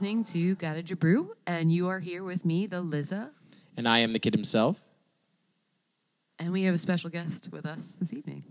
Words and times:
listening 0.00 0.24
to 0.24 0.54
Gotta 0.54 0.82
Jibboo, 0.82 1.28
and 1.46 1.70
you 1.70 1.88
are 1.88 1.98
here 1.98 2.24
with 2.24 2.46
me, 2.46 2.66
the 2.66 2.80
Liza, 2.80 3.32
And 3.76 3.86
I 3.86 3.98
am 3.98 4.14
the 4.14 4.18
kid 4.18 4.32
himself. 4.32 4.82
and 6.38 6.54
we 6.54 6.62
have 6.62 6.74
a 6.74 6.78
special 6.78 7.10
guest 7.10 7.50
with 7.52 7.66
us 7.66 7.98
this 8.00 8.14
evening. 8.14 8.42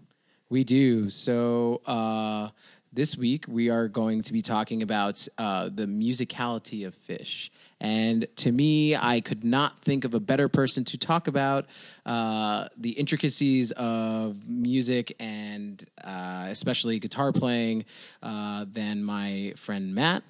We 0.49 0.63
do. 0.63 1.09
So 1.09 1.81
uh, 1.87 2.49
this 2.93 3.17
week 3.17 3.45
we 3.47 3.71
are 3.71 3.87
going 3.87 4.21
to 4.21 4.31
be 4.31 4.43
talking 4.43 4.83
about 4.83 5.27
uh, 5.39 5.69
the 5.73 5.87
musicality 5.87 6.85
of 6.85 6.95
Phish. 7.07 7.49
And 7.81 8.27
to 8.35 8.51
me, 8.51 8.95
I 8.95 9.19
could 9.19 9.43
not 9.43 9.79
think 9.79 10.05
of 10.05 10.13
a 10.13 10.19
better 10.19 10.49
person 10.49 10.83
to 10.83 10.99
talk 10.99 11.27
about 11.27 11.65
uh, 12.05 12.67
the 12.77 12.91
intricacies 12.91 13.71
of 13.71 14.47
music 14.47 15.15
and 15.19 15.83
uh, 16.03 16.45
especially 16.49 16.99
guitar 16.99 17.31
playing 17.31 17.85
uh, 18.21 18.67
than 18.71 19.03
my 19.03 19.53
friend 19.55 19.95
Matt. 19.95 20.21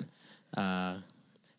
Uh, 0.56 0.98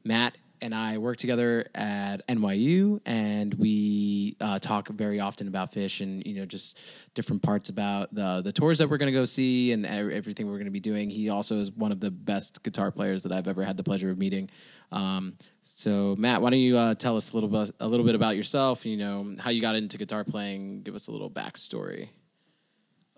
Matt 0.05 0.36
and 0.62 0.74
I 0.74 0.98
work 0.98 1.16
together 1.16 1.66
at 1.74 2.27
NYU, 2.28 3.00
and 3.06 3.55
we 3.55 4.36
uh, 4.41 4.58
talk 4.58 4.88
very 4.88 5.20
often 5.20 5.48
about 5.48 5.72
Phish 5.72 6.00
and 6.00 6.24
you 6.27 6.34
know 6.34 6.46
just 6.46 6.78
different 7.14 7.42
parts 7.42 7.68
about 7.68 8.14
the 8.14 8.42
the 8.42 8.52
tours 8.52 8.78
that 8.78 8.88
we're 8.88 8.98
going 8.98 9.12
to 9.12 9.18
go 9.18 9.24
see 9.24 9.72
and 9.72 9.86
everything 9.86 10.46
we're 10.46 10.55
going 10.55 10.66
to 10.66 10.70
be 10.70 10.80
doing. 10.80 11.11
He 11.11 11.28
also 11.30 11.58
is 11.58 11.70
one 11.70 11.92
of 11.92 12.00
the 12.00 12.11
best 12.11 12.62
guitar 12.62 12.91
players 12.91 13.22
that 13.22 13.33
I've 13.33 13.48
ever 13.48 13.62
had 13.62 13.77
the 13.77 13.83
pleasure 13.83 14.11
of 14.11 14.18
meeting. 14.18 14.50
Um, 14.92 15.36
so 15.62 16.14
Matt, 16.18 16.42
why 16.42 16.50
don't 16.50 16.61
you 16.61 16.77
uh, 16.77 16.94
tell 16.94 17.16
us 17.16 17.33
a 17.33 17.34
little 17.34 17.48
bit 17.48 17.70
a 17.80 17.88
little 17.88 18.05
bit 18.05 18.14
about 18.14 18.36
yourself? 18.36 18.84
You 18.84 18.96
know 18.96 19.34
how 19.38 19.50
you 19.50 19.61
got 19.61 19.77
into 19.77 19.98
guitar 19.98 20.24
playing. 20.24 20.83
Give 20.83 20.94
us 20.94 21.08
a 21.08 21.12
little 21.12 21.30
backstory. 21.30 22.08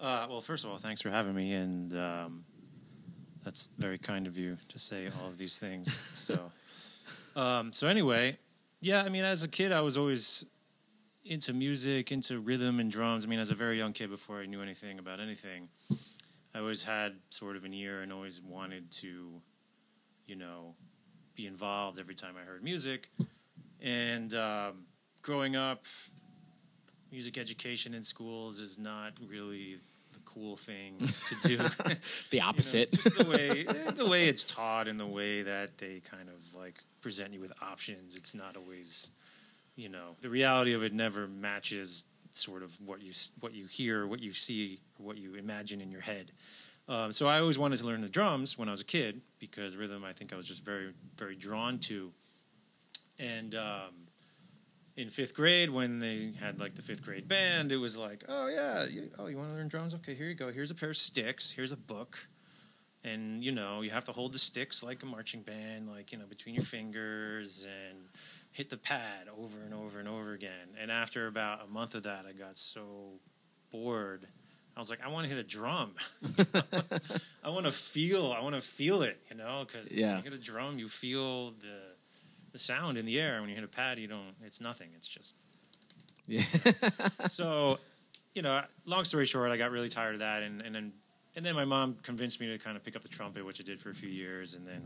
Uh, 0.01 0.27
well, 0.29 0.41
first 0.41 0.65
of 0.65 0.71
all, 0.71 0.79
thanks 0.79 1.01
for 1.01 1.11
having 1.11 1.35
me, 1.35 1.53
and 1.53 1.97
um, 1.97 2.45
that's 3.45 3.71
very 3.79 3.99
kind 3.99 4.27
of 4.27 4.37
you 4.37 4.57
to 4.69 4.79
say 4.79 5.09
all 5.21 5.29
of 5.29 5.39
these 5.39 5.59
things. 5.59 5.99
so, 6.15 6.51
um, 7.41 7.73
so 7.73 7.87
anyway, 7.87 8.39
yeah, 8.81 9.03
I 9.03 9.09
mean, 9.09 9.25
as 9.25 9.43
a 9.43 9.49
kid, 9.49 9.73
I 9.73 9.81
was 9.81 9.97
always 9.97 10.45
into 11.25 11.53
music, 11.53 12.13
into 12.13 12.41
rhythm 12.41 12.81
and 12.81 12.91
drums. 12.91 13.25
I 13.25 13.29
mean, 13.29 13.39
as 13.39 13.51
a 13.51 13.55
very 13.55 13.79
young 13.79 13.93
kid, 13.93 14.11
before 14.11 14.41
I 14.41 14.47
knew 14.47 14.63
anything 14.63 14.99
about 14.99 15.21
anything, 15.21 15.69
I 16.55 16.59
always 16.59 16.83
had 16.83 17.15
sort 17.31 17.57
of 17.57 17.65
an 17.65 17.73
ear 17.73 18.03
and 18.03 18.13
always 18.13 18.41
wanted 18.41 18.91
to, 18.93 19.41
you 20.27 20.37
know, 20.37 20.75
be 21.35 21.47
involved 21.47 21.99
every 21.99 22.15
time 22.15 22.35
I 22.41 22.45
heard 22.45 22.63
music. 22.63 23.09
And 23.81 24.35
um, 24.35 24.85
growing 25.23 25.57
up, 25.57 25.85
music 27.11 27.39
education 27.39 27.95
in 27.95 28.03
schools 28.03 28.59
is 28.59 28.79
not 28.79 29.13
really 29.27 29.79
cool 30.35 30.57
thing 30.57 30.99
to 31.29 31.49
do. 31.49 31.59
The 31.89 31.97
You 32.33 32.41
know, 32.41 32.47
opposite. 32.47 32.93
just 32.93 33.17
the 33.19 33.25
way 33.25 33.67
eh, 33.69 33.91
the 33.91 34.07
way 34.07 34.29
it's 34.29 34.45
taught 34.45 34.89
and 34.89 34.99
the 34.99 35.07
way 35.07 35.43
that 35.43 35.79
they 35.79 36.01
kind 36.01 36.29
of 36.29 36.55
like 36.59 36.83
present 37.01 37.33
you 37.33 37.41
with 37.41 37.53
options. 37.63 38.17
It's 38.17 38.35
not 38.35 38.57
always, 38.57 39.13
you 39.77 39.89
know, 39.89 40.17
the 40.21 40.31
reality 40.31 40.73
of 40.73 40.83
it 40.83 40.93
never 40.93 41.27
matches 41.27 42.05
sort 42.33 42.63
of 42.63 42.71
what 42.81 43.03
you 43.03 43.13
what 43.41 43.53
you 43.55 43.67
hear, 43.67 44.07
what 44.07 44.21
you 44.21 44.33
see, 44.33 44.81
what 44.99 45.19
you 45.19 45.35
imagine 45.35 45.81
in 45.81 45.91
your 45.91 46.01
head. 46.01 46.33
Um, 46.89 47.13
so 47.13 47.27
I 47.29 47.39
always 47.39 47.59
wanted 47.59 47.79
to 47.79 47.85
learn 47.87 48.01
the 48.01 48.09
drums 48.09 48.59
when 48.59 48.69
I 48.69 48.73
was 48.73 48.81
a 48.81 48.85
kid 48.85 49.21
because 49.39 49.77
rhythm 49.77 50.03
I 50.05 50.13
think 50.13 50.33
I 50.33 50.37
was 50.37 50.47
just 50.47 50.65
very 50.65 50.93
very 51.17 51.37
drawn 51.37 51.79
to. 51.81 52.11
And 53.19 53.55
um, 53.55 54.02
in 54.97 55.09
fifth 55.11 55.35
grade, 55.35 55.71
when 55.71 55.99
they 55.99 56.33
had 56.39 56.61
like 56.61 56.75
the 56.75 56.83
fifth 56.83 57.03
grade 57.05 57.27
band, 57.29 57.73
it 57.73 57.79
was 57.79 57.97
like, 57.97 58.25
oh 58.29 58.49
yeah, 58.49 58.85
you, 58.85 59.11
oh 59.19 59.27
you 59.27 59.37
want 59.37 59.51
to 59.51 59.57
learn 59.57 59.69
drums? 59.69 59.95
Okay, 59.95 60.15
here 60.15 60.27
you 60.29 60.35
go. 60.35 60.51
Here's 60.53 60.71
a 60.71 60.75
pair 60.75 60.91
of 60.91 60.97
sticks. 60.97 61.51
Here's 61.51 61.73
a 61.73 61.77
book, 61.77 62.19
and 63.05 63.43
you 63.43 63.53
know 63.53 63.81
you 63.81 63.91
have 63.91 64.05
to 64.07 64.13
hold 64.13 64.33
the 64.33 64.39
sticks 64.39 64.83
like 64.83 65.03
a 65.03 65.07
marching 65.07 65.43
band, 65.43 65.89
like 65.89 66.13
you 66.13 66.19
know 66.19 66.27
between 66.27 66.55
your 66.55 66.65
fingers 66.65 67.67
and 67.67 67.99
hit 68.53 68.69
the 68.69 68.77
pad 68.77 69.29
over 69.39 69.63
and 69.65 69.73
over 69.73 69.99
and 69.99 70.07
over 70.09 70.33
again. 70.35 70.69
And 70.81 70.91
after 70.91 71.27
about 71.27 71.65
a 71.65 71.71
month 71.73 71.95
of 71.95 72.03
that, 72.03 72.27
I 72.29 72.33
got 72.33 72.59
so 72.59 73.13
bored. 73.71 74.27
I 74.77 74.81
was 74.81 74.89
like, 74.91 75.01
I 75.05 75.09
want 75.09 75.25
to 75.25 75.29
hit 75.35 75.39
a 75.39 75.47
drum. 75.47 75.93
I 77.45 77.49
want 77.51 77.67
to 77.67 77.73
feel. 77.73 78.33
I 78.33 78.41
want 78.43 78.55
to 78.55 78.61
feel 78.63 79.03
it. 79.03 79.19
You 79.31 79.37
know, 79.37 79.65
because 79.67 79.95
Yeah. 79.97 80.19
you 80.19 80.23
hit 80.23 80.33
a 80.33 80.39
drum, 80.39 80.79
you 80.79 80.89
feel 80.89 81.51
the 81.53 81.81
the 82.53 82.59
sound 82.59 82.99
in 82.99 83.07
the 83.07 83.19
air. 83.19 83.41
When 83.41 83.49
you 83.49 83.55
hit 83.55 83.65
a 83.65 83.69
pad, 83.69 83.99
you 83.99 84.07
don't. 84.07 84.35
It's 84.45 84.61
nothing. 84.61 84.91
It's 84.97 85.09
just 85.09 85.37
Yeah. 86.27 86.43
so, 87.27 87.79
you 88.35 88.43
know, 88.43 88.63
long 88.85 89.05
story 89.05 89.27
short, 89.27 89.51
I 89.51 89.57
got 89.57 89.71
really 89.71 89.89
tired 89.89 90.15
of 90.15 90.21
that, 90.21 90.43
and, 90.43 90.63
and 90.63 90.75
then 90.75 90.93
and 91.35 91.45
then 91.45 91.55
my 91.55 91.65
mom 91.65 91.97
convinced 92.03 92.41
me 92.41 92.49
to 92.49 92.59
kind 92.59 92.77
of 92.77 92.85
pick 92.85 92.95
up 92.95 93.03
the 93.03 93.09
trumpet, 93.09 93.45
which 93.45 93.61
I 93.61 93.65
did 93.65 93.81
for 93.81 93.91
a 93.91 93.95
few 93.95 94.11
years, 94.11 94.55
and 94.55 94.67
then 94.67 94.83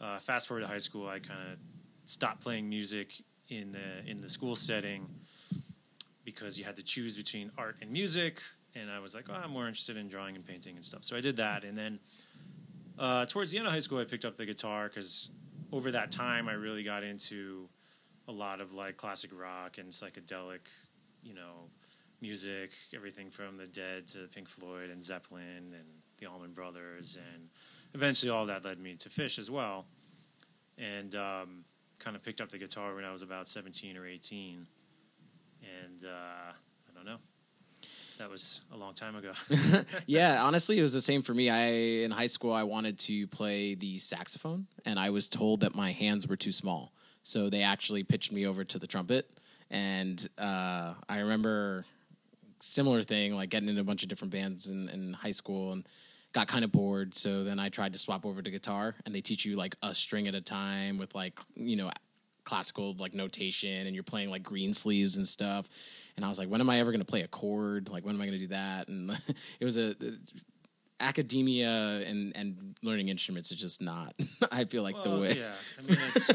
uh, 0.00 0.18
fast 0.18 0.48
forward 0.48 0.62
to 0.62 0.66
high 0.66 0.78
school, 0.78 1.06
I 1.06 1.18
kind 1.18 1.40
of 1.52 1.58
stopped 2.06 2.40
playing 2.40 2.68
music 2.68 3.22
in 3.48 3.72
the 3.72 4.10
in 4.10 4.20
the 4.20 4.28
school 4.28 4.56
setting 4.56 5.06
because 6.24 6.58
you 6.58 6.64
had 6.64 6.76
to 6.76 6.82
choose 6.82 7.16
between 7.16 7.50
art 7.58 7.76
and 7.82 7.90
music, 7.90 8.40
and 8.74 8.90
I 8.90 9.00
was 9.00 9.14
like, 9.14 9.26
oh, 9.28 9.34
I'm 9.34 9.50
more 9.50 9.66
interested 9.66 9.96
in 9.96 10.08
drawing 10.08 10.36
and 10.36 10.46
painting 10.46 10.76
and 10.76 10.84
stuff, 10.84 11.04
so 11.04 11.16
I 11.16 11.20
did 11.20 11.36
that, 11.36 11.64
and 11.64 11.76
then 11.76 11.98
uh, 12.98 13.24
towards 13.26 13.50
the 13.50 13.58
end 13.58 13.66
of 13.66 13.72
high 13.72 13.78
school, 13.78 13.98
I 13.98 14.04
picked 14.04 14.26
up 14.26 14.36
the 14.36 14.44
guitar 14.44 14.88
because 14.88 15.30
over 15.72 15.90
that 15.92 16.10
time, 16.10 16.48
I 16.48 16.52
really 16.52 16.82
got 16.82 17.02
into 17.02 17.68
a 18.28 18.32
lot 18.32 18.60
of 18.60 18.72
like 18.72 18.96
classic 18.96 19.30
rock 19.32 19.78
and 19.78 19.88
psychedelic, 19.88 20.60
you 21.22 21.34
know, 21.34 21.68
music, 22.20 22.70
everything 22.94 23.30
from 23.30 23.56
the 23.56 23.66
Dead 23.66 24.06
to 24.08 24.28
Pink 24.34 24.48
Floyd 24.48 24.90
and 24.90 25.02
Zeppelin 25.02 25.74
and 25.74 25.86
the 26.18 26.26
Allman 26.26 26.52
Brothers, 26.52 27.18
and 27.34 27.48
eventually 27.94 28.30
all 28.30 28.46
that 28.46 28.64
led 28.64 28.78
me 28.78 28.94
to 28.96 29.08
Phish 29.08 29.38
as 29.38 29.50
well, 29.50 29.86
and 30.76 31.14
um, 31.14 31.64
kind 31.98 32.14
of 32.14 32.22
picked 32.22 32.40
up 32.40 32.50
the 32.50 32.58
guitar 32.58 32.94
when 32.94 33.04
I 33.04 33.12
was 33.12 33.22
about 33.22 33.48
seventeen 33.48 33.96
or 33.96 34.06
eighteen, 34.06 34.66
and 35.62 36.04
uh. 36.04 36.52
That 38.20 38.28
was 38.28 38.60
a 38.70 38.76
long 38.76 38.92
time 38.92 39.16
ago. 39.16 39.32
yeah, 40.06 40.44
honestly, 40.44 40.78
it 40.78 40.82
was 40.82 40.92
the 40.92 41.00
same 41.00 41.22
for 41.22 41.32
me. 41.32 41.48
I 41.48 41.68
in 42.04 42.10
high 42.10 42.26
school 42.26 42.52
I 42.52 42.64
wanted 42.64 42.98
to 42.98 43.26
play 43.28 43.74
the 43.74 43.96
saxophone, 43.96 44.66
and 44.84 44.98
I 44.98 45.08
was 45.08 45.26
told 45.26 45.60
that 45.60 45.74
my 45.74 45.90
hands 45.92 46.28
were 46.28 46.36
too 46.36 46.52
small, 46.52 46.92
so 47.22 47.48
they 47.48 47.62
actually 47.62 48.02
pitched 48.02 48.30
me 48.30 48.46
over 48.46 48.62
to 48.62 48.78
the 48.78 48.86
trumpet. 48.86 49.30
And 49.70 50.28
uh, 50.36 50.92
I 51.08 51.20
remember 51.20 51.86
similar 52.58 53.02
thing, 53.02 53.34
like 53.34 53.48
getting 53.48 53.70
into 53.70 53.80
a 53.80 53.84
bunch 53.84 54.02
of 54.02 54.10
different 54.10 54.32
bands 54.32 54.70
in, 54.70 54.90
in 54.90 55.14
high 55.14 55.30
school, 55.30 55.72
and 55.72 55.88
got 56.34 56.46
kind 56.46 56.62
of 56.62 56.70
bored. 56.70 57.14
So 57.14 57.42
then 57.42 57.58
I 57.58 57.70
tried 57.70 57.94
to 57.94 57.98
swap 57.98 58.26
over 58.26 58.42
to 58.42 58.50
guitar, 58.50 58.96
and 59.06 59.14
they 59.14 59.22
teach 59.22 59.46
you 59.46 59.56
like 59.56 59.76
a 59.82 59.94
string 59.94 60.28
at 60.28 60.34
a 60.34 60.42
time 60.42 60.98
with 60.98 61.14
like 61.14 61.40
you 61.54 61.76
know 61.76 61.90
classical 62.44 62.94
like 62.98 63.14
notation, 63.14 63.86
and 63.86 63.94
you're 63.94 64.02
playing 64.02 64.28
like 64.28 64.42
green 64.42 64.74
sleeves 64.74 65.16
and 65.16 65.26
stuff. 65.26 65.70
And 66.20 66.26
I 66.26 66.28
was 66.28 66.38
like, 66.38 66.48
when 66.48 66.60
am 66.60 66.68
I 66.68 66.80
ever 66.80 66.90
going 66.90 67.00
to 67.00 67.06
play 67.06 67.22
a 67.22 67.28
chord? 67.28 67.88
Like, 67.88 68.04
when 68.04 68.14
am 68.14 68.20
I 68.20 68.26
going 68.26 68.38
to 68.38 68.46
do 68.46 68.48
that? 68.48 68.88
And 68.88 69.10
it 69.60 69.64
was 69.64 69.78
a, 69.78 69.94
academia 71.00 72.02
and 72.06 72.36
and 72.36 72.76
learning 72.82 73.08
instruments 73.08 73.50
is 73.50 73.58
just 73.58 73.80
not. 73.80 74.14
I 74.52 74.64
feel 74.66 74.82
like 74.82 75.02
the 75.02 75.18
way. 75.18 75.32
Yeah, 75.38 75.52
I 75.78 75.82
mean, 75.82 75.98
it's, 76.14 76.30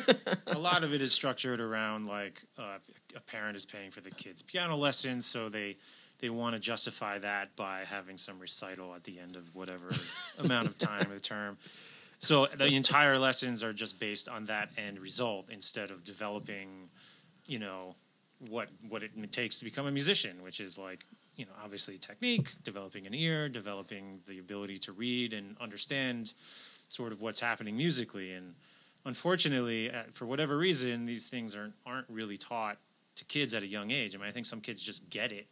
a 0.47 0.57
lot 0.57 0.83
of 0.83 0.91
it 0.91 1.01
is 1.01 1.13
structured 1.13 1.61
around 1.61 2.07
like 2.07 2.43
uh, 2.57 2.79
a 3.15 3.19
parent 3.21 3.55
is 3.55 3.63
paying 3.63 3.91
for 3.91 4.01
the 4.01 4.09
kids' 4.09 4.41
piano 4.41 4.75
lessons, 4.75 5.27
so 5.27 5.49
they 5.49 5.77
they 6.19 6.31
want 6.31 6.55
to 6.55 6.59
justify 6.59 7.19
that 7.19 7.55
by 7.55 7.83
having 7.88 8.17
some 8.17 8.39
recital 8.39 8.95
at 8.95 9.03
the 9.03 9.19
end 9.19 9.35
of 9.35 9.53
whatever 9.53 9.91
amount 10.39 10.67
of 10.67 10.77
time 10.79 11.01
of 11.01 11.09
the 11.09 11.19
term. 11.19 11.57
So 12.17 12.47
the 12.47 12.67
entire 12.67 13.19
lessons 13.19 13.61
are 13.61 13.73
just 13.73 13.99
based 13.99 14.29
on 14.29 14.45
that 14.45 14.69
end 14.77 14.97
result 14.99 15.49
instead 15.51 15.91
of 15.91 16.03
developing, 16.03 16.89
you 17.45 17.59
know, 17.59 17.95
what 18.39 18.69
what 18.89 19.03
it 19.03 19.11
takes 19.31 19.59
to 19.59 19.65
become 19.65 19.85
a 19.87 19.91
musician, 19.91 20.41
which 20.43 20.59
is 20.59 20.77
like 20.77 21.05
you 21.35 21.45
know 21.45 21.51
obviously 21.63 21.97
technique, 21.97 22.53
developing 22.63 23.07
an 23.07 23.13
ear, 23.13 23.49
developing 23.49 24.19
the 24.27 24.39
ability 24.39 24.77
to 24.79 24.91
read 24.91 25.33
and 25.33 25.55
understand 25.59 26.33
sort 26.87 27.11
of 27.11 27.21
what's 27.21 27.39
happening 27.39 27.75
musically. 27.77 28.33
And 28.33 28.53
unfortunately, 29.05 29.91
uh, 29.91 30.03
for 30.13 30.25
whatever 30.25 30.57
reason, 30.57 31.05
these 31.05 31.27
things 31.27 31.55
aren't 31.55 31.73
aren't 31.85 32.09
really 32.09 32.37
taught 32.37 32.77
to 33.15 33.25
kids 33.25 33.53
at 33.53 33.63
a 33.63 33.67
young 33.67 33.91
age. 33.91 34.13
I 34.15 34.17
mean, 34.17 34.27
I 34.27 34.31
think 34.31 34.45
some 34.45 34.59
kids 34.61 34.81
just 34.81 35.09
get 35.09 35.31
it, 35.31 35.47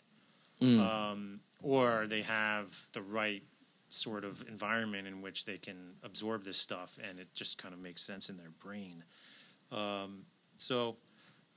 Mm. 0.61 0.79
um, 0.79 1.39
or 1.61 2.05
they 2.07 2.21
have 2.21 2.77
the 2.91 3.01
right 3.01 3.41
sort 3.89 4.23
of 4.25 4.43
environment 4.47 5.07
in 5.07 5.21
which 5.21 5.45
they 5.45 5.57
can 5.57 5.93
absorb 6.03 6.43
this 6.43 6.57
stuff, 6.57 6.97
and 7.01 7.19
it 7.19 7.27
just 7.33 7.57
kind 7.57 7.73
of 7.73 7.79
makes 7.79 8.01
sense 8.01 8.29
in 8.29 8.37
their 8.37 8.49
brain. 8.59 9.03
Um, 9.71 10.25
so, 10.57 10.97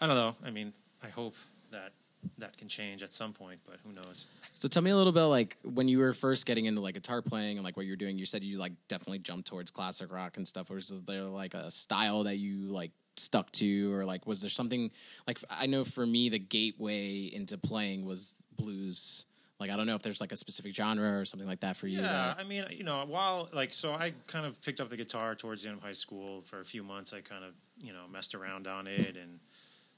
I 0.00 0.06
don't 0.06 0.16
know. 0.16 0.36
I 0.44 0.50
mean, 0.50 0.72
I 1.02 1.08
hope 1.08 1.34
that 1.70 1.92
that 2.38 2.56
can 2.56 2.66
change 2.68 3.02
at 3.02 3.12
some 3.12 3.32
point, 3.32 3.60
but 3.64 3.76
who 3.84 3.92
knows? 3.92 4.26
So 4.52 4.66
tell 4.68 4.82
me 4.82 4.90
a 4.90 4.96
little 4.96 5.12
bit 5.12 5.22
like 5.24 5.56
when 5.62 5.86
you 5.86 5.98
were 5.98 6.12
first 6.12 6.44
getting 6.46 6.64
into 6.64 6.80
like 6.80 6.94
guitar 6.94 7.22
playing 7.22 7.56
and 7.58 7.64
like 7.64 7.76
what 7.76 7.86
you're 7.86 7.96
doing. 7.96 8.18
You 8.18 8.26
said 8.26 8.42
you 8.42 8.58
like 8.58 8.72
definitely 8.88 9.20
jumped 9.20 9.46
towards 9.48 9.70
classic 9.70 10.12
rock 10.12 10.36
and 10.36 10.46
stuff. 10.48 10.70
Or 10.70 10.74
was 10.74 10.88
there 11.02 11.22
like 11.22 11.54
a 11.54 11.70
style 11.70 12.24
that 12.24 12.36
you 12.36 12.66
like 12.68 12.90
stuck 13.16 13.52
to, 13.52 13.92
or 13.94 14.04
like 14.04 14.26
was 14.26 14.40
there 14.40 14.50
something 14.50 14.90
like 15.26 15.38
I 15.48 15.66
know 15.66 15.84
for 15.84 16.04
me 16.06 16.28
the 16.28 16.38
gateway 16.38 17.26
into 17.32 17.58
playing 17.58 18.04
was 18.04 18.44
blues. 18.56 19.24
Like 19.60 19.70
I 19.70 19.76
don't 19.76 19.86
know 19.86 19.94
if 19.94 20.02
there's 20.02 20.20
like 20.20 20.32
a 20.32 20.36
specific 20.36 20.74
genre 20.74 21.18
or 21.20 21.24
something 21.24 21.48
like 21.48 21.60
that 21.60 21.76
for 21.76 21.86
you. 21.86 21.98
Yeah, 22.00 22.02
that- 22.34 22.38
I 22.40 22.44
mean, 22.44 22.64
you 22.70 22.82
know, 22.84 23.04
while 23.06 23.48
like, 23.52 23.72
so 23.72 23.92
I 23.92 24.12
kind 24.26 24.44
of 24.46 24.60
picked 24.62 24.80
up 24.80 24.88
the 24.90 24.96
guitar 24.98 25.34
towards 25.34 25.62
the 25.62 25.68
end 25.68 25.78
of 25.78 25.84
high 25.84 25.92
school. 25.92 26.42
For 26.46 26.60
a 26.60 26.64
few 26.64 26.82
months, 26.82 27.12
I 27.14 27.20
kind 27.20 27.44
of, 27.44 27.52
you 27.78 27.92
know, 27.92 28.02
messed 28.12 28.34
around 28.34 28.66
on 28.66 28.86
it 28.86 29.16
and 29.16 29.38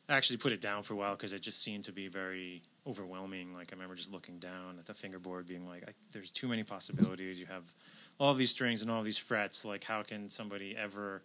actually 0.09 0.39
put 0.39 0.53
it 0.53 0.61
down 0.61 0.83
for 0.83 0.95
a 0.95 0.97
while 0.97 1.15
because 1.17 1.33
it 1.33 1.41
just 1.43 1.63
seemed 1.63 1.85
to 1.85 1.93
be 1.93 2.09
very 2.09 2.63
overwhelming. 2.87 3.53
Like 3.55 3.69
I 3.73 3.77
remember 3.77 3.95
just 3.95 4.11
looking 4.13 4.39
down 4.39 4.79
at 4.79 4.87
the 4.87 4.95
fingerboard, 4.95 5.47
being 5.47 5.67
like, 5.67 5.85
I, 5.87 5.93
"There's 6.13 6.31
too 6.31 6.49
many 6.49 6.65
possibilities. 6.65 7.39
You 7.39 7.47
have 7.47 7.65
all 8.19 8.35
these 8.35 8.51
strings 8.51 8.83
and 8.83 8.91
all 8.91 9.03
these 9.03 9.19
frets. 9.19 9.65
Like, 9.65 9.85
how 9.85 10.03
can 10.03 10.29
somebody 10.29 10.77
ever 10.77 11.23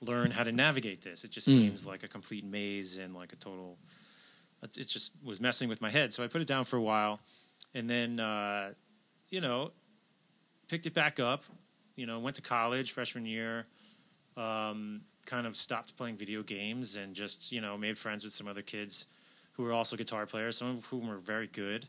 learn 0.00 0.30
how 0.30 0.44
to 0.44 0.52
navigate 0.52 1.02
this? 1.02 1.24
It 1.24 1.30
just 1.30 1.48
Mm. 1.48 1.54
seems 1.54 1.86
like 1.86 2.02
a 2.04 2.08
complete 2.08 2.44
maze 2.44 2.98
and 2.98 3.14
like 3.14 3.32
a 3.32 3.36
total. 3.36 3.78
It 4.62 4.84
just 4.88 5.12
was 5.24 5.40
messing 5.40 5.68
with 5.68 5.80
my 5.80 5.90
head. 5.90 6.12
So 6.12 6.22
I 6.22 6.28
put 6.28 6.40
it 6.40 6.46
down 6.46 6.64
for 6.64 6.76
a 6.76 6.82
while, 6.82 7.20
and 7.74 7.90
then 7.90 8.20
uh, 8.20 8.74
you 9.30 9.40
know 9.40 9.72
picked 10.68 10.86
it 10.86 10.94
back 10.94 11.18
up. 11.20 11.44
You 11.96 12.06
know, 12.06 12.20
went 12.20 12.36
to 12.36 12.42
college 12.42 12.92
freshman 12.92 13.26
year. 13.26 13.66
Um, 14.36 15.02
kind 15.26 15.46
of 15.46 15.56
stopped 15.56 15.96
playing 15.96 16.16
video 16.16 16.42
games 16.42 16.96
and 16.96 17.14
just 17.14 17.52
you 17.52 17.60
know 17.60 17.76
made 17.76 17.98
friends 17.98 18.24
with 18.24 18.32
some 18.32 18.48
other 18.48 18.62
kids 18.62 19.06
who 19.52 19.62
were 19.62 19.72
also 19.72 19.96
guitar 19.96 20.26
players. 20.26 20.56
Some 20.56 20.78
of 20.78 20.84
whom 20.86 21.08
were 21.08 21.18
very 21.18 21.46
good, 21.46 21.86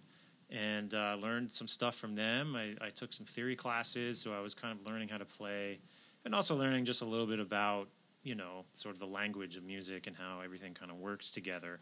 and 0.50 0.94
uh, 0.94 1.18
learned 1.20 1.52
some 1.52 1.68
stuff 1.68 1.96
from 1.96 2.16
them. 2.16 2.56
I, 2.56 2.76
I 2.82 2.90
took 2.90 3.14
some 3.14 3.26
theory 3.26 3.56
classes, 3.56 4.20
so 4.20 4.34
I 4.34 4.40
was 4.40 4.54
kind 4.54 4.78
of 4.78 4.86
learning 4.86 5.10
how 5.10 5.18
to 5.18 5.26
play, 5.26 5.80
and 6.26 6.36
also 6.36 6.56
learning 6.56 6.86
just 6.86 7.02
a 7.02 7.06
little 7.06 7.28
bit 7.28 7.40
about 7.40 7.88
you 8.24 8.36
know 8.36 8.66
sort 8.74 8.96
of 8.96 9.00
the 9.00 9.08
language 9.08 9.58
of 9.58 9.64
music 9.64 10.08
and 10.08 10.16
how 10.16 10.42
everything 10.44 10.74
kind 10.74 10.92
of 10.92 10.98
works 10.98 11.32
together. 11.32 11.80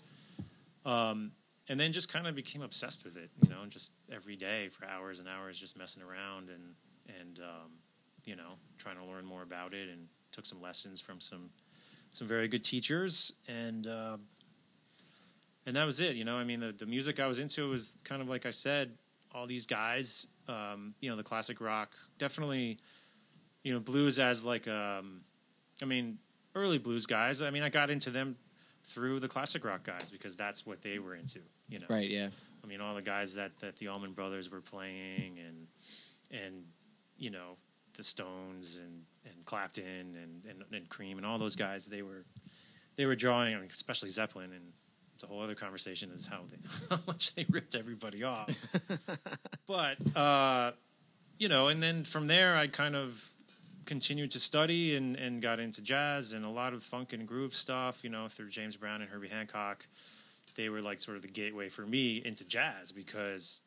Um, 0.86 1.31
and 1.69 1.80
then 1.80 1.92
just 1.92 2.12
kind 2.12 2.27
of 2.27 2.36
became 2.36 2.63
obsessed 2.63 3.06
with 3.06 3.15
it, 3.15 3.30
you 3.42 3.50
know, 3.50 3.65
just 3.69 3.94
every 4.12 4.36
day 4.36 4.68
for 4.69 4.86
hours 4.86 5.19
and 5.19 5.30
hours, 5.30 5.57
just 5.57 5.77
messing 5.77 6.01
around 6.01 6.50
and 6.50 6.75
and 7.19 7.39
um, 7.39 7.71
you 8.25 8.36
know 8.36 8.53
trying 8.77 8.98
to 8.98 9.06
learn 9.06 9.25
more 9.25 9.44
about 9.44 9.74
it, 9.74 9.89
and 9.89 10.07
took 10.31 10.45
some 10.45 10.62
lessons 10.62 11.01
from 11.01 11.19
some 11.19 11.50
some 12.12 12.28
very 12.28 12.48
good 12.48 12.63
teachers, 12.63 13.33
and 13.48 13.88
uh, 13.88 14.18
and 15.66 15.75
that 15.75 15.86
was 15.86 16.00
it. 16.00 16.16
You 16.16 16.25
know, 16.25 16.36
I 16.36 16.44
mean, 16.44 16.60
the 16.60 16.72
the 16.72 16.86
music 16.86 17.19
I 17.19 17.28
was 17.28 17.39
into 17.39 17.69
was 17.69 17.95
kind 18.04 18.22
of 18.22 18.30
like 18.30 18.45
I 18.45 18.51
said, 18.51 18.92
all 19.33 19.48
these 19.48 19.66
guys, 19.66 20.28
um, 20.48 20.94
you 21.00 21.10
know, 21.10 21.16
the 21.16 21.24
classic 21.24 21.62
rock, 21.62 21.95
definitely, 22.18 22.80
you 23.63 23.74
know, 23.74 23.80
blues 23.80 24.19
as 24.19 24.44
like, 24.44 24.68
um, 24.68 25.22
I 25.81 25.86
mean, 25.86 26.18
early 26.56 26.77
blues 26.77 27.06
guys. 27.06 27.42
I 27.42 27.50
mean, 27.50 27.63
I 27.63 27.69
got 27.69 27.89
into 27.89 28.10
them 28.10 28.36
through 28.84 29.19
the 29.19 29.27
classic 29.27 29.63
rock 29.63 29.84
guys 29.84 30.10
because 30.12 30.36
that's 30.36 30.66
what 30.66 30.81
they 30.81 31.00
were 31.00 31.16
into. 31.16 31.39
You 31.69 31.80
know, 31.80 31.86
right? 31.89 32.10
Yeah. 32.10 32.30
I 32.63 32.68
mean, 32.68 32.81
all 32.81 32.94
the 32.94 33.01
guys 33.01 33.34
that, 33.36 33.57
that 33.60 33.77
the 33.77 33.88
Allman 33.88 34.12
Brothers 34.13 34.51
were 34.51 34.62
playing, 34.62 35.39
and 35.39 35.68
and 36.31 36.63
you 37.18 37.31
know 37.31 37.57
the 37.95 38.04
Stones 38.04 38.80
and, 38.84 39.04
and 39.41 39.45
Clapton 39.45 40.15
and, 40.21 40.45
and 40.45 40.63
and 40.73 40.89
Cream 40.89 41.17
and 41.17 41.25
all 41.25 41.38
those 41.38 41.55
guys. 41.55 41.85
They 41.85 42.01
were 42.01 42.25
they 42.95 43.05
were 43.05 43.15
drawing, 43.15 43.55
I 43.55 43.59
mean, 43.59 43.69
especially 43.73 44.09
Zeppelin, 44.09 44.51
and 44.51 44.73
it's 45.13 45.23
a 45.23 45.27
whole 45.27 45.41
other 45.41 45.55
conversation 45.55 46.11
is 46.11 46.25
how 46.25 46.41
they 46.49 46.57
how 46.95 47.01
much 47.07 47.35
they 47.35 47.45
ripped 47.49 47.75
everybody 47.75 48.23
off. 48.23 48.49
but 49.67 49.97
uh, 50.15 50.71
you 51.38 51.49
know, 51.49 51.67
and 51.67 51.81
then 51.81 52.03
from 52.03 52.27
there, 52.27 52.55
I 52.55 52.67
kind 52.67 52.95
of 52.95 53.23
continued 53.85 54.29
to 54.29 54.39
study 54.39 54.95
and, 54.95 55.15
and 55.15 55.41
got 55.41 55.59
into 55.59 55.81
jazz 55.81 56.33
and 56.33 56.45
a 56.45 56.49
lot 56.49 56.73
of 56.73 56.83
funk 56.83 57.13
and 57.13 57.27
groove 57.27 57.53
stuff. 57.53 58.03
You 58.03 58.09
know, 58.09 58.27
through 58.27 58.49
James 58.49 58.77
Brown 58.77 59.01
and 59.01 59.09
Herbie 59.09 59.29
Hancock 59.29 59.85
they 60.55 60.69
were 60.69 60.81
like 60.81 60.99
sort 60.99 61.17
of 61.17 61.23
the 61.23 61.29
gateway 61.29 61.69
for 61.69 61.85
me 61.85 62.21
into 62.25 62.45
jazz 62.45 62.91
because 62.91 63.63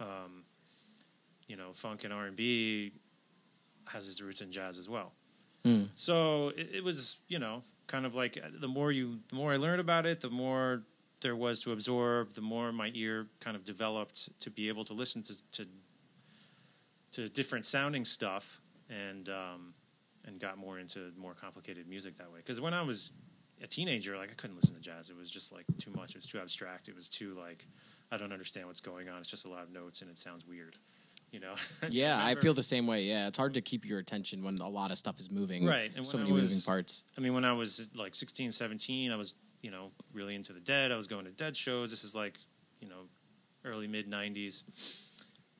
um, 0.00 0.44
you 1.46 1.56
know 1.56 1.72
funk 1.72 2.04
and 2.04 2.12
r&b 2.12 2.92
has 3.86 4.08
its 4.08 4.20
roots 4.20 4.40
in 4.40 4.52
jazz 4.52 4.78
as 4.78 4.88
well 4.88 5.12
Mm. 5.68 5.88
so 5.94 6.52
it, 6.56 6.68
it 6.76 6.84
was 6.84 7.16
you 7.28 7.38
know 7.38 7.62
kind 7.86 8.06
of 8.06 8.14
like 8.14 8.38
uh, 8.42 8.48
the 8.60 8.68
more 8.68 8.90
you 8.92 9.18
the 9.28 9.36
more 9.36 9.52
i 9.52 9.56
learned 9.56 9.80
about 9.80 10.06
it 10.06 10.20
the 10.20 10.30
more 10.30 10.82
there 11.20 11.36
was 11.36 11.60
to 11.62 11.72
absorb 11.72 12.32
the 12.32 12.40
more 12.40 12.72
my 12.72 12.90
ear 12.94 13.26
kind 13.40 13.56
of 13.56 13.64
developed 13.64 14.28
to 14.40 14.50
be 14.50 14.68
able 14.68 14.84
to 14.84 14.94
listen 14.94 15.22
to 15.22 15.34
to, 15.52 15.66
to 17.12 17.28
different 17.28 17.64
sounding 17.64 18.04
stuff 18.04 18.60
and 18.88 19.28
um, 19.28 19.74
and 20.26 20.40
got 20.40 20.58
more 20.58 20.78
into 20.78 21.12
more 21.16 21.34
complicated 21.34 21.88
music 21.88 22.16
that 22.16 22.30
way 22.32 22.38
because 22.38 22.60
when 22.60 22.74
i 22.74 22.82
was 22.82 23.12
a 23.62 23.66
teenager, 23.66 24.16
like 24.16 24.30
I 24.30 24.34
couldn't 24.34 24.56
listen 24.56 24.74
to 24.76 24.80
jazz. 24.80 25.10
It 25.10 25.16
was 25.16 25.30
just 25.30 25.52
like 25.52 25.64
too 25.78 25.90
much. 25.90 26.10
It 26.10 26.16
was 26.16 26.26
too 26.26 26.38
abstract. 26.38 26.88
It 26.88 26.94
was 26.94 27.08
too 27.08 27.34
like 27.34 27.66
I 28.10 28.16
don't 28.16 28.32
understand 28.32 28.66
what's 28.66 28.80
going 28.80 29.08
on. 29.08 29.18
It's 29.18 29.28
just 29.28 29.46
a 29.46 29.48
lot 29.48 29.62
of 29.62 29.72
notes 29.72 30.02
and 30.02 30.10
it 30.10 30.18
sounds 30.18 30.46
weird. 30.46 30.76
You 31.30 31.40
know? 31.40 31.54
Yeah, 31.90 32.18
I 32.24 32.34
feel 32.36 32.54
the 32.54 32.62
same 32.62 32.86
way. 32.86 33.02
Yeah, 33.04 33.28
it's 33.28 33.36
hard 33.38 33.54
to 33.54 33.60
keep 33.60 33.84
your 33.84 33.98
attention 33.98 34.42
when 34.44 34.56
a 34.58 34.68
lot 34.68 34.90
of 34.90 34.98
stuff 34.98 35.18
is 35.20 35.30
moving. 35.30 35.66
Right, 35.66 35.90
and 35.94 36.06
so 36.06 36.16
when 36.16 36.24
many 36.24 36.32
I 36.32 36.40
moving 36.40 36.56
was- 36.56 36.64
parts. 36.64 37.04
I 37.16 37.20
mean, 37.20 37.34
when 37.34 37.44
I 37.44 37.52
was 37.52 37.90
like 37.94 38.14
16, 38.14 38.52
17, 38.52 39.12
I 39.12 39.16
was 39.16 39.34
you 39.62 39.70
know 39.70 39.90
really 40.12 40.34
into 40.34 40.52
the 40.52 40.60
Dead. 40.60 40.90
I 40.92 40.96
was 40.96 41.06
going 41.06 41.24
to 41.26 41.30
Dead 41.32 41.56
shows. 41.56 41.90
This 41.90 42.04
is 42.04 42.14
like 42.14 42.34
you 42.80 42.88
know 42.88 43.02
early 43.64 43.86
mid 43.88 44.10
90s, 44.10 44.62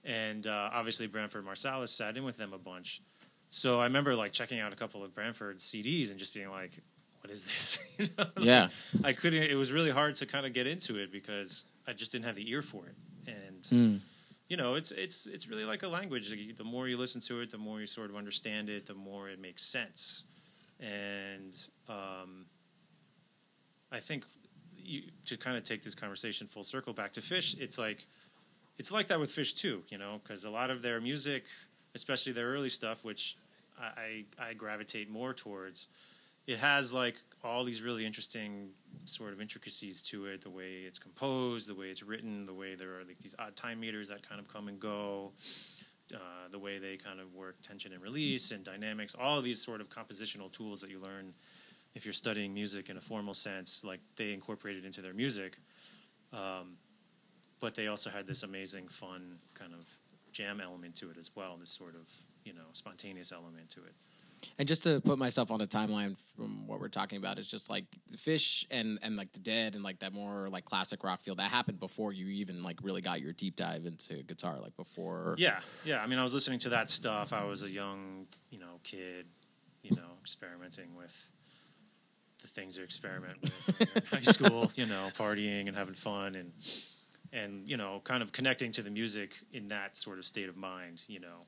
and 0.04 0.46
uh, 0.46 0.70
obviously 0.72 1.06
Branford 1.06 1.44
Marsalis 1.46 1.90
sat 1.90 2.16
in 2.16 2.24
with 2.24 2.36
them 2.36 2.52
a 2.52 2.58
bunch. 2.58 3.02
So 3.50 3.80
I 3.80 3.84
remember 3.84 4.14
like 4.14 4.32
checking 4.32 4.60
out 4.60 4.72
a 4.72 4.76
couple 4.76 5.02
of 5.04 5.14
Branford 5.14 5.58
CDs 5.58 6.10
and 6.10 6.18
just 6.18 6.34
being 6.34 6.50
like, 6.50 6.80
"What 7.20 7.30
is 7.30 7.44
this?" 7.44 7.78
You 7.98 8.06
know? 8.16 8.24
Like, 8.36 8.44
Yeah. 8.44 8.68
I 9.04 9.12
couldn't. 9.12 9.42
It 9.42 9.54
was 9.54 9.72
really 9.72 9.90
hard 9.90 10.14
to 10.16 10.26
kind 10.26 10.46
of 10.46 10.52
get 10.52 10.66
into 10.66 10.96
it 10.96 11.10
because 11.10 11.64
I 11.86 11.92
just 11.92 12.12
didn't 12.12 12.26
have 12.26 12.36
the 12.36 12.48
ear 12.50 12.62
for 12.62 12.86
it, 12.86 12.94
and 13.26 13.62
Mm. 13.62 14.00
You 14.48 14.56
know, 14.56 14.74
it's 14.74 14.92
it's 14.92 15.26
it's 15.26 15.48
really 15.48 15.64
like 15.64 15.82
a 15.82 15.88
language. 15.88 16.34
The 16.56 16.64
more 16.64 16.88
you 16.88 16.96
listen 16.96 17.20
to 17.22 17.40
it, 17.40 17.50
the 17.50 17.58
more 17.58 17.80
you 17.80 17.86
sort 17.86 18.08
of 18.08 18.16
understand 18.16 18.70
it, 18.70 18.86
the 18.86 18.94
more 18.94 19.28
it 19.28 19.38
makes 19.38 19.62
sense. 19.62 20.24
And 20.80 21.54
um, 21.88 22.46
I 23.92 24.00
think 24.00 24.24
you, 24.76 25.02
to 25.26 25.36
kind 25.36 25.56
of 25.56 25.64
take 25.64 25.82
this 25.82 25.94
conversation 25.94 26.46
full 26.46 26.62
circle 26.62 26.94
back 26.94 27.12
to 27.12 27.20
Phish, 27.20 27.58
it's 27.60 27.78
like 27.78 28.06
it's 28.78 28.90
like 28.90 29.08
that 29.08 29.20
with 29.20 29.30
Phish 29.30 29.54
too, 29.54 29.82
you 29.88 29.98
know, 29.98 30.20
because 30.22 30.44
a 30.44 30.50
lot 30.50 30.70
of 30.70 30.80
their 30.80 31.00
music, 31.00 31.44
especially 31.94 32.32
their 32.32 32.48
early 32.48 32.70
stuff, 32.70 33.04
which 33.04 33.36
I, 33.78 34.24
I 34.40 34.48
I 34.50 34.54
gravitate 34.54 35.10
more 35.10 35.34
towards, 35.34 35.88
it 36.46 36.58
has 36.58 36.92
like 36.92 37.16
all 37.44 37.64
these 37.64 37.82
really 37.82 38.04
interesting 38.04 38.70
sort 39.04 39.32
of 39.32 39.40
intricacies 39.40 40.02
to 40.02 40.26
it 40.26 40.42
the 40.42 40.50
way 40.50 40.82
it's 40.86 40.98
composed 40.98 41.68
the 41.68 41.74
way 41.74 41.86
it's 41.86 42.02
written 42.02 42.44
the 42.44 42.52
way 42.52 42.74
there 42.74 42.98
are 42.98 43.04
like 43.04 43.18
these 43.20 43.34
odd 43.38 43.54
time 43.56 43.80
meters 43.80 44.08
that 44.08 44.26
kind 44.28 44.40
of 44.40 44.48
come 44.48 44.68
and 44.68 44.80
go 44.80 45.32
uh, 46.14 46.48
the 46.50 46.58
way 46.58 46.78
they 46.78 46.96
kind 46.96 47.20
of 47.20 47.34
work 47.34 47.56
tension 47.62 47.92
and 47.92 48.02
release 48.02 48.50
and 48.50 48.64
dynamics 48.64 49.14
all 49.18 49.38
of 49.38 49.44
these 49.44 49.62
sort 49.62 49.80
of 49.80 49.88
compositional 49.88 50.50
tools 50.50 50.80
that 50.80 50.90
you 50.90 50.98
learn 50.98 51.32
if 51.94 52.04
you're 52.04 52.12
studying 52.12 52.52
music 52.52 52.90
in 52.90 52.96
a 52.96 53.00
formal 53.00 53.34
sense 53.34 53.84
like 53.84 54.00
they 54.16 54.32
incorporated 54.32 54.84
into 54.84 55.00
their 55.00 55.14
music 55.14 55.58
um, 56.32 56.76
but 57.60 57.74
they 57.74 57.88
also 57.88 58.10
had 58.10 58.26
this 58.26 58.42
amazing 58.42 58.88
fun 58.88 59.38
kind 59.54 59.72
of 59.72 59.86
jam 60.32 60.60
element 60.60 60.94
to 60.94 61.10
it 61.10 61.16
as 61.16 61.30
well 61.34 61.56
this 61.58 61.70
sort 61.70 61.94
of 61.94 62.08
you 62.44 62.52
know 62.52 62.68
spontaneous 62.72 63.32
element 63.32 63.68
to 63.68 63.80
it 63.80 63.94
And 64.58 64.66
just 64.68 64.82
to 64.84 65.00
put 65.00 65.18
myself 65.18 65.50
on 65.50 65.60
a 65.60 65.66
timeline 65.66 66.16
from 66.36 66.66
what 66.66 66.80
we're 66.80 66.88
talking 66.88 67.18
about, 67.18 67.38
it's 67.38 67.50
just 67.50 67.70
like 67.70 67.84
Phish 68.16 68.64
and 68.70 68.98
and 69.02 69.16
like 69.16 69.32
the 69.32 69.40
Dead 69.40 69.74
and 69.74 69.84
like 69.84 70.00
that 70.00 70.12
more 70.12 70.48
like 70.48 70.64
classic 70.64 71.04
rock 71.04 71.20
feel 71.22 71.34
that 71.36 71.50
happened 71.50 71.80
before 71.80 72.12
you 72.12 72.26
even 72.26 72.62
like 72.62 72.78
really 72.82 73.00
got 73.00 73.20
your 73.20 73.32
deep 73.32 73.56
dive 73.56 73.86
into 73.86 74.22
guitar, 74.22 74.58
like 74.60 74.76
before. 74.76 75.34
Yeah, 75.38 75.60
yeah. 75.84 76.02
I 76.02 76.06
mean, 76.06 76.18
I 76.18 76.22
was 76.22 76.34
listening 76.34 76.58
to 76.60 76.70
that 76.70 76.88
stuff. 76.88 77.32
I 77.32 77.44
was 77.44 77.62
a 77.62 77.70
young, 77.70 78.26
you 78.50 78.58
know, 78.58 78.80
kid, 78.84 79.26
you 79.82 79.96
know, 79.96 80.16
experimenting 80.20 80.94
with 80.96 81.14
the 82.42 82.48
things 82.48 82.78
you 82.78 82.84
experiment 82.84 83.34
with 83.42 83.80
in 83.96 84.02
high 84.10 84.20
school. 84.20 84.70
You 84.74 84.86
know, 84.86 85.10
partying 85.14 85.68
and 85.68 85.76
having 85.76 85.94
fun, 85.94 86.34
and 86.34 86.52
and 87.32 87.68
you 87.68 87.76
know, 87.76 88.00
kind 88.04 88.22
of 88.22 88.32
connecting 88.32 88.72
to 88.72 88.82
the 88.82 88.90
music 88.90 89.36
in 89.52 89.68
that 89.68 89.96
sort 89.96 90.18
of 90.18 90.24
state 90.24 90.48
of 90.48 90.56
mind. 90.56 91.02
You 91.08 91.20
know, 91.20 91.46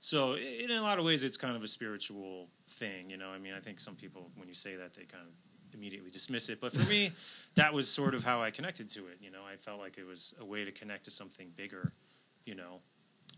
so 0.00 0.36
in 0.36 0.70
a 0.70 0.80
lot 0.80 0.98
of 0.98 1.04
ways, 1.04 1.24
it's 1.24 1.36
kind 1.36 1.56
of 1.56 1.62
a 1.62 1.68
spiritual 1.68 2.48
thing. 2.70 3.10
You 3.10 3.16
know, 3.16 3.30
I 3.30 3.38
mean, 3.38 3.52
I 3.54 3.60
think 3.60 3.80
some 3.80 3.94
people, 3.94 4.30
when 4.36 4.48
you 4.48 4.54
say 4.54 4.76
that, 4.76 4.94
they 4.94 5.02
kind 5.02 5.24
of 5.24 5.74
immediately 5.74 6.10
dismiss 6.10 6.48
it. 6.48 6.60
But 6.60 6.72
for 6.72 6.88
me, 6.88 7.12
that 7.56 7.72
was 7.72 7.88
sort 7.88 8.14
of 8.14 8.24
how 8.24 8.42
I 8.42 8.50
connected 8.50 8.88
to 8.90 9.06
it. 9.08 9.18
You 9.20 9.30
know, 9.30 9.42
I 9.50 9.56
felt 9.56 9.80
like 9.80 9.98
it 9.98 10.06
was 10.06 10.34
a 10.40 10.44
way 10.44 10.64
to 10.64 10.72
connect 10.72 11.04
to 11.06 11.10
something 11.10 11.50
bigger. 11.56 11.92
You 12.44 12.54
know, 12.54 12.80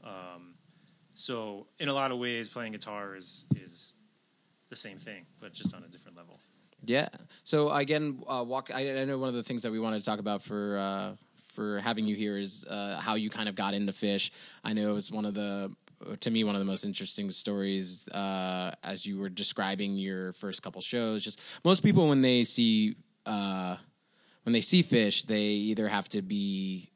um, 0.05 0.55
so 1.15 1.67
in 1.79 1.89
a 1.89 1.95
lot 1.95 2.11
of 2.11 2.19
ways, 2.19 2.49
playing 2.49 2.73
guitar 2.73 3.17
is 3.17 3.45
is 3.57 3.95
the 4.69 4.77
same 4.77 4.99
thing, 4.99 5.27
but 5.41 5.53
just 5.53 5.75
on 5.75 5.83
a 5.83 5.89
different 5.89 6.17
level. 6.17 6.39
Yeah. 6.85 7.09
So 7.45 7.71
again, 7.71 8.23
uh, 8.27 8.45
walk. 8.47 8.71
I, 8.73 9.01
I 9.01 9.05
know 9.05 9.19
one 9.19 9.29
of 9.29 9.35
the 9.35 9.43
things 9.43 9.63
that 9.63 9.73
we 9.73 9.81
wanted 9.81 9.99
to 9.99 10.05
talk 10.05 10.19
about 10.19 10.43
for 10.43 10.79
uh, 10.79 11.13
for 11.53 11.81
having 11.81 12.07
you 12.07 12.15
here 12.15 12.39
is 12.39 12.65
uh, 12.67 12.99
how 13.01 13.17
you 13.17 13.29
kind 13.29 13.49
of 13.49 13.55
got 13.55 13.75
into 13.75 13.93
Phish. 13.93 14.31
I 14.65 14.73
know 14.73 14.97
it's 14.97 15.11
one 15.11 15.25
of 15.25 15.35
the 15.35 15.75
to 16.21 16.31
me 16.31 16.45
one 16.45 16.55
of 16.55 16.61
the 16.61 16.67
most 16.67 16.85
interesting 16.85 17.31
stories 17.31 18.09
uh, 18.09 18.73
as 18.83 19.05
you 19.07 19.19
were 19.19 19.29
describing 19.29 19.97
your 19.97 20.33
first 20.33 20.63
couple 20.63 20.81
shows. 20.81 21.23
Just 21.23 21.41
most 21.65 21.83
people 21.83 22.09
when 22.09 22.21
they 22.21 22.45
see 22.45 22.97
uh, 23.27 23.77
when 24.45 24.53
they 24.53 24.61
see 24.61 24.83
Phish, 24.83 25.27
they 25.27 25.43
either 25.43 25.89
have 25.89 26.09
to 26.11 26.23
be 26.23 26.91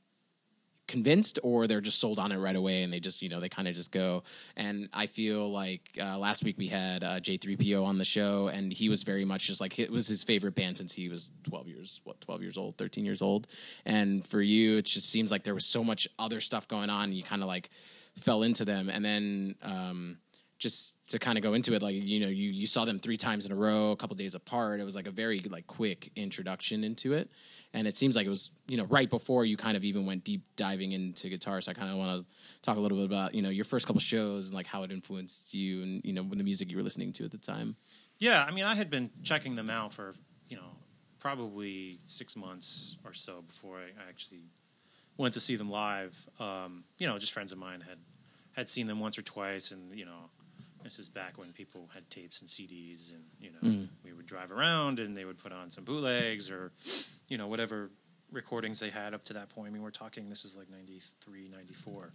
convinced 0.86 1.38
or 1.42 1.66
they're 1.66 1.80
just 1.80 1.98
sold 1.98 2.18
on 2.18 2.30
it 2.30 2.36
right 2.36 2.56
away 2.56 2.82
and 2.82 2.92
they 2.92 3.00
just 3.00 3.22
you 3.22 3.28
know 3.30 3.40
they 3.40 3.48
kind 3.48 3.66
of 3.66 3.74
just 3.74 3.90
go 3.90 4.22
and 4.56 4.86
i 4.92 5.06
feel 5.06 5.50
like 5.50 5.80
uh, 5.98 6.18
last 6.18 6.44
week 6.44 6.58
we 6.58 6.68
had 6.68 7.02
uh, 7.02 7.18
j3po 7.20 7.84
on 7.84 7.96
the 7.96 8.04
show 8.04 8.48
and 8.48 8.70
he 8.70 8.90
was 8.90 9.02
very 9.02 9.24
much 9.24 9.46
just 9.46 9.62
like 9.62 9.78
it 9.78 9.90
was 9.90 10.06
his 10.06 10.22
favorite 10.22 10.54
band 10.54 10.76
since 10.76 10.92
he 10.92 11.08
was 11.08 11.30
12 11.44 11.68
years 11.68 12.00
what 12.04 12.20
12 12.20 12.42
years 12.42 12.58
old 12.58 12.76
13 12.76 13.02
years 13.02 13.22
old 13.22 13.46
and 13.86 14.26
for 14.26 14.42
you 14.42 14.76
it 14.76 14.84
just 14.84 15.08
seems 15.08 15.30
like 15.30 15.42
there 15.42 15.54
was 15.54 15.64
so 15.64 15.82
much 15.82 16.06
other 16.18 16.40
stuff 16.40 16.68
going 16.68 16.90
on 16.90 17.12
you 17.12 17.22
kind 17.22 17.40
of 17.40 17.48
like 17.48 17.70
fell 18.18 18.42
into 18.42 18.64
them. 18.64 18.88
And 18.88 19.04
then 19.04 19.56
um 19.62 20.18
just 20.58 21.10
to 21.10 21.18
kind 21.18 21.36
of 21.36 21.42
go 21.42 21.52
into 21.52 21.74
it 21.74 21.82
like 21.82 21.94
you 21.94 22.20
know 22.20 22.28
you 22.28 22.50
you 22.50 22.66
saw 22.66 22.84
them 22.84 22.98
three 22.98 23.16
times 23.16 23.44
in 23.44 23.52
a 23.52 23.54
row 23.54 23.90
a 23.90 23.96
couple 23.96 24.16
days 24.16 24.34
apart. 24.34 24.80
It 24.80 24.84
was 24.84 24.96
like 24.96 25.06
a 25.06 25.10
very 25.10 25.40
like 25.40 25.66
quick 25.66 26.10
introduction 26.16 26.84
into 26.84 27.12
it. 27.12 27.30
And 27.74 27.88
it 27.88 27.96
seems 27.96 28.14
like 28.16 28.24
it 28.24 28.30
was 28.30 28.50
you 28.68 28.76
know 28.76 28.84
right 28.84 29.10
before 29.10 29.44
you 29.44 29.56
kind 29.56 29.76
of 29.76 29.84
even 29.84 30.06
went 30.06 30.24
deep 30.24 30.42
diving 30.56 30.92
into 30.92 31.28
guitar. 31.28 31.60
So 31.60 31.70
i 31.70 31.74
kind 31.74 31.90
of 31.90 31.98
want 31.98 32.20
to 32.20 32.26
talk 32.62 32.76
a 32.76 32.80
little 32.80 32.96
bit 32.98 33.06
about 33.06 33.34
you 33.34 33.42
know 33.42 33.50
your 33.50 33.64
first 33.64 33.86
couple 33.86 34.00
shows 34.00 34.46
and 34.46 34.54
like 34.54 34.66
how 34.66 34.84
it 34.84 34.92
influenced 34.92 35.52
you 35.52 35.82
and 35.82 36.00
you 36.04 36.12
know 36.12 36.22
the 36.22 36.44
music 36.44 36.70
you 36.70 36.76
were 36.76 36.82
listening 36.82 37.12
to 37.14 37.24
at 37.24 37.30
the 37.30 37.38
time. 37.38 37.76
Yeah, 38.18 38.42
I 38.42 38.52
mean, 38.52 38.64
I 38.64 38.74
had 38.74 38.90
been 38.90 39.10
checking 39.22 39.56
them 39.56 39.68
out 39.68 39.92
for 39.92 40.14
you 40.48 40.56
know 40.56 40.76
probably 41.20 41.98
six 42.04 42.36
months 42.36 42.96
or 43.04 43.12
so 43.12 43.42
before 43.42 43.78
I, 43.78 43.86
I 44.04 44.08
actually 44.08 44.44
went 45.16 45.34
to 45.34 45.40
see 45.40 45.56
them 45.56 45.70
live. 45.70 46.14
Um, 46.40 46.84
you 46.98 47.06
know, 47.06 47.18
just 47.18 47.32
friends 47.32 47.52
of 47.52 47.58
mine 47.58 47.80
had 47.80 47.98
had 48.52 48.68
seen 48.68 48.86
them 48.86 49.00
once 49.00 49.18
or 49.18 49.22
twice, 49.22 49.70
and 49.72 49.92
you 49.96 50.04
know, 50.04 50.30
this 50.82 50.98
is 50.98 51.08
back 51.08 51.38
when 51.38 51.52
people 51.52 51.88
had 51.92 52.08
tapes 52.10 52.40
and 52.40 52.48
CDs, 52.48 53.12
and 53.12 53.24
you 53.40 53.50
know, 53.50 53.68
Mm. 53.68 53.88
we 54.04 54.12
would 54.12 54.26
drive 54.26 54.52
around 54.52 55.00
and 55.00 55.16
they 55.16 55.24
would 55.24 55.38
put 55.38 55.52
on 55.52 55.70
some 55.70 55.84
bootlegs 55.84 56.50
or 56.50 56.72
you 57.28 57.36
know 57.38 57.46
whatever 57.48 57.90
recordings 58.32 58.80
they 58.80 58.90
had 58.90 59.14
up 59.14 59.24
to 59.24 59.32
that 59.34 59.48
point. 59.48 59.68
I 59.68 59.72
mean, 59.72 59.82
we're 59.82 59.90
talking 59.90 60.28
this 60.28 60.44
is 60.44 60.56
like 60.56 60.68
93, 60.70 61.48
94. 61.48 62.12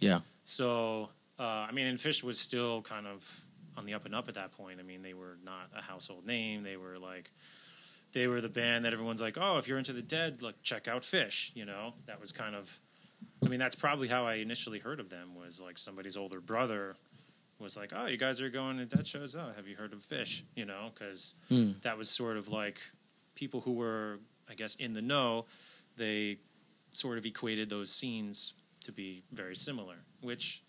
yeah 0.00 0.20
So, 0.42 1.10
uh, 1.38 1.42
I 1.68 1.70
mean, 1.72 1.86
and 1.86 1.98
Phish 1.98 2.22
was 2.24 2.38
still 2.40 2.82
kind 2.82 3.06
of 3.06 3.24
on 3.76 3.86
the 3.86 3.94
up 3.94 4.04
and 4.04 4.14
up 4.14 4.26
at 4.28 4.34
that 4.34 4.50
point. 4.50 4.80
I 4.80 4.82
mean, 4.82 5.02
they 5.02 5.14
were 5.14 5.38
not 5.44 5.70
a 5.76 5.80
household 5.80 6.26
name. 6.26 6.64
They 6.64 6.76
were 6.76 6.98
like, 6.98 7.30
they 8.12 8.26
were 8.26 8.40
the 8.40 8.48
band 8.48 8.84
that 8.84 8.92
everyone's 8.92 9.20
like, 9.20 9.36
oh, 9.40 9.58
if 9.58 9.68
you're 9.68 9.78
into 9.78 9.92
the 9.92 10.02
Dead, 10.02 10.42
look, 10.42 10.60
check 10.62 10.88
out 10.88 11.02
Phish. 11.02 11.50
You 11.54 11.64
know, 11.64 11.94
that 12.06 12.20
was 12.20 12.32
kind 12.32 12.54
of, 12.54 12.78
I 13.44 13.48
mean, 13.48 13.60
that's 13.60 13.74
probably 13.76 14.08
how 14.08 14.26
I 14.26 14.34
initially 14.34 14.78
heard 14.78 15.00
of 15.00 15.08
them. 15.10 15.34
Was 15.34 15.60
like 15.60 15.78
somebody's 15.78 16.16
older 16.16 16.40
brother 16.40 16.96
was 17.58 17.76
like, 17.76 17.92
oh, 17.94 18.06
you 18.06 18.16
guys 18.16 18.40
are 18.40 18.48
going 18.50 18.78
to 18.78 18.86
Dead 18.86 19.06
shows. 19.06 19.36
Oh, 19.36 19.52
have 19.54 19.68
you 19.68 19.76
heard 19.76 19.92
of 19.92 20.00
Phish? 20.00 20.42
You 20.56 20.64
know, 20.64 20.90
because 20.94 21.34
Hmm. 21.48 21.72
that 21.82 21.96
was 21.98 22.08
sort 22.08 22.36
of 22.36 22.48
like 22.48 22.80
people 23.34 23.60
who 23.60 23.72
were, 23.72 24.18
I 24.48 24.54
guess, 24.54 24.74
in 24.76 24.92
the 24.94 25.02
know. 25.02 25.44
They 25.96 26.38
sort 26.92 27.18
of 27.18 27.26
equated 27.26 27.68
those 27.68 27.92
scenes 27.92 28.54
to 28.84 28.92
be 28.92 29.22
very 29.30 29.54
similar, 29.54 29.96
which 30.22 30.62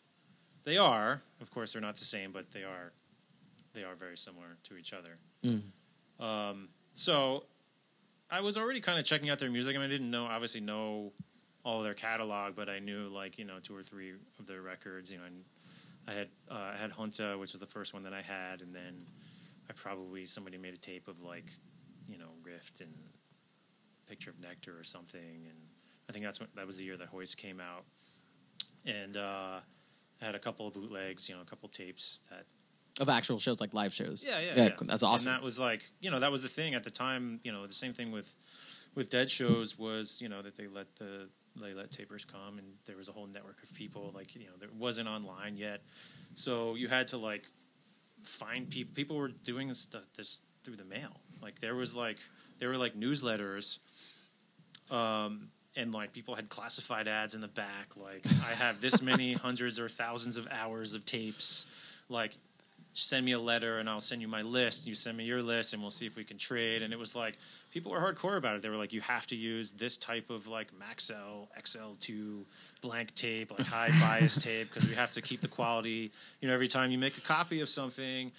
they 0.66 0.78
are. 0.78 1.22
Of 1.40 1.50
course, 1.50 1.72
they're 1.74 1.82
not 1.82 1.96
the 1.96 2.06
same, 2.06 2.32
but 2.34 2.52
they 2.52 2.64
are. 2.64 2.92
They 3.74 3.84
are 3.84 3.96
very 3.96 4.18
similar 4.18 4.58
to 4.66 4.76
each 4.76 4.92
other. 4.94 5.18
Mm. 5.46 5.62
Um, 6.20 6.68
so, 6.94 7.46
I 8.30 8.42
was 8.42 8.58
already 8.58 8.80
kind 8.80 8.98
of 8.98 9.06
checking 9.06 9.30
out 9.30 9.40
their 9.40 9.52
music. 9.52 9.76
I 9.76 9.80
mean, 9.80 9.88
I 9.88 9.92
didn't 9.92 10.10
know, 10.10 10.26
obviously, 10.26 10.62
know 10.62 11.12
all 11.64 11.80
of 11.80 11.84
their 11.84 11.94
catalog, 11.94 12.56
but 12.56 12.70
I 12.70 12.80
knew 12.80 13.08
like 13.08 13.38
you 13.38 13.46
know 13.46 13.60
two 13.62 13.76
or 13.76 13.84
three 13.84 14.14
of 14.40 14.48
their 14.48 14.62
records. 14.62 15.12
You 15.12 15.20
know, 15.20 15.26
and 15.26 15.44
I 16.08 16.12
had 16.14 16.28
uh, 16.50 16.72
I 16.74 16.78
had 16.80 16.92
Junta, 16.92 17.38
which 17.38 17.52
was 17.52 17.60
the 17.60 17.68
first 17.68 17.94
one 17.94 18.04
that 18.04 18.14
I 18.14 18.22
had, 18.22 18.62
and 18.62 18.74
then 18.74 19.06
I 19.70 19.74
probably 19.74 20.26
somebody 20.26 20.58
made 20.58 20.74
a 20.74 20.78
tape 20.78 21.08
of 21.08 21.22
like 21.22 21.52
you 22.08 22.18
know 22.18 22.30
Rift 22.44 22.82
and 22.82 22.94
Picture 24.08 24.30
of 24.30 24.40
Nectar 24.40 24.78
or 24.78 24.84
something, 24.84 25.20
and 25.20 25.58
I 26.10 26.14
think 26.14 26.26
that's 26.26 26.40
when, 26.40 26.50
that 26.56 26.66
was 26.66 26.78
the 26.78 26.84
year 26.84 26.98
that 26.98 27.08
Hoist 27.08 27.38
came 27.38 27.60
out, 27.60 27.86
and 28.86 29.18
uh, 29.18 29.60
I 30.22 30.26
had 30.26 30.36
a 30.36 30.40
couple 30.40 30.68
of 30.68 30.74
bootlegs, 30.74 31.30
you 31.30 31.36
know, 31.36 31.42
a 31.42 31.46
couple 31.46 31.68
of 31.68 31.74
tapes 31.74 32.22
that 32.30 32.46
of 33.00 33.10
actual 33.10 33.40
shows 33.40 33.62
like 33.62 33.74
live 33.74 33.94
shows 33.94 34.26
yeah, 34.28 34.40
yeah, 34.40 34.64
yeah. 34.64 34.70
that's 34.82 35.04
awesome 35.04 35.30
And 35.30 35.38
that 35.38 35.44
was 35.44 35.60
like, 35.60 35.90
you 36.00 36.12
know, 36.12 36.20
that 36.20 36.32
was 36.32 36.44
the 36.44 36.50
thing 36.50 36.74
at 36.74 36.84
the 36.84 36.92
time. 36.92 37.40
You 37.44 37.52
know, 37.52 37.66
the 37.66 37.74
same 37.74 37.94
thing 37.94 38.12
with 38.12 38.32
with 38.96 39.10
Dead 39.10 39.32
shows 39.32 39.78
was, 39.78 40.20
you 40.22 40.30
know, 40.30 40.42
that 40.42 40.58
they 40.58 40.68
let 40.68 40.96
the 40.98 41.30
they 41.56 41.74
let 41.74 41.92
tapers 41.92 42.26
come, 42.26 42.58
and 42.58 42.68
there 42.86 42.98
was 42.98 43.10
a 43.10 43.12
whole 43.12 43.28
network 43.28 43.62
of 43.64 43.74
people. 43.74 44.12
Like, 44.14 44.36
you 44.36 44.42
know, 44.42 44.54
there 44.60 44.70
wasn't 44.78 45.08
online 45.08 45.58
yet, 45.58 45.82
so 46.34 46.76
you 46.76 46.88
had 46.88 47.08
to 47.08 47.18
like 47.18 47.44
find 48.24 48.70
people. 48.70 48.94
People 48.96 49.18
were 49.18 49.30
doing 49.30 49.68
this 49.68 49.80
stuff 49.80 50.04
this 50.16 50.42
through 50.64 50.78
the 50.78 50.86
mail. 50.86 51.20
Like, 51.42 51.60
there 51.60 51.76
was 51.76 51.96
like 51.96 52.18
there 52.60 52.70
were 52.70 52.78
like 52.78 52.96
newsletters. 52.96 53.80
Um, 54.90 55.50
and 55.78 55.94
like 55.94 56.12
people 56.12 56.36
had 56.36 56.50
classified 56.50 57.08
ads 57.08 57.34
in 57.34 57.40
the 57.40 57.48
back, 57.48 57.96
like 57.96 58.26
I 58.46 58.56
have 58.56 58.82
this 58.82 59.02
many 59.02 59.34
hundreds 59.48 59.80
or 59.80 59.88
thousands 59.88 60.36
of 60.36 60.46
hours 60.52 60.94
of 60.94 61.06
tapes. 61.06 61.66
Like 62.10 62.36
send 62.94 63.26
me 63.26 63.32
a 63.32 63.40
letter 63.40 63.80
and 63.80 63.90
I'll 63.90 64.02
send 64.02 64.22
you 64.22 64.28
my 64.28 64.42
list. 64.42 64.86
You 64.86 64.96
send 64.96 65.18
me 65.18 65.24
your 65.24 65.42
list 65.42 65.74
and 65.74 65.82
we'll 65.82 65.92
see 65.92 66.06
if 66.06 66.16
we 66.16 66.24
can 66.24 66.38
trade. 66.38 66.82
And 66.82 66.94
it 66.94 67.00
was 67.00 67.16
like 67.16 67.38
people 67.72 67.92
were 67.92 68.00
hardcore 68.00 68.38
about 68.38 68.56
it. 68.56 68.62
They 68.62 68.70
were 68.70 68.78
like, 68.78 68.94
you 68.94 69.02
have 69.02 69.26
to 69.28 69.36
use 69.36 69.72
this 69.72 69.98
type 69.98 70.30
of 70.30 70.48
like 70.48 70.68
Maxell 70.74 71.48
XL2 71.60 72.44
blank 72.82 73.16
tape, 73.16 73.52
like 73.52 73.68
high 73.68 73.90
bias 74.00 74.36
tape, 74.36 74.70
because 74.74 74.90
we 74.90 74.96
have 74.96 75.12
to 75.14 75.22
keep 75.22 75.42
the 75.42 75.48
quality. 75.48 76.12
You 76.42 76.48
know, 76.48 76.54
every 76.54 76.68
time 76.68 76.92
you 76.92 76.98
make 76.98 77.18
a 77.18 77.22
copy 77.22 77.62
of 77.62 77.70
something, 77.70 78.32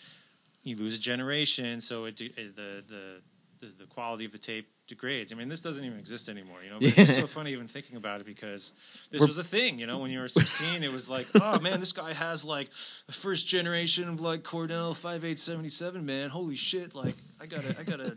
you 0.63 0.77
lose 0.77 0.95
a 0.95 1.01
generation, 1.01 1.81
so 1.81 2.05
it, 2.05 2.21
it 2.21 2.55
the, 2.57 2.85
the 2.87 3.21
the 3.61 3.73
the 3.79 3.87
quality 3.87 4.25
of 4.25 4.33
the 4.33 4.39
tape 4.39 4.69
degrades. 4.87 5.33
I 5.33 5.37
mean, 5.37 5.49
this 5.49 5.61
doesn't 5.61 5.85
even 5.85 5.99
exist 5.99 6.29
anymore. 6.29 6.59
You 6.63 6.71
know, 6.71 6.79
but 6.81 6.99
it's 6.99 7.17
so 7.17 7.27
funny 7.27 7.53
even 7.53 7.69
thinking 7.69 7.97
about 7.97 8.21
it 8.21 8.27
because 8.27 8.73
this 9.11 9.21
We're- 9.21 9.29
was 9.29 9.39
a 9.39 9.45
thing. 9.45 9.79
You 9.79 9.87
know, 9.87 9.99
when 9.99 10.11
you 10.11 10.21
were 10.21 10.29
16, 10.29 10.83
it 10.83 10.93
was 10.93 11.09
like, 11.09 11.27
oh 11.41 11.61
man, 11.61 11.81
this 11.81 11.93
guy 11.93 12.13
has 12.13 12.45
like 12.45 12.71
the 13.07 13.13
first 13.13 13.47
generation 13.47 14.09
of 14.09 14.21
like 14.21 14.43
Cornell 14.43 14.95
five 14.95 15.23
5877. 15.23 16.05
Man, 16.05 16.31
holy 16.31 16.57
shit! 16.57 16.95
Like, 16.95 17.17
I 17.41 17.47
gotta, 17.47 17.77
I 17.79 17.83
gotta. 17.83 18.17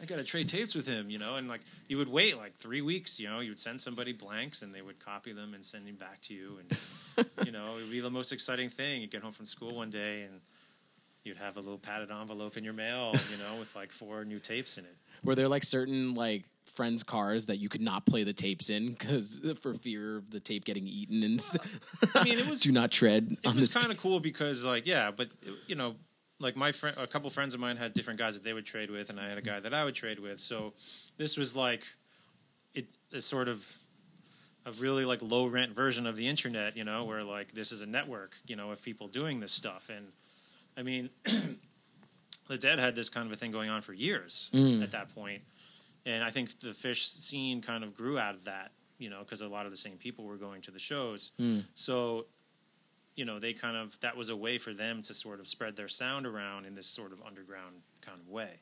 I 0.00 0.04
gotta 0.04 0.22
trade 0.22 0.48
tapes 0.48 0.76
with 0.76 0.86
him, 0.86 1.10
you 1.10 1.18
know, 1.18 1.38
and 1.38 1.48
like 1.48 1.60
you 1.88 1.98
would 1.98 2.08
wait 2.08 2.36
like 2.36 2.56
three 2.58 2.82
weeks, 2.82 3.18
you 3.18 3.28
know, 3.28 3.40
you 3.40 3.50
would 3.50 3.58
send 3.58 3.80
somebody 3.80 4.12
blanks 4.12 4.62
and 4.62 4.72
they 4.72 4.80
would 4.80 5.04
copy 5.04 5.32
them 5.32 5.54
and 5.54 5.64
send 5.64 5.88
them 5.88 5.96
back 5.96 6.20
to 6.20 6.34
you, 6.34 6.60
and 6.60 7.26
you 7.44 7.50
know, 7.50 7.72
it 7.76 7.80
would 7.80 7.90
be 7.90 7.98
the 7.98 8.08
most 8.08 8.30
exciting 8.30 8.68
thing. 8.68 9.00
You'd 9.00 9.10
get 9.10 9.24
home 9.24 9.32
from 9.32 9.44
school 9.44 9.74
one 9.74 9.90
day 9.90 10.22
and 10.22 10.40
you'd 11.28 11.36
have 11.36 11.56
a 11.56 11.60
little 11.60 11.78
padded 11.78 12.10
envelope 12.10 12.56
in 12.56 12.64
your 12.64 12.72
mail, 12.72 13.14
you 13.30 13.36
know, 13.38 13.58
with 13.58 13.74
like 13.76 13.92
four 13.92 14.24
new 14.24 14.38
tapes 14.40 14.78
in 14.78 14.84
it. 14.84 14.96
were 15.22 15.34
there 15.34 15.48
like 15.48 15.62
certain 15.62 16.14
like 16.14 16.44
friends 16.64 17.02
cars 17.02 17.46
that 17.46 17.58
you 17.58 17.68
could 17.68 17.80
not 17.80 18.04
play 18.06 18.24
the 18.24 18.32
tapes 18.32 18.70
in 18.70 18.88
because 18.90 19.40
for 19.60 19.74
fear 19.74 20.16
of 20.16 20.30
the 20.30 20.40
tape 20.40 20.64
getting 20.64 20.86
eaten 20.86 21.22
and 21.22 21.40
stuff 21.40 21.80
I 22.14 22.24
mean, 22.24 22.38
it 22.38 22.48
was 22.48 22.60
do 22.62 22.72
not 22.72 22.90
tread 22.90 23.36
it 23.42 23.46
on 23.46 23.56
was 23.56 23.76
kind 23.76 23.90
of 23.90 23.98
cool 23.98 24.20
because 24.20 24.64
like 24.64 24.86
yeah, 24.86 25.10
but 25.10 25.28
you 25.66 25.76
know, 25.76 25.96
like 26.40 26.56
my 26.56 26.72
friend, 26.72 26.96
a 26.98 27.06
couple 27.06 27.28
friends 27.30 27.54
of 27.54 27.60
mine 27.60 27.76
had 27.76 27.92
different 27.92 28.18
guys 28.18 28.34
that 28.34 28.44
they 28.44 28.52
would 28.52 28.66
trade 28.66 28.90
with, 28.90 29.10
and 29.10 29.20
I 29.20 29.28
had 29.28 29.38
a 29.38 29.42
guy 29.42 29.60
that 29.60 29.74
I 29.74 29.84
would 29.84 29.94
trade 29.94 30.18
with. 30.18 30.40
So 30.40 30.72
this 31.16 31.36
was 31.36 31.54
like 31.54 31.84
it 32.74 32.86
a 33.12 33.20
sort 33.20 33.48
of 33.48 33.66
a 34.66 34.72
really 34.80 35.04
like 35.04 35.20
low 35.22 35.46
rent 35.46 35.74
version 35.74 36.06
of 36.06 36.16
the 36.16 36.28
internet, 36.28 36.76
you 36.76 36.84
know, 36.84 37.04
where 37.04 37.22
like 37.22 37.52
this 37.52 37.72
is 37.72 37.82
a 37.82 37.86
network, 37.86 38.36
you 38.46 38.56
know, 38.56 38.70
of 38.70 38.82
people 38.82 39.08
doing 39.08 39.40
this 39.40 39.52
stuff, 39.52 39.90
and 39.94 40.06
I 40.78 40.82
mean, 40.82 41.10
the 42.48 42.56
Dead 42.58 42.78
had 42.78 42.94
this 42.94 43.08
kind 43.10 43.26
of 43.26 43.32
a 43.32 43.36
thing 43.36 43.50
going 43.50 43.68
on 43.70 43.82
for 43.82 43.92
years 43.92 44.50
Mm. 44.54 44.82
at 44.82 44.90
that 44.92 45.14
point, 45.14 45.42
and 46.06 46.22
I 46.24 46.30
think 46.30 46.60
the 46.60 46.68
Phish 46.68 47.06
scene 47.06 47.60
kind 47.60 47.84
of 47.84 47.94
grew 47.94 48.18
out 48.18 48.34
of 48.34 48.44
that, 48.44 48.70
you 48.98 49.10
know, 49.10 49.20
because 49.20 49.40
a 49.40 49.48
lot 49.48 49.66
of 49.66 49.72
the 49.72 49.76
same 49.76 49.96
people 49.96 50.24
were 50.24 50.36
going 50.36 50.62
to 50.62 50.70
the 50.70 50.78
shows. 50.78 51.32
Mm. 51.40 51.64
So, 51.74 52.26
you 53.16 53.24
know, 53.24 53.38
they 53.38 53.52
kind 53.52 53.76
of 53.76 53.98
that 54.00 54.16
was 54.16 54.28
a 54.30 54.36
way 54.36 54.58
for 54.58 54.72
them 54.72 55.02
to 55.02 55.14
sort 55.14 55.40
of 55.40 55.48
spread 55.48 55.76
their 55.76 55.88
sound 55.88 56.26
around 56.26 56.64
in 56.64 56.74
this 56.74 56.86
sort 56.86 57.12
of 57.12 57.20
underground 57.26 57.76
kind 58.00 58.18
of 58.20 58.28
way. 58.28 58.60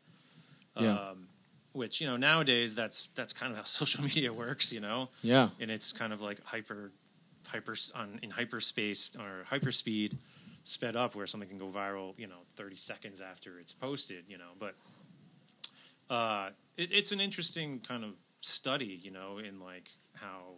Yeah. 0.78 0.92
Um, 0.92 1.28
which 1.72 2.00
you 2.00 2.06
know 2.06 2.16
nowadays 2.16 2.74
that's 2.74 3.08
that's 3.14 3.34
kind 3.34 3.52
of 3.52 3.58
how 3.58 3.64
social 3.82 4.02
media 4.02 4.32
works, 4.32 4.72
you 4.72 4.80
know, 4.80 5.10
yeah 5.22 5.50
and 5.60 5.70
it's 5.70 5.92
kind 5.92 6.12
of 6.14 6.20
like 6.22 6.42
hyper, 6.44 6.90
hyper 7.46 7.76
on 7.94 8.18
in 8.22 8.30
hyperspace 8.30 9.14
or 9.16 9.44
hyperspeed, 9.50 10.16
sped 10.66 10.96
up 10.96 11.14
where 11.14 11.26
something 11.26 11.48
can 11.48 11.58
go 11.58 11.66
viral, 11.66 12.14
you 12.18 12.26
know, 12.26 12.40
thirty 12.56 12.76
seconds 12.76 13.20
after 13.20 13.58
it's 13.58 13.72
posted, 13.72 14.24
you 14.28 14.38
know. 14.38 14.50
But 14.58 14.74
uh, 16.10 16.50
it, 16.76 16.90
it's 16.92 17.12
an 17.12 17.20
interesting 17.20 17.80
kind 17.80 18.04
of 18.04 18.10
study, 18.40 19.00
you 19.02 19.10
know, 19.10 19.38
in 19.38 19.60
like 19.60 19.90
how 20.14 20.54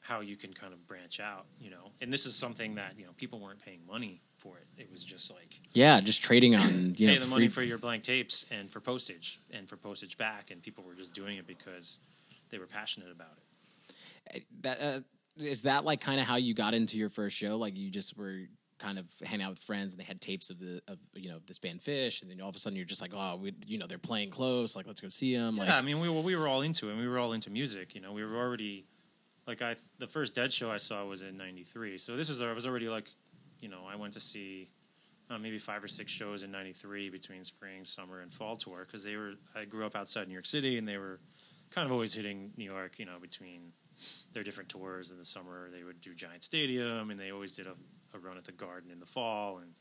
how 0.00 0.20
you 0.20 0.36
can 0.36 0.52
kind 0.52 0.72
of 0.72 0.86
branch 0.86 1.20
out, 1.20 1.46
you 1.60 1.70
know. 1.70 1.92
And 2.00 2.12
this 2.12 2.26
is 2.26 2.34
something 2.34 2.74
that 2.76 2.94
you 2.98 3.04
know 3.04 3.12
people 3.16 3.38
weren't 3.38 3.64
paying 3.64 3.80
money 3.86 4.20
for 4.38 4.56
it. 4.56 4.66
It 4.82 4.90
was 4.90 5.04
just 5.04 5.32
like 5.32 5.60
yeah 5.72 6.00
just 6.00 6.22
trading 6.22 6.54
on 6.54 6.94
you 6.96 7.08
pay 7.08 7.14
know 7.14 7.20
the 7.20 7.26
free 7.26 7.30
money 7.30 7.48
for 7.48 7.62
your 7.62 7.78
blank 7.78 8.02
tapes 8.02 8.46
and 8.50 8.70
for 8.70 8.80
postage 8.80 9.40
and 9.52 9.68
for 9.68 9.76
postage 9.76 10.18
back, 10.18 10.50
and 10.50 10.62
people 10.62 10.84
were 10.86 10.94
just 10.94 11.14
doing 11.14 11.36
it 11.36 11.46
because 11.46 11.98
they 12.50 12.58
were 12.58 12.66
passionate 12.66 13.12
about 13.12 13.38
it. 14.34 14.44
that 14.62 14.80
uh, 14.80 15.00
is 15.36 15.62
that 15.62 15.84
like 15.84 16.00
kind 16.00 16.20
of 16.20 16.26
how 16.26 16.36
you 16.36 16.54
got 16.54 16.74
into 16.74 16.98
your 16.98 17.08
first 17.10 17.36
show 17.36 17.56
like 17.56 17.76
you 17.76 17.90
just 17.90 18.16
were 18.18 18.40
kind 18.80 18.98
of 18.98 19.04
hanging 19.24 19.44
out 19.44 19.50
with 19.50 19.58
friends 19.60 19.92
and 19.92 20.00
they 20.00 20.04
had 20.04 20.20
tapes 20.20 20.50
of 20.50 20.58
the 20.58 20.80
of 20.88 20.98
you 21.14 21.28
know 21.30 21.38
this 21.46 21.58
band 21.58 21.80
Phish 21.80 22.22
and 22.22 22.30
then 22.30 22.40
all 22.40 22.48
of 22.48 22.56
a 22.56 22.58
sudden 22.58 22.76
you're 22.76 22.86
just 22.86 23.02
like 23.02 23.12
oh 23.14 23.36
we, 23.36 23.52
you 23.66 23.78
know 23.78 23.86
they're 23.86 23.98
playing 23.98 24.30
close 24.30 24.74
like 24.74 24.86
let's 24.86 25.00
go 25.00 25.10
see 25.10 25.36
them 25.36 25.56
like 25.56 25.68
yeah, 25.68 25.76
I 25.76 25.82
mean, 25.82 26.00
we 26.00 26.08
were 26.08 26.20
we 26.22 26.34
were 26.34 26.48
all 26.48 26.62
into 26.62 26.88
it. 26.88 26.92
and 26.92 27.00
We 27.00 27.06
were 27.06 27.18
all 27.18 27.32
into 27.32 27.50
music. 27.50 27.94
You 27.94 28.00
know, 28.00 28.12
we 28.12 28.24
were 28.24 28.36
already 28.36 28.86
like 29.46 29.62
I 29.62 29.76
the 29.98 30.06
first 30.06 30.34
Dead 30.34 30.52
show 30.52 30.70
I 30.70 30.78
saw 30.78 31.04
was 31.04 31.22
in 31.22 31.36
'93. 31.36 31.98
So 31.98 32.16
this 32.16 32.28
was 32.28 32.42
I 32.42 32.52
was 32.52 32.66
already 32.66 32.88
like, 32.88 33.08
you 33.60 33.68
know, 33.68 33.82
I 33.88 33.96
went 33.96 34.14
to 34.14 34.20
see 34.20 34.68
uh, 35.28 35.38
maybe 35.38 35.58
five 35.58 35.84
or 35.84 35.88
six 35.88 36.10
shows 36.10 36.42
in 36.42 36.50
'93 36.50 37.10
between 37.10 37.44
spring, 37.44 37.84
summer, 37.84 38.20
and 38.20 38.32
fall 38.32 38.56
tour 38.56 38.84
because 38.86 39.04
they 39.04 39.16
were. 39.16 39.34
I 39.54 39.64
grew 39.64 39.84
up 39.86 39.94
outside 39.94 40.26
New 40.26 40.34
York 40.34 40.46
City, 40.46 40.78
and 40.78 40.88
they 40.88 40.96
were 40.96 41.20
kind 41.70 41.86
of 41.86 41.92
always 41.92 42.14
hitting 42.14 42.52
New 42.56 42.64
York. 42.70 42.98
You 42.98 43.06
know, 43.06 43.18
between 43.20 43.72
their 44.32 44.42
different 44.42 44.70
tours 44.70 45.10
in 45.10 45.18
the 45.18 45.24
summer, 45.24 45.68
they 45.70 45.84
would 45.84 46.00
do 46.00 46.14
Giant 46.14 46.42
Stadium, 46.42 47.10
and 47.10 47.20
they 47.20 47.30
always 47.30 47.54
did 47.54 47.66
a, 47.66 47.74
a 48.14 48.18
run 48.18 48.36
at 48.36 48.44
the 48.44 48.52
Garden 48.52 48.90
in 48.90 49.00
the 49.00 49.06
fall. 49.06 49.58
And 49.58 49.72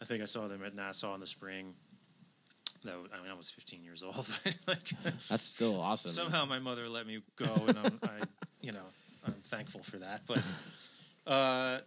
I 0.00 0.04
think 0.04 0.22
I 0.22 0.26
saw 0.26 0.48
them 0.48 0.62
at 0.64 0.74
Nassau 0.74 1.14
in 1.14 1.20
the 1.20 1.26
spring. 1.26 1.74
That 2.84 3.00
was, 3.00 3.10
I 3.14 3.22
mean, 3.22 3.30
I 3.30 3.34
was 3.34 3.50
15 3.50 3.82
years 3.82 4.02
old, 4.02 4.28
but 4.44 4.56
like 4.66 4.92
That's 5.28 5.42
still 5.44 5.80
awesome. 5.80 6.10
somehow 6.10 6.44
my 6.44 6.58
mother 6.58 6.88
let 6.88 7.06
me 7.06 7.20
go, 7.36 7.46
and 7.66 7.78
I'm, 7.78 7.98
I, 8.02 8.20
you 8.60 8.72
know, 8.72 8.84
I'm 9.26 9.34
thankful 9.46 9.82
for 9.82 9.96
that. 9.98 10.22
But, 10.26 10.46
uh, 11.26 11.78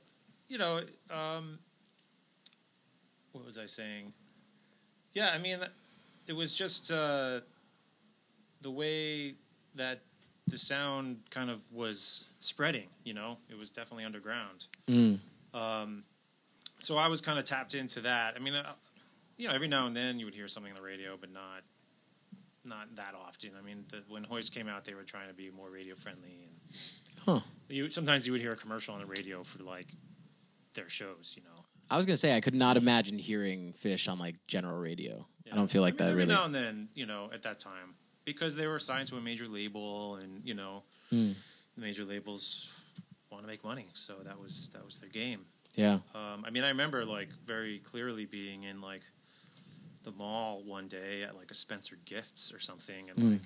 you 0.48 0.58
know, 0.58 0.82
um, 1.12 1.60
what 3.32 3.46
was 3.46 3.60
I 3.60 3.68
saying? 3.68 4.12
Yeah, 5.14 5.30
I 5.34 5.38
mean, 5.38 5.60
it 6.26 6.34
was 6.34 6.54
just 6.54 6.92
uh, 6.92 7.42
the 8.62 8.72
way 8.72 9.36
that 9.76 10.02
the 10.48 10.58
sound 10.58 11.18
kind 11.30 11.50
of 11.50 11.60
was 11.72 12.28
spreading. 12.40 12.88
You 13.04 13.14
know, 13.14 13.38
it 13.50 13.58
was 13.58 13.70
definitely 13.70 14.06
underground. 14.06 14.66
Mm. 14.88 15.20
Um, 15.58 16.04
so 16.80 16.98
I 16.98 17.08
was 17.08 17.22
kind 17.22 17.40
of 17.40 17.46
tapped 17.46 17.74
into 17.74 18.02
that. 18.02 18.36
I 18.36 18.40
mean, 18.40 18.54
uh, 18.54 18.74
you 19.38 19.48
know, 19.48 19.54
every 19.54 19.68
now 19.68 19.88
and 19.88 19.96
then 19.96 20.20
you 20.20 20.26
would 20.26 20.36
hear 20.36 20.48
something 20.48 20.72
on 20.72 20.76
the 20.78 20.84
radio, 20.84 21.18
but 21.20 21.32
not 21.32 21.64
not 22.64 22.94
that 22.98 23.14
often. 23.16 23.52
I 23.58 23.62
mean, 23.66 23.86
the, 23.90 24.04
when 24.10 24.24
Hoist 24.26 24.54
came 24.54 24.68
out, 24.68 24.84
they 24.84 24.94
were 24.94 25.04
trying 25.04 25.30
to 25.30 25.34
be 25.34 25.50
more 25.50 25.70
radio 25.70 25.96
friendly, 25.96 26.40
and 26.44 26.78
Huh. 27.26 27.40
you 27.70 27.90
sometimes 27.90 28.26
you 28.26 28.34
would 28.34 28.42
hear 28.42 28.52
a 28.52 28.56
commercial 28.58 28.94
on 28.94 29.00
the 29.00 29.06
radio 29.06 29.44
for 29.44 29.64
like 29.64 29.88
their 30.74 30.90
shows. 30.90 31.34
You 31.36 31.44
know, 31.44 31.64
I 31.90 31.98
was 31.98 32.06
gonna 32.06 32.18
say 32.18 32.36
I 32.36 32.42
could 32.42 32.54
not 32.56 32.78
imagine 32.78 33.18
hearing 33.18 33.74
Phish 33.74 34.12
on 34.12 34.20
like 34.20 34.36
general 34.48 34.78
radio. 34.78 35.26
Yeah. 35.46 35.54
I 35.54 35.56
don't 35.56 35.70
feel 35.70 35.82
like 35.82 35.94
I 35.94 35.96
mean, 35.96 35.98
that 35.98 36.12
every 36.12 36.24
really. 36.24 36.36
now 36.36 36.46
and 36.46 36.54
then, 36.54 36.90
you 36.94 37.06
know, 37.06 37.30
at 37.34 37.42
that 37.44 37.60
time 37.60 37.96
because 38.26 38.56
they 38.58 38.68
were 38.68 38.80
signed 38.80 39.08
to 39.08 39.16
a 39.18 39.22
major 39.22 39.48
label, 39.48 40.16
and 40.18 40.42
you 40.46 40.54
know, 40.54 40.84
Mm. 41.14 41.36
major 41.78 42.04
labels 42.04 42.74
want 43.32 43.44
to 43.44 43.48
make 43.48 43.64
money, 43.64 43.88
so 43.94 44.16
that 44.26 44.40
was 44.40 44.70
that 44.74 44.86
was 44.86 45.00
their 45.00 45.10
game. 45.10 45.42
Yeah. 45.76 46.00
Um, 46.16 46.44
I 46.46 46.50
mean, 46.50 46.64
I 46.64 46.70
remember 46.70 47.06
like 47.06 47.30
very 47.46 47.80
clearly 47.80 48.26
being 48.26 48.64
in 48.64 48.82
like 48.82 49.02
the 50.04 50.12
mall 50.12 50.64
one 50.66 50.88
day 50.88 51.24
at 51.24 51.36
like 51.36 51.52
a 51.52 51.54
Spencer 51.54 51.98
Gifts 52.06 52.54
or 52.54 52.60
something, 52.60 53.10
and 53.10 53.18
Mm. 53.20 53.32
like 53.34 53.42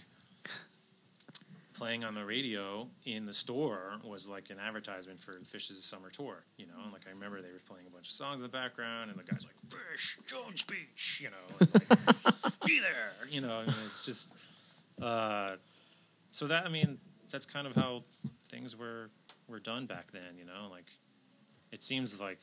playing 1.73 2.03
on 2.03 2.13
the 2.13 2.23
radio 2.23 2.87
in 3.05 3.25
the 3.25 3.33
store 3.33 3.93
was 4.03 4.27
like 4.27 4.49
an 4.51 4.57
advertisement 4.59 5.19
for 5.19 5.39
Phish's 5.51 5.83
summer 5.83 6.09
tour. 6.09 6.43
You 6.57 6.67
know, 6.67 6.73
and 6.83 6.93
like 6.93 7.01
I 7.07 7.09
remember 7.11 7.41
they 7.41 7.51
were 7.51 7.61
playing 7.67 7.87
a 7.87 7.89
bunch 7.89 8.07
of 8.07 8.13
songs 8.13 8.37
in 8.37 8.43
the 8.43 8.49
background, 8.49 9.09
and 9.09 9.19
the 9.19 9.23
guy's 9.23 9.45
like 9.45 9.55
Phish 9.67 10.17
Jones 10.27 10.63
Beach, 10.63 11.21
you 11.23 11.29
know, 11.29 11.55
and, 11.59 11.73
like, 11.73 12.53
be 12.65 12.79
there, 12.79 13.13
you 13.29 13.41
know. 13.41 13.55
I 13.59 13.61
mean, 13.65 13.75
it's 13.85 14.05
just 14.05 14.33
uh, 15.01 15.55
so 16.29 16.45
that 16.47 16.65
I 16.65 16.69
mean 16.69 16.99
that's 17.31 17.45
kind 17.45 17.65
of 17.65 17.75
how 17.75 18.03
things 18.49 18.77
were 18.77 19.09
were 19.51 19.59
done 19.59 19.85
back 19.85 20.11
then. 20.11 20.37
You 20.37 20.45
know, 20.45 20.69
like 20.71 20.87
it 21.71 21.83
seems 21.83 22.19
like 22.19 22.39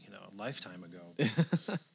you 0.00 0.10
know 0.10 0.20
a 0.32 0.34
lifetime 0.36 0.84
ago. 0.84 1.76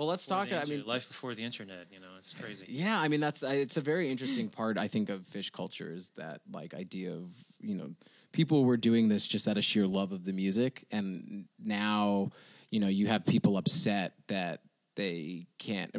Well, 0.00 0.08
let's 0.08 0.24
Before 0.24 0.46
talk. 0.46 0.52
I 0.54 0.64
mean, 0.64 0.86
life 0.86 1.06
before 1.08 1.34
the 1.34 1.44
internet. 1.44 1.88
You 1.92 2.00
know, 2.00 2.06
it's 2.16 2.32
crazy. 2.32 2.64
Yeah, 2.70 2.98
I 2.98 3.08
mean 3.08 3.20
that's 3.20 3.42
it's 3.42 3.76
a 3.76 3.82
very 3.82 4.10
interesting 4.10 4.48
part 4.48 4.78
I 4.78 4.88
think 4.88 5.10
of 5.10 5.20
Phish 5.30 5.52
culture 5.52 5.92
is 5.92 6.08
that 6.16 6.40
like 6.50 6.72
idea 6.72 7.12
of 7.12 7.28
you 7.60 7.74
know 7.74 7.90
people 8.32 8.64
were 8.64 8.78
doing 8.78 9.10
this 9.10 9.26
just 9.26 9.46
out 9.46 9.58
of 9.58 9.64
sheer 9.64 9.86
love 9.86 10.12
of 10.12 10.24
the 10.24 10.32
music, 10.32 10.86
and 10.90 11.44
now 11.62 12.30
you 12.70 12.80
know 12.80 12.86
you 12.86 13.08
have 13.08 13.26
people 13.26 13.58
upset 13.58 14.14
that 14.28 14.60
they 14.96 15.46
can't 15.58 15.90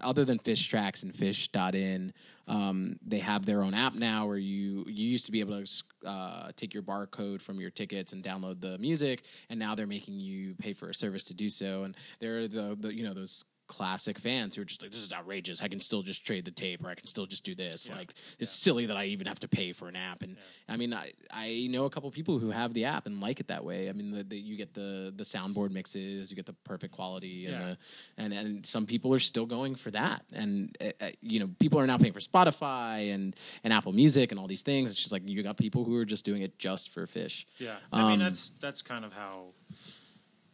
other 0.00 0.24
than 0.24 0.38
Phish 0.38 0.68
tracks 0.68 1.02
and 1.02 1.12
phish.in 1.12 2.12
um, 2.46 2.98
they 3.04 3.20
have 3.20 3.46
their 3.46 3.62
own 3.62 3.74
app 3.74 3.94
now 3.94 4.26
where 4.26 4.36
you 4.36 4.84
you 4.86 5.08
used 5.08 5.26
to 5.26 5.32
be 5.32 5.40
able 5.40 5.62
to 5.62 6.08
uh, 6.08 6.50
take 6.56 6.74
your 6.74 6.82
barcode 6.82 7.40
from 7.40 7.60
your 7.60 7.70
tickets 7.70 8.12
and 8.12 8.22
download 8.22 8.60
the 8.60 8.78
music 8.78 9.24
and 9.48 9.58
now 9.58 9.74
they're 9.74 9.86
making 9.86 10.20
you 10.20 10.54
pay 10.54 10.72
for 10.72 10.90
a 10.90 10.94
service 10.94 11.24
to 11.24 11.34
do 11.34 11.48
so. 11.48 11.84
And 11.84 11.96
they're 12.20 12.48
the, 12.48 12.76
the 12.78 12.94
you 12.94 13.04
know 13.04 13.14
those 13.14 13.44
classic 13.66 14.18
fans 14.18 14.54
who 14.54 14.62
are 14.62 14.64
just 14.64 14.82
like, 14.82 14.90
this 14.90 15.02
is 15.02 15.12
outrageous. 15.12 15.62
I 15.62 15.68
can 15.68 15.80
still 15.80 16.02
just 16.02 16.24
trade 16.26 16.44
the 16.44 16.50
tape 16.50 16.84
or 16.84 16.90
I 16.90 16.94
can 16.94 17.06
still 17.06 17.26
just 17.26 17.44
do 17.44 17.54
this. 17.54 17.88
Yeah. 17.88 17.96
Like, 17.96 18.12
it's 18.38 18.50
silly 18.50 18.86
that 18.86 18.96
I 18.96 19.06
even 19.06 19.26
have 19.26 19.40
to 19.40 19.48
pay 19.48 19.72
for 19.72 19.88
an 19.88 19.96
app. 19.96 20.22
And 20.22 20.36
I 20.68 20.76
mean, 20.76 20.92
I, 20.92 21.12
I 21.30 21.66
know 21.70 21.84
a 21.86 21.90
couple 21.90 22.10
people 22.10 22.38
who 22.38 22.50
have 22.50 22.74
the 22.74 22.84
app 22.84 23.06
and 23.06 23.20
like 23.20 23.40
it 23.40 23.48
that 23.48 23.64
way. 23.64 23.88
I 23.88 23.92
mean, 23.92 24.10
the, 24.10 24.24
the, 24.24 24.36
you 24.38 24.56
get 24.56 24.74
the, 24.74 25.12
the 25.16 25.24
soundboard 25.24 25.70
mixes, 25.70 26.30
you 26.30 26.36
get 26.36 26.46
the 26.46 26.52
perfect 26.64 26.94
quality, 26.94 27.46
and, 27.46 27.54
the, 27.54 27.78
and, 28.18 28.32
and 28.32 28.66
some 28.66 28.86
people 28.86 29.14
are 29.14 29.18
still 29.18 29.46
going 29.46 29.74
for 29.74 29.90
that. 29.92 30.24
And, 30.32 30.76
uh, 30.80 31.10
you 31.20 31.40
know, 31.40 31.50
people 31.58 31.80
are 31.80 31.86
now 31.86 31.98
paying 31.98 32.12
for 32.12 32.20
Spotify 32.20 33.14
and, 33.14 33.34
and 33.64 33.72
Apple 33.72 33.92
Music 33.92 34.30
and 34.30 34.38
all 34.38 34.46
these 34.46 34.62
things. 34.62 34.90
It's 34.90 35.00
just 35.00 35.12
like 35.12 35.22
you 35.26 35.42
got 35.42 35.56
people 35.56 35.84
who 35.84 35.96
are 35.96 36.04
just 36.04 36.24
doing 36.24 36.42
it 36.42 36.58
just 36.58 36.90
for 36.90 37.06
Phish. 37.06 37.44
Yeah, 37.58 37.76
I 37.92 38.02
mean 38.02 38.12
Um, 38.14 38.18
that's 38.20 38.52
that's 38.60 38.82
kind 38.82 39.04
of 39.04 39.12
how 39.12 39.46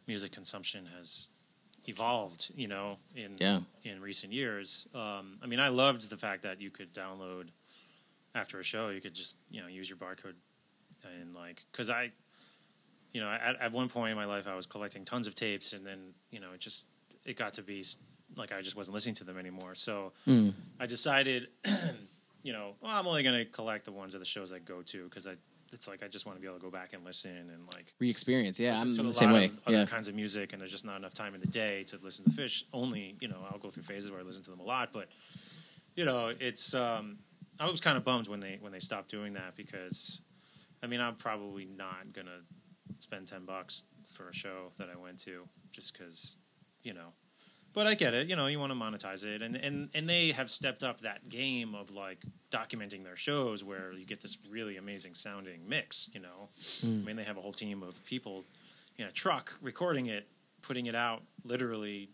music 0.07 0.31
consumption 0.31 0.87
has 0.97 1.29
evolved. 1.87 2.51
You 2.55 2.67
know, 2.67 2.97
in 3.15 3.37
Yeah. 3.39 3.61
in 3.83 4.01
recent 4.01 4.33
years. 4.33 4.87
Um, 4.93 5.37
I 5.41 5.47
mean, 5.47 5.59
I 5.59 5.69
loved 5.69 6.09
the 6.09 6.17
fact 6.17 6.43
that 6.43 6.61
you 6.61 6.69
could 6.69 6.93
download 6.93 7.47
after 8.35 8.59
a 8.59 8.63
show. 8.63 8.89
You 8.89 9.01
could 9.01 9.13
just 9.15 9.37
you 9.49 9.61
know 9.61 9.67
use 9.67 9.89
your 9.89 9.97
barcode 9.97 10.35
and 11.19 11.33
like 11.35 11.63
because 11.71 11.89
I, 11.89 12.11
you 13.13 13.21
know, 13.21 13.27
at, 13.29 13.59
at 13.59 13.71
one 13.71 13.89
point 13.89 14.11
in 14.11 14.17
my 14.17 14.25
life 14.25 14.47
I 14.47 14.55
was 14.55 14.65
collecting 14.65 15.03
tons 15.05 15.27
of 15.27 15.35
tapes, 15.35 15.73
and 15.73 15.85
then 15.85 16.13
you 16.31 16.39
know 16.39 16.51
it 16.53 16.59
just 16.59 16.85
it 17.25 17.35
got 17.37 17.53
to 17.55 17.61
be 17.63 17.83
like 18.37 18.51
I 18.51 18.61
just 18.61 18.75
wasn't 18.75 18.93
listening 18.95 19.15
to 19.15 19.23
them 19.23 19.37
anymore. 19.37 19.75
So 19.75 20.13
Mm. 20.27 20.53
I 20.79 20.85
decided, 20.85 21.49
you 22.43 22.53
know, 22.53 22.75
well, 22.81 22.91
I'm 22.97 23.05
only 23.07 23.23
going 23.23 23.37
to 23.37 23.45
collect 23.45 23.85
the 23.85 23.91
ones 23.91 24.13
of 24.13 24.19
the 24.21 24.25
shows 24.25 24.53
I 24.53 24.59
go 24.59 24.81
to 24.83 25.03
because 25.05 25.27
I. 25.27 25.35
It's 25.73 25.87
like 25.87 26.03
I 26.03 26.07
just 26.07 26.25
want 26.25 26.37
to 26.37 26.41
be 26.41 26.47
able 26.47 26.57
to 26.57 26.63
go 26.63 26.69
back 26.69 26.93
and 26.93 27.03
listen 27.05 27.31
and 27.31 27.67
like 27.73 27.93
Re-experience. 27.99 28.59
Yeah, 28.59 28.79
I'm 28.79 28.91
the 28.91 29.13
same 29.13 29.31
way. 29.31 29.45
of 29.45 29.59
other 29.65 29.77
Yeah. 29.77 29.85
kinds 29.85 30.07
of 30.07 30.15
music, 30.15 30.51
and 30.51 30.61
there's 30.61 30.71
just 30.71 30.85
not 30.85 30.97
enough 30.97 31.13
time 31.13 31.33
in 31.33 31.41
the 31.41 31.47
day 31.47 31.83
to 31.85 31.97
listen 32.03 32.25
to 32.25 32.31
Phish. 32.31 32.63
Only, 32.73 33.15
you 33.21 33.27
know, 33.27 33.39
I'll 33.49 33.57
go 33.59 33.69
through 33.69 33.83
phases 33.83 34.11
where 34.11 34.19
I 34.19 34.23
listen 34.23 34.43
to 34.43 34.49
them 34.51 34.59
a 34.59 34.63
lot, 34.63 34.91
but 34.93 35.07
you 35.95 36.05
know, 36.05 36.33
it's. 36.39 36.73
Um, 36.73 37.19
I 37.59 37.69
was 37.69 37.79
kind 37.79 37.95
of 37.95 38.03
bummed 38.03 38.27
when 38.27 38.39
they 38.39 38.57
when 38.59 38.71
they 38.71 38.79
stopped 38.79 39.09
doing 39.11 39.33
that 39.33 39.55
because, 39.55 40.21
I 40.81 40.87
mean, 40.87 40.99
I'm 40.99 41.15
probably 41.15 41.65
not 41.65 42.11
gonna 42.13 42.39
spend 42.99 43.27
ten 43.27 43.45
bucks 43.45 43.83
for 44.13 44.29
a 44.29 44.33
show 44.33 44.71
that 44.77 44.89
I 44.89 44.97
went 44.97 45.19
to 45.19 45.47
just 45.71 45.93
because, 45.93 46.37
you 46.83 46.93
know. 46.93 47.13
But 47.73 47.87
I 47.87 47.93
get 47.93 48.13
it. 48.13 48.27
You 48.27 48.35
know, 48.35 48.47
you 48.47 48.59
want 48.59 48.73
to 48.73 48.77
monetize 48.77 49.23
it, 49.23 49.41
and 49.41 49.55
and 49.55 49.89
and 49.93 50.07
they 50.09 50.31
have 50.31 50.49
stepped 50.51 50.83
up 50.83 50.99
that 51.01 51.29
game 51.29 51.73
of 51.73 51.91
like 51.91 52.19
documenting 52.51 53.03
their 53.03 53.15
shows 53.15 53.63
where 53.63 53.93
you 53.93 54.05
get 54.05 54.19
this 54.21 54.37
really 54.49 54.77
amazing 54.77 55.13
sounding 55.13 55.61
mix. 55.67 56.09
You 56.13 56.19
know, 56.19 56.49
I 56.83 56.87
mean, 56.87 57.15
they 57.15 57.23
have 57.23 57.37
a 57.37 57.41
whole 57.41 57.53
team 57.53 57.81
of 57.81 58.03
people 58.05 58.43
in 58.97 59.05
a 59.05 59.11
truck 59.11 59.53
recording 59.61 60.07
it, 60.07 60.27
putting 60.61 60.87
it 60.87 60.95
out 60.95 61.23
literally 61.45 62.09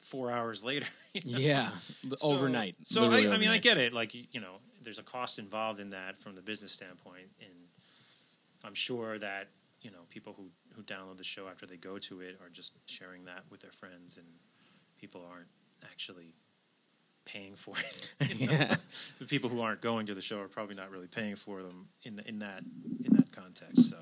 four 0.00 0.32
hours 0.32 0.64
later. 0.64 0.86
you 1.14 1.32
know? 1.32 1.38
Yeah, 1.38 1.70
So- 2.16 2.32
overnight. 2.32 2.74
So 2.82 3.04
I, 3.10 3.32
I 3.32 3.36
mean, 3.36 3.48
I 3.50 3.58
get 3.58 3.78
it. 3.78 3.92
Like 3.92 4.12
you 4.14 4.40
know, 4.40 4.56
there's 4.82 4.98
a 4.98 5.04
cost 5.04 5.38
involved 5.38 5.78
in 5.78 5.90
that 5.90 6.18
from 6.18 6.34
the 6.34 6.42
business 6.42 6.72
standpoint, 6.72 7.28
and 7.40 7.50
I'm 8.64 8.74
sure 8.74 9.18
that 9.18 9.48
you 9.82 9.90
know 9.92 10.00
people 10.08 10.34
who 10.36 10.46
who 10.74 10.82
download 10.82 11.16
the 11.16 11.24
show 11.24 11.46
after 11.48 11.64
they 11.66 11.76
go 11.76 11.98
to 11.98 12.20
it 12.22 12.38
are 12.42 12.48
just 12.48 12.72
sharing 12.86 13.24
that 13.26 13.44
with 13.50 13.60
their 13.60 13.72
friends, 13.72 14.16
and 14.18 14.26
people 15.00 15.24
aren't 15.30 15.48
actually 15.84 16.34
paying 17.24 17.54
for 17.56 17.74
it. 17.78 18.30
you 18.38 18.46
know? 18.46 18.52
Yeah. 18.52 18.74
the 19.18 19.26
people 19.26 19.48
who 19.48 19.60
aren't 19.60 19.80
going 19.80 20.06
to 20.06 20.14
the 20.14 20.22
show 20.22 20.40
are 20.40 20.48
probably 20.48 20.74
not 20.74 20.90
really 20.90 21.06
paying 21.06 21.36
for 21.36 21.62
them 21.62 21.88
in 22.02 22.16
the, 22.16 22.28
in 22.28 22.38
that 22.40 22.62
in 23.04 23.14
that 23.16 23.30
context. 23.32 23.88
So 23.90 23.96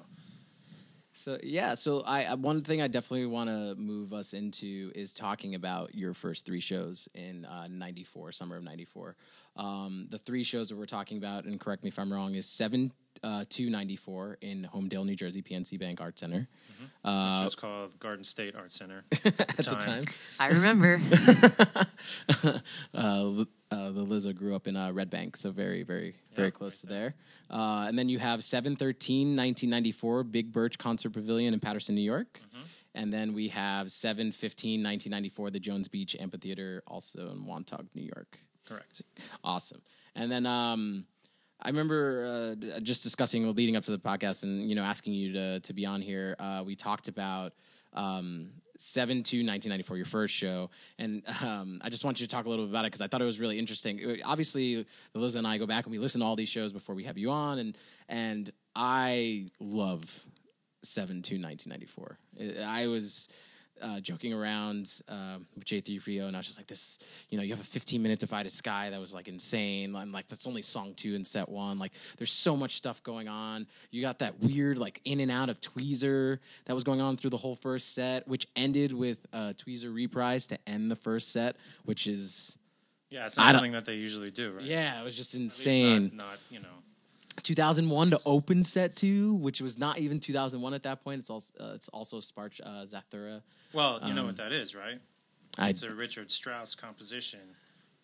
So 1.12 1.38
yeah, 1.42 1.74
so 1.74 2.00
I 2.02 2.22
I- 2.24 2.34
one 2.34 2.62
thing 2.62 2.80
I 2.82 2.88
definitely 2.88 3.26
want 3.26 3.48
to 3.50 3.74
move 3.80 4.12
us 4.12 4.34
into 4.34 4.92
is 4.94 5.12
talking 5.12 5.54
about 5.54 5.94
your 5.94 6.14
first 6.14 6.46
three 6.46 6.60
shows 6.60 7.08
in 7.14 7.46
'94, 7.70 8.32
summer 8.32 8.56
of 8.56 8.62
'94. 8.64 9.16
Um, 9.56 10.06
the 10.10 10.18
three 10.18 10.44
shows 10.44 10.68
that 10.68 10.76
we're 10.78 10.86
talking 10.86 11.18
about, 11.18 11.44
and 11.44 11.58
correct 11.60 11.82
me 11.82 11.88
if 11.88 11.98
I'm 11.98 12.12
wrong, 12.12 12.36
is 12.36 12.46
seven 12.46 12.92
uh, 13.24 13.44
to 13.48 13.68
'94 13.68 14.38
in 14.42 14.68
Holmdel, 14.72 15.04
New 15.04 15.16
Jersey, 15.16 15.42
PNC 15.42 15.78
Bank 15.78 16.00
Art 16.00 16.18
Center. 16.18 16.46
Which 16.80 16.90
Uh, 17.04 17.40
was 17.44 17.54
called 17.54 17.98
Garden 17.98 18.24
State 18.24 18.54
Art 18.56 18.72
Center 18.72 19.04
at 19.24 19.56
the 19.56 19.76
time, 19.80 20.02
I 20.38 20.48
remember. 20.48 21.00
uh, 22.94 23.44
uh, 23.70 23.90
the 23.90 24.04
Lizzo 24.04 24.34
grew 24.34 24.54
up 24.54 24.66
in 24.66 24.76
uh, 24.76 24.92
Red 24.92 25.10
Bank, 25.10 25.36
so 25.36 25.50
very, 25.50 25.82
very, 25.82 26.14
very 26.34 26.48
Yeah, 26.48 26.50
close 26.52 26.80
to 26.80 26.86
right 26.86 26.92
there. 26.94 27.14
Uh, 27.50 27.86
and 27.88 27.98
then 27.98 28.08
you 28.08 28.18
have 28.18 28.42
713, 28.44 29.28
1994, 29.36 30.24
Big 30.24 30.52
Birch 30.52 30.78
Concert 30.78 31.10
Pavilion 31.12 31.54
in 31.54 31.60
Patterson, 31.60 31.94
New 31.94 32.02
York. 32.02 32.40
Mm-hmm. 32.40 32.62
And 32.94 33.12
then 33.12 33.32
we 33.34 33.48
have 33.48 33.92
715, 33.92 34.82
1994, 34.82 35.50
the 35.50 35.60
Jones 35.60 35.88
Beach 35.88 36.16
Amphitheater, 36.18 36.82
also 36.86 37.30
in 37.30 37.38
Montauk, 37.46 37.84
New 37.94 38.02
York. 38.02 38.38
correct. 38.66 39.02
Awesome. 39.44 39.82
And 40.14 40.32
then 40.32 40.46
um, 40.46 41.06
I 41.60 41.68
remember 41.68 42.56
uh, 42.76 42.80
just 42.80 43.02
discussing 43.02 43.52
leading 43.54 43.76
up 43.76 43.84
to 43.84 43.90
the 43.90 43.98
podcast, 43.98 44.44
and 44.44 44.68
you 44.68 44.74
know, 44.74 44.84
asking 44.84 45.14
you 45.14 45.32
to 45.32 45.60
to 45.60 45.72
be 45.72 45.86
on 45.86 46.00
here. 46.00 46.36
Uh, 46.38 46.62
we 46.64 46.76
talked 46.76 47.08
about 47.08 47.52
um, 47.94 48.50
seven 48.76 49.22
to 49.24 49.38
1994, 49.38 49.96
your 49.96 50.06
first 50.06 50.34
show, 50.34 50.70
and 50.98 51.22
um, 51.42 51.80
I 51.82 51.88
just 51.88 52.04
want 52.04 52.20
you 52.20 52.26
to 52.26 52.30
talk 52.30 52.46
a 52.46 52.48
little 52.48 52.66
bit 52.66 52.70
about 52.70 52.84
it 52.84 52.88
because 52.88 53.00
I 53.00 53.08
thought 53.08 53.20
it 53.22 53.26
was 53.26 53.40
really 53.40 53.58
interesting. 53.58 54.04
Uh, 54.04 54.14
Obviously, 54.24 54.86
Liz 55.14 55.34
and 55.34 55.46
I 55.46 55.58
go 55.58 55.66
back 55.66 55.84
and 55.84 55.92
we 55.92 55.98
listen 55.98 56.20
to 56.20 56.26
all 56.26 56.36
these 56.36 56.48
shows 56.48 56.72
before 56.72 56.94
we 56.94 57.04
have 57.04 57.18
you 57.18 57.30
on, 57.30 57.58
and 57.58 57.78
and 58.08 58.52
I 58.76 59.46
love 59.58 60.04
seven 60.82 61.22
to 61.22 61.40
1994. 61.40 62.18
I 62.66 62.82
I 62.82 62.86
was 62.86 63.28
uh, 63.82 64.00
joking 64.00 64.32
around 64.32 65.00
um, 65.08 65.46
with 65.54 65.64
J3 65.64 66.04
Rio, 66.06 66.26
and 66.26 66.36
I 66.36 66.38
was 66.38 66.46
just 66.46 66.58
like, 66.58 66.66
"This, 66.66 66.98
you 67.30 67.38
know, 67.38 67.44
you 67.44 67.50
have 67.50 67.60
a 67.60 67.64
15 67.64 68.02
minute 68.02 68.18
divided 68.18 68.50
sky 68.50 68.90
that 68.90 69.00
was 69.00 69.14
like 69.14 69.28
insane, 69.28 69.94
and 69.94 70.12
like 70.12 70.28
that's 70.28 70.46
only 70.46 70.62
song 70.62 70.94
two 70.94 71.14
in 71.14 71.24
set 71.24 71.48
one. 71.48 71.78
Like, 71.78 71.92
there's 72.16 72.32
so 72.32 72.56
much 72.56 72.76
stuff 72.76 73.02
going 73.02 73.28
on. 73.28 73.66
You 73.90 74.02
got 74.02 74.18
that 74.20 74.40
weird 74.40 74.78
like 74.78 75.00
in 75.04 75.20
and 75.20 75.30
out 75.30 75.48
of 75.48 75.60
Tweezer 75.60 76.38
that 76.66 76.74
was 76.74 76.84
going 76.84 77.00
on 77.00 77.16
through 77.16 77.30
the 77.30 77.36
whole 77.36 77.54
first 77.54 77.94
set, 77.94 78.26
which 78.28 78.46
ended 78.56 78.92
with 78.92 79.26
uh, 79.32 79.52
Tweezer 79.56 79.94
reprise 79.94 80.46
to 80.48 80.58
end 80.66 80.90
the 80.90 80.96
first 80.96 81.32
set, 81.32 81.56
which 81.84 82.06
is 82.06 82.58
Yeah, 83.10 83.26
it's 83.26 83.36
not 83.36 83.52
something 83.52 83.72
that 83.72 83.86
they 83.86 83.94
usually 83.94 84.30
do, 84.30 84.52
right? 84.52 84.64
yeah, 84.64 85.00
it 85.00 85.04
was 85.04 85.16
just 85.16 85.34
insane. 85.34 86.12
Not, 86.14 86.26
not 86.26 86.38
you 86.50 86.60
know. 86.60 86.68
2001 87.42 88.10
to 88.10 88.20
open 88.26 88.64
set 88.64 88.96
two, 88.96 89.34
which 89.34 89.60
was 89.60 89.78
not 89.78 89.98
even 89.98 90.20
2001 90.20 90.74
at 90.74 90.82
that 90.84 91.02
point. 91.02 91.20
It's 91.20 91.30
also 91.30 91.52
uh, 91.60 91.72
it's 91.74 91.88
also 91.88 92.18
Sprach 92.20 92.60
uh, 92.64 92.84
Zathura. 92.86 93.42
Well, 93.72 94.00
you 94.04 94.14
know 94.14 94.22
Um, 94.22 94.26
what 94.28 94.36
that 94.36 94.52
is, 94.52 94.74
right? 94.74 95.00
It's 95.60 95.82
a 95.82 95.90
Richard 95.94 96.30
Strauss 96.30 96.74
composition 96.74 97.40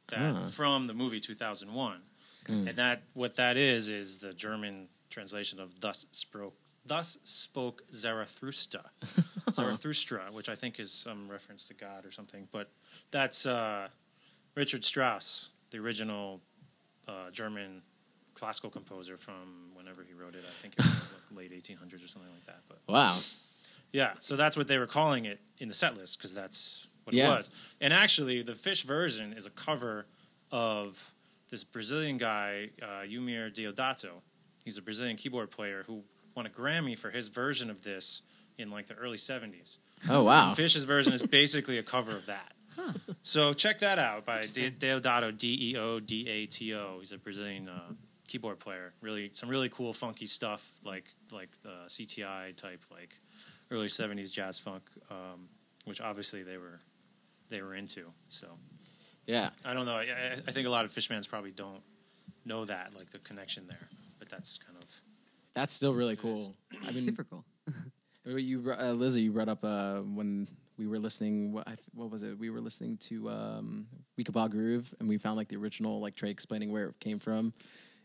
that 0.09 0.35
Ah. 0.35 0.49
from 0.51 0.87
the 0.87 0.94
movie 0.94 1.20
2001. 1.20 2.03
Mm. 2.47 2.68
And 2.68 2.77
that 2.79 3.03
what 3.14 3.37
that 3.37 3.57
is 3.57 3.88
is 3.88 4.18
the 4.18 4.35
German 4.35 4.88
translation 5.09 5.61
of 5.61 5.79
thus 5.81 6.07
spoke 6.12 6.57
thus 6.85 7.18
spoke 7.23 7.83
Zarathustra. 7.92 8.85
Zarathustra, 9.55 10.25
which 10.33 10.49
I 10.49 10.55
think 10.57 10.81
is 10.81 10.90
some 10.92 11.29
reference 11.31 11.66
to 11.68 11.75
God 11.75 12.05
or 12.05 12.11
something, 12.11 12.49
but 12.53 12.70
that's 13.11 13.47
uh, 13.47 13.88
Richard 14.57 14.85
Strauss, 14.85 15.51
the 15.70 15.79
original 15.79 16.40
uh, 17.07 17.31
German 17.31 17.83
classical 18.35 18.70
composer 18.70 19.16
from 19.16 19.70
whenever 19.75 20.03
he 20.07 20.12
wrote 20.14 20.35
it. 20.35 20.44
I 20.49 20.53
think 20.62 20.75
it 20.75 20.85
was 20.85 21.14
like 21.33 21.51
late 21.51 21.53
1800s 21.53 22.05
or 22.05 22.09
something 22.09 22.31
like 22.33 22.47
that. 22.47 22.61
But 22.68 22.79
wow. 22.88 23.16
yeah, 23.92 24.12
so 24.20 24.37
that's 24.37 24.57
what 24.57 24.68
they 24.68 24.79
were 24.79 24.87
calling 24.87 25.25
it 25.25 25.40
in 25.59 25.68
the 25.68 25.75
set 25.75 25.97
list 25.97 26.18
because 26.18 26.35
that's 26.35 26.88
what 27.05 27.14
Yeah. 27.14 27.27
it 27.33 27.37
was. 27.37 27.51
And 27.81 27.92
actually, 27.92 28.42
the 28.42 28.53
Phish 28.53 28.85
version 28.85 29.33
is 29.33 29.47
a 29.47 29.51
cover 29.51 30.07
of 30.51 30.99
this 31.51 31.64
Brazilian 31.64 32.18
guy, 32.18 32.70
uh, 32.83 33.03
Eumir 33.07 33.53
Deodato. 33.55 34.11
He's 34.64 34.79
a 34.79 34.83
Brazilian 34.83 35.16
keyboard 35.16 35.51
player 35.51 35.85
who 35.87 36.03
won 36.35 36.47
a 36.47 36.51
Grammy 36.51 36.99
for 36.99 37.11
his 37.11 37.29
version 37.29 37.70
of 37.70 37.85
this 37.85 38.23
in 38.59 38.70
like 38.70 38.87
the 38.87 38.94
early 38.94 39.16
70s. 39.18 39.79
Oh 40.09 40.23
wow. 40.25 40.55
Phish's 40.57 40.85
version 40.85 41.12
is 41.12 41.23
basically 41.23 41.79
a 41.79 41.83
cover 41.83 42.11
of 42.12 42.27
that. 42.27 42.53
So 43.23 43.53
check 43.55 43.79
that 43.79 43.99
out 43.99 44.27
by 44.27 44.42
De- 44.42 44.70
Deodato, 44.70 45.37
D 45.37 45.70
E 45.70 45.77
O 45.79 45.99
D 46.01 46.29
A 46.29 46.44
T 46.47 46.75
O. 46.75 46.99
He's 47.01 47.12
a 47.12 47.18
Brazilian 47.18 47.68
uh, 47.68 47.81
keyboard 48.29 48.59
player. 48.59 48.93
Really, 49.01 49.31
some 49.35 49.49
really 49.49 49.69
cool, 49.69 49.93
funky 49.93 50.27
stuff 50.27 50.67
like 50.85 51.05
like 51.33 51.51
the 51.63 51.75
CTI 51.89 52.57
type, 52.57 52.83
like 52.91 53.15
early 53.71 53.89
'70s 53.89 54.33
jazz 54.33 54.59
funk, 54.59 54.83
um, 55.11 55.49
which 55.85 56.01
obviously 56.01 56.43
they 56.43 56.57
were 56.59 56.81
they 57.51 57.61
were 57.63 57.75
into. 57.75 58.05
So 58.29 58.47
Yeah. 59.27 59.51
I 59.65 59.75
don't 59.75 59.87
know. 59.87 59.95
I, 59.97 60.03
I- 60.05 60.43
I 60.49 60.53
think 60.53 60.67
a 60.67 60.71
lot 60.71 60.85
of 60.85 60.91
Fishmans 60.93 61.29
probably 61.29 61.53
don't 61.53 61.83
know 62.45 62.65
that, 62.65 62.95
like 62.95 63.11
the 63.11 63.19
connection 63.21 63.67
there. 63.67 63.89
But 64.19 64.29
that's 64.29 64.59
kind 64.59 64.77
of 64.81 64.89
That's 65.55 65.73
still 65.73 65.95
really 65.95 66.17
cool. 66.17 66.55
I 66.87 66.91
mean, 66.93 67.05
Super 67.05 67.25
cool. 67.25 67.45
you, 68.39 68.73
uh, 68.79 68.93
Lizzie, 68.93 69.23
you 69.23 69.33
brought 69.33 69.49
up 69.49 69.63
uh, 69.65 69.99
when 70.01 70.49
we 70.79 70.87
were 70.87 70.99
listening. 70.99 71.53
What, 71.53 71.69
I, 71.69 71.77
what 71.95 72.11
was 72.11 72.23
it? 72.23 72.39
We 72.39 72.51
were 72.51 72.61
listening 72.61 72.97
to 73.09 73.29
um, 73.31 73.87
Weekapaug 74.19 74.51
Groove, 74.51 74.93
and 74.99 75.09
we 75.09 75.19
found 75.19 75.37
like 75.37 75.49
the 75.49 75.57
original, 75.57 76.01
like 76.01 76.15
Trey 76.17 76.31
explaining 76.31 76.73
where 76.73 76.89
it 76.89 77.01
came 77.01 77.19
from. 77.19 77.53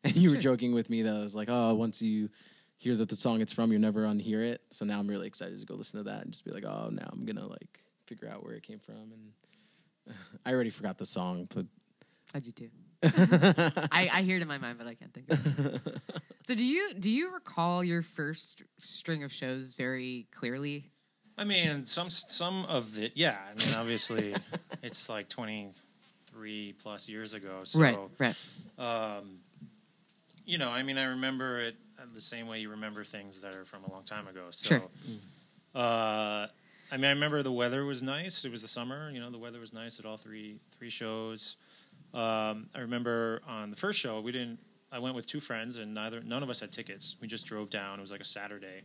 And 0.03 0.17
you 0.19 0.29
were 0.29 0.38
joking 0.38 0.73
with 0.73 0.89
me 0.89 1.03
that 1.03 1.15
I 1.15 1.19
was 1.19 1.35
like, 1.35 1.49
oh, 1.49 1.73
once 1.73 2.01
you 2.01 2.29
hear 2.77 2.95
that 2.95 3.09
the 3.09 3.15
song 3.15 3.41
it's 3.41 3.51
from, 3.51 3.71
you're 3.71 3.79
never 3.79 4.03
unhear 4.03 4.45
it. 4.45 4.62
So 4.71 4.85
now 4.85 4.99
I'm 4.99 5.07
really 5.07 5.27
excited 5.27 5.59
to 5.59 5.65
go 5.65 5.75
listen 5.75 5.97
to 5.99 6.09
that 6.09 6.23
and 6.23 6.31
just 6.31 6.45
be 6.45 6.51
like, 6.51 6.65
oh, 6.65 6.89
now 6.91 7.09
I'm 7.12 7.25
gonna 7.25 7.47
like 7.47 7.79
figure 8.05 8.29
out 8.29 8.43
where 8.43 8.53
it 8.53 8.63
came 8.63 8.79
from. 8.79 9.13
And 9.13 10.15
I 10.45 10.53
already 10.53 10.69
forgot 10.69 10.97
the 10.97 11.05
song, 11.05 11.47
but 11.53 11.65
I 12.33 12.39
do 12.39 12.51
too. 12.51 12.69
I, 13.03 14.09
I 14.12 14.21
hear 14.23 14.35
it 14.38 14.41
in 14.41 14.47
my 14.47 14.57
mind, 14.57 14.77
but 14.77 14.88
I 14.88 14.93
can't 14.93 15.13
think 15.13 15.31
of 15.31 15.75
it. 15.75 16.01
So 16.49 16.55
do 16.55 16.65
you 16.65 16.95
do 16.95 17.12
you 17.12 17.31
recall 17.31 17.83
your 17.83 18.01
first 18.01 18.63
string 18.79 19.23
of 19.23 19.31
shows 19.31 19.75
very 19.75 20.27
clearly? 20.31 20.89
I 21.38 21.43
mean, 21.43 21.85
some 21.85 22.09
some 22.09 22.65
of 22.65 22.97
it, 22.97 23.12
yeah. 23.13 23.38
I 23.51 23.53
mean, 23.53 23.67
obviously, 23.77 24.33
it's 24.81 25.09
like 25.09 25.29
twenty 25.29 25.73
three 26.25 26.73
plus 26.79 27.07
years 27.07 27.35
ago. 27.35 27.59
So, 27.65 27.79
right, 27.79 27.99
right. 28.17 28.35
um, 28.79 29.41
you 30.49 30.57
know, 30.57 30.69
I 30.69 30.81
mean, 30.81 30.97
I 30.97 31.05
remember 31.05 31.59
it 31.59 31.75
uh, 31.99 32.05
the 32.12 32.19
same 32.21 32.47
way 32.47 32.59
you 32.59 32.71
remember 32.71 33.03
things 33.03 33.39
that 33.41 33.53
are 33.53 33.65
from 33.65 33.83
a 33.83 33.91
long 33.91 34.03
time 34.03 34.27
ago. 34.27 34.47
So, 34.49 34.65
Sure. 34.67 34.81
uh, 35.75 36.47
I 36.91 36.97
mean, 36.97 37.05
I 37.05 37.09
remember 37.12 37.43
the 37.43 37.51
weather 37.51 37.85
was 37.85 38.01
nice. 38.01 38.45
It 38.45 38.51
was 38.51 38.63
the 38.63 38.67
summer. 38.67 39.12
You 39.12 39.19
know, 39.19 39.29
the 39.29 39.38
weather 39.38 39.59
was 39.59 39.73
nice 39.73 39.99
at 39.99 40.05
all 40.07 40.17
three 40.17 40.59
three 40.75 40.89
shows. 40.89 41.55
Um, 42.15 42.67
I 42.73 42.79
remember 42.79 43.41
on 43.47 43.69
the 43.69 43.75
first 43.75 43.99
show, 43.99 44.19
we 44.21 44.31
didn't. 44.31 44.57
I 44.91 44.97
went 44.97 45.13
with 45.13 45.27
two 45.27 45.39
friends, 45.39 45.77
and 45.77 45.93
neither 45.93 46.19
none 46.21 46.41
of 46.41 46.49
us 46.49 46.59
had 46.62 46.71
tickets. 46.71 47.15
We 47.21 47.27
just 47.27 47.45
drove 47.45 47.69
down. 47.69 47.99
It 47.99 48.01
was 48.01 48.12
like 48.12 48.21
a 48.21 48.25
Saturday, 48.25 48.81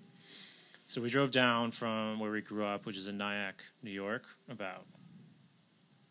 so 0.84 1.00
we 1.00 1.08
drove 1.08 1.30
down 1.30 1.70
from 1.70 2.18
where 2.20 2.30
we 2.30 2.42
grew 2.42 2.66
up, 2.66 2.84
which 2.84 2.98
is 2.98 3.08
in 3.08 3.16
Nyack, 3.16 3.62
New 3.82 3.90
York, 3.90 4.24
about 4.50 4.84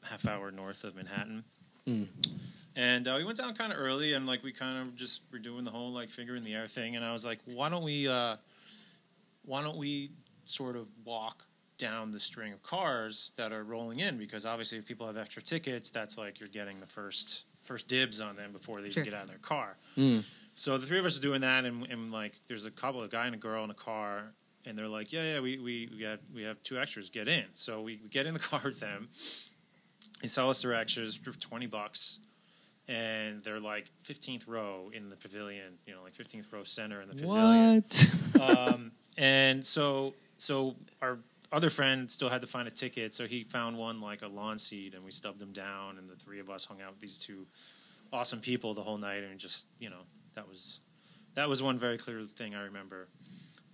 half 0.01 0.25
hour 0.27 0.49
north 0.49 0.83
of 0.83 0.95
Manhattan. 0.95 1.43
Mm. 1.87 2.07
And 2.75 3.07
uh, 3.07 3.15
we 3.17 3.23
went 3.23 3.37
down 3.37 3.53
kind 3.55 3.71
of 3.71 3.79
early, 3.79 4.13
and 4.13 4.25
like 4.25 4.43
we 4.43 4.51
kind 4.51 4.79
of 4.81 4.95
just 4.95 5.21
were 5.31 5.39
doing 5.39 5.63
the 5.63 5.71
whole 5.71 5.91
like 5.91 6.09
finger 6.09 6.35
in 6.35 6.43
the 6.43 6.53
air 6.55 6.67
thing. 6.67 6.95
And 6.95 7.05
I 7.05 7.13
was 7.13 7.23
like, 7.23 7.39
why 7.45 7.69
don't 7.69 7.83
we, 7.83 8.07
uh, 8.07 8.37
why 9.45 9.61
don't 9.61 9.77
we 9.77 10.11
sort 10.45 10.75
of 10.75 10.87
walk 11.05 11.43
down 11.77 12.11
the 12.11 12.19
string 12.19 12.51
of 12.53 12.63
cars 12.63 13.31
that 13.35 13.51
are 13.51 13.63
rolling 13.63 13.99
in? 13.99 14.17
Because 14.17 14.45
obviously, 14.45 14.77
if 14.79 14.85
people 14.87 15.05
have 15.05 15.17
extra 15.17 15.41
tickets, 15.41 15.89
that's 15.91 16.17
like 16.17 16.39
you're 16.39 16.49
getting 16.49 16.79
the 16.79 16.87
first 16.87 17.45
first 17.61 17.87
dibs 17.87 18.19
on 18.19 18.35
them 18.35 18.51
before 18.51 18.81
they 18.81 18.89
Sure. 18.89 19.03
even 19.03 19.11
get 19.13 19.17
out 19.17 19.23
of 19.25 19.29
their 19.29 19.37
car. 19.39 19.77
Mm. 19.97 20.25
So 20.55 20.77
the 20.77 20.85
three 20.85 20.99
of 20.99 21.05
us 21.05 21.17
are 21.17 21.21
doing 21.21 21.41
that, 21.41 21.65
and, 21.65 21.85
and 21.87 22.11
like 22.11 22.33
there's 22.47 22.65
a 22.65 22.71
couple, 22.71 23.01
a 23.03 23.07
guy 23.07 23.25
and 23.27 23.35
a 23.35 23.37
girl 23.37 23.63
in 23.63 23.69
a 23.71 23.75
car, 23.75 24.33
and 24.65 24.77
they're 24.77 24.87
like, 24.87 25.13
yeah, 25.13 25.35
yeah, 25.35 25.39
we 25.39 25.57
we 25.59 25.89
we 25.91 25.99
got 25.99 26.19
we 26.33 26.41
have 26.41 26.61
two 26.63 26.79
extras, 26.79 27.09
get 27.11 27.27
in. 27.27 27.45
So 27.53 27.81
we, 27.81 27.99
we 28.01 28.09
get 28.09 28.25
in 28.25 28.33
the 28.33 28.39
car 28.51 28.61
with 28.65 28.79
them. 28.79 29.09
They 30.23 30.27
sell 30.27 30.49
us 30.49 30.61
their 30.63 30.73
extras 30.73 31.15
for 31.15 31.31
twenty 31.39 31.67
bucks, 31.67 32.19
and 32.87 33.43
they're 33.43 33.59
like 33.59 33.85
fifteenth 34.03 34.47
row 34.47 34.91
in 34.93 35.09
the 35.09 35.15
pavilion, 35.15 35.73
you 35.85 35.93
know, 35.93 36.03
like 36.03 36.13
fifteenth 36.13 36.51
row 36.51 36.63
center 36.63 37.01
in 37.01 37.07
the 37.07 37.15
pavilion 37.15 37.83
what? 37.83 38.39
um, 38.41 38.91
and 39.17 39.63
so 39.63 40.13
so 40.37 40.75
our 41.01 41.19
other 41.51 41.69
friend 41.69 42.09
still 42.09 42.29
had 42.29 42.41
to 42.41 42.47
find 42.47 42.67
a 42.67 42.71
ticket, 42.71 43.13
so 43.13 43.25
he 43.25 43.43
found 43.43 43.77
one 43.77 44.01
like 44.01 44.23
a 44.23 44.27
lawn 44.27 44.57
seat, 44.57 44.95
and 44.95 45.03
we 45.03 45.11
stubbed 45.11 45.39
them 45.39 45.51
down, 45.53 45.97
and 45.97 46.09
the 46.09 46.15
three 46.15 46.39
of 46.39 46.49
us 46.49 46.65
hung 46.65 46.81
out 46.81 46.91
with 46.91 46.99
these 46.99 47.19
two 47.19 47.45
awesome 48.11 48.39
people 48.39 48.73
the 48.73 48.81
whole 48.81 48.97
night, 48.97 49.23
and 49.23 49.39
just 49.39 49.67
you 49.79 49.89
know 49.89 50.01
that 50.35 50.47
was 50.47 50.79
that 51.35 51.47
was 51.47 51.61
one 51.61 51.79
very 51.79 51.97
clear 51.97 52.21
thing 52.23 52.55
I 52.55 52.63
remember. 52.63 53.07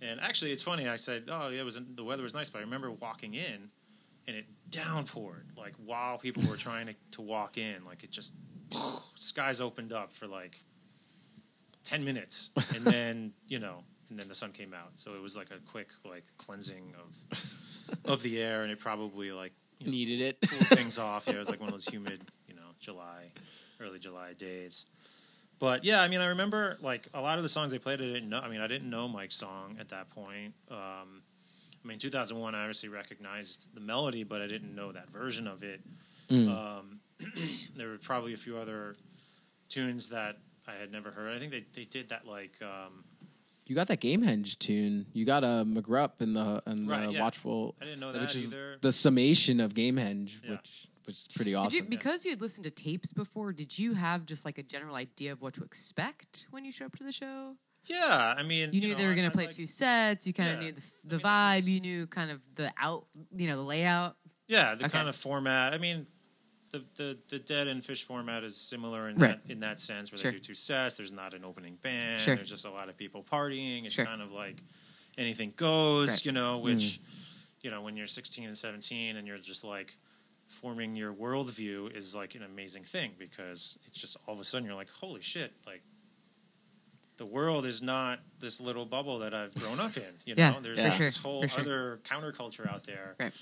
And 0.02 0.18
actually, 0.20 0.50
it's 0.50 0.62
funny. 0.62 0.88
I 0.88 0.96
said, 0.96 1.24
"Oh, 1.28 1.48
yeah, 1.48 1.60
it 1.60 1.64
was 1.64 1.78
the 1.94 2.04
weather 2.04 2.22
was 2.22 2.34
nice," 2.34 2.48
but 2.48 2.58
I 2.58 2.62
remember 2.62 2.90
walking 2.90 3.34
in, 3.34 3.70
and 4.26 4.36
it 4.36 4.46
downpoured 4.70 5.56
like 5.56 5.74
while 5.84 6.18
people 6.18 6.42
were 6.48 6.56
trying 6.56 6.86
to, 6.86 6.94
to 7.12 7.22
walk 7.22 7.58
in, 7.58 7.84
like 7.84 8.04
it 8.04 8.10
just 8.10 8.32
skies 9.14 9.60
opened 9.60 9.92
up 9.92 10.12
for 10.12 10.26
like 10.26 10.58
10 11.84 12.04
minutes. 12.04 12.50
And 12.74 12.84
then 12.84 13.32
you 13.48 13.58
know 13.58 13.82
and 14.10 14.18
then 14.18 14.28
the 14.28 14.34
sun 14.34 14.50
came 14.52 14.74
out. 14.74 14.90
So 14.96 15.14
it 15.14 15.22
was 15.22 15.36
like 15.36 15.50
a 15.50 15.58
quick 15.70 15.88
like 16.04 16.24
cleansing 16.36 16.94
of 16.98 17.40
of 18.04 18.22
the 18.22 18.40
air. 18.40 18.62
And 18.62 18.70
it 18.72 18.78
probably 18.78 19.32
like 19.32 19.52
you 19.78 19.86
know, 19.86 19.92
Needed 19.92 20.20
it. 20.20 20.48
cooled 20.48 20.66
things 20.68 20.98
off. 20.98 21.24
Yeah 21.26 21.34
it 21.34 21.38
was 21.38 21.48
like 21.48 21.60
one 21.60 21.68
of 21.68 21.74
those 21.74 21.86
humid 21.88 22.20
you 22.48 22.54
know 22.54 22.60
july 22.80 23.30
early 23.80 23.98
july 23.98 24.32
days. 24.34 24.86
But 25.58 25.84
yeah 25.84 26.00
i 26.00 26.08
mean 26.08 26.20
i 26.20 26.26
remember 26.26 26.76
like 26.80 27.06
a 27.14 27.20
lot 27.20 27.36
of 27.38 27.42
the 27.44 27.50
songs 27.50 27.70
they 27.72 27.78
played 27.78 28.00
i 28.00 28.04
didn't 28.04 28.28
know 28.30 28.38
i 28.40 28.48
mean 28.48 28.60
i 28.62 28.66
didn't 28.66 28.88
know 28.88 29.06
mike's 29.08 29.36
song 29.36 29.76
at 29.78 29.88
that 29.90 30.08
point. 30.10 30.54
Um 30.70 31.22
i 31.82 31.88
mean 31.88 31.98
2001 31.98 32.54
i 32.54 32.60
obviously 32.60 32.88
recognized 32.88 33.74
the 33.74 33.80
melody 33.80 34.22
but 34.24 34.40
i 34.42 34.46
didn't 34.46 34.74
know 34.74 34.92
that 34.92 35.10
version 35.10 35.46
of 35.46 35.62
it. 35.62 35.80
Mm. 36.30 36.48
um, 36.48 37.00
there 37.76 37.88
were 37.88 37.98
probably 37.98 38.34
a 38.34 38.36
few 38.36 38.56
other 38.56 38.96
tunes 39.68 40.08
that 40.10 40.38
I 40.66 40.72
had 40.74 40.90
never 40.92 41.10
heard. 41.10 41.34
I 41.34 41.38
think 41.38 41.52
they, 41.52 41.64
they 41.74 41.84
did 41.84 42.08
that 42.10 42.26
like 42.26 42.54
um, 42.62 43.04
You 43.66 43.74
got 43.74 43.88
that 43.88 44.00
Gamehenge 44.00 44.58
tune. 44.58 45.06
You 45.12 45.24
got 45.24 45.44
a 45.44 45.64
McGrupp 45.66 46.20
in 46.20 46.32
the 46.32 46.62
and 46.66 46.86
the 46.88 46.92
Right, 46.92 47.10
yeah. 47.10 47.20
Watchful, 47.20 47.74
I 47.80 47.84
didn't 47.84 48.00
know 48.00 48.12
that 48.12 48.22
which 48.22 48.34
is 48.36 48.52
either. 48.54 48.76
the 48.80 48.92
summation 48.92 49.60
of 49.60 49.74
Gamehenge, 49.74 50.40
Yeah. 50.44 50.52
which 50.52 50.86
which 51.06 51.16
is 51.16 51.28
pretty 51.34 51.52
Did 51.52 51.56
awesome. 51.56 51.84
you, 51.84 51.90
because 51.90 52.24
you 52.24 52.30
had 52.30 52.40
listened 52.40 52.64
to 52.64 52.70
tapes 52.70 53.12
before, 53.12 53.52
did 53.52 53.76
you 53.76 53.94
have 53.94 54.26
just 54.26 54.44
like 54.44 54.58
a 54.58 54.62
general 54.62 54.94
idea 54.94 55.32
of 55.32 55.40
what 55.42 55.54
to 55.54 55.64
expect 55.64 56.46
when 56.50 56.64
you 56.64 56.70
show 56.70 56.84
up 56.86 56.94
to 56.96 57.04
the 57.04 57.10
show? 57.10 57.56
Yeah, 57.86 58.34
I 58.36 58.42
mean, 58.44 58.72
You 58.72 58.80
knew 58.82 58.88
know, 58.90 58.94
they 58.98 59.06
were 59.06 59.14
going 59.14 59.28
to 59.28 59.34
play 59.34 59.46
like- 59.46 59.54
two 59.54 59.66
sets. 59.66 60.26
You 60.26 60.34
kind 60.34 60.50
of 60.50 60.62
Yeah. 60.62 60.70
knew 60.70 60.74
the, 61.04 61.16
I 61.16 61.16
mean, 61.16 61.20
vibe. 61.24 61.56
was- 61.56 61.68
You 61.70 61.80
knew 61.80 62.06
kind 62.06 62.30
of 62.30 62.40
the 62.54 62.70
out, 62.76 63.06
you 63.34 63.48
know, 63.48 63.56
the 63.56 63.62
layout. 63.62 64.16
Yeah, 64.46 64.74
the 64.76 64.84
Okay. 64.84 64.92
kind 64.98 65.08
of 65.08 65.16
format. 65.16 65.72
I 65.72 65.78
mean, 65.78 66.06
the, 66.70 66.84
the 66.96 67.18
the 67.28 67.38
dead 67.38 67.66
and 67.68 67.84
fish 67.84 68.04
format 68.04 68.44
is 68.44 68.56
similar 68.56 69.08
in 69.08 69.16
Right. 69.16 69.44
that 69.44 69.52
in 69.52 69.60
that 69.60 69.78
sense, 69.80 70.10
where 70.12 70.18
Sure. 70.18 70.30
they 70.30 70.38
do 70.38 70.42
two 70.42 70.54
sets. 70.54 70.96
There's 70.96 71.12
not 71.12 71.34
an 71.34 71.44
opening 71.44 71.76
band. 71.76 72.20
Sure. 72.20 72.36
There's 72.36 72.48
just 72.48 72.64
a 72.64 72.70
lot 72.70 72.88
of 72.88 72.96
people 72.96 73.22
partying. 73.24 73.84
It's 73.86 73.94
Sure. 73.94 74.04
kind 74.04 74.22
of 74.22 74.30
like 74.32 74.62
anything 75.18 75.52
goes, 75.56 76.08
Right. 76.10 76.24
you 76.26 76.32
know. 76.32 76.58
Which, 76.58 76.76
mm. 76.76 76.98
you 77.62 77.70
know, 77.70 77.82
when 77.82 77.96
you're 77.96 78.06
16 78.06 78.46
and 78.46 78.56
17 78.56 79.16
and 79.16 79.26
you're 79.26 79.38
just 79.38 79.64
like 79.64 79.96
forming 80.46 80.96
your 80.96 81.12
worldview 81.12 81.94
is 81.96 82.14
like 82.14 82.34
an 82.34 82.42
amazing 82.42 82.84
thing 82.84 83.12
because 83.18 83.78
it's 83.86 83.98
just 84.00 84.16
all 84.26 84.34
of 84.34 84.40
a 84.40 84.44
sudden 84.44 84.66
you're 84.66 84.74
like, 84.76 84.90
holy 84.90 85.20
shit, 85.20 85.52
like. 85.66 85.82
The 87.16 87.26
world 87.26 87.66
is 87.66 87.82
not 87.82 88.20
this 88.38 88.62
little 88.62 88.86
bubble 88.86 89.18
that 89.18 89.34
I've 89.34 89.54
grown 89.54 89.78
up 89.78 89.94
in. 89.98 90.04
You 90.24 90.36
know, 90.36 90.42
Yeah, 90.42 90.60
there's 90.62 90.78
for 90.78 90.84
like 90.84 90.92
sure, 90.94 91.06
this 91.06 91.16
whole 91.18 91.46
sure. 91.46 91.60
other 91.60 92.00
counterculture 92.04 92.66
out 92.66 92.84
there 92.84 93.14
Right. 93.20 93.32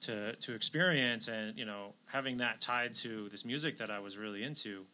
To 0.00 0.34
to 0.36 0.54
experience 0.54 1.28
and 1.28 1.58
you 1.58 1.64
know 1.64 1.92
having 2.06 2.36
that 2.38 2.60
tied 2.60 2.94
to 2.94 3.28
this 3.30 3.44
music 3.44 3.78
that 3.78 3.90
I 3.90 3.98
was 3.98 4.16
really 4.16 4.42
into 4.42 4.84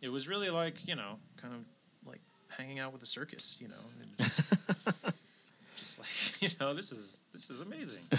it 0.00 0.08
was 0.08 0.28
really 0.28 0.50
like 0.50 0.86
you 0.86 0.96
know 0.96 1.18
kind 1.36 1.54
of 1.54 1.66
like 2.06 2.20
hanging 2.48 2.78
out 2.78 2.92
with 2.92 3.00
the 3.00 3.06
circus 3.06 3.56
you 3.60 3.68
know 3.68 3.74
and 4.00 4.10
just, 4.18 4.54
just 5.76 5.98
like 5.98 6.08
you 6.42 6.48
know 6.60 6.74
this 6.74 6.92
is 6.92 7.20
this 7.32 7.50
is 7.50 7.60
amazing 7.60 8.02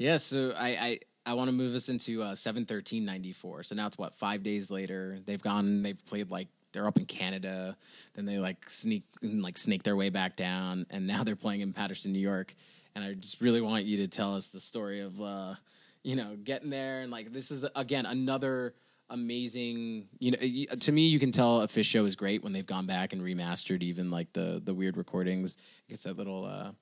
Yeah, 0.00 0.16
so 0.16 0.54
I 0.56 0.68
I, 0.68 0.98
I 1.26 1.34
want 1.34 1.50
to 1.50 1.54
move 1.54 1.74
us 1.74 1.90
into 1.90 2.22
uh, 2.22 2.34
seven 2.34 2.64
thirteen 2.64 3.04
ninety 3.04 3.32
four. 3.32 3.62
So 3.62 3.74
now 3.74 3.86
it's 3.86 3.98
what 3.98 4.16
five 4.16 4.42
days 4.42 4.70
later. 4.70 5.18
They've 5.26 5.42
gone. 5.42 5.82
They've 5.82 6.06
played 6.06 6.30
like 6.30 6.48
they're 6.72 6.86
up 6.86 6.96
in 6.96 7.04
Canada. 7.04 7.76
Then 8.14 8.24
they 8.24 8.38
like 8.38 8.70
sneak 8.70 9.02
like 9.20 9.58
snake 9.58 9.82
their 9.82 9.96
way 9.96 10.08
back 10.08 10.36
down, 10.36 10.86
and 10.88 11.06
now 11.06 11.22
they're 11.22 11.36
playing 11.36 11.60
in 11.60 11.74
Patterson, 11.74 12.12
New 12.12 12.18
York. 12.18 12.54
And 12.94 13.04
I 13.04 13.14
just 13.14 13.40
really 13.40 13.60
want 13.60 13.84
you 13.84 13.98
to 13.98 14.08
tell 14.08 14.34
us 14.34 14.48
the 14.48 14.60
story 14.60 15.00
of 15.00 15.20
uh, 15.20 15.54
you 16.02 16.16
know 16.16 16.36
getting 16.42 16.70
there. 16.70 17.00
And 17.00 17.10
like 17.10 17.32
this 17.32 17.50
is 17.50 17.64
again 17.74 18.06
another 18.06 18.74
amazing 19.12 20.06
you 20.20 20.30
know 20.30 20.38
to 20.76 20.92
me 20.92 21.08
you 21.08 21.18
can 21.18 21.32
tell 21.32 21.62
a 21.62 21.66
Phish 21.66 21.86
show 21.86 22.04
is 22.04 22.14
great 22.14 22.44
when 22.44 22.52
they've 22.52 22.64
gone 22.64 22.86
back 22.86 23.12
and 23.12 23.20
remastered 23.20 23.82
even 23.82 24.10
like 24.10 24.32
the 24.32 24.60
the 24.64 24.74
weird 24.74 24.96
recordings. 24.96 25.56
It 25.88 25.90
gets 25.90 26.04
that 26.04 26.16
little 26.16 26.44
uh 26.44 26.72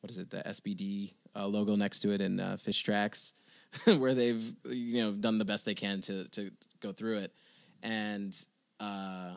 what 0.00 0.10
is 0.10 0.18
it 0.18 0.30
the 0.30 0.42
SBD 0.46 1.14
uh, 1.34 1.46
logo 1.46 1.74
next 1.76 2.00
to 2.00 2.12
it 2.12 2.20
in 2.20 2.38
uh, 2.40 2.56
Phish 2.56 2.82
Tracks, 2.82 3.34
where 3.84 4.14
they've 4.14 4.54
you 4.64 5.02
know 5.02 5.12
done 5.12 5.38
the 5.38 5.44
best 5.44 5.64
they 5.64 5.74
can 5.74 6.00
to 6.02 6.28
to 6.28 6.50
go 6.80 6.92
through 6.92 7.18
it, 7.18 7.32
and 7.82 8.36
uh, 8.80 9.34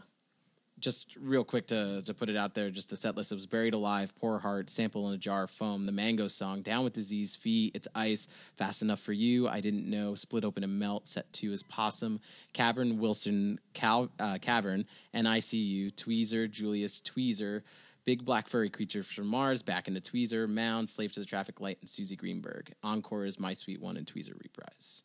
just 0.80 1.16
real 1.20 1.44
quick 1.44 1.68
to 1.68 2.02
to 2.04 2.14
put 2.14 2.30
it 2.30 2.38
out 2.38 2.54
there, 2.54 2.70
just 2.70 2.90
the 2.90 2.98
set 2.98 3.16
list. 3.16 3.32
It 3.32 3.36
was 3.36 3.46
Buried 3.46 3.74
Alive, 3.74 4.14
Poor 4.20 4.40
Heart, 4.40 4.70
Sample 4.70 5.08
in 5.08 5.14
a 5.14 5.18
Jar, 5.18 5.48
Foam, 5.48 5.86
The 5.86 5.92
Mango 5.92 6.28
Song, 6.28 6.62
Down 6.62 6.84
with 6.84 6.94
Disease, 6.94 7.36
Fee, 7.36 7.72
It's 7.74 7.88
Ice, 7.96 8.28
Fast 8.58 8.82
Enough 8.82 9.00
for 9.00 9.14
You, 9.14 9.48
I 9.48 9.62
Didn't 9.62 9.90
Know, 9.90 10.16
Split 10.16 10.46
Open 10.46 10.64
and 10.64 10.80
Melt, 10.80 11.08
Set 11.08 11.32
Two 11.34 11.52
is 11.52 11.64
Possum, 11.64 12.20
Cavern 12.54 13.00
Wilson 13.00 13.60
Cal, 13.74 14.10
uh, 14.20 14.38
Cavern, 14.42 14.86
and 15.14 15.28
ICU, 15.28 15.94
Tweezer, 15.94 16.50
Julius 16.50 17.02
Tweezer. 17.02 17.62
Big 18.06 18.26
Black 18.26 18.48
Furry 18.48 18.72
Creature 18.72 19.04
from 19.04 19.28
Mars, 19.28 19.62
Back 19.62 19.88
into 19.88 20.02
Tweezer, 20.02 20.50
Mound, 20.50 20.90
Slave 20.90 21.12
to 21.12 21.20
the 21.20 21.26
Traffic 21.28 21.62
Light, 21.62 21.78
and 21.82 21.88
Suzy 21.88 22.16
Greenberg. 22.16 22.74
Encore 22.82 23.26
is 23.26 23.40
My 23.40 23.54
Sweet 23.54 23.80
One 23.80 23.98
and 23.98 24.08
Tweezer 24.08 24.34
Reprise. 24.42 25.04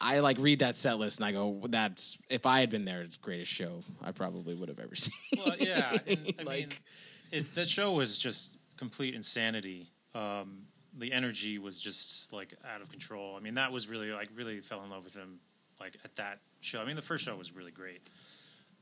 I 0.00 0.20
like 0.20 0.38
read 0.38 0.60
that 0.60 0.76
set 0.76 0.98
list 0.98 1.18
and 1.18 1.26
I 1.26 1.32
go, 1.32 1.60
"That's 1.68 2.16
if 2.28 2.46
I 2.46 2.60
had 2.60 2.70
been 2.70 2.84
there, 2.84 3.02
it's 3.02 3.16
the 3.16 3.22
greatest 3.22 3.50
show 3.52 3.82
I 4.02 4.12
probably 4.12 4.54
would 4.54 4.68
have 4.68 4.78
ever 4.80 4.94
seen." 4.94 5.12
well 5.36 5.56
yeah 5.58 5.96
and, 6.06 6.34
I 6.38 6.42
mean 6.42 6.46
Like- 6.46 6.82
it, 7.30 7.54
that 7.54 7.68
show 7.68 7.92
was 7.92 8.18
just 8.18 8.58
complete 8.76 9.14
insanity. 9.14 9.88
Um 10.14 10.62
the 10.98 11.12
energy 11.12 11.58
was 11.58 11.78
just 11.78 12.32
like 12.32 12.54
out 12.74 12.82
of 12.82 12.90
control. 12.90 13.36
I 13.36 13.40
mean 13.40 13.54
that 13.54 13.70
was 13.72 13.88
really 13.88 14.10
like 14.10 14.28
really 14.34 14.60
fell 14.60 14.82
in 14.82 14.90
love 14.90 15.04
with 15.04 15.14
him 15.14 15.38
like 15.78 15.96
at 16.04 16.16
that 16.16 16.38
show. 16.60 16.80
I 16.80 16.84
mean 16.84 16.96
the 16.96 17.02
first 17.02 17.24
show 17.24 17.36
was 17.36 17.52
really 17.54 17.70
great 17.72 18.00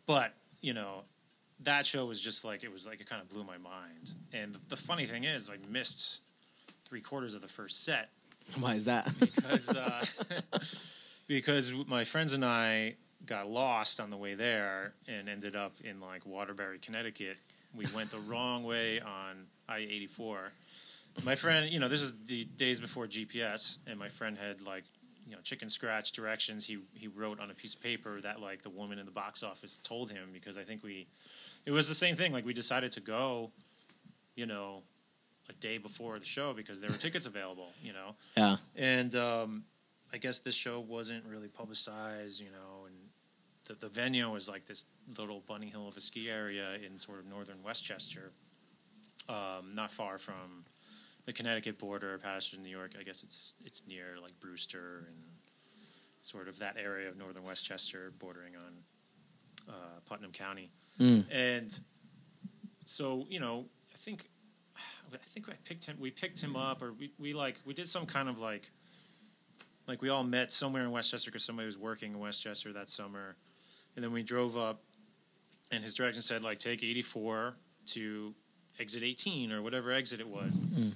but 0.07 0.33
you 0.63 0.73
know 0.73 1.03
that 1.61 1.85
show 1.85 2.07
was 2.07 2.19
just 2.21 2.45
like 2.45 2.65
it 2.65 2.73
was 2.73 2.87
like 2.87 3.01
it 3.01 3.09
kind 3.11 3.21
of 3.21 3.29
blew 3.29 3.45
my 3.45 3.59
mind. 3.59 4.15
And 4.33 4.55
the, 4.55 4.61
the 4.69 4.77
funny 4.77 5.05
thing 5.07 5.25
is 5.25 5.51
i 5.51 5.57
missed 5.69 6.21
three 6.87 7.01
quarters 7.03 7.35
of 7.35 7.43
the 7.43 7.49
first 7.49 7.85
set. 7.85 8.09
Why 8.59 8.75
is 8.75 8.87
that? 8.87 9.13
because 9.21 9.69
uh, 9.69 10.07
because 11.29 11.73
my 11.87 12.05
friends 12.05 12.33
and 12.33 12.45
I 12.45 12.95
got 13.27 13.49
lost 13.49 14.01
on 14.01 14.11
the 14.11 14.17
way 14.17 14.35
there 14.35 14.95
and 15.07 15.29
ended 15.29 15.55
up 15.55 15.75
in 15.85 16.01
like 16.01 16.27
Waterbury, 16.27 16.79
Connecticut. 16.81 17.37
We 17.75 17.85
went 17.95 18.11
the 18.11 18.19
wrong 18.21 18.65
way 18.65 19.01
on 19.01 19.47
I 19.69 19.79
eighty 19.79 20.07
four. 20.07 20.53
My 21.25 21.35
friend, 21.35 21.71
you 21.71 21.79
know, 21.81 21.89
this 21.89 22.01
is 22.01 22.15
the 22.27 22.45
days 22.45 22.81
before 22.81 23.07
GPS, 23.07 23.79
and 23.87 23.99
my 23.99 24.09
friend 24.09 24.37
had 24.37 24.63
like 24.63 24.85
you 25.27 25.35
know 25.35 25.41
chicken 25.43 25.69
scratch 25.69 26.13
directions. 26.13 26.65
He 26.65 26.79
he 26.95 27.09
wrote 27.09 27.39
on 27.39 27.51
a 27.51 27.55
piece 27.55 27.75
of 27.75 27.83
paper 27.83 28.21
that 28.23 28.41
like 28.41 28.63
the 28.63 28.71
woman 28.71 28.99
in 28.99 29.05
the 29.05 29.13
box 29.13 29.43
office 29.43 29.79
told 29.85 30.11
him 30.11 30.31
because 30.33 30.57
I 30.57 30.63
think 30.63 30.83
we 30.83 31.07
it 31.67 31.71
was 31.71 31.89
the 31.89 31.95
same 31.95 32.17
thing. 32.17 32.33
Like 32.33 32.47
we 32.47 32.55
decided 32.55 32.93
to 32.93 33.01
go, 33.01 33.51
you 34.35 34.47
know, 34.47 34.83
a 35.51 35.53
day 35.55 35.77
before 35.77 36.17
the 36.17 36.27
show 36.27 36.55
because 36.55 36.81
there 36.81 36.89
were 36.89 36.97
tickets 36.97 37.27
available. 37.27 37.73
You 37.83 37.93
know, 37.93 38.15
yeah, 38.37 38.57
and 38.77 39.15
um, 39.15 39.65
I 40.13 40.19
guess 40.19 40.39
this 40.39 40.55
show 40.55 40.81
wasn't 40.81 41.25
really 41.27 41.49
publicized, 41.49 42.41
you 42.41 42.51
know, 42.51 42.87
and 42.87 42.95
the, 43.67 43.75
the 43.87 43.93
venue 43.93 44.31
was 44.31 44.49
like 44.49 44.67
this 44.67 44.87
little 45.19 45.43
bunny 45.47 45.67
hill 45.69 45.87
of 45.89 45.97
a 45.97 46.01
ski 46.01 46.31
area 46.31 46.75
in 46.85 46.97
sort 46.99 47.19
of 47.19 47.27
northern 47.27 47.63
Westchester, 47.63 48.33
um, 49.29 49.75
not 49.75 49.93
far 49.93 50.17
from 50.19 50.65
the 51.27 51.33
Connecticut 51.33 51.79
border, 51.79 52.17
Patterson, 52.19 52.63
New 52.63 52.71
York. 52.71 52.93
I 52.99 53.03
guess 53.03 53.23
it's 53.23 53.55
it's 53.65 53.83
near 53.87 54.17
like 54.23 54.33
Brewster 54.41 55.05
and 55.09 55.17
sort 56.21 56.49
of 56.49 56.59
that 56.59 56.77
area 56.83 57.09
of 57.09 57.17
northern 57.19 57.45
Westchester, 57.45 58.13
bordering 58.19 58.55
on 58.57 58.73
uh, 59.69 60.01
Putnam 60.07 60.33
County, 60.33 60.71
Mm. 60.99 61.25
and 61.31 61.81
so 62.87 63.27
you 63.29 63.39
know, 63.41 63.67
I 63.93 63.97
think 63.99 64.31
I 65.13 65.17
think 65.19 65.49
I 65.49 65.53
picked 65.65 65.85
him. 65.85 65.97
We 66.01 66.11
picked 66.11 66.41
him 66.41 66.57
up, 66.57 66.83
or 66.83 66.93
we, 66.95 67.13
we 67.19 67.35
like 67.35 67.61
we 67.67 67.75
did 67.75 67.89
some 67.89 68.07
kind 68.07 68.29
of 68.29 68.41
like 68.41 68.71
like 69.89 70.03
we 70.03 70.11
all 70.11 70.23
met 70.23 70.53
somewhere 70.53 70.85
in 70.85 70.91
Westchester 70.91 71.31
because 71.31 71.43
somebody 71.43 71.67
was 71.67 71.79
working 71.79 72.13
in 72.13 72.19
Westchester 72.21 72.73
that 72.75 72.91
summer, 72.91 73.35
and 73.97 74.05
then 74.05 74.13
we 74.13 74.23
drove 74.23 74.57
up, 74.57 74.83
and 75.73 75.83
his 75.83 75.95
direction 75.95 76.23
said 76.23 76.43
like 76.43 76.59
take 76.59 76.85
84 76.85 77.55
to 77.87 78.35
exit 78.79 79.03
18 79.03 79.51
or 79.51 79.63
whatever 79.63 79.91
exit 79.91 80.21
it 80.21 80.29
was. 80.29 80.59
Mm. 80.59 80.93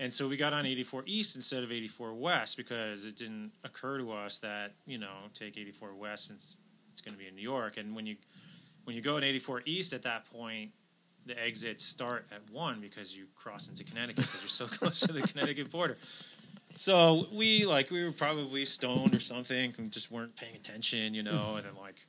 And 0.00 0.12
so 0.12 0.26
we 0.26 0.36
got 0.36 0.52
on 0.52 0.66
84 0.66 1.04
East 1.06 1.36
instead 1.36 1.62
of 1.62 1.70
84 1.70 2.14
West 2.14 2.56
because 2.56 3.06
it 3.06 3.16
didn't 3.16 3.52
occur 3.62 3.98
to 3.98 4.12
us 4.12 4.38
that 4.40 4.72
you 4.86 4.98
know 4.98 5.14
take 5.32 5.56
84 5.56 5.94
West 5.94 6.26
since 6.26 6.58
it's 6.90 7.00
going 7.00 7.14
to 7.14 7.18
be 7.18 7.28
in 7.28 7.34
New 7.34 7.42
York. 7.42 7.76
And 7.76 7.94
when 7.94 8.04
you 8.04 8.16
when 8.82 8.96
you 8.96 9.02
go 9.02 9.16
in 9.16 9.24
84 9.24 9.62
East 9.64 9.92
at 9.92 10.02
that 10.02 10.30
point, 10.30 10.70
the 11.26 11.40
exits 11.40 11.84
start 11.84 12.26
at 12.32 12.42
one 12.52 12.80
because 12.80 13.16
you 13.16 13.26
cross 13.34 13.68
into 13.68 13.84
Connecticut 13.84 14.16
because 14.16 14.42
you're 14.42 14.48
so 14.48 14.66
close 14.78 15.00
to 15.00 15.12
the 15.12 15.22
Connecticut 15.22 15.70
border. 15.70 15.96
So 16.76 17.26
we 17.32 17.66
like 17.66 17.90
we 17.90 18.02
were 18.04 18.12
probably 18.12 18.64
stoned 18.64 19.14
or 19.14 19.20
something 19.20 19.74
and 19.78 19.90
just 19.90 20.10
weren't 20.10 20.34
paying 20.36 20.56
attention, 20.56 21.14
you 21.14 21.22
know. 21.22 21.54
And 21.56 21.64
then 21.64 21.74
like 21.80 22.06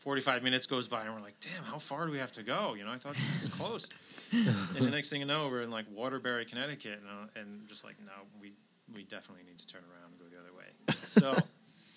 45 0.00 0.42
minutes 0.42 0.66
goes 0.66 0.88
by 0.88 1.04
and 1.04 1.14
we're 1.14 1.20
like, 1.20 1.38
damn, 1.40 1.64
how 1.64 1.78
far 1.78 2.06
do 2.06 2.12
we 2.12 2.18
have 2.18 2.32
to 2.32 2.42
go? 2.42 2.74
You 2.74 2.84
know, 2.84 2.90
I 2.90 2.98
thought 2.98 3.14
this 3.14 3.44
was 3.44 3.52
close. 3.54 3.88
and 4.32 4.86
the 4.86 4.90
next 4.90 5.10
thing 5.10 5.20
you 5.20 5.26
know, 5.26 5.48
we're 5.48 5.62
in 5.62 5.70
like 5.70 5.86
Waterbury, 5.92 6.44
Connecticut, 6.44 7.00
and, 7.00 7.08
uh, 7.08 7.40
and 7.40 7.68
just 7.68 7.84
like, 7.84 7.96
no, 8.04 8.12
we 8.40 8.52
we 8.94 9.04
definitely 9.04 9.44
need 9.44 9.58
to 9.58 9.66
turn 9.66 9.82
around 9.82 10.10
and 10.10 10.18
go 10.18 10.24
the 10.30 10.40
other 10.40 10.56
way. 10.56 10.64
So, 11.08 11.48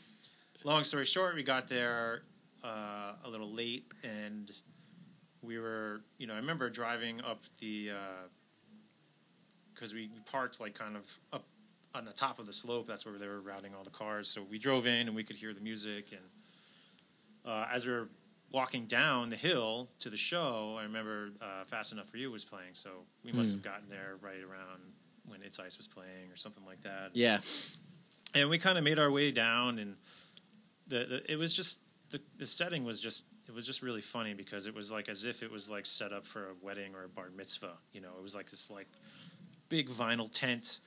long 0.64 0.84
story 0.84 1.06
short, 1.06 1.36
we 1.36 1.44
got 1.44 1.68
there 1.68 2.24
uh, 2.64 3.14
a 3.24 3.30
little 3.30 3.52
late, 3.52 3.86
and 4.04 4.52
we 5.42 5.58
were, 5.58 6.02
you 6.18 6.28
know, 6.28 6.34
I 6.34 6.38
remember 6.38 6.70
driving 6.70 7.22
up 7.22 7.44
the 7.60 7.92
because 9.74 9.94
we 9.96 10.12
parked 10.32 10.60
like 10.60 10.76
kind 10.76 10.96
of 10.96 11.20
up 11.34 11.46
on 11.94 12.06
the 12.06 12.14
top 12.14 12.40
of 12.40 12.46
the 12.46 12.54
slope. 12.54 12.88
That's 12.88 13.06
where 13.06 13.18
they 13.18 13.28
were 13.28 13.42
routing 13.42 13.74
all 13.76 13.84
the 13.84 13.90
cars. 13.90 14.28
So 14.30 14.42
we 14.44 14.58
drove 14.58 14.86
in, 14.88 15.08
and 15.08 15.16
we 15.16 15.24
could 15.24 15.36
hear 15.36 15.54
the 15.54 15.62
music, 15.62 16.12
and 16.12 16.22
uh, 17.46 17.68
as 17.72 17.86
we 17.86 17.92
were 17.92 18.10
walking 18.52 18.86
down 18.86 19.30
the 19.30 19.36
hill 19.36 19.90
to 20.00 20.10
the 20.10 20.18
show, 20.18 20.78
I 20.80 20.84
remember 20.84 21.30
uh, 21.42 21.66
"Fast 21.66 21.92
Enough 21.92 22.10
for 22.10 22.18
You" 22.18 22.32
was 22.32 22.46
playing, 22.46 22.74
so 22.74 22.90
we 23.24 23.32
must 23.32 23.52
Hmm. 23.52 23.58
have 23.58 23.64
gotten 23.64 23.90
there 23.90 24.16
right 24.22 24.42
around 24.42 24.82
when 25.28 25.42
"It's 25.42 25.60
Ice" 25.60 25.78
was 25.78 25.88
playing 25.88 26.32
or 26.32 26.36
something 26.36 26.66
like 26.66 26.82
that. 26.84 27.12
yeah, 27.14 27.40
And 28.34 28.50
we 28.50 28.58
kind 28.58 28.78
of 28.78 28.84
made 28.84 29.00
our 29.00 29.12
way 29.12 29.32
down, 29.32 29.80
and 29.80 29.96
the, 30.88 31.06
the 31.06 31.32
it 31.32 31.38
was 31.38 31.54
just 31.54 31.80
the 32.12 32.22
the 32.38 32.46
setting 32.46 32.84
was 32.86 33.00
just 33.00 33.26
it 33.48 33.54
was 33.54 33.66
just 33.66 33.82
really 33.82 34.02
funny 34.02 34.34
because 34.34 34.66
it 34.68 34.74
was 34.76 34.92
like 34.92 35.10
as 35.10 35.26
if 35.26 35.44
it 35.44 35.52
was 35.52 35.70
like 35.70 35.86
set 35.86 36.14
up 36.14 36.26
for 36.26 36.50
a 36.50 36.54
wedding 36.62 36.96
or 36.96 37.04
a 37.04 37.10
bar 37.10 37.30
mitzvah. 37.36 37.74
You 37.92 38.02
know, 38.02 38.12
it 38.18 38.22
was 38.22 38.36
like 38.36 38.50
this 38.50 38.70
like 38.70 38.88
big 39.70 39.90
vinyl 39.90 40.30
tent 40.32 40.80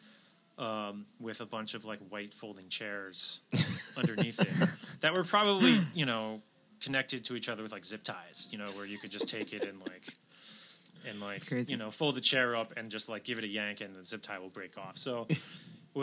um, 0.58 1.06
with 1.20 1.40
a 1.40 1.46
bunch 1.46 1.74
of 1.74 1.84
like 1.84 1.98
white 2.08 2.32
folding 2.32 2.68
chairs 2.68 3.40
underneath 3.96 4.40
it 4.40 4.68
that 5.00 5.14
were 5.14 5.24
probably 5.24 5.80
you 5.94 6.06
know 6.06 6.40
connected 6.80 7.24
to 7.24 7.36
each 7.36 7.48
other 7.48 7.62
with 7.62 7.72
like 7.72 7.84
zip 7.84 8.02
ties. 8.02 8.48
You 8.50 8.58
know, 8.58 8.66
where 8.76 8.86
you 8.86 8.98
could 8.98 9.10
just 9.10 9.28
take 9.28 9.52
it 9.52 9.64
and 9.64 9.80
like 9.80 10.14
and 11.08 11.20
like 11.20 11.68
you 11.68 11.76
know 11.76 11.90
fold 11.90 12.14
the 12.14 12.20
chair 12.20 12.54
up 12.54 12.72
and 12.76 12.90
just 12.90 13.08
like 13.08 13.24
give 13.24 13.38
it 13.38 13.44
a 13.44 13.48
yank 13.48 13.80
and 13.80 13.94
the 13.94 14.04
zip 14.04 14.22
tie 14.22 14.38
will 14.38 14.48
break 14.48 14.76
off. 14.78 14.98
So. 14.98 15.26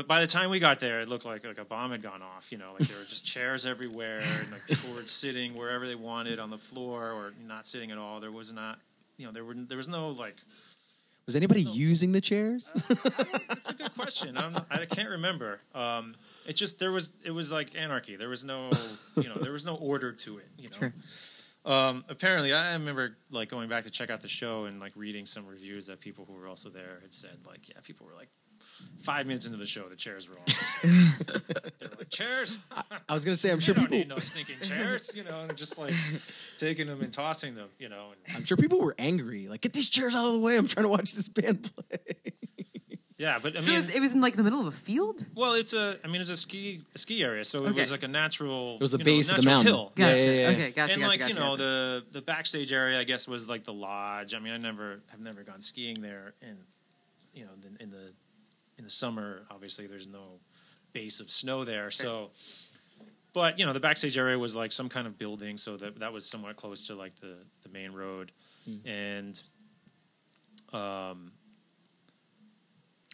By 0.07 0.21
the 0.21 0.27
time 0.27 0.49
we 0.49 0.59
got 0.59 0.79
there, 0.79 1.01
it 1.01 1.09
looked 1.09 1.25
like 1.25 1.43
like 1.43 1.57
a 1.57 1.65
bomb 1.65 1.91
had 1.91 2.01
gone 2.01 2.21
off. 2.21 2.49
You 2.49 2.57
know, 2.57 2.71
like 2.79 2.87
there 2.87 2.97
were 2.97 3.03
just 3.03 3.25
chairs 3.25 3.65
everywhere, 3.65 4.21
and 4.39 4.49
like 4.49 4.65
people 4.65 4.95
were 4.95 5.01
sitting 5.01 5.53
wherever 5.53 5.85
they 5.85 5.95
wanted 5.95 6.39
on 6.39 6.49
the 6.49 6.57
floor, 6.57 7.11
or 7.11 7.33
not 7.45 7.67
sitting 7.67 7.91
at 7.91 7.97
all. 7.97 8.21
There 8.21 8.31
was 8.31 8.53
not, 8.53 8.79
you 9.17 9.25
know, 9.25 9.33
there 9.33 9.43
were 9.43 9.53
there 9.53 9.75
was 9.75 9.89
no 9.89 10.11
like 10.11 10.37
Was 11.25 11.35
anybody 11.35 11.61
using 11.61 12.11
the 12.11 12.21
chairs? 12.21 12.73
That's 12.73 13.69
a 13.69 13.73
good 13.73 13.93
question. 13.93 14.37
I'm, 14.37 14.55
I 14.71 14.85
can't 14.85 15.09
remember. 15.09 15.59
Um, 15.73 16.15
it 16.47 16.53
just 16.53 16.79
there 16.79 16.91
was 16.91 17.11
it 17.23 17.31
was 17.31 17.51
like 17.51 17.75
anarchy. 17.75 18.15
There 18.15 18.29
was 18.29 18.43
no 18.43 18.69
you 19.17 19.29
know 19.29 19.35
there 19.35 19.51
was 19.51 19.65
no 19.65 19.75
order 19.75 20.11
to 20.11 20.39
it. 20.39 20.47
You 20.57 20.69
know. 20.69 20.77
Sure. 20.77 20.93
Um, 21.63 22.03
apparently, 22.09 22.53
I 22.53 22.73
remember 22.73 23.17
like 23.29 23.49
going 23.49 23.69
back 23.69 23.83
to 23.83 23.91
check 23.91 24.09
out 24.09 24.21
the 24.21 24.27
show 24.27 24.65
and 24.65 24.79
like 24.79 24.93
reading 24.95 25.25
some 25.25 25.45
reviews 25.45 25.85
that 25.87 25.99
people 25.99 26.25
who 26.25 26.33
were 26.33 26.47
also 26.47 26.69
there 26.69 26.99
had 27.01 27.13
said 27.13 27.37
like 27.45 27.69
yeah 27.69 27.77
people 27.83 28.07
were 28.07 28.15
like 28.15 28.29
five 29.03 29.25
minutes 29.25 29.45
into 29.45 29.57
the 29.57 29.65
show 29.65 29.87
the 29.89 29.95
chairs 29.95 30.29
were 30.29 30.35
all 30.37 30.43
they 30.83 31.87
were 31.87 31.95
like 31.97 32.09
chairs 32.09 32.57
I 33.09 33.13
was 33.13 33.25
gonna 33.25 33.35
say, 33.35 33.49
I'm 33.49 33.57
We 33.57 33.61
sure 33.63 33.73
don't 33.75 33.85
people. 33.85 33.97
need 33.97 34.07
no 34.09 34.19
stinking 34.19 34.59
chairs 34.61 35.15
you 35.15 35.23
know 35.23 35.41
and 35.49 35.57
just 35.57 35.77
like 35.77 35.93
taking 36.57 36.87
them 36.87 37.01
and 37.01 37.11
tossing 37.11 37.55
them 37.55 37.69
you 37.79 37.89
know 37.89 38.09
and 38.27 38.37
I'm 38.37 38.45
sure 38.45 38.57
people 38.57 38.79
were 38.79 38.95
angry. 38.99 39.47
Like, 39.47 39.61
get 39.61 39.73
these 39.73 39.89
chairs 39.89 40.15
out 40.15 40.27
of 40.27 40.33
the 40.33 40.39
way. 40.39 40.55
I'm 40.57 40.67
trying 40.67 40.83
to 40.85 40.89
watch 40.89 41.13
this 41.13 41.27
band 41.29 41.69
play. 41.75 42.15
yeah 43.17 43.39
but 43.41 43.55
I 43.57 43.61
so 43.61 43.67
mean 43.67 43.75
it 43.75 43.77
was, 43.79 43.89
it 43.95 43.99
was 43.99 44.13
in 44.13 44.21
like 44.21 44.35
the 44.35 44.43
middle 44.43 44.59
of 44.59 44.67
a 44.67 44.71
field. 44.71 45.25
Well, 45.35 45.53
it's 45.53 45.73
a. 45.73 45.97
I 46.03 46.07
mean, 46.07 46.21
it's 46.21 46.29
a 46.29 46.37
ski 46.37 46.81
a 46.95 46.97
ski 46.97 47.23
area, 47.23 47.43
so 47.45 47.65
it 47.65 47.69
Okay. 47.69 47.79
was 47.81 47.91
like 47.91 48.03
a 48.03 48.07
natural. 48.07 48.75
It 48.75 48.81
was 48.81 48.91
the 48.91 48.97
you 48.99 49.03
know, 49.03 49.05
base 49.05 49.29
of 49.31 49.37
the 49.37 49.43
mountain. 49.43 49.73
Hill. 49.73 49.91
Yeah, 49.95 50.11
Gotcha. 50.11 50.25
yeah, 50.25 50.31
yeah. 50.31 50.47
Okay, 50.49 50.71
gotcha, 50.71 50.93
and 50.93 51.01
gotcha, 51.01 51.07
like 51.09 51.19
gotcha. 51.19 51.33
you 51.33 51.39
know 51.39 51.45
gotcha. 51.57 51.63
the 51.63 52.03
the 52.13 52.21
backstage 52.21 52.71
area, 52.71 52.99
I 52.99 53.03
guess 53.03 53.27
was 53.27 53.47
like 53.47 53.63
the 53.63 53.73
lodge. 53.73 54.33
I 54.35 54.39
mean, 54.39 54.53
I 54.53 54.57
never 54.57 54.99
have 55.09 55.19
never 55.19 55.41
gone 55.43 55.61
skiing 55.61 56.01
there, 56.01 56.33
and 56.41 56.57
you 57.33 57.43
know, 57.45 57.51
in, 57.67 57.77
in 57.83 57.89
the 57.91 58.11
in 58.81 58.85
the 58.85 58.89
summer, 58.89 59.43
obviously, 59.51 59.85
there's 59.85 60.07
no 60.07 60.39
base 60.91 61.19
of 61.19 61.29
snow 61.29 61.63
there, 61.63 61.91
so. 61.91 62.31
But 63.33 63.59
you 63.59 63.65
know, 63.67 63.73
the 63.73 63.79
backstage 63.79 64.17
area 64.17 64.37
was 64.39 64.55
like 64.55 64.71
some 64.71 64.89
kind 64.89 65.05
of 65.05 65.17
building, 65.19 65.55
so 65.57 65.77
that 65.77 65.99
that 65.99 66.11
was 66.11 66.25
somewhat 66.25 66.55
close 66.55 66.87
to 66.87 66.95
like 66.95 67.15
the 67.21 67.35
the 67.63 67.69
main 67.69 67.91
road, 67.93 68.31
Hmm. 68.65 68.87
and 68.87 69.43
um, 70.73 71.31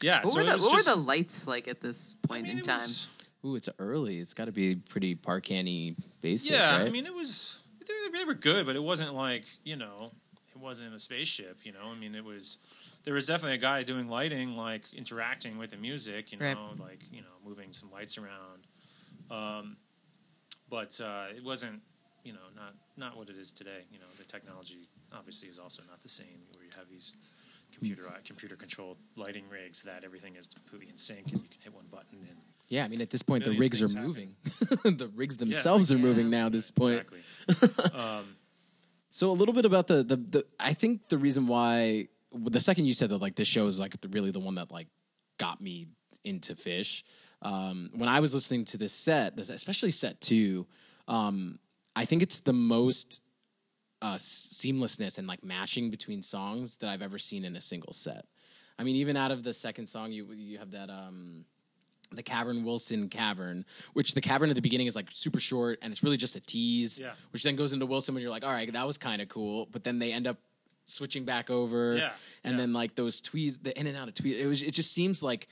yeah. 0.01 0.21
What 0.23 0.32
so 0.32 0.36
were 0.38 0.41
it 0.41 0.45
the 0.45 0.53
was 0.53 0.63
what 0.65 0.73
just- 0.75 0.88
were 0.88 0.95
the 0.95 1.01
lights 1.01 1.47
like 1.47 1.67
at 1.67 1.82
this 1.82 2.15
I 2.23 2.27
point 2.27 2.43
mean, 2.43 2.51
in 2.53 2.58
it 2.60 2.63
time? 2.63 2.77
was- 2.77 3.10
Ooh, 3.45 3.56
it's 3.56 3.69
early. 3.77 4.19
It's 4.19 4.34
got 4.34 4.45
to 4.45 4.51
be 4.51 4.75
pretty 4.75 5.13
park-canny 5.15 5.95
basic. 6.21 6.51
Yeah, 6.51 6.77
right? 6.77 6.88
I 6.88 6.89
mean, 6.89 7.06
it 7.06 7.13
was 7.13 7.60
they, 7.86 8.17
they 8.17 8.25
were 8.25 8.34
good, 8.34 8.65
but 8.65 8.75
it 8.75 8.82
wasn't 8.84 9.13
like 9.13 9.43
you 9.63 9.75
know, 9.75 10.12
it 10.56 10.58
wasn't 10.60 10.95
a 10.95 10.99
spaceship. 10.99 11.60
You 11.63 11.73
know, 11.73 11.91
I 11.91 11.95
mean, 11.95 12.15
it 12.15 12.23
was 12.25 12.58
there 13.08 13.13
was 13.13 13.26
definitely 13.26 13.56
a 13.56 13.62
guy 13.62 13.84
doing 13.84 14.10
lighting, 14.10 14.58
like 14.58 14.82
interacting 14.93 15.58
with 15.58 15.70
the 15.72 15.78
music. 15.78 16.34
You 16.34 16.39
know, 16.39 16.46
Right. 16.46 16.80
like 16.80 17.00
you 17.10 17.22
know, 17.22 17.36
moving 17.46 17.72
some 17.72 17.89
lights 17.89 18.17
around. 18.17 18.67
Um, 19.32 19.78
but 20.70 21.00
uh, 21.00 21.28
it 21.34 21.41
wasn't 21.41 21.80
you 22.26 22.34
know 22.34 22.48
not 22.54 22.74
not 22.98 23.15
what 23.17 23.30
it 23.30 23.38
is 23.38 23.54
today. 23.54 23.86
You 23.93 24.00
know, 24.00 24.08
the 24.17 24.26
technology 24.26 24.89
obviously 25.13 25.48
is 25.48 25.58
also 25.58 25.84
not 25.89 26.02
the 26.04 26.10
same. 26.10 26.39
Where 26.52 26.65
you 26.65 26.70
have 26.78 26.89
these 26.89 27.15
computer 27.74 28.04
computer 28.26 28.58
controlled 28.58 28.98
lighting 29.15 29.46
rigs 29.50 29.84
that 29.84 30.04
everything 30.04 30.36
is 30.36 30.50
completely 30.50 30.89
in 30.89 30.98
sync 30.98 31.32
and 31.32 31.41
you 31.41 31.48
can 31.50 31.62
hit 31.62 31.74
one 31.74 31.86
button 31.89 32.20
and 32.30 32.38
yeah. 32.67 32.84
I 32.84 32.89
mean, 32.89 33.00
at 33.00 33.10
this 33.10 33.22
point, 33.22 33.46
the 33.46 33.58
rigs 33.58 33.82
are 33.82 33.88
moving. 34.02 34.36
the 34.84 35.10
rigs 35.15 35.38
themselves 35.38 35.89
rigs 35.89 36.04
are 36.04 36.06
are 36.06 36.10
moving 36.10 36.26
moving. 36.26 36.39
now. 36.39 36.48
At 36.48 36.52
this 36.52 36.72
point. 36.72 37.06
exactly. 37.48 37.86
um, 37.98 38.26
So 39.12 39.32
a 39.32 39.38
little 39.41 39.54
bit 39.54 39.65
about 39.65 39.88
the, 39.88 40.04
the 40.04 40.17
the 40.17 40.46
I 40.60 40.74
think 40.74 41.08
the 41.08 41.17
reason 41.17 41.48
why 41.48 42.10
the 42.43 42.60
second 42.60 42.86
you 42.86 42.93
said 42.93 43.10
that 43.10 43.17
like 43.21 43.36
this 43.36 43.47
show 43.47 43.65
is 43.67 43.80
like 43.80 44.00
the, 44.02 44.08
really 44.10 44.32
the 44.32 44.39
one 44.39 44.56
that 44.56 44.71
like 44.71 44.88
got 45.38 45.62
me 45.62 45.88
into 46.23 46.56
Phish. 46.56 47.04
Um, 47.41 47.89
when 47.95 48.10
I 48.10 48.19
was 48.19 48.34
listening 48.34 48.65
to 48.65 48.78
this 48.78 48.91
set, 48.93 49.36
this, 49.38 49.50
especially 49.50 49.91
set 49.91 50.19
two, 50.21 50.65
um, 51.08 51.60
I 51.95 52.06
think 52.06 52.21
it's 52.23 52.39
the 52.39 52.54
most 52.54 53.21
uh, 54.02 54.15
seamlessness 54.15 55.17
and 55.17 55.28
like 55.28 55.43
matching 55.43 55.89
between 55.89 56.21
songs 56.21 56.76
that 56.78 56.89
I've 56.89 57.02
ever 57.02 57.17
seen 57.17 57.45
in 57.45 57.56
a 57.56 57.62
single 57.62 57.93
set. 57.93 58.26
I 58.80 58.84
mean, 58.84 58.95
even 58.97 59.17
out 59.17 59.32
of 59.32 59.43
the 59.43 59.54
second 59.54 59.88
song, 59.88 60.12
you 60.12 60.32
you 60.34 60.60
have 60.60 60.71
that 60.71 60.89
um, 60.89 61.45
the 62.12 62.23
Cavern 62.23 62.63
Wilson 62.63 63.10
Cavern, 63.10 63.65
which 63.93 64.13
the 64.13 64.21
cavern 64.21 64.50
at 64.50 64.56
the 64.56 64.62
beginning 64.62 64.88
is 64.88 64.95
like 64.95 65.08
super 65.13 65.39
short 65.39 65.80
and 65.82 65.91
it's 65.91 66.04
really 66.04 66.17
just 66.17 66.36
a 66.36 66.39
tease, 66.39 67.00
Yeah. 67.00 67.12
which 67.32 67.43
then 67.43 67.56
goes 67.56 67.73
into 67.73 67.86
Wilson 67.86 68.13
when 68.15 68.21
you're 68.21 68.32
like, 68.32 68.43
all 68.45 68.52
right, 68.52 68.71
that 68.71 68.86
was 68.88 68.97
kind 68.97 69.21
of 69.21 69.30
cool, 69.30 69.67
but 69.71 69.84
then 69.84 70.00
they 70.00 70.13
end 70.13 70.28
up 70.28 70.38
switching 70.89 71.26
back 71.26 71.50
over, 71.50 71.95
Yeah, 71.95 72.12
and 72.43 72.54
yeah. 72.54 72.58
then 72.58 72.73
like 72.73 72.95
those 72.95 73.21
tweets, 73.21 73.62
the 73.62 73.78
in 73.80 73.88
and 73.88 73.97
out 73.97 74.08
of 74.08 74.13
tweets, 74.13 74.39
it 74.39 74.47
was 74.47 74.63
it 74.63 74.71
just 74.71 74.91
seems 74.91 75.21
like 75.21 75.47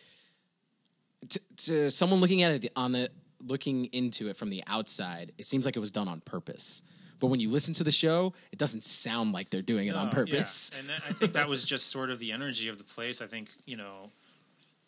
to, 1.29 1.39
to 1.57 1.89
someone 1.91 2.19
looking 2.19 2.43
at 2.43 2.63
it 2.63 2.71
on 2.75 2.91
the 2.91 3.09
looking 3.45 3.85
into 3.85 4.29
it 4.29 4.37
from 4.37 4.49
the 4.49 4.63
outside, 4.67 5.31
it 5.37 5.45
seems 5.45 5.65
like 5.65 5.75
it 5.75 5.79
was 5.79 5.91
done 5.91 6.07
on 6.07 6.21
purpose. 6.21 6.81
But 7.19 7.27
when 7.27 7.39
you 7.39 7.49
listen 7.49 7.73
to 7.75 7.83
the 7.83 7.91
show, 7.91 8.33
it 8.51 8.59
doesn't 8.59 8.83
sound 8.83 9.31
like 9.31 9.49
they're 9.49 9.61
doing 9.61 9.87
it 9.87 9.95
on 9.95 10.09
purpose. 10.09 10.71
Yeah. 10.73 10.79
And 10.79 10.89
that- 10.89 11.01
I 11.07 11.13
think 11.13 11.33
that 11.33 11.47
was 11.47 11.63
just 11.63 11.87
sort 11.87 12.09
of 12.09 12.19
the 12.19 12.31
energy 12.31 12.67
of 12.67 12.77
the 12.77 12.83
place. 12.83 13.21
I 13.21 13.27
think, 13.27 13.49
you 13.65 13.77
know, 13.77 14.11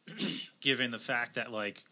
given 0.62 0.92
the 0.92 1.00
fact 1.00 1.36
that 1.36 1.52
like 1.52 1.84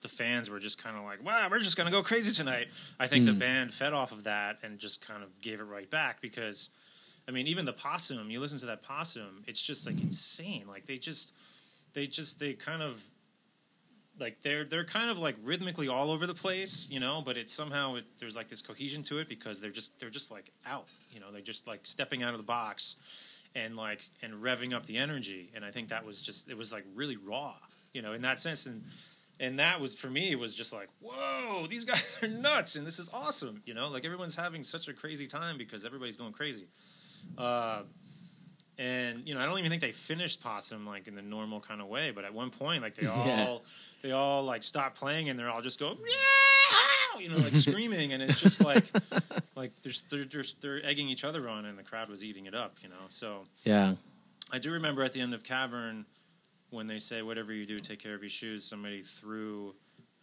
the 0.00 0.08
fans 0.08 0.48
were 0.50 0.58
just 0.58 0.82
kind 0.82 0.96
of 0.96 1.04
like, 1.04 1.24
"Wow, 1.24 1.48
we're 1.50 1.58
just 1.58 1.76
going 1.76 1.86
to 1.86 1.92
go 1.92 2.02
crazy 2.02 2.34
tonight." 2.34 2.68
I 3.00 3.06
think 3.06 3.26
the 3.26 3.32
mm. 3.32 3.38
band 3.40 3.74
fed 3.74 3.92
off 3.92 4.12
of 4.12 4.24
that 4.24 4.58
and 4.62 4.78
just 4.78 5.06
kind 5.06 5.22
of 5.22 5.40
gave 5.40 5.60
it 5.60 5.64
right 5.64 5.90
back 5.90 6.20
because 6.20 6.70
I 7.28 7.30
mean, 7.30 7.46
even 7.46 7.66
the 7.66 7.74
possum, 7.74 8.30
you 8.30 8.40
listen 8.40 8.58
to 8.60 8.66
that 8.66 8.82
possum, 8.82 9.44
it's 9.46 9.60
just 9.60 9.86
like 9.86 10.00
insane. 10.00 10.64
Like 10.66 10.86
they 10.86 10.96
just 10.96 11.34
they 11.92 12.06
just 12.06 12.40
they 12.40 12.54
kind 12.54 12.82
of 12.82 13.02
like 14.18 14.40
they're 14.42 14.64
they're 14.64 14.84
kind 14.84 15.10
of 15.10 15.18
like 15.18 15.36
rhythmically 15.42 15.88
all 15.88 16.10
over 16.10 16.26
the 16.26 16.34
place, 16.34 16.88
you 16.90 17.00
know, 17.00 17.22
but 17.24 17.36
it's 17.36 17.52
somehow 17.52 17.96
it, 17.96 18.04
there's 18.18 18.34
like 18.34 18.48
this 18.48 18.62
cohesion 18.62 19.02
to 19.04 19.18
it 19.18 19.28
because 19.28 19.60
they're 19.60 19.70
just 19.70 20.00
they're 20.00 20.10
just 20.10 20.30
like 20.30 20.50
out, 20.66 20.86
you 21.12 21.20
know, 21.20 21.30
they're 21.30 21.42
just 21.42 21.66
like 21.66 21.80
stepping 21.84 22.22
out 22.22 22.32
of 22.32 22.38
the 22.38 22.46
box 22.46 22.96
and 23.54 23.76
like 23.76 24.08
and 24.22 24.34
revving 24.34 24.72
up 24.72 24.86
the 24.86 24.96
energy, 24.96 25.50
and 25.54 25.64
I 25.64 25.70
think 25.70 25.88
that 25.90 26.04
was 26.04 26.22
just 26.22 26.50
it 26.50 26.56
was 26.56 26.72
like 26.72 26.84
really 26.94 27.16
raw, 27.16 27.54
you 27.92 28.00
know, 28.00 28.14
in 28.14 28.22
that 28.22 28.40
sense, 28.40 28.64
and 28.64 28.82
and 29.38 29.58
that 29.58 29.80
was 29.80 29.94
for 29.94 30.08
me 30.08 30.34
was 30.34 30.54
just 30.54 30.72
like 30.72 30.88
whoa, 31.00 31.66
these 31.68 31.84
guys 31.84 32.16
are 32.22 32.28
nuts, 32.28 32.76
and 32.76 32.86
this 32.86 32.98
is 32.98 33.10
awesome, 33.12 33.62
you 33.66 33.74
know, 33.74 33.88
like 33.88 34.04
everyone's 34.04 34.34
having 34.34 34.64
such 34.64 34.88
a 34.88 34.94
crazy 34.94 35.26
time 35.26 35.58
because 35.58 35.84
everybody's 35.84 36.16
going 36.16 36.32
crazy. 36.32 36.66
Uh, 37.36 37.82
and 38.78 39.26
you 39.26 39.34
know, 39.34 39.40
I 39.40 39.46
don't 39.46 39.58
even 39.58 39.70
think 39.70 39.82
they 39.82 39.92
finished 39.92 40.40
Possum 40.42 40.86
like 40.86 41.08
in 41.08 41.14
the 41.16 41.22
normal 41.22 41.60
kind 41.60 41.80
of 41.80 41.88
way. 41.88 42.10
But 42.12 42.24
at 42.24 42.32
one 42.32 42.50
point, 42.50 42.82
like 42.82 42.94
they 42.94 43.06
all 43.08 43.26
Yeah. 43.26 43.58
they 44.02 44.12
all 44.12 44.44
like 44.44 44.62
stop 44.62 44.94
playing 44.94 45.28
and 45.28 45.38
they're 45.38 45.50
all 45.50 45.62
just 45.62 45.78
going, 45.80 45.98
yeah, 46.06 47.20
you 47.20 47.28
know, 47.28 47.38
like 47.38 47.54
screaming, 47.56 48.12
and 48.12 48.22
it's 48.22 48.40
just 48.40 48.62
like 48.64 48.84
like 49.56 49.72
they're, 49.82 49.92
they're 50.10 50.24
they're 50.26 50.44
they're 50.60 50.84
egging 50.86 51.08
each 51.08 51.24
other 51.24 51.48
on, 51.48 51.64
and 51.64 51.76
the 51.78 51.82
crowd 51.82 52.08
was 52.08 52.22
eating 52.22 52.46
it 52.46 52.54
up, 52.54 52.76
you 52.82 52.88
know. 52.88 53.06
So 53.08 53.44
Yeah. 53.64 53.94
I 54.52 54.58
do 54.58 54.70
remember 54.72 55.02
at 55.02 55.12
the 55.12 55.20
end 55.20 55.34
of 55.34 55.42
Cavern 55.42 56.06
when 56.70 56.86
they 56.86 56.98
say, 57.00 57.22
"Whatever 57.22 57.52
you 57.52 57.66
do, 57.66 57.78
take 57.78 57.98
care 57.98 58.14
of 58.14 58.22
your 58.22 58.30
shoes." 58.30 58.64
Somebody 58.64 59.02
threw 59.02 59.74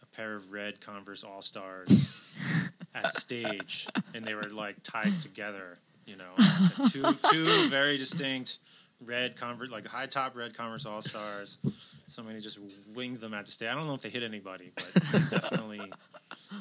a 0.02 0.06
pair 0.06 0.34
of 0.34 0.50
red 0.50 0.80
Converse 0.80 1.22
All 1.24 1.42
Stars 1.42 2.10
at 2.94 3.12
the 3.12 3.20
stage, 3.20 3.86
and 4.14 4.24
they 4.24 4.34
were 4.34 4.44
like 4.44 4.76
tied 4.82 5.18
together. 5.18 5.76
You 6.06 6.16
know, 6.16 6.30
two 6.90 7.04
two 7.30 7.68
very 7.68 7.98
distinct 7.98 8.58
red 9.04 9.36
Converse, 9.36 9.70
like 9.70 9.86
high 9.86 10.06
top 10.06 10.36
red 10.36 10.56
Converse 10.56 10.86
All 10.86 11.02
Stars. 11.02 11.58
Somebody 12.06 12.40
just 12.40 12.58
winged 12.94 13.20
them 13.20 13.34
at 13.34 13.46
the 13.46 13.52
stage. 13.52 13.68
I 13.68 13.74
don't 13.74 13.86
know 13.86 13.94
if 13.94 14.02
they 14.02 14.10
hit 14.10 14.22
anybody, 14.22 14.72
but 14.74 15.02
definitely 15.30 15.92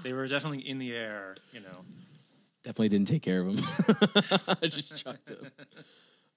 they 0.04 0.12
were 0.14 0.28
definitely 0.28 0.68
in 0.68 0.80
the 0.80 0.94
air. 0.94 1.38
You 1.54 1.62
know, 1.62 1.86
Definitely 2.66 2.90
didn't 2.90 3.08
take 3.08 3.22
care 3.22 3.42
of 3.42 3.48
him. 3.50 3.60
I 4.64 4.66
just 4.66 4.98
chucked 4.98 5.30
him. 5.30 5.52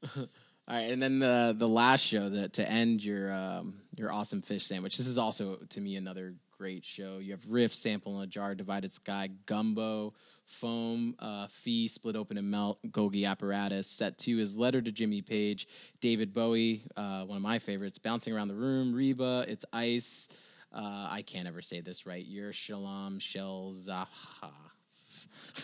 All 0.68 0.76
right, 0.76 0.90
and 0.90 1.00
then 1.00 1.20
the 1.20 1.54
the 1.56 1.66
last 1.66 2.04
show 2.04 2.28
that 2.28 2.52
to 2.54 2.70
end 2.70 3.02
your 3.02 3.32
um, 3.32 3.72
your 3.96 4.12
awesome 4.12 4.42
Phish 4.42 4.60
sandwich. 4.60 4.98
This 4.98 5.06
is 5.06 5.16
also 5.16 5.56
to 5.70 5.80
me 5.80 5.96
another 5.96 6.34
great 6.58 6.84
show. 6.84 7.16
You 7.16 7.30
have 7.30 7.40
Rift, 7.48 7.74
sample 7.74 8.18
in 8.18 8.24
a 8.24 8.26
jar, 8.26 8.54
divided 8.54 8.92
sky, 8.92 9.30
gumbo, 9.46 10.12
foam, 10.48 11.14
uh, 11.18 11.46
fee, 11.48 11.88
split 11.88 12.16
open 12.16 12.38
and 12.38 12.50
melt, 12.50 12.78
Golgi 12.90 13.26
apparatus. 13.26 13.86
Set 13.86 14.18
two 14.18 14.40
is 14.40 14.58
letter 14.58 14.80
to 14.82 14.90
Jimmy 14.90 15.22
Page, 15.22 15.68
David 16.00 16.32
Bowie, 16.32 16.82
uh, 16.96 17.24
one 17.24 17.36
of 17.36 17.42
my 17.42 17.58
favorites. 17.58 17.98
Bouncing 17.98 18.32
around 18.34 18.48
the 18.48 18.54
room, 18.54 18.94
Reba, 18.94 19.44
it's 19.48 19.64
ice. 19.72 20.28
Uh, 20.72 21.08
I 21.10 21.22
can't 21.26 21.46
ever 21.46 21.62
say 21.62 21.80
this 21.80 22.06
right. 22.06 22.24
Your 22.24 22.52
Shalom 22.52 23.18
Shel 23.18 23.72
Zaha. 23.74 24.50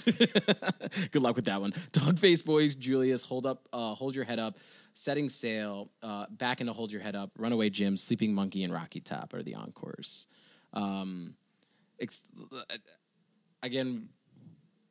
Good 1.10 1.22
luck 1.22 1.36
with 1.36 1.46
that 1.46 1.60
one. 1.60 1.72
Dog 1.92 2.18
Face 2.18 2.42
Boys, 2.42 2.74
Julius, 2.76 3.22
hold 3.22 3.46
up, 3.46 3.68
uh, 3.72 3.94
hold 3.94 4.14
your 4.14 4.24
head 4.24 4.38
up. 4.38 4.56
Setting 4.96 5.28
Sail, 5.28 5.90
uh, 6.02 6.26
Back 6.30 6.60
into 6.60 6.72
Hold 6.72 6.92
Your 6.92 7.00
Head 7.02 7.16
Up, 7.16 7.32
Runaway 7.36 7.68
Jim, 7.68 7.96
Sleeping 7.96 8.32
Monkey, 8.32 8.62
and 8.62 8.72
Rocky 8.72 9.00
Top 9.00 9.34
are 9.34 9.42
the 9.42 9.56
encores. 9.56 10.28
Um, 10.72 11.34
ex- 11.98 12.30
again, 13.60 14.08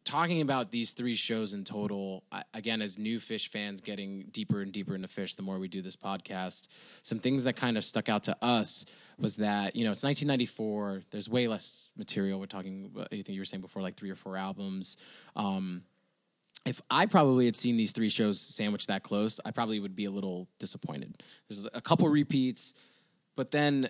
talking 0.04 0.42
about 0.42 0.72
these 0.72 0.92
three 0.92 1.16
shows 1.16 1.54
in 1.54 1.64
total, 1.64 2.24
I, 2.32 2.44
again, 2.54 2.82
as 2.82 2.98
new 2.98 3.20
Phish 3.20 3.50
fans 3.50 3.82
getting 3.82 4.26
deeper 4.32 4.62
and 4.62 4.72
deeper 4.72 4.96
into 4.96 5.08
Phish, 5.08 5.36
the 5.36 5.42
more 5.42 5.60
we 5.60 5.68
do 5.68 5.82
this 5.82 5.96
podcast, 5.96 6.68
some 7.04 7.20
things 7.20 7.46
that 7.46 7.56
kind 7.56 7.78
of 7.78 7.86
stuck 7.86 8.10
out 8.10 8.24
to 8.24 8.38
us 8.42 8.86
was 9.18 9.38
that, 9.38 9.76
you 9.76 9.84
know, 9.84 9.92
it's 9.92 10.04
1994. 10.04 11.04
There's 11.12 11.30
way 11.30 11.48
less 11.48 11.90
material. 11.98 12.40
We're 12.40 12.46
talking, 12.48 12.92
I 12.98 13.08
think 13.08 13.30
you 13.30 13.40
were 13.40 13.46
saying 13.46 13.62
before, 13.62 13.82
like 13.82 13.96
three 13.96 14.10
or 14.10 14.16
four 14.16 14.38
albums. 14.38 14.98
Um, 15.36 15.84
if 16.66 16.82
I 16.90 17.06
probably 17.06 17.46
had 17.46 17.56
seen 17.56 17.78
these 17.78 17.92
three 17.92 18.10
shows 18.10 18.40
sandwiched 18.40 18.88
that 18.88 19.04
close, 19.04 19.40
I 19.46 19.52
probably 19.52 19.80
would 19.80 19.96
be 19.96 20.06
a 20.06 20.12
little 20.12 20.48
disappointed. 20.60 21.22
There's 21.50 21.68
a 21.74 21.82
couple 21.82 22.08
repeats, 22.10 22.74
but 23.36 23.52
then 23.52 23.90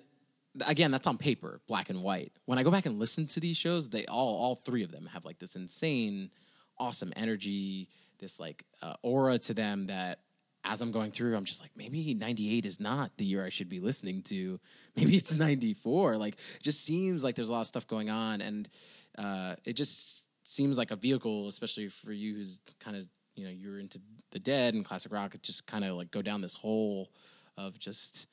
again, 0.66 0.92
that's 0.92 1.08
on 1.08 1.18
paper, 1.18 1.62
black 1.68 1.90
and 1.90 2.04
white. 2.04 2.32
When 2.46 2.58
I 2.58 2.64
go 2.64 2.72
back 2.72 2.86
and 2.86 3.00
listen 3.00 3.28
to 3.28 3.40
these 3.40 3.58
shows, 3.58 3.90
they 3.90 4.06
all 4.06 4.36
all 4.38 4.56
three 4.56 4.84
of 4.84 4.92
them 4.92 5.10
have 5.14 5.26
like 5.26 5.40
this 5.40 5.56
insane, 5.56 6.30
awesome 6.78 7.14
energy, 7.16 7.90
this 8.20 8.40
like 8.40 8.64
uh, 8.82 8.96
aura 9.02 9.38
to 9.40 9.54
them 9.54 9.88
that 9.88 10.20
as 10.66 10.82
I'm 10.82 10.92
going 10.92 11.12
through, 11.12 11.36
I'm 11.36 11.44
just 11.44 11.62
like, 11.62 11.72
maybe 11.76 12.14
98 12.14 12.66
is 12.66 12.80
not 12.80 13.12
the 13.18 13.26
year 13.26 13.46
I 13.46 13.50
should 13.50 13.68
be 13.68 13.80
listening 13.80 14.22
to. 14.24 14.60
Maybe 14.96 15.18
it's 15.18 15.36
94. 15.36 16.16
Like, 16.16 16.36
it 16.36 16.64
just 16.64 16.86
seems 16.86 17.24
like 17.24 17.36
there's 17.36 17.50
a 17.50 17.52
lot 17.52 17.62
of 17.62 17.68
stuff 17.68 17.86
going 17.86 18.10
on. 18.10 18.40
And 18.40 18.70
uh, 19.18 19.56
it 19.66 19.74
just 19.74 20.28
seems 20.44 20.78
like 20.78 20.92
a 20.92 20.96
vehicle, 20.96 21.48
especially 21.50 21.90
for 21.90 22.14
you 22.14 22.36
who's 22.36 22.62
kind 22.80 22.96
of, 22.96 23.08
you 23.36 23.44
know, 23.44 23.52
you're 23.52 23.80
into 23.80 24.00
the 24.32 24.40
dead 24.40 24.74
and 24.74 24.86
classic 24.86 25.12
rock, 25.12 25.36
just 25.42 25.68
kind 25.68 25.84
of 25.84 25.96
like 25.96 26.12
go 26.12 26.22
down 26.22 26.40
this 26.40 26.56
hole 26.56 27.12
of 27.58 27.78
just 27.78 28.28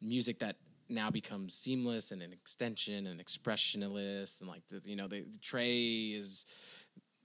music 0.00 0.38
that 0.38 0.56
now 0.88 1.10
becomes 1.10 1.54
seamless 1.54 2.12
and 2.12 2.22
an 2.22 2.32
extension 2.32 3.06
and 3.06 3.20
expressionless 3.20 4.40
and 4.40 4.48
like 4.48 4.62
the, 4.68 4.80
you 4.84 4.96
know 4.96 5.08
the, 5.08 5.24
the 5.30 5.38
Trey 5.38 6.14
is 6.16 6.46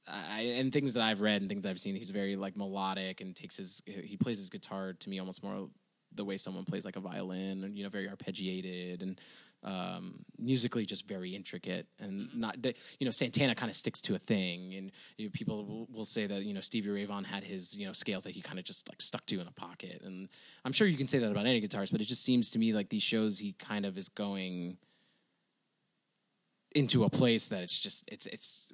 I, 0.08 0.42
and 0.58 0.74
things 0.74 0.94
that 0.96 1.04
I've 1.04 1.22
read 1.22 1.42
and 1.42 1.50
things 1.50 1.66
I've 1.66 1.80
seen 1.80 1.96
he's 1.96 2.10
very 2.10 2.36
like 2.36 2.58
melodic 2.58 3.22
and 3.22 3.36
takes 3.36 3.58
his 3.58 3.82
he 3.86 4.18
plays 4.18 4.38
his 4.38 4.50
guitar 4.50 4.94
to 4.94 5.10
me 5.10 5.20
almost 5.20 5.44
more 5.44 5.70
the 6.16 6.26
way 6.26 6.38
someone 6.38 6.66
plays 6.66 6.86
like 6.86 6.96
a 6.96 7.00
violin 7.00 7.64
and 7.64 7.78
you 7.78 7.84
know 7.84 7.90
very 7.90 8.08
arpeggiated 8.08 9.02
and 9.02 9.20
um, 9.64 10.26
musically 10.38 10.86
just 10.86 11.08
very 11.08 11.36
intricate 11.36 11.88
and 12.00 12.30
not 12.36 12.62
that 12.62 12.78
you 13.00 13.06
know 13.06 13.12
Santana 13.12 13.56
kind 13.56 13.70
of 13.70 13.76
sticks 13.76 14.02
to 14.02 14.16
a 14.16 14.20
thing 14.20 14.74
and 14.76 14.92
you 15.18 15.26
know, 15.26 15.32
people 15.34 15.66
will, 15.66 15.88
will, 15.92 16.06
say 16.06 16.28
that 16.28 16.44
you 16.44 16.54
know 16.54 16.60
Stevie 16.60 16.90
Ray 16.90 17.06
Vaughan 17.06 17.24
had 17.24 17.44
his 17.44 17.76
you 17.76 17.86
know 17.86 17.94
scales 17.94 18.26
that 18.26 18.32
he 18.32 18.42
kind 18.42 18.60
of 18.60 18.66
just 18.66 18.90
like 18.90 19.02
stuck 19.02 19.26
to 19.28 19.40
in 19.40 19.48
a 19.48 19.52
pocket 19.52 20.02
and 20.04 20.28
I'm 20.66 20.74
sure 20.74 20.86
you 20.86 20.98
can 20.98 21.08
say 21.08 21.20
that 21.20 21.32
about 21.32 21.46
any 21.46 21.62
guitarist 21.62 21.92
but 21.92 22.02
it 22.02 22.08
just 22.08 22.24
seems 22.24 22.52
to 22.52 22.60
me 22.60 22.74
like 22.74 22.90
these 22.90 23.04
shows 23.04 23.40
he 23.40 23.54
kind 23.54 23.86
of 23.86 23.98
is 23.98 24.10
going 24.10 24.78
into 26.76 27.04
a 27.04 27.10
place 27.10 27.48
that 27.50 27.64
it's 27.64 27.80
just 27.80 28.04
it's 28.12 28.26
it's 28.26 28.72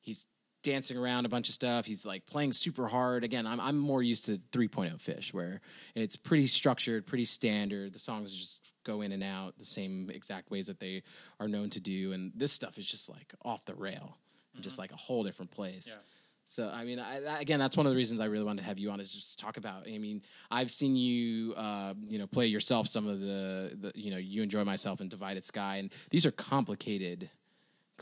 he's 0.00 0.26
dancing 0.62 0.96
around 0.96 1.26
a 1.26 1.28
bunch 1.28 1.48
of 1.48 1.54
stuff. 1.54 1.86
He's 1.86 2.06
like 2.06 2.26
playing 2.26 2.52
super 2.52 2.86
hard. 2.86 3.24
Again, 3.24 3.46
I'm 3.46 3.60
I'm 3.60 3.78
more 3.78 4.02
used 4.02 4.26
to 4.26 4.38
3.0 4.52 4.96
Phish 4.98 5.34
where 5.34 5.60
it's 5.94 6.16
pretty 6.16 6.46
structured, 6.46 7.06
pretty 7.06 7.24
standard. 7.24 7.92
The 7.92 7.98
songs 7.98 8.32
are 8.32 8.38
just 8.38 8.71
go 8.84 9.00
in 9.00 9.12
and 9.12 9.22
out 9.22 9.58
the 9.58 9.64
same 9.64 10.10
exact 10.10 10.50
ways 10.50 10.66
that 10.66 10.80
they 10.80 11.02
are 11.40 11.48
known 11.48 11.70
to 11.70 11.80
do 11.80 12.12
and 12.12 12.32
this 12.34 12.52
stuff 12.52 12.78
is 12.78 12.86
just 12.86 13.08
like 13.08 13.34
off 13.44 13.64
the 13.64 13.74
rail. 13.74 14.16
Mm-hmm. 14.54 14.62
Just 14.62 14.78
like 14.78 14.92
a 14.92 14.96
whole 14.96 15.24
different 15.24 15.50
place. 15.50 15.96
Yeah. 15.96 16.02
So 16.44 16.68
I 16.68 16.84
mean, 16.84 16.98
I, 16.98 17.40
again, 17.40 17.58
that's 17.58 17.76
one 17.76 17.86
of 17.86 17.92
the 17.92 17.96
reasons 17.96 18.20
I 18.20 18.26
really 18.26 18.44
wanted 18.44 18.62
to 18.62 18.66
have 18.66 18.78
you 18.78 18.90
on 18.90 19.00
is 19.00 19.10
just 19.10 19.38
talk 19.38 19.56
about. 19.56 19.86
I 19.88 19.96
mean, 19.98 20.22
I've 20.50 20.70
seen 20.70 20.96
you, 20.96 21.54
uh, 21.54 21.94
you 22.06 22.18
know, 22.18 22.26
play 22.26 22.46
yourself 22.46 22.88
some 22.88 23.06
of 23.06 23.20
the, 23.20 23.76
the, 23.80 23.92
you 23.94 24.10
know, 24.10 24.18
you 24.18 24.42
enjoy 24.42 24.64
myself 24.64 25.00
and 25.00 25.08
Divided 25.08 25.44
Sky, 25.44 25.76
and 25.76 25.92
these 26.10 26.26
are 26.26 26.32
complicated 26.32 27.30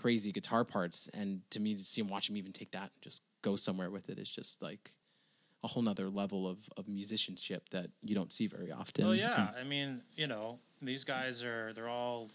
crazy 0.01 0.33
guitar 0.33 0.65
parts. 0.65 1.09
And 1.13 1.43
to 1.51 1.61
me, 1.61 1.75
to 1.75 1.85
see 1.85 2.01
him 2.01 2.09
watch 2.09 2.31
him 2.31 2.37
even 2.37 2.53
take 2.53 2.71
that 2.73 2.83
and 2.83 3.03
just 3.03 3.23
go 3.43 3.57
somewhere 3.57 3.91
with 3.91 4.09
it 4.09 4.19
is 4.19 4.31
just 4.31 4.63
like 4.63 4.91
a 5.63 5.69
whole 5.69 5.83
nother 5.83 6.09
level 6.09 6.49
of, 6.49 6.59
of 6.77 6.89
musicianship 6.89 7.69
that 7.71 7.91
you 8.03 8.15
don't 8.15 8.33
see 8.33 8.47
very 8.47 8.73
often. 8.73 9.05
Well, 9.05 9.15
yeah. 9.15 9.49
Hmm. 9.49 9.59
I 9.59 9.65
mean, 9.65 10.01
you 10.17 10.27
know, 10.27 10.59
these 10.81 11.05
guys 11.05 11.45
are, 11.45 11.73
they're 11.75 11.89
all 11.89 12.29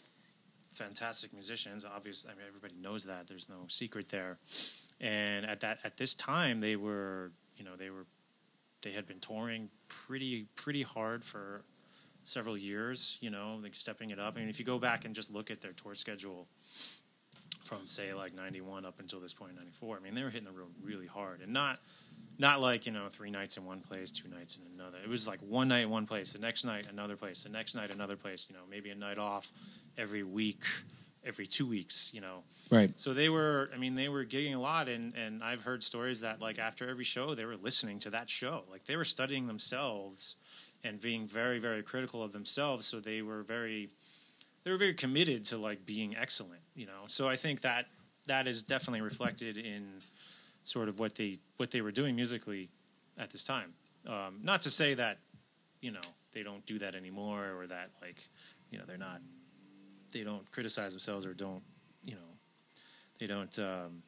fantastic 0.74 1.34
musicians. 1.34 1.86
Obviously, 1.86 2.32
I 2.32 2.36
mean, 2.36 2.46
everybody 2.48 2.76
knows 2.80 3.06
that. 3.06 3.28
There's 3.28 3.50
no 3.50 3.66
secret 3.68 4.10
there. 4.10 4.38
And 5.02 5.46
at 5.46 5.60
that, 5.62 5.80
at 5.84 5.98
this 5.98 6.14
time, 6.14 6.60
they 6.60 6.76
were, 6.76 7.32
you 7.58 7.66
know, 7.66 7.76
they 7.76 7.90
were, 7.90 8.06
they 8.84 8.92
had 8.92 9.08
been 9.08 9.20
touring 9.20 9.70
pretty, 9.88 10.48
pretty 10.56 10.84
hard 10.84 11.24
for 11.24 11.64
several 12.24 12.58
years, 12.58 13.18
you 13.22 13.32
know, 13.32 13.60
like 13.62 13.74
stepping 13.74 14.12
it 14.12 14.20
up. 14.20 14.36
I 14.36 14.40
mean, 14.40 14.50
if 14.50 14.60
you 14.60 14.66
go 14.66 14.78
back 14.78 15.06
and 15.06 15.16
just 15.16 15.32
look 15.32 15.50
at 15.50 15.62
their 15.62 15.74
tour 15.74 15.96
schedule, 15.96 16.48
from 17.64 17.88
say 17.88 18.14
like 18.14 18.34
91 18.36 18.86
up 18.86 19.00
until 19.00 19.20
this 19.20 19.34
point 19.34 19.56
94 19.56 19.98
i 19.98 20.00
mean 20.00 20.14
they 20.14 20.22
were 20.22 20.30
hitting 20.30 20.46
the 20.46 20.52
road 20.52 20.70
really 20.84 21.08
hard 21.08 21.42
and 21.42 21.52
not 21.52 21.80
not 22.38 22.62
like 22.62 22.86
you 22.86 22.92
know 22.92 23.08
three 23.10 23.32
nights 23.32 23.58
in 23.58 23.66
one 23.66 23.82
place 23.82 24.12
two 24.12 24.28
nights 24.28 24.58
in 24.58 24.80
another. 24.80 24.98
It 25.04 25.10
was 25.10 25.28
like 25.28 25.40
one 25.42 25.68
night 25.68 25.84
in 25.84 25.90
one 25.90 26.06
place 26.06 26.34
the 26.34 26.40
next 26.40 26.66
night 26.66 26.88
another 26.90 27.16
place 27.16 27.44
the 27.44 27.50
next 27.50 27.76
night 27.76 27.92
another 27.92 28.16
place 28.16 28.48
you 28.50 28.56
know 28.56 28.64
maybe 28.70 28.90
a 28.90 28.96
night 28.96 29.18
off 29.18 29.52
every 29.98 30.24
week 30.24 30.64
every 31.26 31.48
two 31.48 31.66
weeks 31.66 32.12
you 32.14 32.22
know. 32.22 32.44
Right. 32.70 32.92
So 33.00 33.14
they 33.14 33.30
were 33.30 33.70
i 33.74 33.78
mean 33.78 33.96
they 33.96 34.10
were 34.10 34.26
gigging 34.26 34.56
a 34.56 34.60
lot 34.60 34.88
and 34.90 35.14
and 35.16 35.44
i've 35.44 35.64
heard 35.64 35.84
stories 35.84 36.22
that 36.22 36.42
like 36.42 36.60
after 36.60 36.90
every 36.90 37.04
show 37.04 37.36
they 37.36 37.46
were 37.46 37.58
listening 37.58 38.00
to 38.00 38.10
that 38.12 38.30
show. 38.30 38.64
Like 38.70 38.86
they 38.86 38.96
were 38.96 39.06
studying 39.06 39.48
themselves 39.48 40.36
and 40.84 41.00
being 41.00 41.28
very 41.28 41.60
very 41.60 41.84
critical 41.84 42.22
of 42.22 42.32
themselves 42.32 42.86
so 42.86 43.00
they 43.00 43.22
were 43.22 43.44
very 43.44 43.90
they 44.66 44.72
were 44.72 44.78
very 44.78 44.94
committed 44.96 45.46
to 45.46 45.58
like 45.58 45.86
being 45.86 46.18
excellent, 46.18 46.62
you 46.74 46.88
know. 46.88 47.04
So 47.08 47.30
I 47.30 47.36
think 47.36 47.62
that 47.62 47.86
that 48.28 48.48
is 48.48 48.64
definitely 48.64 49.02
reflected 49.02 49.58
in 49.58 50.02
sort 50.66 50.90
of 50.90 51.00
what 51.00 51.16
they 51.16 51.40
what 51.58 51.72
they 51.72 51.80
were 51.80 51.92
doing 51.92 52.16
musically 52.16 52.70
at 53.18 53.32
this 53.32 53.44
time. 53.44 53.74
Um, 54.08 54.40
not 54.44 54.62
to 54.62 54.70
say 54.70 54.94
that 54.96 55.20
you 55.82 55.92
know 55.92 56.02
they 56.34 56.44
don't 56.44 56.66
do 56.66 56.78
that 56.80 56.96
anymore, 56.96 57.54
or 57.58 57.68
that 57.68 57.92
like 58.02 58.28
you 58.72 58.78
know 58.78 58.84
they're 58.86 58.98
not 58.98 59.22
they 60.12 60.24
don't 60.24 60.50
criticize 60.52 60.92
themselves 60.92 61.26
or 61.26 61.34
don't 61.34 61.64
you 62.04 62.16
know 62.16 62.36
they 63.20 63.28
don't 63.28 63.58
um, 63.60 64.04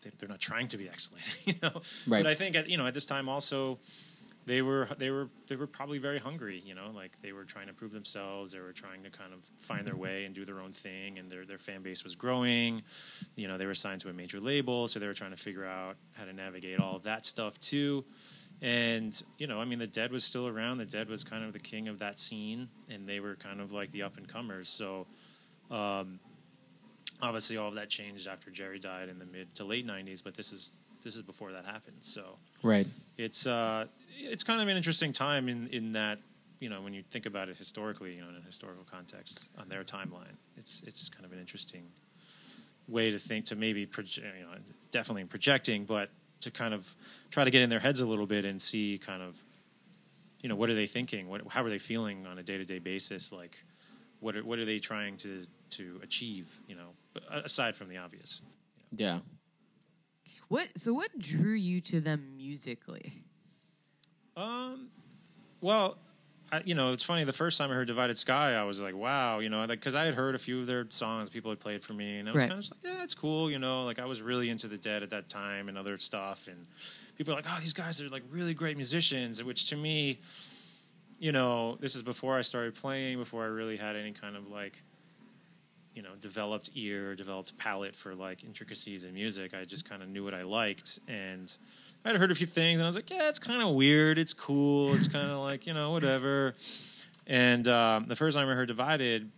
they, 0.00 0.10
are 0.24 0.28
not 0.28 0.40
trying 0.40 0.68
to 0.68 0.76
be 0.76 0.88
excellent, 0.88 1.24
you 1.44 1.54
know. 1.62 1.80
Right. 2.08 2.22
But 2.22 2.26
I 2.26 2.34
think 2.34 2.56
at 2.56 2.68
you 2.68 2.78
know 2.78 2.86
at 2.86 2.94
this 2.94 3.06
time 3.06 3.28
also 3.28 3.78
they 4.44 4.62
were 4.62 4.88
they 4.98 5.10
were 5.10 5.28
they 5.48 5.56
were 5.56 5.66
probably 5.66 5.98
very 5.98 6.18
hungry 6.18 6.60
you 6.64 6.74
know 6.74 6.90
like 6.94 7.20
they 7.20 7.32
were 7.32 7.44
trying 7.44 7.66
to 7.66 7.72
prove 7.72 7.92
themselves 7.92 8.52
they 8.52 8.60
were 8.60 8.72
trying 8.72 9.02
to 9.02 9.10
kind 9.10 9.32
of 9.32 9.40
find 9.58 9.86
their 9.86 9.96
way 9.96 10.24
and 10.24 10.34
do 10.34 10.44
their 10.44 10.60
own 10.60 10.72
thing 10.72 11.18
and 11.18 11.30
their 11.30 11.44
their 11.44 11.58
fan 11.58 11.82
base 11.82 12.02
was 12.04 12.16
growing. 12.16 12.82
You 13.36 13.48
know 13.48 13.56
they 13.58 13.66
were 13.66 13.74
signed 13.74 14.00
to 14.00 14.08
a 14.08 14.12
major 14.12 14.40
label 14.40 14.88
so 14.88 14.98
they 14.98 15.06
were 15.06 15.14
trying 15.14 15.30
to 15.30 15.36
figure 15.36 15.64
out 15.64 15.96
how 16.14 16.24
to 16.24 16.32
navigate 16.32 16.80
all 16.80 16.96
of 16.96 17.02
that 17.04 17.24
stuff 17.24 17.58
too. 17.60 18.04
And 18.60 19.20
you 19.38 19.46
know 19.46 19.60
i 19.60 19.64
mean 19.64 19.78
the 19.78 19.86
dead 19.86 20.12
was 20.12 20.24
still 20.24 20.48
around 20.48 20.78
the 20.78 20.84
dead 20.84 21.08
was 21.08 21.24
kind 21.24 21.44
of 21.44 21.52
the 21.52 21.58
king 21.58 21.88
of 21.88 21.98
that 21.98 22.18
scene 22.18 22.68
and 22.88 23.08
they 23.08 23.20
were 23.20 23.36
kind 23.36 23.60
of 23.60 23.72
like 23.72 23.90
the 23.92 24.02
up 24.02 24.16
and 24.16 24.28
comers 24.28 24.68
so 24.68 25.06
um, 25.70 26.20
obviously 27.20 27.56
all 27.56 27.68
of 27.68 27.74
that 27.74 27.88
changed 27.88 28.28
after 28.28 28.50
jerry 28.50 28.78
died 28.78 29.08
in 29.08 29.18
the 29.18 29.24
mid 29.24 29.52
to 29.56 29.64
late 29.64 29.84
90s 29.84 30.22
but 30.22 30.36
this 30.36 30.52
is 30.52 30.72
this 31.02 31.16
is 31.16 31.22
before 31.22 31.52
that 31.52 31.64
happened 31.64 31.96
so. 32.00 32.38
Right. 32.62 32.86
It's 33.16 33.46
uh 33.46 33.86
it's 34.16 34.44
kind 34.44 34.60
of 34.60 34.68
an 34.68 34.76
interesting 34.76 35.12
time 35.12 35.48
in 35.48 35.68
in 35.68 35.92
that 35.92 36.18
you 36.60 36.68
know 36.68 36.80
when 36.80 36.92
you 36.92 37.02
think 37.02 37.26
about 37.26 37.48
it 37.48 37.56
historically, 37.56 38.14
you 38.14 38.22
know, 38.22 38.28
in 38.28 38.36
a 38.36 38.46
historical 38.46 38.84
context 38.84 39.50
on 39.58 39.68
their 39.68 39.84
timeline, 39.84 40.36
it's 40.56 40.82
it's 40.86 41.08
kind 41.08 41.24
of 41.24 41.32
an 41.32 41.38
interesting 41.38 41.84
way 42.88 43.10
to 43.10 43.18
think 43.18 43.46
to 43.46 43.56
maybe 43.56 43.86
project, 43.86 44.26
you 44.38 44.44
know, 44.44 44.52
definitely 44.90 45.24
projecting, 45.24 45.84
but 45.84 46.10
to 46.40 46.50
kind 46.50 46.74
of 46.74 46.94
try 47.30 47.44
to 47.44 47.50
get 47.50 47.62
in 47.62 47.70
their 47.70 47.78
heads 47.78 48.00
a 48.00 48.06
little 48.06 48.26
bit 48.26 48.44
and 48.44 48.60
see 48.60 48.98
kind 48.98 49.22
of 49.22 49.40
you 50.42 50.48
know 50.48 50.56
what 50.56 50.68
are 50.68 50.74
they 50.74 50.86
thinking, 50.86 51.28
what 51.28 51.42
how 51.48 51.64
are 51.64 51.70
they 51.70 51.78
feeling 51.78 52.26
on 52.26 52.38
a 52.38 52.42
day 52.42 52.58
to 52.58 52.64
day 52.64 52.78
basis, 52.78 53.32
like 53.32 53.64
what 54.20 54.36
are, 54.36 54.44
what 54.44 54.58
are 54.58 54.64
they 54.64 54.78
trying 54.78 55.16
to 55.18 55.46
to 55.70 56.00
achieve, 56.02 56.60
you 56.68 56.74
know, 56.74 56.90
aside 57.30 57.74
from 57.74 57.88
the 57.88 57.96
obvious. 57.96 58.40
You 58.90 59.06
know? 59.06 59.12
Yeah. 59.12 59.18
What 60.48 60.68
so 60.76 60.92
what 60.92 61.18
drew 61.18 61.54
you 61.54 61.80
to 61.82 62.00
them 62.00 62.36
musically? 62.36 63.24
Um, 64.36 64.88
well, 65.60 65.98
I, 66.50 66.62
you 66.64 66.74
know, 66.74 66.92
it's 66.92 67.02
funny. 67.02 67.24
The 67.24 67.32
first 67.32 67.58
time 67.58 67.70
I 67.70 67.74
heard 67.74 67.86
"Divided 67.86 68.16
Sky," 68.18 68.54
I 68.54 68.64
was 68.64 68.82
like, 68.82 68.94
"Wow," 68.94 69.38
you 69.38 69.48
know, 69.48 69.66
because 69.66 69.94
I 69.94 70.04
had 70.04 70.14
heard 70.14 70.34
a 70.34 70.38
few 70.38 70.60
of 70.60 70.66
their 70.66 70.86
songs 70.90 71.30
people 71.30 71.50
had 71.50 71.60
played 71.60 71.82
for 71.82 71.94
me, 71.94 72.18
and 72.18 72.28
I 72.28 72.32
was 72.32 72.40
right. 72.40 72.48
kind 72.50 72.62
of 72.62 72.70
like, 72.70 72.80
"Yeah, 72.82 73.02
it's 73.02 73.14
cool," 73.14 73.50
you 73.50 73.58
know. 73.58 73.84
Like 73.84 73.98
I 73.98 74.04
was 74.04 74.22
really 74.22 74.50
into 74.50 74.68
the 74.68 74.76
Dead 74.76 75.02
at 75.02 75.10
that 75.10 75.28
time 75.28 75.68
and 75.68 75.78
other 75.78 75.96
stuff, 75.98 76.48
and 76.48 76.66
people 77.16 77.32
are 77.32 77.36
like, 77.36 77.46
"Oh, 77.48 77.58
these 77.60 77.72
guys 77.72 78.00
are 78.02 78.08
like 78.08 78.22
really 78.30 78.54
great 78.54 78.76
musicians," 78.76 79.42
which 79.42 79.68
to 79.70 79.76
me, 79.76 80.18
you 81.18 81.32
know, 81.32 81.76
this 81.80 81.94
is 81.94 82.02
before 82.02 82.36
I 82.36 82.42
started 82.42 82.74
playing, 82.74 83.18
before 83.18 83.44
I 83.44 83.48
really 83.48 83.76
had 83.76 83.96
any 83.96 84.12
kind 84.12 84.36
of 84.36 84.48
like, 84.48 84.82
you 85.94 86.02
know, 86.02 86.10
developed 86.20 86.70
ear, 86.74 87.14
developed 87.14 87.56
palate 87.58 87.94
for 87.94 88.14
like 88.14 88.44
intricacies 88.44 89.04
in 89.04 89.14
music. 89.14 89.54
I 89.54 89.64
just 89.64 89.88
kind 89.88 90.02
of 90.02 90.08
knew 90.08 90.24
what 90.24 90.34
I 90.34 90.42
liked 90.42 90.98
and 91.08 91.56
I 92.04 92.08
had 92.08 92.16
heard 92.16 92.30
a 92.32 92.34
few 92.34 92.46
things, 92.46 92.80
and 92.80 92.84
I 92.84 92.86
was 92.86 92.96
like, 92.96 93.10
yeah, 93.10 93.28
it's 93.28 93.38
kind 93.38 93.62
of 93.62 93.74
weird. 93.74 94.18
It's 94.18 94.32
cool. 94.32 94.92
It's 94.94 95.06
kind 95.06 95.30
of 95.30 95.38
like 95.38 95.66
you 95.66 95.74
know 95.74 95.92
whatever. 95.92 96.54
And 97.26 97.68
um, 97.68 98.06
the 98.08 98.16
first 98.16 98.36
time 98.36 98.48
I 98.48 98.54
heard 98.54 98.66
Divided, 98.68 99.30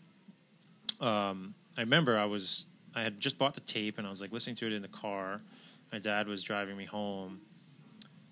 um, 1.01 1.55
I 1.77 1.83
remember 1.83 2.19
I 2.19 2.25
was 2.25 2.67
I 2.95 3.03
had 3.03 3.21
just 3.21 3.39
bought 3.39 3.55
the 3.55 3.61
tape, 3.61 3.99
and 3.99 4.07
I 4.07 4.11
was 4.11 4.21
like 4.21 4.33
listening 4.33 4.57
to 4.57 4.67
it 4.67 4.73
in 4.73 4.83
the 4.83 4.89
car. 4.89 5.43
My 5.93 5.99
dad 5.99 6.27
was 6.27 6.43
driving 6.43 6.77
me 6.77 6.87
home 6.87 7.41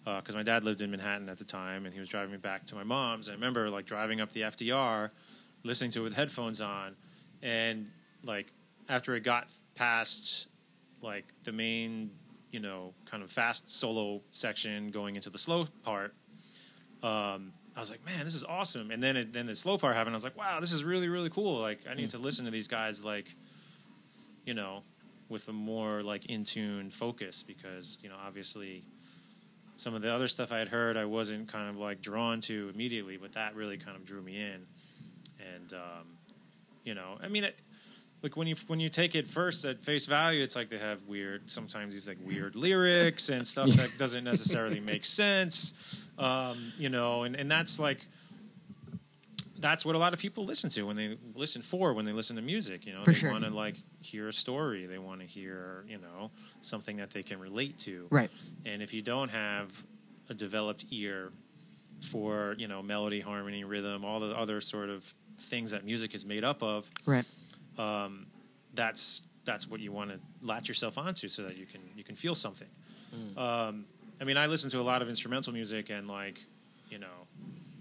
because 0.05 0.35
my 0.35 0.43
dad 0.43 0.65
lived 0.65 0.81
in 0.81 0.91
Manhattan 0.91 1.29
at 1.29 1.39
the 1.39 1.45
time, 1.45 1.85
and 1.85 1.93
he 1.93 2.01
was 2.01 2.09
driving 2.09 2.33
me 2.33 2.39
back 2.39 2.65
to 2.67 2.75
my 2.75 2.85
mom's. 2.85 3.29
I 3.29 3.33
remember 3.33 3.69
like 3.69 3.85
driving 3.85 4.21
up 4.21 4.33
the 4.33 4.43
FDR, 4.43 5.11
listening 5.63 5.91
to 5.93 6.01
it 6.01 6.05
with 6.05 6.15
headphones 6.15 6.61
on, 6.61 6.97
and 7.43 7.91
like 8.25 8.53
after 8.89 9.15
it 9.15 9.21
got 9.21 9.51
past 9.75 10.49
like 11.03 11.25
the 11.45 11.53
main, 11.53 12.11
you 12.53 12.61
know, 12.61 12.93
kind 13.07 13.23
of 13.23 13.33
fast 13.33 13.75
solo 13.75 14.21
section 14.31 14.91
going 14.91 15.17
into 15.17 15.31
the 15.31 15.39
slow 15.39 15.67
part, 15.83 16.15
um, 17.03 17.53
I 17.75 17.81
was 17.81 17.91
like, 17.91 18.05
man, 18.05 18.25
this 18.25 18.35
is 18.35 18.45
awesome. 18.45 18.91
And 18.91 19.03
then 19.03 19.17
it, 19.17 19.33
then 19.33 19.47
the 19.47 19.57
slow 19.57 19.79
part 19.79 19.97
happened. 19.97 20.15
I 20.15 20.19
was 20.19 20.25
like, 20.25 20.37
wow, 20.37 20.61
this 20.61 20.73
is 20.73 20.85
really 20.85 21.09
really 21.09 21.31
cool. 21.31 21.59
Like 21.59 21.81
I 21.91 21.95
need 21.95 22.11
to 22.11 22.19
listen 22.19 22.45
to 22.45 22.51
these 22.51 22.69
guys 22.69 23.03
like, 23.03 23.35
you 24.45 24.55
know, 24.55 24.83
with 25.29 25.49
a 25.49 25.53
more 25.53 26.03
like 26.03 26.27
in 26.27 26.45
tune 26.45 26.91
focus 26.91 27.43
because 27.43 27.99
you 28.03 28.11
know 28.11 28.17
obviously 28.25 28.85
some 29.77 29.95
of 29.95 30.03
the 30.03 30.15
other 30.15 30.29
stuff 30.29 30.53
I 30.53 30.59
had 30.59 30.69
heard 30.69 30.99
I 30.99 31.07
wasn't 31.07 31.49
kind 31.49 31.71
of 31.71 31.77
like 31.79 32.03
drawn 32.03 32.43
to 32.43 32.71
immediately, 32.75 33.17
but 33.17 33.33
that 33.33 33.57
really 33.57 33.79
kind 33.79 33.97
of 33.97 34.05
drew 34.05 34.21
me 34.21 34.37
in. 34.37 34.67
And 35.55 35.73
um, 35.73 36.19
you 36.85 36.95
know, 36.95 37.19
I 37.23 37.29
mean, 37.29 37.45
it, 37.45 37.59
like 38.23 38.37
when 38.37 38.47
you 38.47 38.55
when 38.69 38.81
you 38.81 38.89
take 38.89 39.15
it 39.15 39.27
first 39.27 39.65
at 39.65 39.83
face 39.83 40.07
value, 40.07 40.43
it's 40.43 40.55
like 40.57 40.69
they 40.69 40.79
have 40.79 41.03
weird 41.07 41.51
sometimes 41.51 41.93
these 41.93 42.07
like 42.09 42.19
weird 42.25 42.55
lyrics 42.57 43.29
and 43.29 43.47
stuff 43.47 43.71
that 43.71 43.91
doesn't 43.99 44.25
necessarily 44.25 44.81
make 44.81 45.05
sense. 45.05 45.75
Um, 46.19 46.73
you 46.79 46.89
know, 46.89 47.25
and 47.25 47.35
and 47.37 47.51
that's 47.51 47.79
like 47.79 48.07
that's 49.59 49.85
what 49.85 49.95
a 49.95 49.99
lot 49.99 50.13
of 50.13 50.19
people 50.19 50.45
listen 50.45 50.69
to 50.71 50.83
when 50.83 50.97
they 50.97 51.17
listen 51.35 51.63
for 51.63 51.93
when 51.95 52.05
they 52.05 52.13
listen 52.13 52.37
to 52.37 52.43
music. 52.43 52.85
You 52.87 52.95
know, 52.95 53.01
For 53.01 53.13
they 53.13 53.19
sure. 53.19 53.31
want 53.31 53.45
to 53.45 53.51
like 53.51 53.77
hear 54.01 54.29
a 54.29 54.33
story. 54.33 54.87
They 54.87 54.99
want 54.99 55.21
to 55.21 55.27
hear 55.27 55.85
you 55.89 55.99
know 55.99 56.31
something 56.61 56.97
that 56.97 57.11
they 57.11 57.23
can 57.23 57.39
relate 57.41 57.79
to. 57.81 58.07
Right. 58.11 58.31
And 58.65 58.83
if 58.83 58.93
you 58.93 59.03
don't 59.03 59.31
have 59.31 59.71
a 60.29 60.35
developed 60.35 60.87
ear 60.91 61.31
for 62.11 62.55
you 62.59 62.69
know 62.69 62.83
melody, 62.83 63.21
harmony, 63.21 63.65
rhythm, 63.65 64.05
all 64.05 64.21
the 64.21 64.37
other 64.37 64.61
sort 64.61 64.91
of 64.91 65.13
things 65.39 65.71
that 65.73 65.85
music 65.85 66.15
is 66.15 66.25
made 66.25 66.45
up 66.45 66.63
of, 66.63 66.89
Right. 67.07 67.25
Um, 67.79 68.27
that's 68.75 69.23
that's 69.45 69.69
what 69.69 69.81
you 69.81 69.91
want 69.93 70.11
to 70.11 70.19
latch 70.41 70.69
yourself 70.69 70.99
onto 70.99 71.29
so 71.29 71.43
that 71.43 71.59
you 71.59 71.67
can 71.67 71.81
you 71.97 72.05
can 72.05 72.15
feel 72.15 72.35
something. 72.35 72.69
Um, 73.37 73.85
I 74.21 74.25
mean, 74.25 74.37
I 74.37 74.47
listen 74.47 74.71
to 74.71 74.81
a 74.81 74.83
lot 74.83 75.03
of 75.03 75.09
instrumental 75.09 75.53
music, 75.53 75.91
and 75.91 76.09
like, 76.09 76.45
you 76.89 76.99
know, 76.99 77.27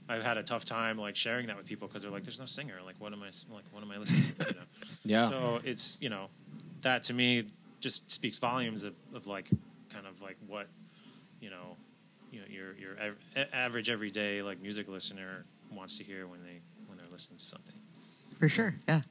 I've 0.09 0.23
had 0.23 0.37
a 0.37 0.43
tough 0.43 0.65
time 0.65 0.97
like 0.97 1.15
sharing 1.15 1.47
that 1.47 1.55
with 1.57 1.65
people 1.65 1.87
because 1.87 2.01
they're 2.03 2.11
like, 2.11 2.23
"There's 2.23 2.39
no 2.39 2.45
singer." 2.45 2.75
Like, 2.85 2.95
what 2.99 3.13
am 3.13 3.21
I 3.23 3.27
like? 3.53 3.63
What 3.71 3.83
am 3.83 3.91
I 3.91 3.97
listening 3.97 4.23
to? 4.39 4.45
You 4.47 4.53
know? 4.55 4.65
Yeah. 5.05 5.29
So 5.29 5.59
it's 5.63 5.97
you 6.01 6.09
know, 6.09 6.27
that 6.81 7.03
to 7.03 7.13
me 7.13 7.45
just 7.79 8.11
speaks 8.11 8.37
volumes 8.39 8.83
of, 8.83 8.93
of 9.13 9.25
like 9.27 9.49
kind 9.89 10.05
of 10.05 10.21
like 10.21 10.37
what 10.47 10.67
you 11.39 11.49
know, 11.49 11.77
you 12.31 12.39
know, 12.39 12.45
your 12.49 12.73
your 12.75 12.97
av- 13.01 13.47
average 13.53 13.89
everyday 13.89 14.41
like 14.41 14.61
music 14.61 14.87
listener 14.87 15.45
wants 15.71 15.97
to 15.97 16.03
hear 16.03 16.27
when 16.27 16.43
they 16.43 16.59
when 16.87 16.97
they're 16.97 17.07
listening 17.11 17.37
to 17.39 17.45
something. 17.45 17.75
For 18.37 18.49
sure. 18.49 18.75
Yeah. 18.87 19.01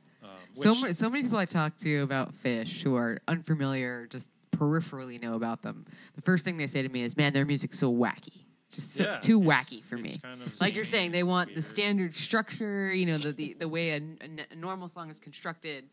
So, 0.53 0.73
which- 0.73 0.81
ma- 0.83 0.93
so 0.93 1.09
many 1.11 1.23
people 1.23 1.39
I 1.39 1.45
talk 1.45 1.77
to 1.79 1.99
about 2.03 2.33
Phish 2.35 2.83
who 2.83 2.95
are 2.97 3.19
unfamiliar, 3.29 4.07
just 4.09 4.29
peripherally 4.53 5.21
know 5.23 5.35
about 5.35 5.63
them. 5.63 5.85
The 6.15 6.23
first 6.23 6.45
thing 6.45 6.57
they 6.57 6.67
say 6.67 6.83
to 6.83 6.89
me 6.89 7.03
is, 7.03 7.17
"Man, 7.17 7.33
their 7.33 7.45
music's 7.47 7.79
so 7.79 7.93
wacky, 7.93 8.45
just 8.71 8.95
so, 8.95 9.05
Yeah, 9.05 9.19
too 9.21 9.41
wacky 9.41 9.83
for 9.83 9.97
me." 9.97 10.19
kind 10.23 10.43
of 10.43 10.61
Like 10.61 10.75
you're 10.75 10.85
saying, 10.85 11.13
they 11.13 11.23
want 11.23 11.55
the 11.55 11.63
standard 11.63 12.15
structure, 12.15 12.93
you 12.93 13.07
know, 13.07 13.17
the 13.19 13.33
the, 13.33 13.55
the 13.55 13.69
way 13.69 13.91
a, 13.91 13.97
a- 13.97 14.47
a 14.53 14.57
normal 14.57 14.89
song 14.89 15.09
is 15.11 15.21
constructed. 15.21 15.89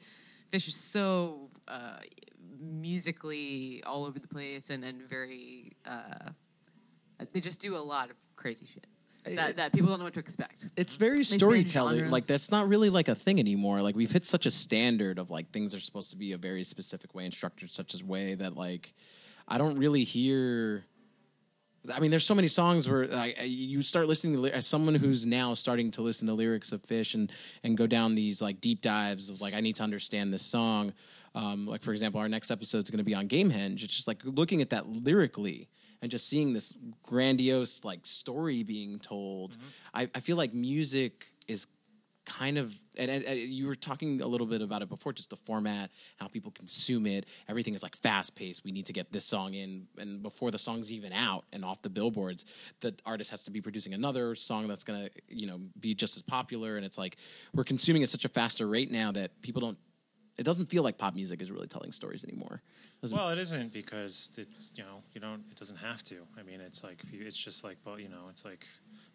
Phish 0.52 0.68
is 0.68 0.76
so 0.76 1.50
uh, 1.68 2.00
musically 2.60 3.84
all 3.86 4.06
over 4.06 4.20
the 4.20 4.28
place 4.28 4.70
and 4.70 4.84
and 4.84 5.02
very. 5.04 5.74
Uh, 5.86 6.30
they 7.34 7.40
just 7.40 7.60
do 7.60 7.76
a 7.76 7.80
lot 7.80 8.10
of 8.10 8.16
crazy 8.36 8.66
shit 8.66 8.86
that, 9.24 9.56
that 9.58 9.74
people 9.74 9.90
don't 9.90 10.00
know 10.00 10.06
what 10.06 10.14
to 10.14 10.20
expect. 10.20 10.70
it's 10.76 10.96
very 10.96 11.24
storytelling. 11.24 11.96
genres. 11.96 12.12
Like 12.12 12.26
that's 12.26 12.52
not 12.52 12.68
really 12.68 12.90
like 12.90 13.08
a 13.08 13.16
thing 13.16 13.40
anymore. 13.40 13.82
Like 13.82 13.96
we've 13.96 14.12
hit 14.12 14.26
such 14.26 14.46
a 14.46 14.52
standard 14.52 15.20
of 15.20 15.30
like 15.30 15.52
things 15.52 15.74
are 15.76 15.80
supposed 15.80 16.12
to 16.12 16.18
be 16.18 16.32
a 16.34 16.38
very 16.38 16.64
specific 16.64 17.14
way 17.14 17.26
and 17.26 17.34
structured 17.34 17.72
such 17.72 18.00
a 18.00 18.06
way 18.06 18.36
that 18.36 18.56
like 18.56 18.94
I 19.48 19.58
don't 19.58 19.78
really 19.78 20.04
hear. 20.04 20.86
I 21.92 22.02
mean, 22.02 22.12
there's 22.12 22.26
so 22.26 22.36
many 22.36 22.50
songs 22.50 22.90
where 22.90 23.08
like, 23.08 23.38
you 23.44 23.82
start 23.82 24.08
listening 24.08 24.34
to 24.34 24.42
ly- 24.42 24.50
as 24.50 24.68
someone 24.68 24.96
who's 24.96 25.26
now 25.26 25.54
starting 25.54 25.90
to 25.92 26.02
listen 26.02 26.28
to 26.28 26.34
lyrics 26.34 26.72
of 26.74 26.84
Phish 26.84 27.14
and 27.14 27.32
and 27.64 27.78
go 27.78 27.88
down 27.88 28.16
these 28.16 28.42
like 28.42 28.60
deep 28.60 28.82
dives 28.82 29.30
of 29.30 29.42
like 29.42 29.54
I 29.54 29.62
need 29.62 29.76
to 29.76 29.84
understand 29.84 30.34
this 30.34 30.42
song. 30.42 30.94
Um, 31.34 31.68
like 31.68 31.84
for 31.84 31.92
example, 31.92 32.20
our 32.20 32.28
next 32.28 32.52
episode 32.52 32.84
is 32.84 32.90
going 32.90 32.98
to 32.98 33.04
be 33.04 33.14
on 33.14 33.28
Gamehenge. 33.28 33.84
It's 33.84 33.96
just 33.96 34.08
like 34.08 34.22
looking 34.24 34.62
at 34.62 34.72
that 34.72 34.88
lyrically 34.90 35.70
and 36.02 36.12
just 36.12 36.28
seeing 36.28 36.54
this 36.54 36.74
grandiose 37.04 37.84
like 37.84 38.06
story 38.06 38.64
being 38.64 39.00
told. 39.00 39.52
Mm-hmm. 39.52 39.68
I, 39.94 40.10
I 40.16 40.20
feel 40.20 40.38
like 40.38 40.54
music 40.54 41.28
is 41.48 41.68
kind 42.28 42.58
of 42.58 42.78
and, 42.98 43.10
and, 43.10 43.24
and 43.24 43.40
you 43.40 43.68
were 43.68 43.76
talking 43.76 44.22
a 44.22 44.28
little 44.28 44.48
bit 44.48 44.62
about 44.62 44.82
it 44.82 44.90
before 44.90 45.14
just 45.14 45.30
the 45.30 45.38
format 45.38 45.90
how 46.18 46.28
people 46.28 46.52
consume 46.52 47.06
it. 47.06 47.26
Everything 47.48 47.74
is 47.74 47.82
like 47.82 47.96
fast 47.96 48.36
paced 48.36 48.66
we 48.66 48.72
need 48.72 48.86
to 48.88 48.94
get 48.94 49.12
this 49.12 49.24
song 49.24 49.54
in 49.54 49.88
and 49.98 50.22
before 50.22 50.52
the 50.52 50.58
song's 50.58 50.92
even 50.92 51.14
out 51.14 51.46
and 51.54 51.64
off 51.64 51.82
the 51.82 51.90
billboards 51.90 52.44
the 52.82 52.94
artist 53.06 53.32
has 53.32 53.46
to 53.46 53.52
be 53.52 53.62
producing 53.62 53.94
another 53.94 54.36
song 54.36 54.68
that's 54.68 54.84
going 54.84 55.06
to 55.06 55.10
you 55.30 55.48
know 55.48 55.60
be 55.80 55.94
just 55.94 56.18
as 56.18 56.22
popular. 56.22 56.76
And 56.76 56.86
it's 56.86 56.98
like 56.98 57.16
we're 57.54 57.64
consuming 57.64 58.04
at 58.04 58.10
such 58.10 58.26
a 58.26 58.30
faster 58.30 58.68
rate 58.68 58.92
now 58.92 59.12
that 59.14 59.42
people 59.42 59.62
don't 59.62 59.78
it 60.38 60.44
doesn't 60.44 60.68
feel 60.68 60.84
like 60.84 60.98
pop 60.98 61.16
music 61.16 61.42
is 61.42 61.50
really 61.50 61.68
telling 61.68 61.92
stories 61.92 62.24
anymore 62.26 62.62
Well, 63.12 63.30
it 63.30 63.38
isn't 63.38 63.74
because 63.74 64.32
it's 64.38 64.72
you 64.76 64.84
know 64.84 65.02
you 65.14 65.22
don't 65.22 65.44
it 65.52 65.58
doesn't 65.58 65.78
have 65.78 66.04
to. 66.06 66.16
I 66.38 66.44
mean, 66.44 66.60
it's 66.62 66.84
like 66.84 67.00
it's 67.12 67.38
just 67.38 67.64
like 67.64 67.78
well, 67.86 68.00
you 68.00 68.10
know, 68.10 68.26
it's 68.30 68.44
like 68.46 68.66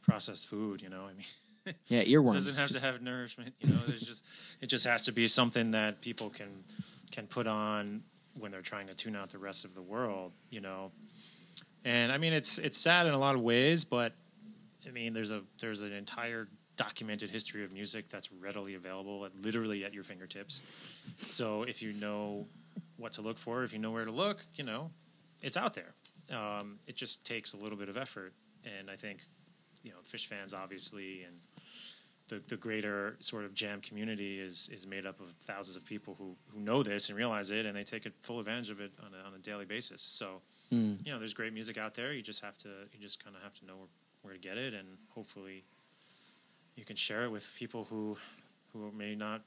processed 0.02 0.46
food. 0.48 0.80
You 0.80 0.88
know, 0.88 1.02
I 1.04 1.12
mean, 1.14 1.74
yeah 1.86 2.00
it 2.00 2.08
earworms 2.08 2.34
doesn't 2.34 2.56
have 2.60 2.68
Just- 2.68 2.80
to 2.80 2.86
have 2.86 3.02
nourishment. 3.02 3.54
You 3.60 3.74
know, 3.74 3.80
there's 3.86 4.02
just 4.02 4.24
it 4.60 4.66
just 4.66 4.86
has 4.86 5.04
to 5.06 5.12
be 5.12 5.26
something 5.26 5.70
that 5.72 6.00
people 6.00 6.30
can 6.30 6.64
can 7.10 7.26
put 7.26 7.46
on 7.46 8.02
when 8.38 8.50
they're 8.52 8.62
trying 8.62 8.86
to 8.86 8.94
tune 8.94 9.16
out 9.16 9.30
the 9.30 9.38
rest 9.38 9.64
of 9.64 9.74
the 9.74 9.82
world. 9.82 10.32
You 10.50 10.60
know, 10.60 10.92
and 11.84 12.12
I 12.12 12.18
mean, 12.18 12.32
it's 12.32 12.58
it's 12.58 12.78
sad 12.78 13.06
in 13.06 13.14
a 13.14 13.18
lot 13.18 13.34
of 13.34 13.40
ways, 13.40 13.84
but 13.84 14.12
I 14.86 14.90
mean, 14.92 15.12
there's 15.12 15.32
a 15.32 15.42
there's 15.60 15.82
an 15.82 15.92
entire 15.92 16.48
documented 16.76 17.30
history 17.30 17.64
of 17.64 17.72
music 17.72 18.08
that's 18.08 18.32
readily 18.32 18.74
available, 18.74 19.26
at, 19.26 19.34
literally 19.36 19.84
at 19.84 19.92
your 19.92 20.04
fingertips. 20.04 20.62
So 21.18 21.64
if 21.64 21.82
you 21.82 21.92
know 21.94 22.46
what 23.02 23.12
to 23.14 23.22
look 23.22 23.38
for, 23.38 23.64
if 23.64 23.72
you 23.72 23.78
know 23.78 23.90
where 23.90 24.04
to 24.04 24.10
look, 24.12 24.44
you 24.54 24.64
know, 24.64 24.90
it's 25.42 25.56
out 25.56 25.74
there. 25.74 25.92
Um, 26.30 26.78
it 26.86 26.96
just 26.96 27.26
takes 27.26 27.52
a 27.52 27.56
little 27.56 27.76
bit 27.76 27.88
of 27.88 27.96
effort, 27.96 28.32
and 28.64 28.88
I 28.90 28.96
think, 28.96 29.18
you 29.82 29.90
know, 29.90 29.98
Phish 30.10 30.26
fans 30.26 30.54
obviously, 30.54 31.24
and 31.24 31.36
the 32.28 32.40
the 32.48 32.56
greater 32.56 33.16
sort 33.18 33.44
of 33.44 33.52
jam 33.52 33.80
community 33.80 34.38
is 34.40 34.70
is 34.72 34.86
made 34.86 35.04
up 35.04 35.20
of 35.20 35.26
thousands 35.42 35.76
of 35.76 35.84
people 35.84 36.14
who 36.18 36.36
who 36.52 36.60
know 36.60 36.82
this 36.82 37.08
and 37.08 37.18
realize 37.18 37.50
it, 37.50 37.66
and 37.66 37.76
they 37.76 37.84
take 37.84 38.06
it 38.06 38.14
full 38.22 38.38
advantage 38.38 38.70
of 38.70 38.80
it 38.80 38.92
on 39.04 39.10
a, 39.12 39.26
on 39.28 39.34
a 39.34 39.38
daily 39.38 39.64
basis. 39.66 40.00
So, 40.00 40.40
Mm. 40.72 41.04
you 41.04 41.12
know, 41.12 41.18
there's 41.18 41.34
great 41.34 41.52
music 41.52 41.76
out 41.76 41.94
there. 41.94 42.14
You 42.14 42.22
just 42.22 42.40
have 42.42 42.56
to 42.58 42.68
you 42.92 42.98
just 43.00 43.22
kind 43.22 43.36
of 43.36 43.42
have 43.42 43.52
to 43.60 43.66
know 43.66 43.76
where, 43.76 43.88
where 44.22 44.32
to 44.32 44.40
get 44.40 44.56
it, 44.56 44.72
and 44.72 44.88
hopefully, 45.14 45.64
you 46.76 46.84
can 46.86 46.96
share 46.96 47.24
it 47.24 47.30
with 47.30 47.46
people 47.58 47.84
who 47.90 48.16
who 48.72 48.90
may 48.92 49.14
not 49.14 49.42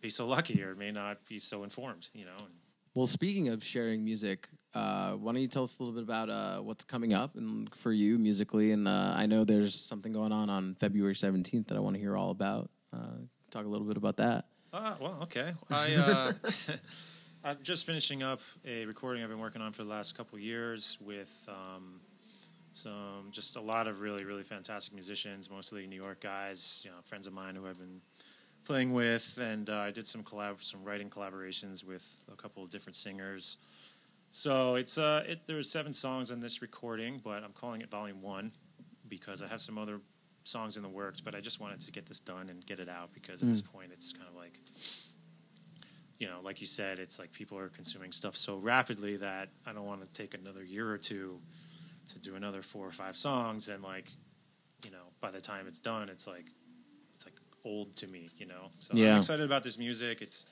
be 0.00 0.08
so 0.08 0.26
lucky 0.26 0.60
or 0.64 0.74
may 0.74 0.90
not 0.90 1.24
be 1.28 1.38
so 1.38 1.62
informed. 1.62 2.08
You 2.14 2.24
know. 2.24 2.38
And, 2.38 2.54
Well, 2.96 3.04
speaking 3.04 3.48
of 3.48 3.62
sharing 3.62 4.02
music, 4.02 4.48
uh, 4.72 5.12
why 5.12 5.32
don't 5.32 5.42
you 5.42 5.48
tell 5.48 5.64
us 5.64 5.78
a 5.78 5.82
little 5.82 5.94
bit 5.94 6.02
about 6.02 6.30
uh, 6.30 6.60
what's 6.62 6.82
coming 6.82 7.12
up 7.12 7.36
and 7.36 7.68
for 7.74 7.92
you 7.92 8.16
musically? 8.16 8.72
And 8.72 8.88
uh, 8.88 9.12
I 9.14 9.26
know 9.26 9.44
there's 9.44 9.74
something 9.74 10.14
going 10.14 10.32
on 10.32 10.48
on 10.48 10.76
February 10.80 11.12
17th 11.12 11.68
that 11.68 11.76
I 11.76 11.80
want 11.80 11.96
to 11.96 12.00
hear 12.00 12.16
all 12.16 12.30
about. 12.30 12.70
Uh, 12.94 13.18
talk 13.50 13.66
a 13.66 13.68
little 13.68 13.86
bit 13.86 13.98
about 13.98 14.16
that. 14.16 14.46
Ah, 14.72 14.96
well, 14.98 15.18
okay. 15.24 15.52
I 15.70 15.94
uh, 15.94 16.32
I'm 17.44 17.58
just 17.62 17.84
finishing 17.84 18.22
up 18.22 18.40
a 18.64 18.86
recording 18.86 19.22
I've 19.22 19.28
been 19.28 19.40
working 19.40 19.60
on 19.60 19.72
for 19.72 19.84
the 19.84 19.90
last 19.90 20.16
couple 20.16 20.38
years 20.38 20.96
with 20.98 21.46
um, 21.48 22.00
some 22.72 23.28
just 23.30 23.56
a 23.56 23.60
lot 23.60 23.88
of 23.88 24.00
really 24.00 24.24
really 24.24 24.42
fantastic 24.42 24.94
musicians, 24.94 25.50
mostly 25.50 25.86
New 25.86 25.96
York 25.96 26.22
guys, 26.22 26.80
you 26.82 26.90
know, 26.90 26.96
friends 27.04 27.26
of 27.26 27.34
mine 27.34 27.56
who 27.56 27.66
I've 27.66 27.78
been 27.78 28.00
playing 28.66 28.92
with, 28.92 29.38
and 29.40 29.70
uh, 29.70 29.76
I 29.76 29.90
did 29.90 30.06
some 30.06 30.22
collab 30.22 30.62
some 30.62 30.84
writing 30.84 31.08
collaborations 31.08 31.84
with 31.84 32.04
a 32.32 32.36
couple 32.36 32.62
of 32.64 32.70
different 32.70 32.96
singers. 32.96 33.58
So 34.30 34.74
it's 34.74 34.98
uh, 34.98 35.24
it, 35.26 35.46
there's 35.46 35.70
seven 35.70 35.92
songs 35.92 36.30
on 36.30 36.40
this 36.40 36.60
recording, 36.60 37.20
but 37.22 37.42
I'm 37.44 37.52
calling 37.52 37.80
it 37.80 37.90
Volume 37.90 38.20
One 38.20 38.52
because 39.08 39.40
I 39.42 39.46
have 39.46 39.60
some 39.60 39.78
other 39.78 40.00
songs 40.44 40.76
in 40.76 40.82
the 40.82 40.88
works, 40.88 41.20
but 41.20 41.34
I 41.34 41.40
just 41.40 41.60
wanted 41.60 41.80
to 41.80 41.92
get 41.92 42.06
this 42.06 42.20
done 42.20 42.48
and 42.50 42.64
get 42.66 42.80
it 42.80 42.88
out 42.88 43.12
because 43.12 43.42
at 43.42 43.48
this 43.48 43.62
point 43.62 43.90
it's 43.92 44.12
kind 44.12 44.28
of 44.28 44.34
like, 44.36 44.60
you 46.18 46.26
know, 46.28 46.38
like 46.42 46.60
you 46.60 46.66
said, 46.66 46.98
it's 46.98 47.18
like 47.18 47.32
people 47.32 47.58
are 47.58 47.68
consuming 47.68 48.12
stuff 48.12 48.36
so 48.36 48.56
rapidly 48.56 49.16
that 49.16 49.48
I 49.64 49.72
don't 49.72 49.86
want 49.86 50.00
to 50.00 50.06
take 50.20 50.34
another 50.34 50.62
year 50.64 50.90
or 50.90 50.98
two 50.98 51.40
to 52.08 52.18
do 52.18 52.36
another 52.36 52.62
four 52.62 52.86
or 52.86 52.92
five 52.92 53.16
songs, 53.16 53.68
and 53.68 53.82
like, 53.82 54.10
you 54.84 54.90
know, 54.90 55.12
by 55.20 55.30
the 55.30 55.40
time 55.40 55.66
it's 55.66 55.80
done, 55.80 56.08
it's 56.08 56.26
like 56.26 56.44
old 57.66 57.96
to 57.96 58.06
me, 58.06 58.30
you 58.38 58.46
know. 58.46 58.70
So 58.78 58.94
Yeah. 58.94 59.12
I'm 59.12 59.18
excited 59.18 59.44
about 59.44 59.64
this 59.64 59.76
music. 59.76 60.22
It's 60.22 60.46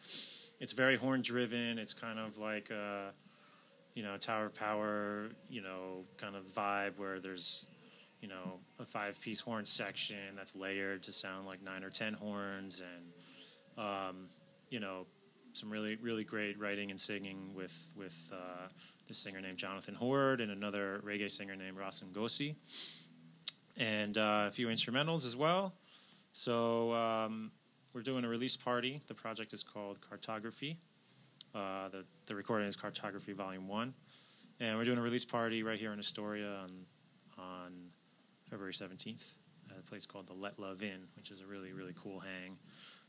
it's 0.61 0.73
very 0.73 0.97
horn 0.97 1.23
driven. 1.23 1.79
It's 1.79 1.95
kind 1.95 2.19
of 2.19 2.37
like 2.37 2.71
uh, 2.71 3.11
you 3.95 4.03
know 4.03 4.17
Tower 4.19 4.47
of 4.47 4.55
Power, 4.55 5.31
you 5.49 5.62
know, 5.62 6.05
kind 6.19 6.37
of 6.37 6.45
vibe 6.47 6.99
where 6.99 7.21
there's 7.21 7.69
you 8.21 8.29
know 8.29 8.59
a 8.79 8.85
five 8.85 9.21
piece 9.21 9.41
horn 9.41 9.65
section 9.65 10.35
that's 10.37 10.55
layered 10.55 11.03
to 11.05 11.12
sound 11.12 11.47
like 11.47 11.62
nine 11.62 11.85
or 11.85 11.91
ten 11.91 12.15
horns, 12.15 12.83
and 12.83 13.85
um, 13.87 14.29
you 14.71 14.81
know 14.81 15.07
some 15.53 15.71
really 15.71 15.97
really 15.97 16.25
great 16.25 16.59
writing 16.59 16.91
and 16.91 17.01
singing 17.01 17.55
with 17.55 17.77
with 17.97 18.17
uh, 18.33 18.69
this 19.07 19.19
singer 19.19 19.41
named 19.41 19.57
Jonathan 19.57 19.95
Horde 19.95 20.41
and 20.41 20.51
another 20.51 21.01
reggae 21.05 21.31
singer 21.31 21.55
named 21.55 21.77
Rasim 21.79 22.12
Gossi, 22.12 22.57
and 23.77 24.19
uh, 24.19 24.47
a 24.49 24.51
few 24.51 24.67
instrumentals 24.69 25.25
as 25.25 25.37
well. 25.37 25.75
So 26.35 26.93
um, 26.93 27.53
we're 27.93 28.03
doing 28.03 28.24
a 28.24 28.28
release 28.28 28.57
party. 28.57 29.01
The 29.07 29.14
project 29.14 29.53
is 29.53 29.62
called 29.62 30.01
Cartography. 30.01 30.76
Uh, 31.55 31.89
the 31.91 32.05
the 32.26 32.35
recording 32.35 32.66
is 32.66 32.74
Cartography 32.74 33.32
Volume 33.32 33.68
One, 33.68 33.95
and 34.59 34.76
we're 34.76 34.82
doing 34.82 34.99
a 34.99 35.03
release 35.03 35.24
party 35.24 35.62
right 35.62 35.78
here 35.78 35.93
in 35.93 36.01
Astoria 36.01 36.57
on 36.64 36.70
on 37.39 37.72
February 38.51 38.74
seventeenth 38.74 39.37
at 39.70 39.78
a 39.78 39.82
place 39.85 40.07
called 40.07 40.26
the 40.26 40.32
Let 40.32 40.59
Love 40.59 40.82
Inn, 40.82 41.07
which 41.16 41.30
is 41.30 41.41
a 41.41 41.47
really 41.47 41.72
really 41.72 41.95
cool 41.95 42.18
hang. 42.18 42.59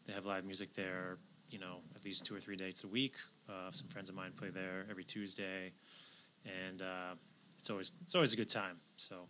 They 0.05 0.13
have 0.13 0.27
live 0.27 0.45
music 0.45 0.75
there, 0.75 1.17
you 1.49 1.57
know, 1.57 1.77
at 1.95 2.05
least 2.05 2.27
two 2.27 2.35
or 2.35 2.39
three 2.39 2.55
dates 2.55 2.83
a 2.83 2.87
week. 2.87 3.15
Uh, 3.49 3.71
some 3.71 3.87
friends 3.87 4.07
of 4.07 4.13
mine 4.13 4.33
play 4.37 4.51
there 4.51 4.85
every 4.87 5.03
Tuesday, 5.03 5.71
and 6.45 6.83
uh, 6.83 7.15
it's 7.57 7.71
always 7.71 7.91
it's 8.03 8.13
always 8.13 8.33
a 8.33 8.37
good 8.37 8.49
time. 8.49 8.77
So 8.97 9.25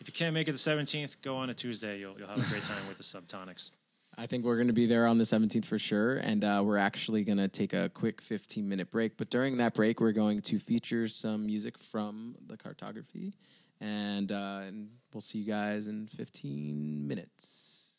if 0.00 0.08
you 0.08 0.12
can't 0.12 0.34
make 0.34 0.48
it 0.48 0.52
the 0.52 0.58
seventeenth, 0.58 1.20
go 1.22 1.36
on 1.36 1.50
a 1.50 1.54
Tuesday. 1.54 1.98
You'll 1.98 2.18
you'll 2.18 2.28
have 2.28 2.38
a 2.38 2.50
great 2.50 2.62
time 2.62 2.88
with 2.88 2.96
the 2.96 3.04
Subtonics. 3.04 3.70
I 4.18 4.26
think 4.26 4.44
we're 4.44 4.56
going 4.56 4.66
to 4.66 4.74
be 4.74 4.86
there 4.86 5.06
on 5.06 5.18
the 5.18 5.24
17th 5.24 5.64
for 5.64 5.78
sure. 5.78 6.16
And 6.18 6.44
uh, 6.44 6.62
we're 6.64 6.76
actually 6.76 7.24
going 7.24 7.38
to 7.38 7.48
take 7.48 7.72
a 7.72 7.88
quick 7.88 8.20
15 8.20 8.68
minute 8.68 8.90
break. 8.90 9.16
But 9.16 9.30
during 9.30 9.56
that 9.58 9.72
break, 9.72 10.00
we're 10.00 10.12
going 10.12 10.42
to 10.42 10.58
feature 10.58 11.08
some 11.08 11.46
music 11.46 11.78
from 11.78 12.34
the 12.46 12.56
cartography. 12.56 13.32
And, 13.80 14.30
uh, 14.30 14.60
and 14.66 14.90
we'll 15.14 15.22
see 15.22 15.38
you 15.38 15.46
guys 15.46 15.86
in 15.86 16.06
15 16.08 17.08
minutes. 17.08 17.94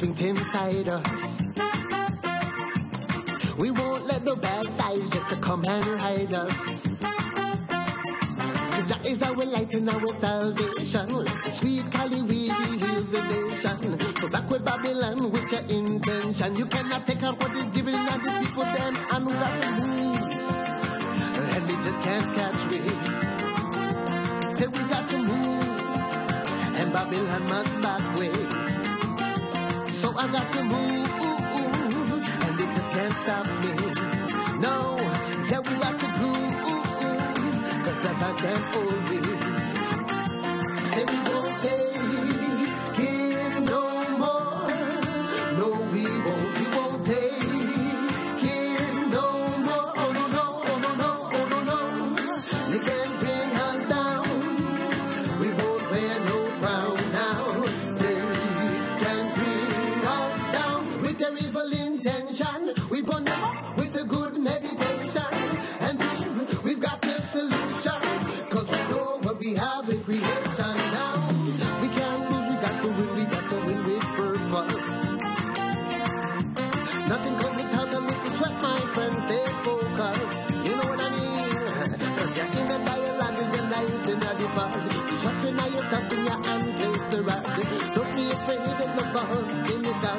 Strength 0.00 0.22
inside 0.22 0.88
us. 0.88 1.42
We 3.58 3.70
won't 3.70 4.06
let 4.06 4.24
no 4.24 4.34
bad 4.34 4.64
vibes 4.78 5.12
just 5.12 5.38
come 5.42 5.62
and 5.66 6.00
hide 6.00 6.34
us. 6.34 6.84
Jah 8.88 9.00
is 9.04 9.22
our 9.22 9.44
light 9.44 9.74
and 9.74 9.90
our 9.90 10.14
salvation. 10.14 11.08
Like 11.10 11.44
the 11.44 11.50
sweet 11.50 11.92
Cali 11.92 12.22
weed, 12.22 12.50
he 12.50 12.78
heals 12.78 13.10
the 13.10 13.22
nation. 13.28 14.00
So 14.16 14.28
back 14.30 14.48
with 14.48 14.64
Babylon 14.64 15.30
with 15.30 15.52
your 15.52 15.66
intention. 15.68 16.56
You 16.56 16.64
cannot 16.64 17.06
take 17.06 17.22
out 17.22 17.38
what 17.38 17.54
is 17.54 17.70
given 17.70 17.94
and 17.94 18.24
the 18.24 18.30
people 18.40 18.64
them 18.64 18.96
and 19.12 19.26
we 19.26 19.32
got 19.34 19.62
to 19.62 19.70
move. 19.80 20.22
And 21.54 21.68
we 21.68 21.74
just 21.74 22.00
can't 22.00 22.34
catch 22.34 22.64
me. 22.72 22.80
Till 24.56 24.70
we 24.70 24.82
got 24.88 25.06
to 25.10 25.18
move. 25.18 25.80
And 26.80 26.90
Babylon 26.90 27.44
must 27.50 27.80
back 27.82 28.18
way. 28.18 28.69
So 30.00 30.14
I 30.16 30.28
got 30.32 30.48
to 30.52 30.64
move. 30.64 31.10
And 32.40 32.58
they 32.58 32.64
just 32.74 32.90
can't 32.90 33.14
stop 33.18 33.44
me. 33.60 33.72
No, 34.58 34.96
yeah, 35.50 35.60
we 35.60 35.74
got 35.76 35.98
to 35.98 36.06
groove. 36.16 36.54
Cause 37.84 37.98
brothers 37.98 38.38
can't 38.40 38.64
hold 38.72 39.02
me. 39.10 39.20
Say 40.90 41.04
we 41.04 41.18
won't 41.30 41.62
take 41.62 41.96
it 42.98 43.29
creation 70.10 70.76
now. 70.90 71.30
We 71.80 71.88
can't 71.88 72.30
lose, 72.30 72.46
we 72.50 72.56
got 72.64 72.82
to 72.82 72.88
win, 72.88 73.14
we 73.14 73.24
got 73.26 73.48
to 73.50 73.56
win 73.66 73.78
with 73.86 74.02
purpose. 74.18 74.92
Nothing 77.10 77.36
comes 77.38 77.56
without 77.62 77.94
a 77.94 78.00
little 78.00 78.32
sweat, 78.32 78.62
my 78.62 78.80
friends, 78.94 79.22
stay 79.24 79.46
focused. 79.62 80.50
You 80.66 80.74
know 80.76 80.88
what 80.90 81.00
I 81.00 81.10
mean? 81.10 81.50
Cause 82.18 82.36
you're 82.36 82.46
in 82.46 82.70
a 82.74 82.78
dialogue, 82.84 83.38
is 83.38 83.54
a 83.58 83.62
light 83.72 84.06
in 84.12 84.22
a 84.22 84.32
divide. 84.40 84.90
Trust 85.20 85.44
in 85.44 85.56
yourself 85.56 86.12
in 86.12 86.24
your 86.24 86.42
hand, 86.44 86.76
place 86.76 87.06
the 87.06 87.22
ride. 87.22 87.94
Don't 87.94 88.16
be 88.16 88.30
afraid 88.32 88.60
of 88.60 88.96
the 88.96 89.04
false 89.12 89.70
in 89.70 89.82
the. 89.82 90.09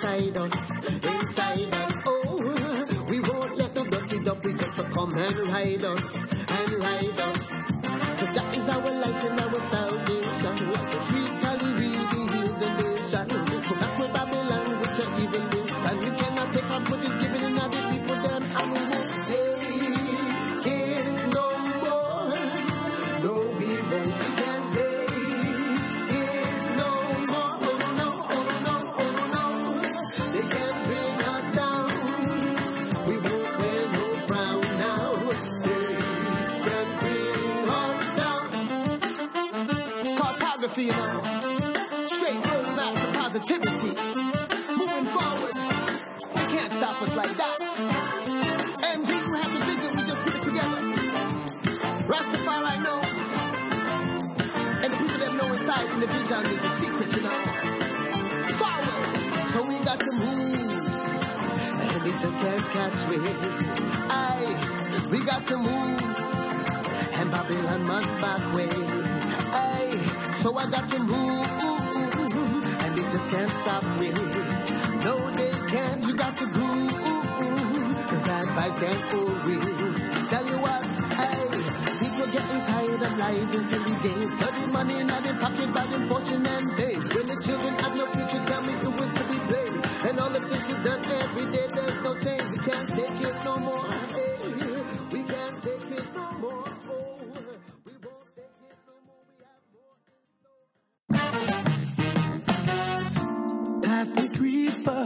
Strength 0.00 0.34
inside 0.34 0.38
us, 0.38 0.52
inside 0.52 0.59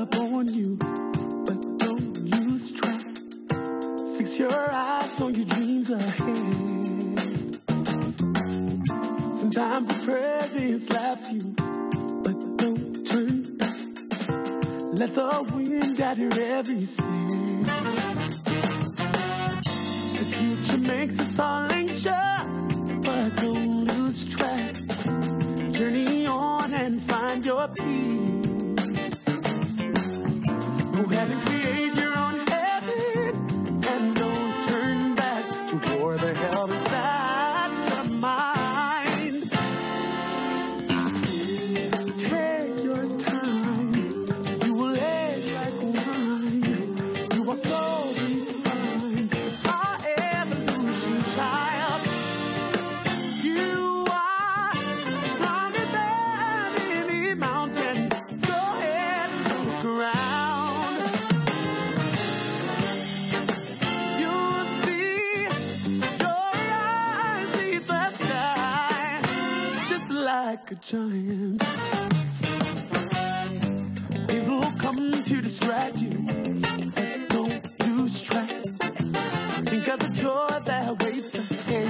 upon 0.05 0.53
you, 0.53 0.77
but 1.47 1.79
don't 1.79 2.15
lose 2.35 2.73
track. 2.73 3.07
Fix 4.17 4.39
your 4.39 4.71
eyes 4.71 5.21
on 5.21 5.35
your 5.35 5.47
dreams 5.47 5.91
ahead. 5.91 7.59
Sometimes 9.41 9.89
the 9.89 9.99
present 10.05 10.83
slaps 10.83 11.33
you, 11.33 11.55
but 12.23 12.37
don't 12.59 13.07
turn 13.07 13.57
back. 13.57 13.81
Let 15.01 15.11
the 15.15 15.31
wind 15.55 15.97
guide 15.97 16.19
your 16.19 16.39
every 16.59 16.85
step. 16.85 17.65
The 20.19 20.27
future 20.37 20.79
makes 20.79 21.19
us 21.19 21.39
all 21.39 21.73
anxious, 21.73 22.55
but 23.07 23.37
don't 23.37 23.85
lose 23.87 24.25
track. 24.35 24.75
Journey 25.73 26.27
on 26.27 26.75
and 26.75 27.01
find 27.01 27.45
your 27.47 27.69
peace. 27.69 28.44
Happy 31.15 31.54
a 70.75 70.77
giant. 70.77 71.63
Evil 74.31 74.63
come 74.79 75.23
to 75.25 75.41
distract 75.41 75.99
you. 76.03 76.11
Don't 77.29 77.63
lose 77.87 78.21
track. 78.21 78.51
Think 79.71 79.89
of 79.89 79.99
the 80.01 80.11
joy 80.15 80.61
that 80.65 80.89
awaits 80.89 81.51
ahead. 81.51 81.89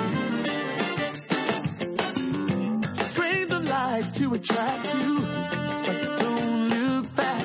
Strains 2.95 3.53
of 3.53 3.65
life 3.65 4.13
to 4.15 4.35
attract 4.35 4.95
you, 4.95 5.21
but 5.21 6.19
don't 6.19 6.69
look 6.69 7.17
back 7.17 7.45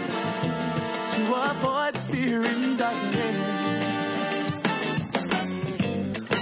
to 1.13 1.21
avoid 1.51 1.97
fear 2.09 2.43
and 2.43 2.77
darkness. 2.77 3.35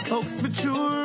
Folks 0.07 0.41
mature. 0.41 0.96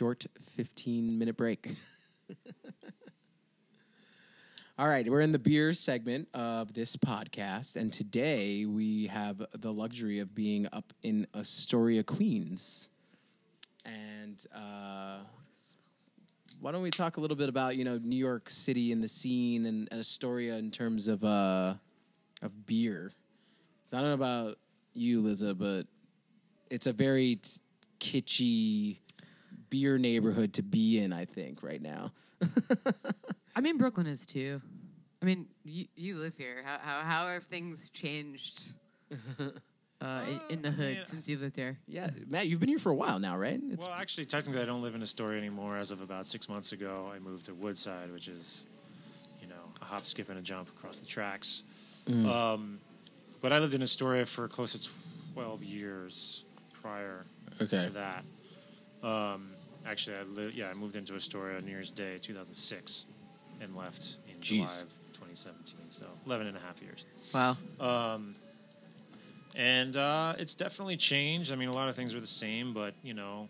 Short 0.00 0.24
15 0.56 1.18
minute 1.18 1.36
break. 1.36 1.74
All 4.78 4.88
right, 4.88 5.06
we're 5.06 5.20
in 5.20 5.30
the 5.30 5.38
beer 5.38 5.74
segment 5.74 6.26
of 6.32 6.72
this 6.72 6.96
podcast, 6.96 7.76
and 7.76 7.92
today 7.92 8.64
we 8.64 9.08
have 9.08 9.44
the 9.58 9.70
luxury 9.70 10.20
of 10.20 10.34
being 10.34 10.66
up 10.72 10.90
in 11.02 11.26
Astoria, 11.34 12.02
Queens. 12.02 12.88
And 13.84 14.42
uh, 14.54 15.18
why 16.60 16.72
don't 16.72 16.80
we 16.80 16.90
talk 16.90 17.18
a 17.18 17.20
little 17.20 17.36
bit 17.36 17.50
about 17.50 17.76
you 17.76 17.84
know 17.84 17.98
New 18.02 18.16
York 18.16 18.48
City 18.48 18.92
and 18.92 19.04
the 19.04 19.08
scene 19.08 19.66
and, 19.66 19.86
and 19.90 20.00
Astoria 20.00 20.56
in 20.56 20.70
terms 20.70 21.08
of 21.08 21.22
uh, 21.24 21.74
of 22.40 22.64
beer? 22.64 23.12
I 23.92 23.96
don't 23.96 24.06
know 24.06 24.14
about 24.14 24.56
you, 24.94 25.20
Liza, 25.20 25.52
but 25.52 25.82
it's 26.70 26.86
a 26.86 26.92
very 26.94 27.36
t- 27.36 27.60
kitschy 28.00 28.96
beer 29.70 29.98
neighborhood 29.98 30.52
to 30.54 30.62
be 30.62 30.98
in. 30.98 31.12
I 31.12 31.24
think 31.24 31.62
right 31.62 31.80
now. 31.80 32.12
I 33.56 33.60
mean, 33.60 33.78
Brooklyn 33.78 34.06
is 34.06 34.26
too. 34.26 34.60
I 35.22 35.26
mean, 35.26 35.46
you, 35.64 35.86
you 35.96 36.16
live 36.16 36.36
here. 36.36 36.62
How, 36.64 36.78
how 36.78 37.00
how 37.02 37.28
have 37.28 37.44
things 37.44 37.90
changed 37.90 38.72
uh, 40.00 40.20
in, 40.26 40.40
in 40.56 40.62
the 40.62 40.70
hood 40.70 40.96
yeah. 40.96 41.04
since 41.04 41.28
you 41.28 41.38
lived 41.38 41.56
there? 41.56 41.78
Yeah, 41.86 42.10
Matt, 42.28 42.46
you've 42.46 42.60
been 42.60 42.68
here 42.68 42.78
for 42.78 42.90
a 42.90 42.94
while 42.94 43.18
now, 43.18 43.36
right? 43.36 43.60
It's, 43.70 43.86
Well, 43.86 43.94
actually, 43.94 44.24
technically, 44.24 44.62
I 44.62 44.64
don't 44.64 44.80
live 44.80 44.94
in 44.94 45.02
Astoria 45.02 45.38
anymore. 45.38 45.76
As 45.76 45.90
of 45.90 46.00
about 46.00 46.26
six 46.26 46.48
months 46.48 46.72
ago, 46.72 47.10
I 47.14 47.18
moved 47.18 47.46
to 47.46 47.54
Woodside, 47.54 48.10
which 48.10 48.28
is, 48.28 48.66
you 49.42 49.46
know, 49.46 49.54
a 49.82 49.84
hop, 49.84 50.06
skip, 50.06 50.30
and 50.30 50.38
a 50.38 50.42
jump 50.42 50.68
across 50.68 50.98
the 50.98 51.06
tracks. 51.06 51.62
Um, 52.08 52.80
but 53.40 53.52
I 53.52 53.58
lived 53.58 53.74
in 53.74 53.82
Astoria 53.82 54.26
for 54.26 54.48
close 54.48 54.72
to 54.72 54.90
12 55.34 55.62
years 55.62 56.44
prior 56.72 57.24
Okay. 57.60 57.84
to 57.84 57.90
that. 57.90 58.24
Um, 59.06 59.50
actually, 59.86 60.16
I 60.16 60.22
li- 60.22 60.52
yeah, 60.54 60.68
I 60.68 60.74
moved 60.74 60.96
into 60.96 61.14
Astoria 61.14 61.60
New 61.60 61.70
Year's 61.70 61.90
Day 61.90 62.18
2006 62.20 63.06
and 63.60 63.76
left 63.76 64.16
in 64.28 64.40
July 64.40 64.64
of 64.64 64.88
2017. 65.12 65.76
So 65.90 66.06
11 66.26 66.46
and 66.46 66.56
a 66.56 66.60
half 66.60 66.80
years. 66.80 67.04
Wow. 67.34 67.56
Um, 67.78 68.34
and 69.54 69.96
uh, 69.96 70.34
it's 70.38 70.54
definitely 70.54 70.96
changed. 70.96 71.52
I 71.52 71.56
mean, 71.56 71.68
a 71.68 71.74
lot 71.74 71.88
of 71.88 71.96
things 71.96 72.14
are 72.14 72.20
the 72.20 72.26
same, 72.26 72.72
but 72.72 72.94
you 73.02 73.14
know, 73.14 73.48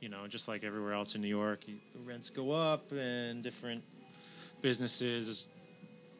you 0.00 0.08
know, 0.08 0.26
just 0.26 0.48
like 0.48 0.64
everywhere 0.64 0.92
else 0.92 1.14
in 1.14 1.20
New 1.20 1.28
York, 1.28 1.66
you, 1.66 1.76
the 1.94 2.00
rents 2.00 2.30
go 2.30 2.50
up, 2.52 2.90
and 2.92 3.42
different 3.42 3.82
businesses 4.62 5.46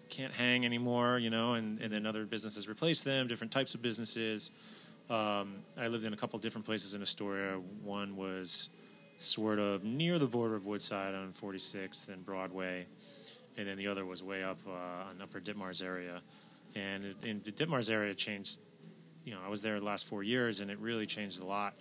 can't 0.09 0.33
hang 0.33 0.65
anymore. 0.65 1.19
You 1.19 1.31
know, 1.31 1.55
and, 1.55 1.81
and 1.81 1.93
then 1.93 2.07
other 2.07 2.25
businesses 2.25 2.69
replace 2.69 3.03
them. 3.03 3.27
Different 3.27 3.53
types 3.53 3.75
of 3.75 3.83
businesses. 3.83 4.51
Um, 5.09 5.57
I 5.77 5.89
lived 5.89 6.05
in 6.05 6.13
a 6.13 6.17
couple 6.17 6.39
different 6.39 6.65
places 6.65 6.95
in 6.95 7.03
Astoria. 7.03 7.61
One 7.83 8.17
was 8.17 8.71
sort 9.21 9.59
of 9.59 9.85
near 9.85 10.19
the 10.19 10.27
border 10.27 10.55
of 10.55 10.65
Woodside 10.65 11.15
on 11.15 11.33
46th 11.33 12.09
and 12.09 12.25
Broadway, 12.25 12.87
and 13.57 13.69
then 13.69 13.77
the 13.77 13.87
other 13.87 14.07
was 14.07 14.23
way 14.23 14.43
up 14.43 14.59
uh, 14.67 15.11
on 15.11 15.21
Upper 15.23 15.41
Ditmars 15.41 15.85
area. 15.85 16.23
And 16.75 17.15
in 17.23 17.43
the 17.45 17.53
Ditmars 17.53 17.91
area 17.91 18.15
changed. 18.15 18.61
You 19.25 19.35
know, 19.35 19.41
I 19.45 19.51
was 19.51 19.61
there 19.61 19.79
the 19.79 19.85
last 19.85 20.07
four 20.07 20.23
years, 20.23 20.61
and 20.61 20.71
it 20.71 20.79
really 20.79 21.05
changed 21.05 21.41
a 21.41 21.45
lot. 21.45 21.75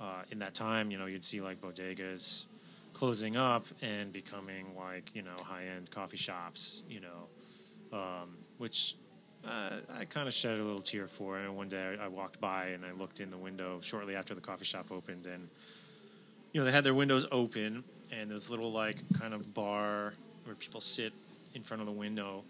Uh, 0.00 0.22
in 0.32 0.40
that 0.40 0.54
time, 0.54 0.90
you 0.90 0.98
know, 0.98 1.06
you'd 1.06 1.22
see 1.22 1.40
like 1.40 1.60
bodegas 1.60 2.46
closing 2.92 3.36
up 3.36 3.66
and 3.80 4.12
becoming 4.12 4.66
like 4.76 5.14
you 5.14 5.22
know 5.22 5.36
high 5.44 5.66
end 5.66 5.90
coffee 5.90 6.16
shops. 6.16 6.82
You 6.88 7.00
know, 7.00 7.96
um, 7.96 8.36
which 8.56 8.96
uh, 9.46 9.76
I 9.96 10.04
kind 10.06 10.26
of 10.26 10.34
shed 10.34 10.58
a 10.58 10.64
little 10.64 10.82
tear 10.82 11.06
for. 11.06 11.38
And 11.38 11.56
one 11.56 11.68
day 11.68 11.96
I, 12.00 12.06
I 12.06 12.08
walked 12.08 12.40
by 12.40 12.68
and 12.68 12.84
I 12.84 12.90
looked 12.90 13.20
in 13.20 13.30
the 13.30 13.38
window 13.38 13.78
shortly 13.80 14.16
after 14.16 14.34
the 14.34 14.40
coffee 14.40 14.64
shop 14.64 14.86
opened, 14.90 15.26
and 15.26 15.48
you 16.58 16.64
know 16.64 16.70
they 16.70 16.74
had 16.74 16.82
their 16.82 16.94
windows 16.94 17.24
open 17.30 17.84
and 18.10 18.28
this 18.28 18.50
little 18.50 18.72
like 18.72 18.96
kind 19.16 19.32
of 19.32 19.54
bar 19.54 20.14
where 20.42 20.56
people 20.56 20.80
sit 20.80 21.12
in 21.54 21.62
front 21.62 21.80
of 21.80 21.86
the 21.86 21.92
window. 21.92 22.42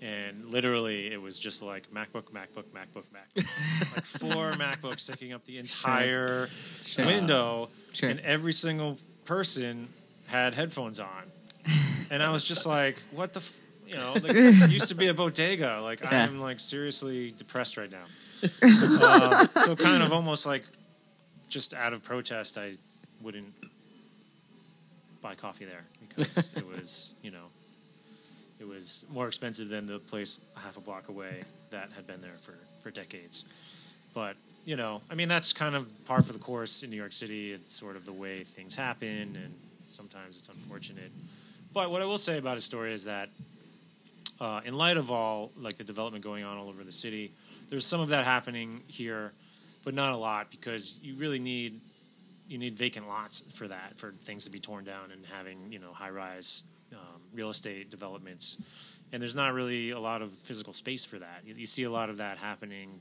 And 0.00 0.44
literally, 0.44 1.12
it 1.12 1.20
was 1.20 1.36
just 1.36 1.60
like 1.60 1.90
MacBook, 1.92 2.30
MacBook, 2.30 2.66
MacBook, 2.72 3.02
MacBook, 3.12 3.44
like 3.96 4.04
four 4.04 4.52
MacBooks 4.52 5.04
taking 5.10 5.32
up 5.32 5.44
the 5.46 5.58
entire 5.58 6.48
Sure. 6.84 7.06
window, 7.06 7.70
Sure. 7.92 8.08
and 8.08 8.20
every 8.20 8.52
single 8.52 8.98
person 9.24 9.88
had 10.28 10.54
headphones 10.54 11.00
on, 11.00 11.32
and 12.10 12.22
I 12.22 12.30
was 12.30 12.44
just 12.44 12.66
like, 12.66 13.02
"What 13.10 13.32
the." 13.32 13.40
F-? 13.40 13.52
You 13.88 13.94
know, 13.94 14.12
like, 14.12 14.36
it 14.36 14.70
used 14.70 14.88
to 14.88 14.94
be 14.94 15.08
a 15.08 15.14
bodega. 15.14 15.80
Like 15.82 16.02
Yeah. 16.02 16.22
I'm 16.22 16.38
like 16.40 16.60
seriously 16.60 17.32
depressed 17.32 17.76
right 17.78 17.90
now. 17.90 18.04
um, 19.42 19.48
so 19.64 19.74
kind 19.74 20.04
of 20.04 20.12
almost 20.12 20.46
like 20.46 20.62
just 21.48 21.74
out 21.74 21.92
of 21.94 22.04
protest, 22.04 22.58
I 22.58 22.74
wouldn't 23.22 23.52
buy 25.20 25.34
coffee 25.34 25.64
there 25.64 25.84
because 26.08 26.50
it 26.56 26.66
was, 26.66 27.14
you 27.22 27.30
know, 27.30 27.46
it 28.60 28.66
was 28.66 29.06
more 29.10 29.26
expensive 29.28 29.68
than 29.68 29.86
the 29.86 29.98
place 29.98 30.40
a 30.56 30.60
half 30.60 30.76
a 30.76 30.80
block 30.80 31.08
away 31.08 31.42
that 31.70 31.90
had 31.94 32.06
been 32.06 32.20
there 32.20 32.36
for, 32.42 32.54
for 32.80 32.90
decades. 32.90 33.44
But, 34.14 34.36
you 34.64 34.76
know, 34.76 35.00
I 35.10 35.14
mean, 35.14 35.28
that's 35.28 35.52
kind 35.52 35.76
of 35.76 35.86
par 36.04 36.22
for 36.22 36.32
the 36.32 36.38
course 36.38 36.82
in 36.82 36.90
New 36.90 36.96
York 36.96 37.12
City. 37.12 37.52
It's 37.52 37.74
sort 37.74 37.96
of 37.96 38.04
the 38.04 38.12
way 38.12 38.42
things 38.42 38.74
happen, 38.74 39.38
and 39.42 39.54
sometimes 39.88 40.36
it's 40.36 40.48
unfortunate. 40.48 41.12
But 41.72 41.90
what 41.90 42.02
I 42.02 42.04
will 42.04 42.18
say 42.18 42.38
about 42.38 42.56
Astoria 42.56 42.94
is 42.94 43.04
that, 43.04 43.28
uh, 44.40 44.60
in 44.64 44.76
light 44.76 44.96
of 44.96 45.10
all 45.10 45.50
like 45.56 45.76
the 45.76 45.84
development 45.84 46.24
going 46.24 46.44
on 46.44 46.56
all 46.56 46.68
over 46.68 46.84
the 46.84 46.92
city, 46.92 47.32
there's 47.70 47.84
some 47.84 48.00
of 48.00 48.08
that 48.08 48.24
happening 48.24 48.82
here, 48.86 49.32
but 49.84 49.94
not 49.94 50.12
a 50.12 50.16
lot 50.16 50.50
because 50.50 51.00
you 51.02 51.14
really 51.16 51.38
need 51.38 51.80
you 52.48 52.58
need 52.58 52.74
vacant 52.74 53.06
lots 53.06 53.44
for 53.52 53.68
that 53.68 53.92
for 53.96 54.12
things 54.22 54.44
to 54.44 54.50
be 54.50 54.58
torn 54.58 54.84
down 54.84 55.12
and 55.12 55.24
having 55.26 55.70
you 55.70 55.78
know 55.78 55.92
high 55.92 56.10
rise 56.10 56.64
um, 56.92 57.20
real 57.32 57.50
estate 57.50 57.90
developments. 57.90 58.58
And 59.12 59.22
there's 59.22 59.36
not 59.36 59.54
really 59.54 59.90
a 59.90 60.00
lot 60.00 60.22
of 60.22 60.32
physical 60.32 60.72
space 60.72 61.04
for 61.04 61.18
that. 61.18 61.42
You, 61.44 61.54
you 61.54 61.66
see 61.66 61.84
a 61.84 61.90
lot 61.90 62.10
of 62.10 62.18
that 62.18 62.38
happening 62.38 63.00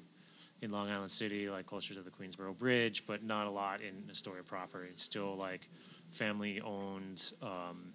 in 0.62 0.72
long 0.72 0.90
island 0.90 1.12
city 1.12 1.50
like 1.50 1.66
closer 1.66 1.94
to 1.94 2.02
the 2.02 2.10
queensboro 2.10 2.58
bridge 2.58 3.06
but 3.06 3.24
not 3.24 3.46
a 3.46 3.50
lot 3.50 3.82
in 3.82 4.10
astoria 4.10 4.44
proper. 4.44 4.84
It's 4.84 5.04
still 5.04 5.36
like 5.36 5.70
family 6.12 6.62
owned 6.62 7.32
um, 7.42 7.94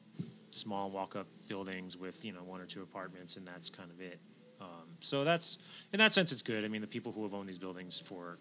small 0.51 0.91
walk 0.91 1.17
up 1.17 1.27
buildings 1.49 1.97
with 1.97 2.25
you 2.25 2.33
know 2.33 2.43
one 2.45 2.61
or 2.61 2.67
two 2.67 2.83
apartments 2.83 3.37
and 3.37 3.47
that's 3.47 3.69
kind 3.69 3.91
of 3.91 4.01
it. 4.01 4.19
Um, 4.61 4.97
so 5.01 5.25
that's 5.25 5.59
in 5.93 5.99
that 5.99 6.13
sense 6.13 6.33
it's 6.33 6.43
good. 6.43 6.65
I 6.65 6.69
mean 6.69 6.81
the 6.81 6.87
people 6.87 7.13
who 7.13 7.23
have 7.25 7.35
owned 7.35 7.49
these 7.49 7.59
buildings 7.59 7.99
for 7.99 8.39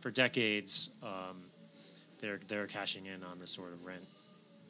for 0.00 0.10
decades 0.10 0.90
um, 1.02 1.42
they're 2.22 2.40
they're 2.48 2.66
cashing 2.66 3.04
in 3.04 3.22
on 3.22 3.38
the 3.38 3.46
sort 3.46 3.74
of 3.74 3.84
rent 3.84 4.04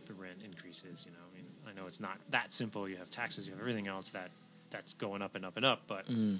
the 0.06 0.14
rent 0.14 0.38
increases. 0.44 1.04
You 1.06 1.12
know, 1.12 1.18
I 1.30 1.36
mean, 1.36 1.46
I 1.68 1.80
know 1.80 1.86
it's 1.86 2.00
not 2.00 2.18
that 2.30 2.50
simple. 2.50 2.88
You 2.88 2.96
have 2.96 3.10
taxes, 3.10 3.46
you 3.46 3.52
have 3.52 3.60
everything 3.60 3.86
else 3.86 4.08
that 4.10 4.30
that's 4.70 4.94
going 4.94 5.22
up 5.22 5.36
and 5.36 5.44
up 5.44 5.56
and 5.56 5.64
up, 5.64 5.82
but. 5.86 6.06
Mm-hmm. 6.06 6.36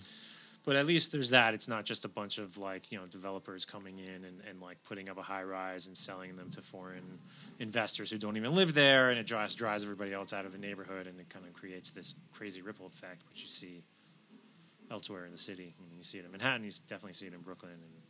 But 0.65 0.77
at 0.77 0.87
least 0.87 1.11
there's 1.11 1.31
that. 1.31 1.55
It's 1.55 1.67
not 1.67 1.85
just 1.85 2.05
a 2.05 2.09
bunch 2.09 2.39
of 2.39 2.57
like 2.57 2.93
you 2.93 2.97
know 2.97 3.05
developers 3.07 3.65
coming 3.65 3.99
in 3.99 4.25
and, 4.25 4.41
and 4.49 4.61
like 4.63 4.77
putting 4.85 5.09
up 5.09 5.19
a 5.19 5.23
high 5.23 5.43
rise 5.43 5.89
and 5.89 5.97
selling 5.97 6.37
them 6.37 6.51
to 6.51 6.63
foreign 6.63 7.19
investors 7.59 8.13
who 8.13 8.17
don't 8.19 8.37
even 8.37 8.55
live 8.55 8.73
there, 8.73 9.11
and 9.11 9.19
it 9.19 9.27
drives 9.27 9.57
drives 9.57 9.83
everybody 9.83 10.13
else 10.13 10.33
out 10.33 10.47
of 10.47 10.53
the 10.53 10.59
neighborhood, 10.59 11.09
and 11.09 11.19
it 11.19 11.29
kind 11.31 11.45
of 11.45 11.53
creates 11.53 11.91
this 11.91 12.15
crazy 12.33 12.63
ripple 12.63 12.87
effect, 12.87 13.23
which 13.29 13.43
you 13.43 13.49
see 13.49 13.83
elsewhere 14.89 15.27
in 15.27 15.33
the 15.33 15.39
city. 15.39 15.75
I 15.77 15.83
mean, 15.83 15.99
you 15.99 16.05
see 16.05 16.19
it 16.19 16.25
in 16.25 16.31
Manhattan, 16.31 16.63
you 16.63 16.71
definitely 16.87 17.15
see 17.15 17.27
it 17.27 17.35
in 17.35 17.41
Brooklyn, 17.41 17.73
and 17.73 18.02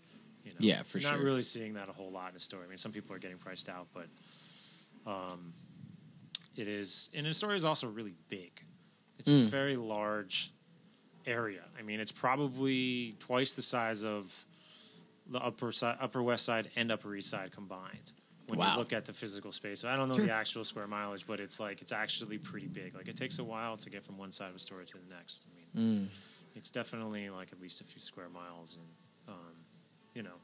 you 0.45 0.51
know, 0.51 0.57
Yeah, 0.61 0.83
for 0.83 0.99
you're 0.99 1.11
not 1.11 1.21
really 1.21 1.43
seeing 1.43 1.75
that 1.75 1.89
a 1.89 1.93
whole 1.93 2.11
lot 2.11 2.29
in 2.29 2.35
the 2.35 2.41
story. 2.41 2.65
I 2.65 2.69
mean, 2.69 2.79
some 2.79 2.93
people 2.93 3.15
are 3.15 3.19
getting 3.19 3.39
priced 3.39 3.69
out, 3.69 3.89
but 3.93 4.09
um, 5.11 5.53
it 6.57 6.69
is. 6.69 7.11
And 7.15 7.27
the 7.27 7.35
story 7.35 7.57
is 7.57 7.65
also 7.65 7.89
really 7.89 8.15
big. 8.29 8.63
It's 9.19 9.29
a 9.29 9.33
Mm. 9.33 9.49
very 9.49 9.77
large 9.77 10.53
area. 11.27 11.63
I 11.79 11.83
mean, 11.83 12.01
it's 12.01 12.13
probably 12.13 13.15
twice 13.19 13.53
the 13.53 13.63
size 13.63 14.05
of 14.05 14.47
the 15.27 15.39
upper 15.39 15.71
side, 15.71 15.97
upper 16.01 16.23
west 16.23 16.45
side 16.45 16.71
and 16.75 16.91
upper 16.91 17.15
east 17.15 17.31
side 17.31 17.53
combined. 17.53 18.13
When 18.47 18.59
Wow. 18.59 18.73
you 18.73 18.79
look 18.79 18.93
at 18.93 19.05
the 19.05 19.13
physical 19.13 19.53
space, 19.53 19.81
So 19.81 19.89
I 19.89 19.95
don't 19.97 20.09
know 20.09 20.17
Sure. 20.17 20.27
the 20.27 20.33
actual 20.33 20.65
square 20.65 20.89
mileage, 20.89 21.27
but 21.27 21.39
it's 21.39 21.61
like 21.61 21.81
it's 21.81 21.93
actually 21.93 22.39
pretty 22.39 22.67
big. 22.67 22.95
Like 22.95 23.07
it 23.09 23.17
takes 23.17 23.39
a 23.39 23.45
while 23.45 23.77
to 23.77 23.89
get 23.89 24.05
from 24.05 24.19
one 24.19 24.33
side 24.33 24.51
of 24.51 24.57
Astoria 24.57 24.85
to 24.87 24.99
the 24.99 25.15
next. 25.15 25.47
I 25.49 25.55
mean, 25.55 26.09
Mm. 26.11 26.11
it's 26.57 26.71
definitely 26.71 27.31
like 27.31 27.53
at 27.53 27.61
least 27.61 27.81
a 27.81 27.85
few 27.85 28.01
square 28.01 28.29
miles, 28.29 28.77
and 28.77 28.87
you 30.15 30.23
know, 30.23 30.37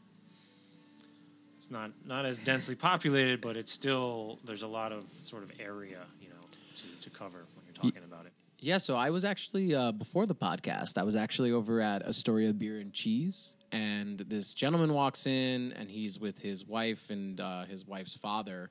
it's 1.57 1.71
not 1.71 1.91
not 2.07 2.25
as 2.25 2.39
densely 2.39 2.75
populated, 2.75 3.41
but 3.41 3.57
it's 3.57 3.73
still 3.73 4.39
there's 4.45 4.63
a 4.63 4.69
lot 4.69 4.93
of 4.93 5.05
sort 5.23 5.43
of 5.43 5.53
area, 5.61 6.01
you 6.21 6.29
know, 6.29 6.35
to, 6.75 6.85
to 7.01 7.11
cover 7.11 7.47
when 7.55 7.65
you're 7.67 7.75
talking 7.75 8.05
about 8.05 8.27
it. 8.27 8.33
Yeah, 8.61 8.79
so 8.79 8.97
I 8.97 9.11
was 9.11 9.25
actually 9.25 9.75
uh, 9.75 9.93
before 9.93 10.27
the 10.27 10.35
podcast. 10.35 10.99
I 10.99 11.05
was 11.05 11.15
actually 11.15 11.53
over 11.53 11.81
at 11.81 12.03
Astoria 12.05 12.53
Beer 12.53 12.81
and 12.81 12.93
Cheese, 12.93 13.55
and 13.71 14.19
this 14.19 14.53
gentleman 14.53 14.93
walks 14.95 15.27
in, 15.29 15.73
and 15.75 15.89
he's 15.89 16.19
with 16.19 16.41
his 16.41 16.65
wife 16.67 17.11
and 17.11 17.41
uh, 17.41 17.65
his 17.67 17.87
wife's 17.87 18.17
father, 18.17 18.71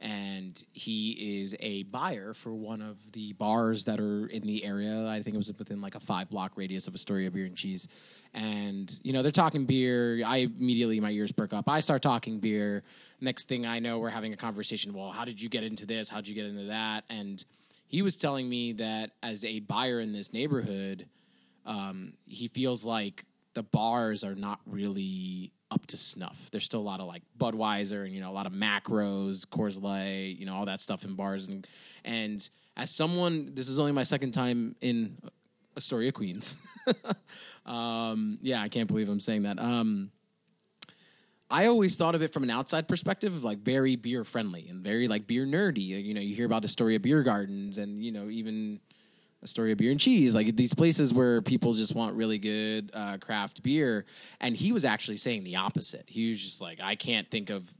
and 0.00 0.62
he 0.72 1.40
is 1.40 1.56
a 1.60 1.84
buyer 1.84 2.34
for 2.34 2.52
one 2.52 2.82
of 2.82 2.98
the 3.12 3.32
bars 3.34 3.84
that 3.84 3.98
are 3.98 4.26
in 4.26 4.42
the 4.42 4.64
area. 4.64 5.06
I 5.06 5.22
think 5.22 5.34
it 5.34 5.38
was 5.38 5.52
within 5.58 5.80
like 5.80 5.94
a 5.94 6.00
five 6.00 6.28
block 6.28 6.52
radius 6.56 6.86
of 6.86 6.94
Astoria 6.94 7.30
Beer 7.30 7.46
and 7.46 7.56
Cheese. 7.56 7.88
And 8.34 8.92
you 9.02 9.12
know 9.12 9.22
they're 9.22 9.30
talking 9.30 9.64
beer. 9.64 10.22
I 10.24 10.48
immediately 10.58 11.00
my 11.00 11.10
ears 11.10 11.32
perk 11.32 11.54
up. 11.54 11.68
I 11.68 11.80
start 11.80 12.02
talking 12.02 12.38
beer. 12.38 12.82
Next 13.20 13.48
thing 13.48 13.64
I 13.64 13.78
know, 13.78 13.98
we're 13.98 14.10
having 14.10 14.34
a 14.34 14.36
conversation. 14.36 14.92
Well, 14.92 15.10
how 15.10 15.24
did 15.24 15.40
you 15.40 15.48
get 15.48 15.64
into 15.64 15.86
this? 15.86 16.10
How 16.10 16.16
did 16.16 16.28
you 16.28 16.34
get 16.34 16.46
into 16.46 16.64
that? 16.64 17.04
And 17.08 17.42
he 17.86 18.02
was 18.02 18.16
telling 18.16 18.48
me 18.48 18.72
that 18.74 19.12
as 19.22 19.44
a 19.44 19.60
buyer 19.60 20.00
in 20.00 20.12
this 20.12 20.32
neighborhood, 20.32 21.06
um, 21.64 22.12
he 22.26 22.48
feels 22.48 22.84
like 22.84 23.24
the 23.54 23.62
bars 23.62 24.22
are 24.22 24.34
not 24.34 24.60
really 24.66 25.52
up 25.70 25.86
to 25.86 25.96
snuff. 25.96 26.50
There's 26.50 26.64
still 26.64 26.80
a 26.80 26.82
lot 26.82 27.00
of 27.00 27.06
like 27.06 27.22
Budweiser 27.38 28.04
and 28.04 28.14
you 28.14 28.20
know 28.20 28.30
a 28.30 28.32
lot 28.32 28.46
of 28.46 28.52
macros, 28.52 29.46
Coors 29.46 29.80
Light, 29.80 30.36
you 30.38 30.46
know 30.46 30.54
all 30.54 30.66
that 30.66 30.80
stuff 30.80 31.04
in 31.04 31.14
bars 31.14 31.48
and 31.48 31.66
and 32.04 32.48
as 32.76 32.90
someone, 32.90 33.52
this 33.54 33.68
is 33.68 33.78
only 33.78 33.92
my 33.92 34.02
second 34.02 34.32
time 34.32 34.76
in 34.80 35.16
Astoria, 35.76 36.12
Queens. 36.12 36.58
um, 37.66 38.38
yeah, 38.42 38.60
I 38.60 38.68
can't 38.68 38.86
believe 38.86 39.08
I'm 39.08 39.20
saying 39.20 39.44
that. 39.44 39.58
Um, 39.58 40.10
I 41.50 41.66
always 41.66 41.96
thought 41.96 42.14
of 42.14 42.22
it 42.22 42.32
from 42.32 42.42
an 42.42 42.50
outside 42.50 42.88
perspective 42.88 43.34
of 43.34 43.44
like 43.44 43.58
very 43.58 43.96
beer 43.96 44.24
friendly 44.24 44.66
and 44.68 44.82
very 44.82 45.08
like 45.08 45.26
beer 45.26 45.46
nerdy. 45.46 46.04
You 46.04 46.12
know, 46.12 46.20
you 46.20 46.34
hear 46.34 46.44
about 46.44 46.64
Astoria 46.64 47.00
beer 47.00 47.22
gardens 47.22 47.78
and 47.78 48.04
you 48.04 48.12
know 48.12 48.28
even 48.28 48.80
Astoria 49.46 49.76
beer 49.76 49.92
and 49.92 50.00
cheese, 50.00 50.34
like 50.34 50.56
these 50.56 50.74
places 50.74 51.14
where 51.14 51.40
people 51.40 51.72
just 51.72 51.94
want 51.94 52.16
really 52.16 52.36
good 52.38 52.90
uh, 52.92 53.16
craft 53.18 53.62
beer. 53.62 54.04
And 54.40 54.56
he 54.56 54.72
was 54.72 54.84
actually 54.84 55.18
saying 55.18 55.44
the 55.44 55.54
opposite. 55.56 56.04
He 56.08 56.30
was 56.30 56.42
just 56.42 56.60
like, 56.60 56.80
I 56.82 56.96
can't 56.96 57.30
think 57.30 57.50
of 57.50 57.72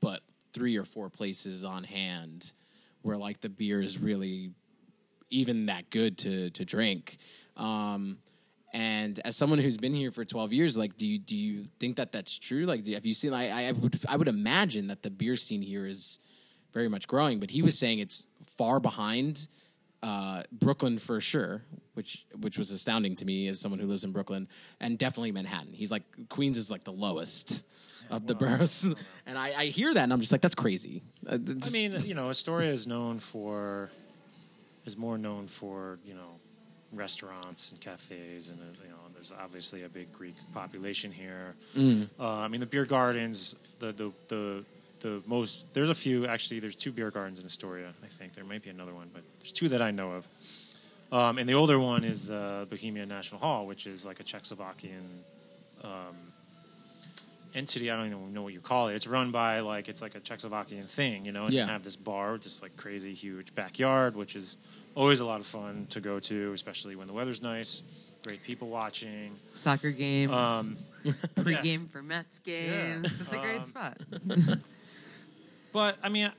but 0.00 0.22
three 0.54 0.78
or 0.78 0.84
four 0.84 1.10
places 1.10 1.62
on 1.62 1.84
hand 1.84 2.54
where 3.02 3.18
like 3.18 3.42
the 3.42 3.50
beer 3.50 3.82
is 3.82 3.98
really 3.98 4.52
even 5.28 5.66
that 5.66 5.90
good 5.90 6.16
to 6.18 6.48
to 6.50 6.64
drink. 6.64 7.18
Um, 7.54 8.18
and 8.72 9.20
as 9.22 9.36
someone 9.36 9.58
who's 9.58 9.76
been 9.76 9.94
here 9.94 10.12
for 10.12 10.24
12 10.24 10.52
years, 10.54 10.78
like, 10.78 10.96
do 10.96 11.06
you 11.06 11.18
do 11.18 11.36
you 11.36 11.66
think 11.78 11.96
that 11.96 12.12
that's 12.12 12.38
true? 12.38 12.64
Like, 12.64 12.82
do, 12.84 12.94
have 12.94 13.04
you 13.04 13.12
seen? 13.14 13.34
I, 13.34 13.68
I 13.68 13.72
would 13.72 14.00
I 14.08 14.16
would 14.16 14.28
imagine 14.28 14.86
that 14.86 15.02
the 15.02 15.10
beer 15.10 15.36
scene 15.36 15.60
here 15.60 15.84
is 15.84 16.18
very 16.72 16.88
much 16.88 17.06
growing, 17.06 17.40
but 17.40 17.50
he 17.50 17.60
was 17.60 17.78
saying 17.78 17.98
it's 17.98 18.26
far 18.46 18.80
behind 18.80 19.48
uh, 20.02 20.42
Brooklyn 20.52 20.98
for 20.98 21.20
sure, 21.20 21.62
which 21.94 22.24
which 22.40 22.58
was 22.58 22.70
astounding 22.70 23.14
to 23.16 23.24
me 23.24 23.48
as 23.48 23.60
someone 23.60 23.80
who 23.80 23.86
lives 23.86 24.04
in 24.04 24.12
Brooklyn, 24.12 24.48
and 24.80 24.98
definitely 24.98 25.32
Manhattan. 25.32 25.72
He's 25.72 25.90
like 25.90 26.02
Queens 26.28 26.56
is 26.56 26.70
like 26.70 26.84
the 26.84 26.92
lowest 26.92 27.66
of 28.10 28.26
the 28.26 28.34
boroughs, 28.34 28.92
and 29.26 29.38
I, 29.38 29.52
I 29.56 29.66
hear 29.66 29.92
that 29.92 30.02
and 30.02 30.12
I'm 30.12 30.20
just 30.20 30.32
like 30.32 30.40
that's 30.40 30.54
crazy. 30.54 31.02
Uh, 31.26 31.38
I 31.64 31.70
mean, 31.70 32.00
you 32.04 32.14
know, 32.14 32.30
Astoria 32.30 32.72
is 32.72 32.86
known 32.86 33.18
for 33.18 33.90
is 34.86 34.96
more 34.96 35.18
known 35.18 35.46
for 35.48 35.98
you 36.04 36.14
know 36.14 36.40
restaurants 36.92 37.72
and 37.72 37.80
cafes, 37.80 38.50
and 38.50 38.58
uh, 38.58 38.64
you 38.82 38.88
know, 38.88 38.96
there's 39.14 39.32
obviously 39.38 39.84
a 39.84 39.88
big 39.88 40.12
Greek 40.12 40.34
population 40.52 41.12
here. 41.12 41.54
Uh, 42.18 42.38
I 42.38 42.48
mean, 42.48 42.60
the 42.60 42.66
beer 42.66 42.84
gardens, 42.86 43.56
the 43.78 43.92
the 43.92 44.12
the 44.28 44.64
the 45.00 45.22
most 45.26 45.72
there's 45.74 45.90
a 45.90 45.94
few 45.94 46.26
actually. 46.26 46.60
There's 46.60 46.76
two 46.76 46.92
beer 46.92 47.10
gardens 47.10 47.40
in 47.40 47.46
Astoria. 47.46 47.92
I 48.04 48.06
think 48.08 48.34
there 48.34 48.44
might 48.44 48.62
be 48.62 48.70
another 48.70 48.94
one, 48.94 49.08
but 49.12 49.22
there's 49.40 49.52
two 49.52 49.68
that 49.70 49.82
I 49.82 49.90
know 49.90 50.12
of. 50.12 50.26
Um, 51.12 51.38
and 51.38 51.48
the 51.48 51.54
older 51.54 51.78
one 51.78 52.04
is 52.04 52.26
the 52.26 52.66
Bohemia 52.70 53.04
National 53.06 53.40
Hall, 53.40 53.66
which 53.66 53.86
is 53.86 54.06
like 54.06 54.20
a 54.20 54.22
Czechoslovakian 54.22 55.02
um, 55.82 56.14
entity. 57.54 57.90
I 57.90 57.96
don't 57.96 58.06
even 58.06 58.32
know 58.32 58.42
what 58.42 58.52
you 58.52 58.60
call 58.60 58.88
it. 58.88 58.94
It's 58.94 59.06
run 59.06 59.30
by 59.32 59.60
like 59.60 59.88
it's 59.88 60.02
like 60.02 60.14
a 60.14 60.20
Czechoslovakian 60.20 60.86
thing, 60.88 61.24
you 61.24 61.32
know. 61.32 61.44
And 61.44 61.52
Yeah. 61.52 61.64
you 61.64 61.70
have 61.70 61.82
this 61.82 61.96
bar 61.96 62.32
with 62.32 62.42
this 62.42 62.62
like 62.62 62.76
crazy 62.76 63.12
huge 63.14 63.54
backyard, 63.54 64.14
which 64.16 64.36
is 64.36 64.56
always 64.94 65.20
a 65.20 65.24
lot 65.24 65.40
of 65.40 65.46
fun 65.46 65.86
to 65.90 66.00
go 66.00 66.20
to, 66.20 66.52
especially 66.52 66.94
when 66.96 67.06
the 67.06 67.12
weather's 67.12 67.42
nice. 67.42 67.82
Great 68.22 68.42
people 68.42 68.68
watching. 68.68 69.34
Soccer 69.54 69.90
games, 69.90 70.32
Um, 70.32 70.76
pregame 71.36 71.88
for 71.90 72.02
Mets 72.02 72.38
games. 72.38 73.18
It's 73.20 73.32
a 73.32 73.38
great 73.38 73.60
Um, 73.60 73.62
spot. 73.64 73.96
but 75.72 75.96
I 76.02 76.08
mean, 76.08 76.30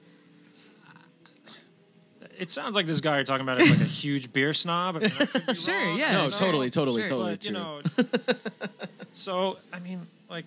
it 2.37 2.49
sounds 2.49 2.75
like 2.75 2.85
this 2.85 3.01
guy 3.01 3.15
you're 3.15 3.23
talking 3.23 3.43
about 3.47 3.61
is 3.61 3.69
like 3.69 3.81
a 3.81 3.83
huge 3.91 4.31
beer 4.33 4.53
snob. 4.53 4.95
I 4.97 4.99
mean, 4.99 5.11
I 5.47 5.53
Sure, 5.53 5.75
wrong. 5.87 5.97
yeah. 5.99 6.11
no, 6.11 6.17
I 6.19 6.21
don't 6.21 6.31
know. 6.31 6.37
totally, 6.37 6.69
totally, 6.69 7.01
Sure. 7.07 7.09
totally 7.09 7.31
but, 7.35 7.45
you 7.45 7.51
know, 7.51 7.81
so 9.11 9.57
I 9.73 9.79
mean, 9.79 10.07
like, 10.29 10.45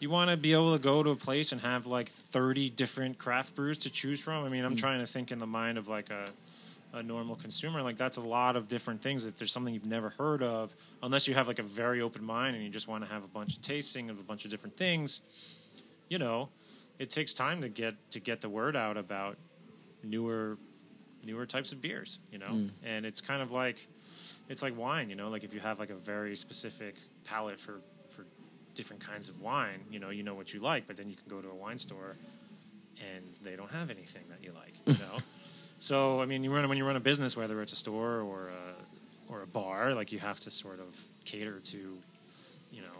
you 0.00 0.10
want 0.10 0.30
to 0.30 0.36
be 0.36 0.52
able 0.52 0.72
to 0.76 0.82
go 0.82 1.02
to 1.02 1.10
a 1.10 1.16
place 1.16 1.52
and 1.52 1.60
have 1.60 1.86
like 1.86 2.08
thirty 2.08 2.68
different 2.70 3.18
craft 3.18 3.54
brews 3.54 3.78
to 3.80 3.90
choose 3.90 4.20
from. 4.20 4.44
I 4.44 4.48
mean, 4.48 4.62
Mm. 4.62 4.66
I'm 4.66 4.76
trying 4.76 5.00
to 5.00 5.06
think 5.06 5.30
in 5.32 5.38
the 5.38 5.46
mind 5.46 5.78
of 5.78 5.88
like 5.88 6.10
a 6.10 6.26
a 6.94 7.02
normal 7.02 7.36
consumer. 7.36 7.80
Like, 7.82 7.96
that's 7.96 8.18
a 8.18 8.20
lot 8.20 8.54
of 8.54 8.68
different 8.68 9.00
things. 9.00 9.24
If 9.24 9.38
there's 9.38 9.50
something 9.50 9.72
you've 9.72 9.86
never 9.86 10.10
heard 10.10 10.42
of, 10.42 10.74
unless 11.02 11.26
you 11.26 11.32
have 11.32 11.48
like 11.48 11.58
a 11.58 11.62
very 11.62 12.02
open 12.02 12.22
mind 12.22 12.54
and 12.54 12.62
you 12.62 12.68
just 12.68 12.86
want 12.86 13.02
to 13.02 13.10
have 13.10 13.24
a 13.24 13.28
bunch 13.28 13.56
of 13.56 13.62
tasting 13.62 14.10
of 14.10 14.18
a 14.20 14.22
bunch 14.22 14.44
of 14.44 14.50
different 14.50 14.76
things, 14.76 15.22
you 16.10 16.18
know, 16.18 16.50
it 17.02 17.10
takes 17.10 17.34
time 17.34 17.60
to 17.60 17.68
get 17.68 17.94
to 18.12 18.20
get 18.20 18.40
the 18.40 18.48
word 18.48 18.76
out 18.76 18.96
about 18.96 19.36
newer 20.04 20.56
newer 21.24 21.44
types 21.46 21.72
of 21.72 21.82
beers, 21.82 22.20
you 22.30 22.38
know? 22.38 22.46
Mm. 22.46 22.70
And 22.84 23.04
it's 23.04 23.20
kind 23.20 23.42
of 23.42 23.50
like 23.50 23.88
it's 24.48 24.62
like 24.62 24.78
wine, 24.78 25.10
you 25.10 25.16
know, 25.16 25.28
like 25.28 25.42
if 25.42 25.52
you 25.52 25.58
have 25.58 25.80
like 25.80 25.90
a 25.90 25.96
very 25.96 26.36
specific 26.36 26.94
palate 27.24 27.60
for 27.60 27.80
for 28.10 28.24
different 28.76 29.04
kinds 29.04 29.28
of 29.28 29.40
wine, 29.40 29.80
you 29.90 29.98
know, 29.98 30.10
you 30.10 30.22
know 30.22 30.34
what 30.34 30.54
you 30.54 30.60
like, 30.60 30.86
but 30.86 30.96
then 30.96 31.10
you 31.10 31.16
can 31.16 31.28
go 31.28 31.40
to 31.42 31.48
a 31.48 31.54
wine 31.54 31.76
store 31.76 32.14
and 33.00 33.36
they 33.42 33.56
don't 33.56 33.70
have 33.72 33.90
anything 33.90 34.22
that 34.28 34.38
you 34.40 34.52
like, 34.52 34.74
you 34.86 34.92
know. 35.04 35.18
so, 35.78 36.20
I 36.20 36.26
mean, 36.26 36.44
you 36.44 36.54
run 36.54 36.68
when 36.68 36.78
you 36.78 36.86
run 36.86 36.94
a 36.94 37.00
business 37.00 37.36
whether 37.36 37.60
it's 37.62 37.72
a 37.72 37.76
store 37.76 38.20
or 38.20 38.50
a 38.50 39.32
or 39.32 39.42
a 39.42 39.46
bar, 39.46 39.92
like 39.92 40.12
you 40.12 40.20
have 40.20 40.38
to 40.40 40.52
sort 40.52 40.78
of 40.78 40.94
cater 41.24 41.58
to, 41.58 41.98
you 42.70 42.82
know, 42.82 42.98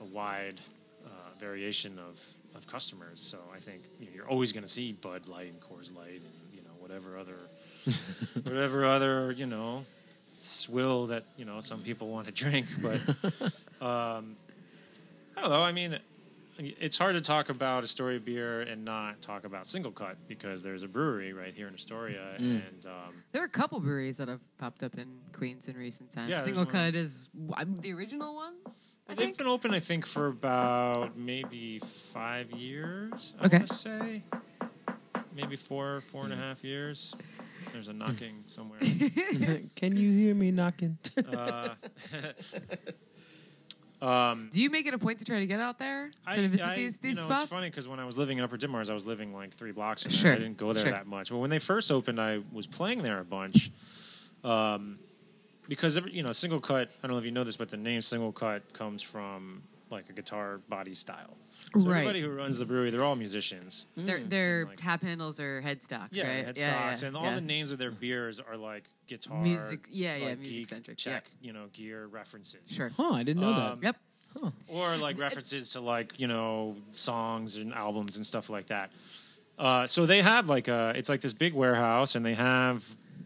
a 0.00 0.04
wide 0.04 0.60
uh, 1.04 1.08
variation 1.40 1.98
of, 1.98 2.20
of 2.54 2.66
customers. 2.66 3.20
So 3.20 3.38
I 3.54 3.58
think 3.58 3.82
you 3.98 4.06
know, 4.06 4.12
you're 4.14 4.28
always 4.28 4.52
going 4.52 4.64
to 4.64 4.68
see 4.68 4.92
Bud 4.92 5.28
Light 5.28 5.52
and 5.52 5.60
Coors 5.60 5.94
Light 5.94 6.20
and 6.20 6.54
you 6.54 6.62
know 6.62 6.70
whatever 6.78 7.16
other 7.18 7.36
whatever 8.42 8.84
other 8.86 9.32
you 9.32 9.46
know 9.46 9.84
swill 10.40 11.06
that 11.06 11.24
you 11.36 11.44
know 11.44 11.60
some 11.60 11.80
people 11.80 12.08
want 12.08 12.26
to 12.26 12.32
drink. 12.32 12.66
But 12.82 13.00
um, 13.86 14.36
I 15.36 15.40
don't 15.42 15.50
know. 15.50 15.62
I 15.62 15.72
mean. 15.72 15.98
It's 16.58 16.98
hard 16.98 17.14
to 17.14 17.20
talk 17.22 17.48
about 17.48 17.82
Astoria 17.82 18.20
beer 18.20 18.60
and 18.60 18.84
not 18.84 19.22
talk 19.22 19.44
about 19.44 19.64
SingleCut 19.64 20.16
because 20.28 20.62
there's 20.62 20.82
a 20.82 20.86
brewery 20.86 21.32
right 21.32 21.52
here 21.52 21.66
in 21.66 21.74
Astoria, 21.74 22.34
and 22.36 22.86
um, 22.86 23.14
There 23.32 23.42
are 23.42 23.46
a 23.46 23.48
couple 23.48 23.80
breweries 23.80 24.18
that 24.18 24.28
have 24.28 24.38
popped 24.58 24.82
up 24.82 24.96
in 24.96 25.18
Queens 25.32 25.66
in 25.68 25.76
recent 25.76 26.12
times. 26.12 26.28
Yeah, 26.28 26.36
there's 26.36 26.44
Single 26.44 26.64
one. 26.64 26.72
Cut 26.72 26.94
is 26.94 27.30
the 27.80 27.92
original 27.94 28.34
one. 28.34 28.52
I 29.08 29.14
They've 29.14 29.26
think. 29.26 29.38
been 29.38 29.46
open, 29.46 29.74
I 29.74 29.80
think, 29.80 30.06
for 30.06 30.28
about 30.28 31.16
maybe 31.18 31.80
five 32.12 32.50
years. 32.52 33.34
I 33.40 33.46
Okay. 33.46 33.58
want 33.58 33.68
to 33.68 33.74
say 33.74 34.22
maybe 35.34 35.56
four, 35.56 36.00
four 36.12 36.24
and 36.24 36.32
a 36.32 36.36
half 36.36 36.62
years. 36.64 37.14
There's 37.72 37.88
a 37.88 37.92
knocking 37.92 38.44
somewhere. 38.46 38.78
Can 39.76 39.96
you 39.96 40.12
hear 40.12 40.34
me 40.34 40.50
knocking? 40.50 40.98
Uh, 41.32 41.70
um, 44.06 44.50
Do 44.52 44.62
you 44.62 44.70
make 44.70 44.86
it 44.86 44.94
a 44.94 44.98
point 44.98 45.18
to 45.18 45.24
try 45.24 45.40
to 45.40 45.46
get 45.46 45.60
out 45.60 45.78
there? 45.78 46.10
Try 46.24 46.36
to 46.36 46.48
visit 46.48 46.66
I- 46.66 46.74
these 46.76 46.98
these 46.98 47.16
you 47.16 47.22
know, 47.22 47.26
spots? 47.26 47.42
It's 47.42 47.50
funny 47.52 47.70
because 47.70 47.88
when 47.88 48.00
I 48.00 48.04
was 48.04 48.16
living 48.18 48.38
in 48.38 48.44
Upper 48.44 48.56
Ditmars, 48.56 48.88
I 48.90 48.94
was 48.94 49.06
living 49.06 49.34
like 49.34 49.54
three 49.54 49.72
blocks 49.72 50.02
from 50.02 50.10
there. 50.12 50.18
Sure, 50.18 50.32
I 50.32 50.36
didn't 50.36 50.56
go 50.56 50.72
there 50.72 50.84
sure. 50.84 50.92
that 50.92 51.06
much. 51.06 51.30
But 51.30 51.38
when 51.38 51.50
they 51.50 51.58
first 51.58 51.90
opened, 51.92 52.20
I 52.20 52.40
was 52.52 52.66
playing 52.66 53.02
there 53.02 53.18
a 53.18 53.24
bunch. 53.24 53.70
Um, 54.44 54.98
because 55.68 55.96
every, 55.96 56.12
you 56.12 56.22
know, 56.22 56.30
SingleCut. 56.30 56.88
I 57.02 57.06
don't 57.06 57.12
know 57.12 57.18
if 57.18 57.24
you 57.24 57.30
know 57.30 57.44
this, 57.44 57.56
but 57.56 57.68
the 57.70 57.76
name 57.76 58.00
SingleCut 58.00 58.60
comes 58.72 59.02
from 59.02 59.62
like 59.90 60.08
a 60.08 60.12
guitar 60.12 60.60
body 60.68 60.94
style. 60.94 61.36
So 61.78 61.86
Right. 61.86 61.98
everybody 61.98 62.20
who 62.22 62.30
runs 62.30 62.58
the 62.58 62.64
brewery, 62.64 62.90
they're 62.90 63.04
all 63.04 63.14
musicians. 63.16 63.86
Their 63.96 64.20
their 64.20 64.64
Like- 64.66 64.76
tap 64.76 65.02
handles 65.02 65.38
are 65.38 65.62
headstocks, 65.62 66.08
Yeah, 66.12 66.28
right? 66.28 66.54
headstocks, 66.54 67.02
and 67.02 67.16
all 67.16 67.24
yeah. 67.24 67.34
the 67.36 67.40
names 67.42 67.70
of 67.70 67.78
their 67.78 67.90
beers 67.90 68.40
are 68.40 68.56
like 68.56 68.84
guitar, 69.06 69.42
Music- 69.42 69.86
yeah, 69.90 70.16
yeah, 70.16 70.34
music-centric, 70.34 70.96
geek, 70.96 71.06
yeah. 71.06 71.20
You 71.40 71.52
know, 71.52 71.66
gear 71.72 72.06
references. 72.06 72.60
Sure. 72.66 72.90
Huh, 72.96 73.12
I 73.12 73.22
didn't 73.22 73.42
know 73.42 73.52
Um, 73.52 73.80
that. 73.80 73.84
Yep. 73.86 73.96
Huh. 74.42 74.50
or 74.70 74.96
like 74.96 75.18
references 75.28 75.70
to 75.72 75.80
like 75.80 76.18
you 76.18 76.26
know 76.26 76.76
songs 76.94 77.56
and 77.56 77.72
albums 77.74 78.16
and 78.16 78.26
stuff 78.26 78.48
like 78.48 78.66
that. 78.68 78.90
Uh, 79.58 79.86
so 79.86 80.06
they 80.06 80.22
have 80.22 80.48
like 80.48 80.68
a 80.68 80.94
it's 80.96 81.10
like 81.10 81.20
this 81.20 81.34
big 81.34 81.52
warehouse 81.52 82.14
and 82.14 82.24
they 82.24 82.32
have 82.34 82.82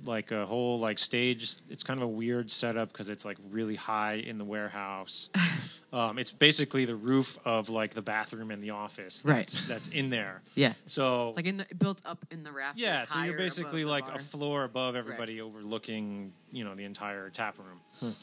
like 0.07 0.31
a 0.31 0.47
whole 0.47 0.79
like 0.79 0.99
stage. 0.99 1.57
It's 1.69 1.83
kind 1.83 1.99
of 2.01 2.05
a 2.05 2.09
weird 2.09 2.51
setup 2.51 2.93
because 2.93 3.09
it's 3.09 3.25
like 3.25 3.37
really 3.51 3.77
high 3.77 4.15
in 4.15 4.39
the 4.39 4.45
warehouse. 4.45 5.31
um, 5.93 6.19
it's 6.19 6.31
basically 6.31 6.85
the 6.85 6.97
roof 6.97 7.39
of 7.45 7.69
like 7.69 7.93
the 7.95 8.03
bathroom 8.03 8.51
and 8.51 8.63
the 8.63 8.71
office. 8.71 9.25
Right. 9.27 9.39
That's, 9.47 9.65
that's 9.69 9.89
in 9.89 10.11
there. 10.11 10.43
Yeah. 10.55 10.75
So 10.87 11.29
It's 11.29 11.37
like 11.37 11.47
in 11.47 11.59
the 11.59 11.67
built 11.79 12.03
up 12.05 12.25
in 12.31 12.43
the 12.43 12.53
rafters. 12.53 12.83
yeah, 12.83 13.05
so 13.05 13.23
you're 13.23 13.37
basically 13.37 13.85
like 13.85 14.05
a 14.15 14.19
floor 14.19 14.65
above 14.65 14.97
everybody, 14.97 15.41
overlooking 15.41 16.33
you 16.51 16.65
know 16.65 16.75
the 16.75 16.85
entire 16.85 17.31
tap 17.31 17.57
room. 17.59 18.15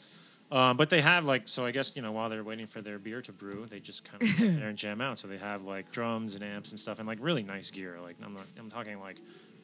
Um, 0.52 0.76
but 0.76 0.90
they 0.90 1.00
have 1.00 1.24
like 1.24 1.42
so 1.46 1.64
I 1.64 1.70
guess 1.72 1.96
you 1.96 2.02
know 2.02 2.12
while 2.12 2.28
they're 2.28 2.44
waiting 2.44 2.66
for 2.66 2.80
their 2.80 2.98
beer 2.98 3.20
to 3.22 3.32
brew, 3.32 3.66
they 3.68 3.80
just 3.80 4.04
kind 4.04 4.22
of 4.22 4.38
there 4.58 4.68
and 4.68 4.78
jam 4.78 5.00
out. 5.00 5.18
So 5.18 5.26
they 5.26 5.38
have 5.38 5.64
like 5.64 5.90
drums 5.90 6.34
and 6.34 6.44
amps 6.44 6.70
and 6.70 6.78
stuff 6.78 6.98
and 6.98 7.08
like 7.08 7.18
really 7.20 7.42
nice 7.42 7.70
gear. 7.70 7.98
Like 8.02 8.16
I'm 8.22 8.34
not 8.34 8.44
I'm 8.58 8.70
talking 8.70 9.00
like 9.00 9.16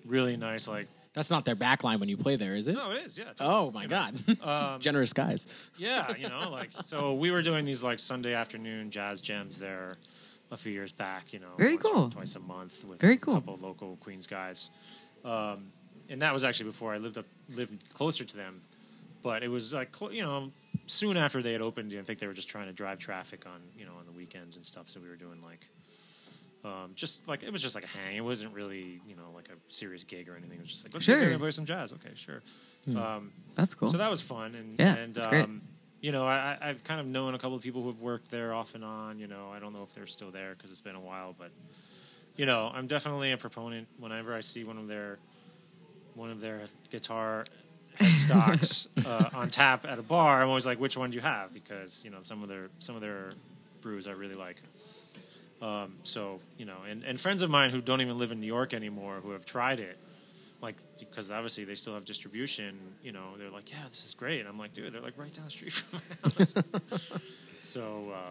really 0.07 0.37
nice 0.37 0.66
like 0.66 0.89
That's 1.12 1.30
not 1.30 1.44
their 1.44 1.56
backline 1.56 1.98
when 1.98 2.08
you 2.08 2.16
play 2.16 2.36
there, 2.36 2.54
is 2.54 2.68
it? 2.68 2.74
no 2.74 2.92
it 2.92 3.04
is 3.04 3.18
yeah. 3.18 3.24
it's- 3.30 3.38
Oh 3.40 3.70
my 3.72 3.82
you 3.82 3.88
god. 3.88 4.14
Um, 4.42 4.80
Generous 4.80 5.12
guys. 5.12 5.48
yeah, 5.78 6.14
you 6.16 6.28
know, 6.34 6.50
like 6.50 6.70
so 6.82 7.14
we 7.14 7.30
were 7.30 7.42
doing 7.42 7.64
these 7.64 7.82
like 7.82 7.98
Sunday 7.98 8.34
afternoon 8.34 8.90
jazz 8.90 9.20
jams 9.20 9.58
there 9.58 9.96
a 10.52 10.56
few 10.56 10.72
years 10.72 10.92
back. 10.92 11.32
You 11.32 11.40
know, 11.40 11.48
Very 11.58 11.74
once 11.76 11.82
cool. 11.82 12.11
twice 12.11 12.36
a 12.36 12.40
month 12.40 12.84
with 12.88 13.00
Very 13.00 13.14
a 13.14 13.18
cool. 13.18 13.34
couple 13.34 13.54
of 13.54 13.62
local 13.62 13.96
Queens 13.96 14.26
guys, 14.26 14.70
um, 15.24 15.72
and 16.08 16.22
that 16.22 16.32
was 16.32 16.44
actually 16.44 16.70
before 16.70 16.92
I 16.94 16.98
lived 16.98 17.18
up 17.18 17.26
lived 17.48 17.92
closer 17.92 18.24
to 18.24 18.36
them. 18.36 18.61
But 19.22 19.42
it 19.42 19.48
was 19.48 19.74
like 19.74 19.90
clo- 19.92 20.11
you 20.11 20.22
know 20.22 20.50
soon 20.86 21.16
after 21.16 21.42
they 21.42 21.52
had 21.52 21.61
opened. 21.61 21.92
I 21.98 22.02
think 22.02 22.20
they 22.20 22.26
were 22.28 22.32
just 22.32 22.48
trying 22.48 22.66
to 22.66 22.72
drive 22.72 22.98
traffic 22.98 23.46
on 23.46 23.61
you 23.76 23.84
know 23.84 23.92
on 23.98 24.06
the 24.06 24.12
weekends 24.12 24.54
and 24.56 24.64
stuff. 24.64 24.88
So 24.88 25.00
we 25.00 25.08
were 25.08 25.16
doing 25.16 25.42
like. 25.42 25.66
Um, 26.62 26.92
just 26.94 27.26
like 27.26 27.42
it 27.42 27.50
was 27.50 27.62
just 27.62 27.74
like 27.74 27.84
a 27.84 27.88
hang. 27.88 28.16
It 28.16 28.20
wasn't 28.20 28.52
really, 28.54 29.00
you 29.08 29.16
know, 29.16 29.30
like 29.34 29.48
a 29.48 29.56
serious 29.72 30.04
gig 30.04 30.28
or 30.28 30.36
anything. 30.36 30.58
It 30.58 30.62
was 30.62 30.70
just 30.70 30.84
like 30.84 30.92
let's 30.94 31.06
Sure. 31.06 31.38
play 31.38 31.50
some 31.50 31.64
jazz. 31.64 31.92
Okay, 31.92 32.11
sure. 32.14 32.42
Hmm. 32.84 32.96
Um, 32.96 33.32
That's 33.54 33.74
cool. 33.74 33.90
so 33.90 33.96
that 33.98 34.11
was 34.11 34.20
fun, 34.20 34.54
and 34.54 34.78
Yeah, 34.78 34.94
and 34.94 35.14
that's 35.14 35.26
great. 35.26 35.44
um, 35.44 35.62
you 36.02 36.12
know, 36.12 36.26
I, 36.26 36.56
I've 36.61 36.82
kind 36.84 37.00
of 37.00 37.06
known 37.06 37.34
a 37.34 37.38
couple 37.38 37.56
of 37.56 37.62
people 37.62 37.82
who've 37.82 38.00
worked 38.00 38.30
there 38.30 38.52
off 38.54 38.74
and 38.74 38.84
on. 38.84 39.18
You 39.18 39.26
know, 39.26 39.50
I 39.52 39.58
don't 39.58 39.72
know 39.74 39.82
if 39.82 39.94
they're 39.94 40.06
still 40.06 40.30
there 40.30 40.54
because 40.54 40.70
it's 40.70 40.80
been 40.82 40.96
a 40.96 41.00
while, 41.00 41.34
but 41.38 41.50
you 42.36 42.46
know, 42.46 42.70
I'm 42.74 42.86
definitely 42.86 43.32
a 43.32 43.36
proponent. 43.38 43.86
Whenever 43.98 44.34
I 44.34 44.40
see 44.40 44.62
one 44.64 44.76
of 44.78 44.86
their 44.86 45.18
one 46.14 46.30
of 46.30 46.40
their 46.40 46.61
guitar 46.90 47.44
headstocks 47.98 48.88
uh, 49.06 49.30
on 49.34 49.48
tap 49.50 49.86
at 49.86 49.98
a 49.98 50.02
bar, 50.02 50.42
I'm 50.42 50.48
always 50.48 50.66
like, 50.66 50.80
which 50.80 50.96
one 50.96 51.11
do 51.11 51.16
you 51.16 51.22
have? 51.22 51.52
Because 51.52 52.02
you 52.04 52.11
know, 52.11 52.18
some 52.22 52.42
of 52.42 52.48
their 52.48 52.68
some 52.78 52.94
of 52.96 53.00
their 53.00 53.32
brews 53.80 54.08
I 54.08 54.12
really 54.12 54.34
like. 54.34 54.56
Um, 55.62 55.94
so 56.04 56.40
you 56.56 56.64
know, 56.64 56.78
and, 56.88 57.04
and 57.04 57.20
friends 57.20 57.42
of 57.42 57.50
mine 57.50 57.70
who 57.70 57.80
don't 57.80 58.00
even 58.00 58.16
live 58.18 58.32
in 58.32 58.40
New 58.40 58.46
York 58.46 58.72
anymore 58.74 59.20
who 59.22 59.30
have 59.32 59.44
tried 59.44 59.78
it, 59.80 59.98
like 60.62 60.76
because 60.98 61.30
obviously 61.30 61.64
they 61.64 61.74
still 61.74 61.94
have 61.94 62.04
distribution. 62.04 62.78
You 63.02 63.12
know, 63.12 63.36
they're 63.38 63.50
like, 63.50 63.70
yeah, 63.70 63.86
this 63.88 64.04
is 64.06 64.14
great. 64.14 64.40
And 64.40 64.48
I'm 64.48 64.58
like, 64.58 64.72
dude, 64.72 64.92
they're 64.92 65.02
like 65.02 65.18
right 65.18 65.32
down 65.32 65.44
the 65.46 65.50
street 65.50 65.72
from 65.74 66.00
my 66.00 66.30
house. 66.38 66.54
so 67.61 68.11
uh, 68.14 68.30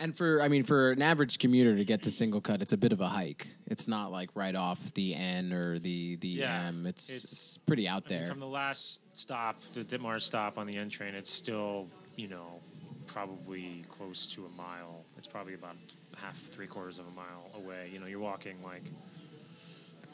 And 0.00 0.16
for 0.16 0.40
I 0.40 0.48
mean, 0.48 0.64
for 0.64 0.92
an 0.92 1.02
average 1.02 1.38
commuter 1.38 1.76
to 1.76 1.84
get 1.84 2.02
to 2.02 2.08
SingleCut, 2.10 2.62
it's 2.62 2.72
a 2.72 2.78
bit 2.78 2.92
of 2.92 3.00
a 3.02 3.08
hike. 3.08 3.48
It's 3.66 3.86
not 3.86 4.10
like 4.10 4.30
right 4.34 4.54
off 4.54 4.94
the 4.94 5.14
N 5.14 5.52
or 5.52 5.78
the 5.78 6.16
the 6.16 6.28
Yeah, 6.28 6.68
M. 6.68 6.86
It's 6.86 7.08
it's- 7.10 7.32
it's, 7.32 7.58
pretty 7.58 7.86
out 7.86 8.04
I 8.06 8.12
mean, 8.14 8.18
there. 8.22 8.28
from 8.30 8.40
the 8.40 8.46
last 8.46 9.00
stop, 9.12 9.60
the 9.74 9.84
Ditmar 9.84 10.20
stop 10.22 10.56
on 10.58 10.66
the 10.66 10.76
N 10.76 10.88
train, 10.88 11.14
it's 11.14 11.30
still 11.30 11.88
you 12.16 12.28
know 12.28 12.60
probably 13.06 13.84
close 13.88 14.26
to 14.28 14.46
a 14.46 14.48
mile. 14.50 15.04
It's 15.18 15.26
probably 15.28 15.54
about 15.54 15.76
half, 16.22 16.38
three 16.38 16.66
quarters 16.66 16.98
of 16.98 17.06
a 17.06 17.10
mile 17.10 17.50
away. 17.54 17.90
You 17.92 17.98
know, 18.00 18.06
you're 18.06 18.20
walking 18.20 18.62
like. 18.62 18.84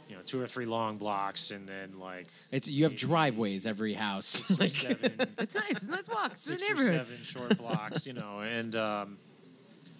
You 0.08 0.16
know, 0.16 0.22
two 0.22 0.40
or 0.40 0.46
three 0.46 0.64
long 0.64 0.96
blocks, 0.96 1.50
and 1.50 1.68
then 1.68 1.98
like 1.98 2.28
it's 2.50 2.66
you 2.66 2.84
have 2.84 2.96
driveways 2.96 3.66
every 3.66 3.92
house. 3.92 4.48
Like- 4.58 4.70
seven 4.70 5.12
it's 5.38 5.54
nice. 5.54 5.70
It's 5.70 5.88
nice 5.88 6.08
walk. 6.08 6.32
It's 6.32 6.46
in 6.46 6.54
the 6.54 6.60
six 6.60 6.70
or 6.70 6.74
neighborhood. 6.76 7.06
seven 7.06 7.22
short 7.24 7.58
blocks, 7.58 8.06
you 8.06 8.14
know, 8.14 8.40
and 8.40 8.74
um, 8.74 9.18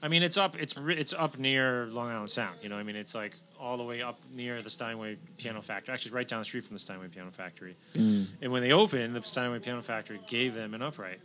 I 0.02 0.09
mean 0.09 0.22
it's 0.22 0.38
up 0.38 0.56
it's 0.59 0.74
it's 0.78 1.12
up 1.12 1.38
near 1.38 1.88
Long 1.88 2.09
Island 2.09 2.30
Sound, 2.30 2.56
you 2.62 2.70
know. 2.70 2.76
I 2.76 2.84
mean 2.84 2.96
it's 2.96 3.14
like 3.14 3.34
all 3.61 3.76
the 3.76 3.84
way 3.84 4.00
up 4.00 4.18
near 4.34 4.62
the 4.62 4.70
Steinway 4.70 5.18
Piano 5.36 5.61
Factory, 5.61 5.92
actually 5.92 6.12
right 6.12 6.26
down 6.26 6.38
the 6.38 6.44
street 6.46 6.64
from 6.64 6.74
the 6.74 6.80
Steinway 6.80 7.09
Piano 7.09 7.30
Factory. 7.30 7.76
Mm. 7.92 8.28
And 8.40 8.50
when 8.50 8.62
they 8.62 8.72
opened, 8.72 9.14
the 9.14 9.22
Steinway 9.22 9.59
Piano 9.59 9.82
Factory 9.82 10.20
gave 10.26 10.54
them 10.54 10.72
an 10.72 10.80
upright. 10.80 11.20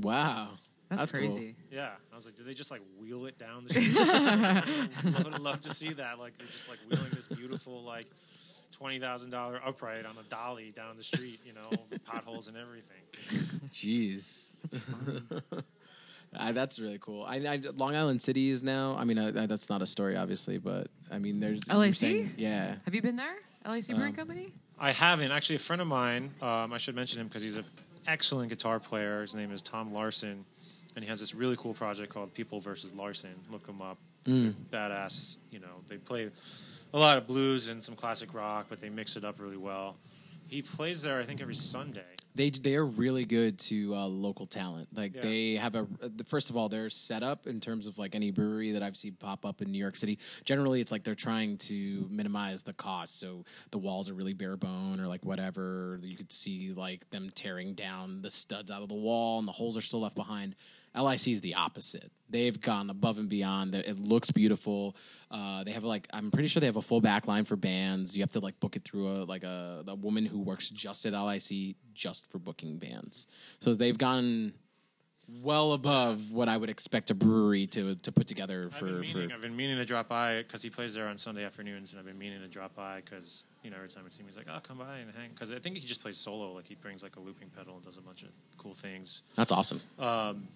wow, 0.00 0.48
That's, 0.90 1.10
cool. 1.12 1.20
crazy. 1.20 1.56
Yeah, 1.72 1.90
I 2.12 2.16
was 2.16 2.24
like, 2.26 2.34
did 2.36 2.46
they 2.46 2.54
just 2.54 2.70
like 2.70 2.80
wheel 3.00 3.26
it 3.26 3.38
down 3.38 3.64
the 3.66 3.74
street? 3.80 3.96
I 5.16 5.22
would 5.22 5.38
love 5.40 5.60
to 5.62 5.74
see 5.74 5.92
that. 5.94 6.18
Like 6.18 6.36
they're 6.38 6.46
just 6.46 6.68
like 6.68 6.78
wheeling 6.88 7.10
this 7.14 7.26
beautiful 7.26 7.82
like 7.82 8.04
twenty 8.72 8.98
thousand 9.00 9.30
dollar 9.30 9.60
upright 9.64 10.04
on 10.06 10.16
a 10.18 10.22
dolly 10.28 10.72
down 10.72 10.96
the 10.96 11.02
street, 11.04 11.40
you 11.44 11.52
know, 11.52 11.70
potholes 12.04 12.48
and 12.48 12.56
everything. 12.56 13.02
Jeez, 13.70 14.54
That's 14.62 14.78
fun. 14.78 15.42
Uh, 16.36 16.50
that's 16.50 16.80
really 16.80 16.98
cool. 17.00 17.22
I, 17.22 17.36
I 17.36 17.62
Long 17.76 17.94
Island 17.94 18.20
City 18.20 18.50
is 18.50 18.64
now. 18.64 18.96
I 18.98 19.04
mean, 19.04 19.18
uh, 19.18 19.46
that's 19.46 19.70
not 19.70 19.82
Astoria, 19.82 20.18
obviously, 20.20 20.58
but 20.58 20.88
I 21.08 21.18
mean, 21.20 21.38
there's 21.38 21.60
LIC? 21.72 21.94
saying- 21.94 22.32
Yeah, 22.36 22.74
Have 22.84 22.92
you 22.92 23.02
been 23.02 23.14
there? 23.14 23.36
LIC 23.70 23.86
Brewing 23.86 24.02
Um, 24.02 24.12
Company? 24.14 24.52
I 24.76 24.90
haven't. 24.90 25.30
Actually, 25.30 25.56
a 25.56 25.58
friend 25.60 25.80
of 25.80 25.86
mine, 25.86 26.34
um, 26.42 26.72
I 26.72 26.78
should 26.78 26.96
mention 26.96 27.20
him 27.20 27.28
because 27.28 27.40
he's 27.42 27.54
an 27.54 27.64
excellent 28.08 28.48
guitar 28.48 28.80
player. 28.80 29.20
His 29.20 29.36
name 29.36 29.52
is 29.52 29.62
Tom 29.62 29.94
Larson, 29.94 30.44
and 30.96 31.04
he 31.04 31.08
has 31.08 31.20
this 31.20 31.34
really 31.34 31.56
cool 31.56 31.74
project 31.74 32.12
called 32.12 32.32
People 32.34 32.60
versus 32.60 32.94
Larson. 32.94 33.34
Look 33.50 33.66
him 33.66 33.82
up. 33.82 33.98
Mm. 34.26 34.54
Badass. 34.70 35.36
You 35.50 35.60
know, 35.60 35.82
they 35.88 35.96
play 35.96 36.30
a 36.92 36.98
lot 36.98 37.18
of 37.18 37.26
blues 37.26 37.68
and 37.68 37.82
some 37.82 37.94
classic 37.94 38.32
rock, 38.34 38.66
but 38.68 38.80
they 38.80 38.88
mix 38.88 39.16
it 39.16 39.24
up 39.24 39.40
really 39.40 39.56
well. 39.56 39.96
He 40.46 40.62
plays 40.62 41.02
there, 41.02 41.18
I 41.18 41.24
think, 41.24 41.40
every 41.40 41.54
Sunday. 41.54 42.02
They 42.36 42.50
they 42.50 42.74
are 42.74 42.84
really 42.84 43.24
good 43.24 43.58
to 43.60 43.94
uh, 43.94 44.06
local 44.06 44.46
talent. 44.46 44.88
Like 44.92 45.14
Yeah. 45.14 45.22
they 45.22 45.54
have 45.54 45.76
a 45.76 45.86
first 46.26 46.50
of 46.50 46.56
all 46.56 46.68
their 46.68 46.90
setup 46.90 47.46
in 47.46 47.60
terms 47.60 47.86
of 47.86 47.96
like 47.96 48.14
any 48.16 48.32
brewery 48.32 48.72
that 48.72 48.82
I've 48.82 48.96
seen 48.96 49.12
pop 49.18 49.46
up 49.46 49.62
in 49.62 49.70
New 49.70 49.78
York 49.78 49.94
City. 49.94 50.18
Generally, 50.44 50.80
it's 50.80 50.90
like 50.90 51.04
they're 51.04 51.14
trying 51.14 51.58
to 51.58 52.06
minimize 52.10 52.62
the 52.64 52.72
cost, 52.72 53.20
so 53.20 53.44
the 53.70 53.78
walls 53.78 54.10
are 54.10 54.14
really 54.14 54.32
bare 54.32 54.56
bone 54.56 55.00
or 55.00 55.06
like 55.06 55.24
whatever. 55.24 56.00
You 56.02 56.16
could 56.16 56.32
see 56.32 56.72
like 56.74 57.08
them 57.10 57.30
tearing 57.32 57.74
down 57.74 58.20
the 58.20 58.30
studs 58.30 58.70
out 58.70 58.82
of 58.82 58.88
the 58.88 58.94
wall, 58.96 59.38
and 59.38 59.46
the 59.46 59.52
holes 59.52 59.76
are 59.76 59.80
still 59.82 60.00
left 60.00 60.16
behind. 60.16 60.56
LIC 60.96 61.28
is 61.28 61.40
the 61.40 61.54
opposite. 61.54 62.10
They've 62.30 62.58
gone 62.60 62.90
above 62.90 63.18
and 63.18 63.28
beyond. 63.28 63.74
It 63.74 64.00
looks 64.00 64.30
beautiful. 64.30 64.96
Uh, 65.30 65.64
they 65.64 65.72
have 65.72 65.84
like 65.84 66.06
I'm 66.12 66.30
pretty 66.30 66.48
sure 66.48 66.60
they 66.60 66.66
have 66.66 66.76
a 66.76 66.82
full 66.82 67.00
back 67.00 67.26
line 67.26 67.44
for 67.44 67.56
bands. 67.56 68.16
You 68.16 68.22
have 68.22 68.32
to 68.32 68.40
like 68.40 68.58
book 68.60 68.76
it 68.76 68.84
through 68.84 69.08
a 69.08 69.16
like 69.24 69.44
a, 69.44 69.84
a 69.86 69.94
woman 69.94 70.24
who 70.24 70.40
works 70.40 70.68
just 70.70 71.06
at 71.06 71.12
LIC 71.12 71.76
just 71.92 72.30
for 72.30 72.38
booking 72.38 72.78
bands. 72.78 73.26
So 73.60 73.74
they've 73.74 73.98
gone 73.98 74.52
well 75.42 75.72
above 75.72 76.30
what 76.30 76.48
I 76.48 76.56
would 76.56 76.68
expect 76.70 77.10
a 77.10 77.14
brewery 77.14 77.66
to 77.68 77.94
to 77.96 78.12
put 78.12 78.26
together 78.26 78.64
I've 78.66 78.78
for 78.78 78.86
been 78.86 79.00
meaning, 79.00 79.28
for 79.28 79.34
I've 79.34 79.40
been 79.42 79.56
meaning 79.56 79.76
to 79.76 79.84
drop 79.84 80.08
by 80.08 80.38
because 80.38 80.62
he 80.62 80.70
plays 80.70 80.94
there 80.94 81.08
on 81.08 81.18
Sunday 81.18 81.44
afternoons, 81.44 81.92
and 81.92 82.00
I've 82.00 82.06
been 82.06 82.18
meaning 82.18 82.40
to 82.40 82.48
drop 82.48 82.74
by 82.74 83.00
because 83.04 83.44
you 83.62 83.70
know 83.70 83.76
every 83.76 83.88
time 83.88 84.04
I 84.06 84.10
see 84.10 84.20
him, 84.20 84.26
he's 84.26 84.36
like, 84.36 84.46
"Oh, 84.48 84.58
come 84.62 84.78
by 84.78 84.98
and 84.98 85.10
hang." 85.16 85.30
Because 85.30 85.52
I 85.52 85.58
think 85.58 85.76
he 85.76 85.80
just 85.80 86.02
plays 86.02 86.18
solo. 86.18 86.52
Like 86.52 86.66
he 86.66 86.74
brings 86.74 87.02
like 87.02 87.16
a 87.16 87.20
looping 87.20 87.50
pedal 87.50 87.74
and 87.74 87.84
does 87.84 87.96
a 87.96 88.02
bunch 88.02 88.22
of 88.22 88.28
cool 88.58 88.74
things. 88.74 89.22
That's 89.36 89.52
awesome. 89.52 89.80
Um, 89.98 90.48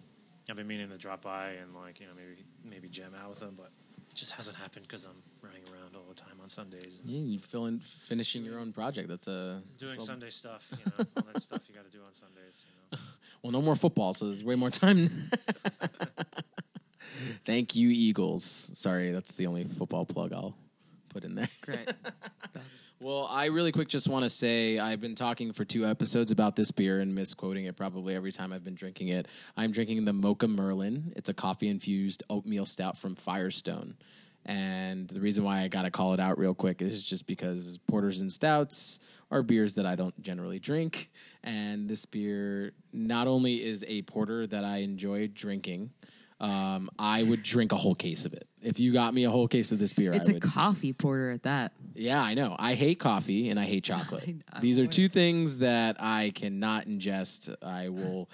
I've 0.51 0.57
been 0.57 0.67
meaning 0.67 0.89
to 0.91 0.97
drop 0.97 1.23
by 1.23 1.51
and 1.63 1.75
like 1.75 2.01
you 2.01 2.07
know 2.07 2.13
maybe 2.17 2.45
maybe 2.65 2.89
jam 2.89 3.13
out 3.21 3.29
with 3.31 3.41
them, 3.41 3.55
but 3.57 3.71
it 4.11 4.15
just 4.15 4.33
hasn't 4.33 4.57
happened 4.57 4.87
because 4.89 5.05
I'm 5.05 5.23
running 5.43 5.63
around 5.73 5.95
all 5.95 6.07
the 6.09 6.15
time 6.15 6.39
on 6.43 6.49
Sundays 6.49 7.01
and 7.03 7.11
Yeah, 7.11 7.21
you 7.21 7.39
fill 7.39 7.67
in 7.67 7.81
finishing 7.81 8.45
your 8.45 8.59
own 8.59 8.73
project. 8.73 9.09
That's 9.09 9.29
a 9.29 9.63
doing 9.77 9.93
that's 9.93 10.05
a- 10.05 10.07
Sunday 10.07 10.31
stuff. 10.31 10.67
You 10.73 10.79
know, 10.99 11.07
all 11.19 11.23
that 11.33 11.43
stuff 11.43 11.63
you 11.69 11.75
got 11.75 11.85
to 11.85 11.91
do 11.91 12.03
on 12.07 12.13
Sundays. 12.15 12.65
You 12.67 12.73
know. 12.97 12.99
Well, 13.41 13.53
no 13.53 13.63
more 13.63 13.77
football, 13.77 14.15
so 14.15 14.25
there's 14.25 14.43
way 14.43 14.57
more 14.57 14.69
time. 14.71 15.09
Thank 17.45 17.77
you, 17.77 17.89
Eagles. 17.89 18.43
Sorry, 18.75 19.13
that's 19.13 19.37
the 19.37 19.47
only 19.47 19.63
football 19.63 20.05
plug 20.05 20.33
I'll 20.33 20.57
put 21.09 21.23
in 21.23 21.37
there. 21.37 21.49
Great. 21.61 21.89
Well, 23.01 23.29
I 23.31 23.47
really 23.47 23.71
quick 23.71 23.87
just 23.87 24.09
want 24.09 24.25
to 24.25 24.29
say 24.29 24.81
I've 24.81 25.01
been 25.01 25.15
talking 25.15 25.53
for 25.53 25.65
two 25.65 25.87
episodes 25.87 26.33
about 26.33 26.57
this 26.57 26.73
beer 26.73 26.99
and 26.99 27.15
misquoting 27.15 27.67
it 27.67 27.77
probably 27.77 28.17
every 28.17 28.33
time 28.33 28.53
I've 28.53 28.65
been 28.65 28.75
drinking 28.75 29.07
it. 29.09 29.29
I'm 29.57 29.71
drinking 29.71 30.05
the 30.05 30.13
Mocha 30.13 30.49
Merlin. 30.49 31.13
It's 31.15 31.29
a 31.29 31.35
coffee 31.35 31.69
infused 31.69 32.25
oatmeal 32.29 32.67
stout 32.67 32.97
from 32.97 33.15
Firestone. 33.15 33.95
And 34.45 35.07
the 35.07 35.21
reason 35.21 35.45
why 35.45 35.61
I 35.61 35.69
got 35.69 35.83
to 35.83 35.93
call 35.93 36.13
it 36.13 36.19
out 36.19 36.39
real 36.39 36.55
quick 36.55 36.83
is 36.83 37.07
just 37.07 37.29
because 37.29 37.79
porters 37.87 38.21
and 38.21 38.33
stouts 38.33 38.99
are 39.31 39.45
beers 39.45 39.75
that 39.75 39.87
I 39.87 39.95
don't 39.95 40.21
generally 40.21 40.59
drink. 40.59 41.09
And 41.45 41.89
this 41.89 42.05
beer 42.05 42.73
not 42.93 43.29
only 43.29 43.65
is 43.65 43.85
a 43.87 44.03
porter 44.03 44.45
that 44.49 44.65
I 44.65 44.79
enjoy 44.79 45.29
drinking, 45.29 45.91
um, 46.41 46.91
I 46.99 47.23
would 47.23 47.45
drink 47.45 47.71
a 47.71 47.77
whole 47.77 47.95
case 47.95 48.25
of 48.25 48.33
it. 48.33 48.48
If 48.61 48.81
you 48.81 48.93
got 48.93 49.15
me 49.15 49.25
a 49.25 49.31
whole 49.31 49.47
case 49.47 49.71
of 49.71 49.79
this 49.79 49.93
beer, 49.93 50.13
It's 50.13 50.29
I 50.29 50.33
a 50.33 50.35
would. 50.35 50.43
coffee 50.43 50.93
porter 50.93 51.31
at 51.31 51.45
that. 51.45 51.73
Yeah, 51.95 52.21
I 52.21 52.35
know. 52.35 52.57
I 52.59 52.75
hate 52.75 52.99
coffee 52.99 53.51
and 53.51 53.59
I 53.59 53.65
hate 53.65 53.85
chocolate. 53.93 54.25
I- 54.27 54.57
I'm 54.57 54.61
These 54.61 54.79
are 54.79 54.83
aware. 54.83 54.91
two 54.93 55.09
things 55.09 55.59
that 55.61 55.97
I 56.01 56.33
cannot 56.35 56.87
ingest. 56.87 57.55
I 57.63 57.89
will, 57.89 58.29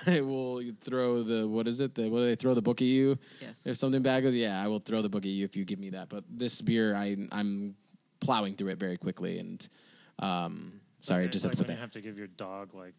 I 0.07 0.21
will 0.21 0.61
throw 0.81 1.23
the 1.23 1.47
what 1.47 1.67
is 1.67 1.81
it? 1.81 1.95
The 1.95 2.09
what 2.09 2.19
do 2.19 2.25
they 2.25 2.35
throw 2.35 2.53
the 2.53 2.61
book 2.61 2.81
at 2.81 2.87
you? 2.87 3.17
Yes. 3.41 3.65
If 3.65 3.77
something 3.77 4.01
bad 4.01 4.23
goes, 4.23 4.35
yeah, 4.35 4.61
I 4.61 4.67
will 4.67 4.79
throw 4.79 5.01
the 5.01 5.09
book 5.09 5.23
at 5.25 5.31
you 5.31 5.45
if 5.45 5.55
you 5.55 5.65
give 5.65 5.79
me 5.79 5.91
that. 5.91 6.09
But 6.09 6.23
this 6.29 6.61
beer, 6.61 6.95
I 6.95 7.15
I'm 7.31 7.75
plowing 8.19 8.55
through 8.55 8.69
it 8.69 8.79
very 8.79 8.97
quickly 8.97 9.37
and, 9.39 9.67
um, 10.19 10.79
sorry, 11.01 11.25
It's 11.25 11.33
just 11.33 11.45
like 11.45 11.51
had 11.51 11.57
to 11.57 11.63
put 11.63 11.67
when 11.67 11.75
you 11.75 11.77
that. 11.77 11.81
have 11.81 11.91
to 11.91 12.01
give 12.01 12.17
your 12.17 12.27
dog 12.27 12.73
like 12.73 12.95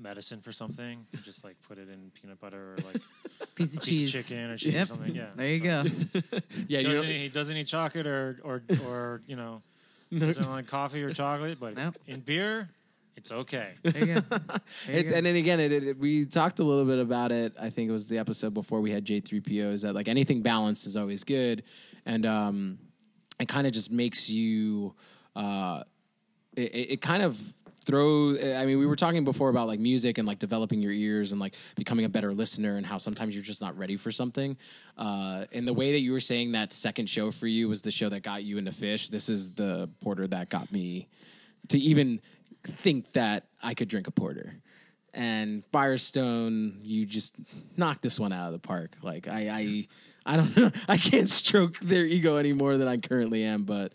medicine 0.00 0.40
for 0.40 0.52
something, 0.52 1.06
you 1.12 1.18
just 1.24 1.44
like 1.44 1.56
put 1.68 1.78
it 1.78 1.88
in 1.88 2.10
peanut 2.14 2.40
butter 2.40 2.74
or 2.74 2.76
like 2.86 3.00
Piece 3.54 3.76
of 3.76 3.82
piece 3.82 4.12
cheese. 4.12 4.14
of 4.14 4.26
chicken 4.26 4.50
or 4.50 4.56
cheese 4.56 4.74
Yep. 4.74 4.82
or 4.82 4.86
something. 4.86 5.14
Yeah, 5.14 5.30
There 5.34 5.48
you 5.48 5.56
so- 5.58 5.82
go. 6.22 6.38
Yeah, 6.68 6.80
doesn't 6.82 7.04
eat, 7.08 7.22
he 7.22 7.28
doesn't 7.28 7.56
eat 7.56 7.66
chocolate 7.66 8.06
or 8.06 8.40
or 8.44 8.62
or 8.86 9.22
you 9.26 9.36
know 9.36 9.62
doesn't 10.16 10.50
like 10.50 10.66
coffee 10.66 11.02
or 11.02 11.12
chocolate, 11.12 11.58
but 11.60 11.76
Nope. 11.76 11.96
in 12.06 12.20
beer, 12.20 12.68
It's 13.16 13.30
okay. 13.30 13.74
There 13.82 13.98
you 14.06 14.14
go. 14.14 14.20
There 14.20 14.40
you 14.88 15.00
It's, 15.00 15.10
go. 15.10 15.16
and 15.16 15.26
then 15.26 15.36
again, 15.36 15.60
it, 15.60 15.72
it, 15.72 15.98
we 15.98 16.24
talked 16.24 16.58
a 16.58 16.64
little 16.64 16.84
bit 16.84 16.98
about 16.98 17.30
it. 17.32 17.52
I 17.60 17.70
think 17.70 17.88
it 17.88 17.92
was 17.92 18.06
the 18.06 18.18
episode 18.18 18.52
before 18.54 18.80
we 18.80 18.90
had 18.90 19.04
J3PO. 19.04 19.72
Is 19.72 19.82
that 19.82 19.94
like 19.94 20.08
anything 20.08 20.42
balanced 20.42 20.86
is 20.86 20.96
always 20.96 21.22
good, 21.22 21.62
and 22.06 22.24
um, 22.26 22.78
it 23.38 23.46
kind 23.48 23.66
of 23.66 23.72
just 23.72 23.90
makes 23.92 24.28
you. 24.30 24.94
Uh, 25.36 25.84
it, 26.56 26.74
it 26.74 26.90
it 26.94 27.00
kind 27.00 27.22
of 27.22 27.38
throw. 27.84 28.36
I 28.36 28.64
mean, 28.66 28.78
we 28.78 28.86
were 28.86 28.96
talking 28.96 29.24
before 29.24 29.48
about 29.48 29.66
like 29.66 29.80
music 29.80 30.18
and 30.18 30.26
like 30.26 30.38
developing 30.38 30.80
your 30.80 30.92
ears 30.92 31.32
and 31.32 31.40
like 31.40 31.54
becoming 31.76 32.04
a 32.04 32.08
better 32.08 32.32
listener, 32.32 32.76
and 32.76 32.86
how 32.86 32.98
sometimes 32.98 33.34
you're 33.34 33.44
just 33.44 33.60
not 33.60 33.76
ready 33.76 33.96
for 33.96 34.10
something. 34.10 34.56
Uh, 34.96 35.46
and 35.52 35.66
the 35.66 35.72
way 35.72 35.92
that 35.92 36.00
you 36.00 36.12
were 36.12 36.20
saying 36.20 36.52
that 36.52 36.72
second 36.72 37.08
show 37.08 37.30
for 37.30 37.46
you 37.46 37.68
was 37.68 37.82
the 37.82 37.90
show 37.90 38.08
that 38.08 38.22
got 38.22 38.42
you 38.42 38.58
into 38.58 38.70
Phish. 38.70 39.08
This 39.08 39.28
is 39.28 39.52
the 39.52 39.88
porter 40.00 40.26
that 40.28 40.48
got 40.48 40.70
me 40.72 41.08
to 41.68 41.78
even 41.78 42.20
think 42.64 43.12
that 43.12 43.46
I 43.62 43.74
could 43.74 43.88
drink 43.88 44.06
a 44.06 44.10
porter. 44.10 44.54
And 45.12 45.64
Firestone, 45.72 46.80
you 46.82 47.04
just 47.04 47.34
knocked 47.76 48.02
this 48.02 48.20
one 48.20 48.32
out 48.32 48.46
of 48.46 48.52
the 48.52 48.66
park. 48.66 48.92
Like 49.02 49.26
I, 49.26 49.48
I, 49.48 49.88
I 50.34 50.36
don't 50.36 50.56
know. 50.56 50.70
I 50.88 50.96
can't 50.96 51.28
stroke 51.28 51.78
their 51.80 52.04
ego 52.04 52.36
any 52.36 52.52
more 52.52 52.76
than 52.76 52.86
I 52.86 52.98
currently 52.98 53.42
am. 53.44 53.64
But 53.64 53.92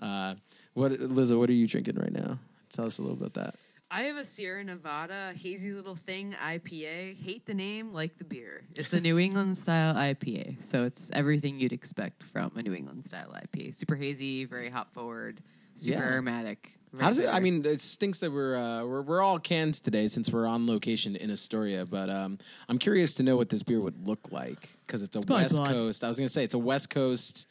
uh, 0.00 0.34
what, 0.72 0.92
Lizzo? 0.92 1.38
What 1.38 1.50
are 1.50 1.54
you 1.54 1.66
drinking 1.66 1.96
right 1.96 2.12
now? 2.12 2.38
Tell 2.74 2.86
us 2.86 2.98
a 2.98 3.02
little 3.02 3.16
about 3.16 3.34
that. 3.34 3.54
I 3.90 4.02
have 4.04 4.16
a 4.16 4.24
Sierra 4.24 4.64
Nevada 4.64 5.32
hazy 5.36 5.72
little 5.72 5.94
thing 5.94 6.34
IPA. 6.44 7.16
Hate 7.22 7.46
the 7.46 7.54
name, 7.54 7.92
like 7.92 8.18
the 8.18 8.24
beer. 8.24 8.64
It's 8.76 8.92
a 8.92 9.00
New 9.00 9.18
England 9.20 9.56
style 9.56 9.94
IPA, 9.94 10.64
so 10.64 10.82
it's 10.82 11.10
everything 11.12 11.60
you'd 11.60 11.72
expect 11.72 12.24
from 12.24 12.50
a 12.56 12.62
New 12.62 12.74
England 12.74 13.04
style 13.04 13.32
IPA. 13.32 13.74
Super 13.74 13.94
hazy, 13.94 14.46
very 14.46 14.68
hop 14.68 14.92
forward, 14.92 15.40
super 15.74 16.00
Yeah. 16.00 16.08
aromatic. 16.08 16.76
How 16.98 17.08
does 17.08 17.18
it? 17.20 17.28
I 17.28 17.38
mean, 17.40 17.64
it 17.64 17.80
stinks 17.80 18.18
that 18.20 18.32
we're 18.32 18.56
uh, 18.56 18.84
we're 18.84 19.02
we're 19.02 19.20
all 19.22 19.38
cans 19.38 19.80
today 19.80 20.06
since 20.08 20.30
we're 20.32 20.46
on 20.46 20.66
location 20.66 21.14
in 21.16 21.30
Astoria. 21.30 21.84
But 21.86 22.08
um, 22.10 22.38
I'm 22.68 22.78
curious 22.78 23.14
to 23.14 23.22
know 23.24 23.36
what 23.36 23.48
this 23.48 23.62
beer 23.64 23.80
would 23.80 24.06
look 24.06 24.30
like 24.32 24.70
because 24.86 25.02
it's 25.04 25.14
a 25.16 25.20
probably 25.20 25.44
West 25.44 25.56
blonde. 25.56 25.72
Coast. 25.72 26.04
I 26.04 26.08
was 26.08 26.18
going 26.18 26.26
to 26.28 26.32
say 26.32 26.42
it's 26.44 26.54
a 26.54 26.58
West 26.58 26.90
Coast 26.90 27.46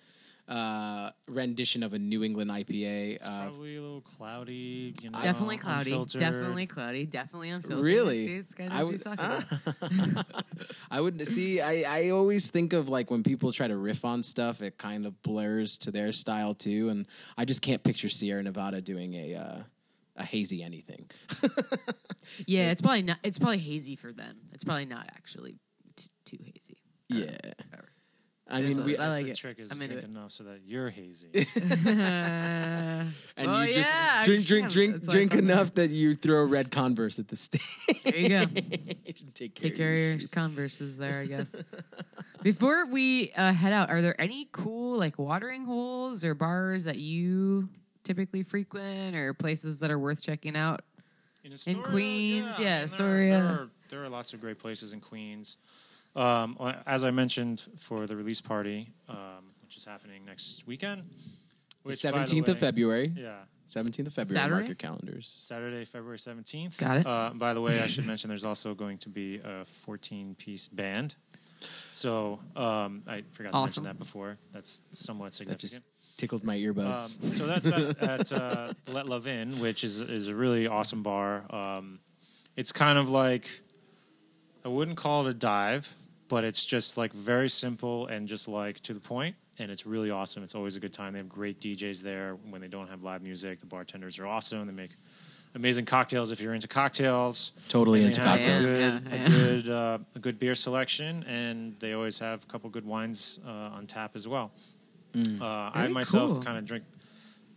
uh, 0.48 1.12
rendition 1.28 1.84
of 1.84 1.94
a 1.94 2.00
New 2.00 2.24
England 2.24 2.52
IPA. 2.52 3.20
Uh, 3.22 3.44
Probably 3.44 3.78
a 3.78 3.82
little 3.82 4.02
cloudy. 4.02 4.94
You 5.02 5.10
know, 5.10 5.22
definitely 5.22 5.58
cloudy, 5.58 5.92
unfiltered. 5.92 6.20
definitely 6.20 6.66
cloudy, 6.68 7.06
definitely 7.06 7.50
unfiltered. 7.50 7.84
Really? 7.84 8.26
See, 8.28 8.34
it's 8.36 8.54
kind 8.54 8.72
I 8.74 8.84
would- 8.84 9.02
about. 9.06 9.44
I 10.92 11.00
would 11.02 11.26
see. 11.28 11.62
I, 11.62 11.84
I 11.88 12.10
always 12.10 12.50
think 12.50 12.74
of 12.74 12.90
like 12.90 13.10
when 13.10 13.24
people 13.24 13.52
try 13.52 13.68
to 13.68 13.78
riff 13.78 14.04
on 14.06 14.22
stuff, 14.24 14.62
it 14.62 14.78
kind 14.78 15.06
of 15.06 15.22
blurs 15.24 15.78
to 15.80 15.92
their 15.92 16.12
style 16.12 16.54
too, 16.54 16.90
and 16.90 17.08
I 17.38 17.46
just 17.46 17.62
can't 17.62 17.84
picture 17.84 18.10
Sierra 18.10 18.44
Nevada 18.44 18.82
doing 18.82 19.14
a 19.14 19.36
uh, 19.36 19.58
a 20.18 20.24
hazy 20.26 20.62
anything. 20.64 21.10
Yeah, 22.48 22.72
it's 22.72 22.82
probably 22.82 23.04
not. 23.04 23.18
It's 23.24 23.38
probably 23.38 23.60
hazy 23.60 23.96
for 23.96 24.12
them. 24.12 24.38
It's 24.54 24.64
probably 24.64 24.86
not 24.86 25.06
actually 25.10 25.56
t- 25.96 26.08
too 26.26 26.38
hazy. 26.42 26.78
yeah, 27.10 27.26
Whatever. 27.70 27.90
I 28.54 28.60
It 28.60 28.66
is 28.66 28.78
mean, 28.78 28.86
what 28.86 28.86
we. 28.86 28.98
I 28.98 29.10
like 29.10 29.26
the 29.26 29.32
it. 29.32 29.38
trick 29.38 29.58
is 29.60 29.72
I'm 29.72 29.82
into 29.82 29.96
drink 29.96 30.10
it. 30.10 30.16
enough 30.16 30.32
so 30.32 30.44
that 30.44 30.60
you're 30.66 30.90
hazy. 30.92 31.28
and 31.34 33.14
oh, 33.40 33.64
you 33.64 33.74
just 33.74 33.90
yeah, 33.92 34.24
drink, 34.26 34.46
drink, 34.46 34.66
can. 34.66 34.72
drink, 34.74 34.96
It's 34.98 35.08
like 35.08 35.14
drink 35.14 35.32
fucking- 35.32 35.50
enough 35.50 35.74
that 35.76 35.90
you 35.90 36.14
throw 36.16 36.42
a 36.42 36.46
red 36.46 36.70
Converse 36.72 37.18
at 37.20 37.28
the 37.28 37.36
stage. 37.36 37.62
There 38.04 38.16
you 38.16 38.30
go. 38.30 38.46
Take 39.34 39.56
care, 39.56 39.70
Take 39.70 39.76
care 39.76 39.92
of 39.94 39.98
your 40.00 40.20
shoes. 40.20 40.28
converses 40.32 40.98
there, 40.98 41.20
I 41.22 41.26
guess. 41.26 41.56
Before 42.44 42.86
we 42.86 43.32
uh, 43.36 43.54
head 43.54 43.74
out, 43.74 43.90
are 43.90 44.02
there 44.02 44.20
any 44.22 44.48
cool 44.52 44.98
like 45.00 45.18
watering 45.18 45.66
holes 45.66 46.24
or 46.24 46.36
bars 46.36 46.84
that 46.84 46.98
you 46.98 47.70
typically 48.04 48.44
frequent, 48.44 49.16
or 49.16 49.34
places 49.34 49.80
that 49.80 49.90
are 49.90 49.98
worth 50.00 50.22
checking 50.22 50.56
out? 50.56 50.82
In, 51.44 51.54
Astoria, 51.54 51.82
Queens, 51.82 52.60
yeah, 52.60 52.66
I 52.66 52.76
mean, 52.76 52.84
Astoria. 52.84 53.32
There, 53.34 53.42
there, 53.44 53.52
are, 53.54 53.70
there 53.90 54.04
are 54.04 54.10
lots 54.10 54.34
of 54.34 54.40
great 54.42 54.60
places 54.60 54.94
in 54.94 55.00
Queens. 55.02 55.58
Um, 56.16 56.58
uh, 56.60 56.74
as 56.86 57.04
I 57.04 57.12
mentioned 57.12 57.64
for 57.80 58.06
the 58.06 58.16
release 58.16 58.42
party, 58.42 58.90
um, 59.10 59.54
which 59.64 59.78
is 59.78 59.86
happening 59.86 60.26
next 60.26 60.64
weekend. 60.68 61.02
The 61.02 61.90
which, 61.90 61.98
17th 61.98 62.48
of 62.50 62.60
February. 62.60 63.12
Yeah, 63.16 63.40
17th 63.70 64.08
of 64.08 64.14
February. 64.14 64.40
Saturday? 64.40 64.52
Mark 64.52 64.68
your 64.68 64.76
calendars. 64.76 65.28
Saturday, 65.28 65.86
February 65.86 66.18
17th. 66.18 66.78
Got 66.78 66.98
it. 66.98 67.08
Uh, 67.08 67.32
by 67.34 67.54
the 67.54 67.62
way, 67.62 67.82
I 67.82 67.88
should 67.88 68.06
mention 68.08 68.30
there's 68.30 68.46
also 68.46 68.74
going 68.74 68.98
to 69.00 69.10
be 69.10 69.42
a 69.44 69.66
14 69.86 70.36
piece 70.36 70.68
band. 70.68 71.16
So 71.90 72.40
um, 72.56 73.04
I 73.08 73.24
forgot 73.32 73.54
to 73.54 73.60
mention 73.60 73.84
that 73.84 73.98
before. 73.98 74.38
That's 74.52 74.82
somewhat 74.94 75.34
significant. 75.34 75.62
That 75.62 75.68
significant. 75.68 75.94
just 76.02 76.18
tickled 76.18 76.44
my 76.44 76.58
earbuds. 76.58 77.24
Um, 77.24 77.32
so 77.32 77.48
that's 77.48 77.68
at, 77.68 78.04
at 78.04 78.32
uh, 78.32 78.74
Let 78.88 79.08
Love 79.08 79.28
In, 79.28 79.60
which 79.60 79.84
is 79.84 80.02
is 80.02 80.28
a 80.28 80.36
really 80.36 80.68
awesome 80.68 81.04
bar. 81.04 81.44
Um, 81.50 82.00
it's 82.56 82.72
kind 82.72 82.98
of 82.98 83.10
like 83.10 83.62
I 84.66 84.68
wouldn't 84.68 84.98
call 84.98 85.26
it 85.26 85.30
a 85.30 85.34
dive, 85.34 85.94
but 86.34 86.44
it's 86.44 86.66
just 86.66 86.98
like 86.98 87.14
very 87.14 87.48
simple 87.48 88.08
and 88.08 88.28
just 88.28 88.48
like 88.48 88.80
to 88.80 88.92
the 88.96 89.00
point, 89.00 89.36
and 89.60 89.70
it's 89.70 89.86
really 89.86 90.10
awesome. 90.10 90.42
It's 90.42 90.56
always 90.56 90.76
a 90.76 90.80
good 90.80 90.92
time. 90.92 91.14
They 91.14 91.20
have 91.20 91.30
great 91.30 91.60
DJs 91.60 92.02
there 92.02 92.38
when 92.50 92.60
they 92.60 92.68
don't 92.68 92.90
have 92.90 93.04
live 93.04 93.22
music. 93.22 93.60
The 93.60 93.68
bartenders 93.68 94.18
are 94.18 94.26
awesome. 94.26 94.66
They 94.66 94.74
make 94.74 94.90
amazing 95.54 95.86
cocktails 95.86 96.32
if 96.32 96.42
you're 96.42 96.56
into 96.56 96.68
cocktails. 96.68 97.52
totally 97.70 98.04
into 98.04 98.20
cocktails. 98.20 98.66
A 98.66 98.80
Yeah, 98.80 99.00
good, 99.00 99.12
yeah, 99.12 99.26
a 99.26 99.30
good, 99.30 99.70
uh, 99.70 99.98
a 100.16 100.20
good 100.20 100.40
beer 100.40 100.56
selection, 100.56 101.24
and 101.26 101.76
they 101.80 101.94
always 101.94 102.18
have 102.18 102.42
a 102.42 102.48
couple 102.48 102.68
good 102.72 102.86
wines 102.86 103.40
uh, 103.46 103.78
on 103.78 103.86
tap 103.86 104.16
as 104.16 104.28
well. 104.28 104.52
Mm. 105.14 105.40
Uh, 105.40 105.70
I 105.72 105.88
myself 105.90 106.32
cool. 106.32 106.42
kind 106.44 106.58
of 106.58 106.66
drink 106.66 106.84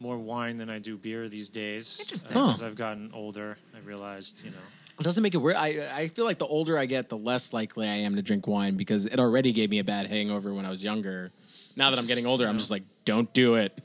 more 0.00 0.18
wine 0.18 0.58
than 0.58 0.70
I 0.70 0.78
do 0.78 0.98
beer 0.98 1.30
these 1.30 1.48
days. 1.48 1.96
Interesting. 1.98 2.36
Uh, 2.36 2.50
As 2.50 2.62
I've 2.62 2.76
gotten 2.76 3.10
older, 3.14 3.56
I 3.74 3.78
realized, 3.78 4.44
you 4.44 4.50
know, 4.50 4.66
It 4.98 5.02
doesn't 5.02 5.22
make 5.22 5.34
it 5.34 5.38
weird. 5.38 5.56
I 5.56 5.88
I 5.94 6.08
feel 6.08 6.24
like 6.24 6.38
the 6.38 6.46
older 6.46 6.78
I 6.78 6.86
get, 6.86 7.08
the 7.08 7.18
less 7.18 7.52
likely 7.52 7.86
I 7.86 7.96
am 7.96 8.16
to 8.16 8.22
drink 8.22 8.46
wine 8.46 8.76
because 8.76 9.06
it 9.06 9.20
already 9.20 9.52
gave 9.52 9.70
me 9.70 9.78
a 9.78 9.84
bad 9.84 10.06
hangover 10.06 10.54
when 10.54 10.64
I 10.64 10.70
was 10.70 10.82
younger. 10.82 11.32
Now 11.76 11.90
that 11.90 11.98
I'm 11.98 12.06
getting 12.06 12.26
older, 12.26 12.48
I'm 12.48 12.56
just 12.56 12.70
like, 12.70 12.84
don't 13.04 13.30
do 13.34 13.56
it. 13.56 13.78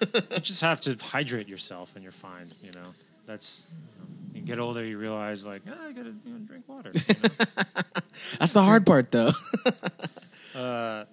you 0.14 0.38
just 0.40 0.60
have 0.60 0.80
to 0.82 0.96
hydrate 1.00 1.48
yourself, 1.48 1.92
and 1.94 2.02
you're 2.02 2.10
fine. 2.10 2.52
You 2.60 2.70
know, 2.74 2.88
that's 3.26 3.64
you, 4.34 4.40
you 4.40 4.46
get 4.46 4.58
older, 4.58 4.84
you 4.84 4.98
realize 4.98 5.44
like, 5.44 5.62
ah, 5.70 5.86
I 5.86 5.92
gotta 5.92 6.12
you 6.24 6.32
know, 6.32 6.38
drink 6.38 6.64
water. 6.66 6.90
You 6.92 7.14
know? 7.22 7.28
That's 8.38 8.52
the 8.52 8.62
hard 8.62 8.86
part, 8.86 9.10
though. 9.10 9.32
Uh, 10.54 11.06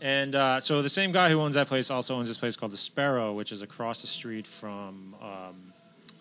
and 0.00 0.34
uh, 0.34 0.58
so 0.58 0.80
the 0.80 0.88
same 0.88 1.12
guy 1.12 1.28
who 1.28 1.38
owns 1.38 1.54
that 1.54 1.66
place 1.66 1.90
also 1.90 2.14
owns 2.14 2.28
this 2.28 2.38
place 2.38 2.56
called 2.56 2.72
the 2.72 2.78
Sparrow, 2.78 3.34
which 3.34 3.52
is 3.52 3.60
across 3.60 4.00
the 4.00 4.06
street 4.06 4.46
from 4.46 5.14
um, 5.20 5.72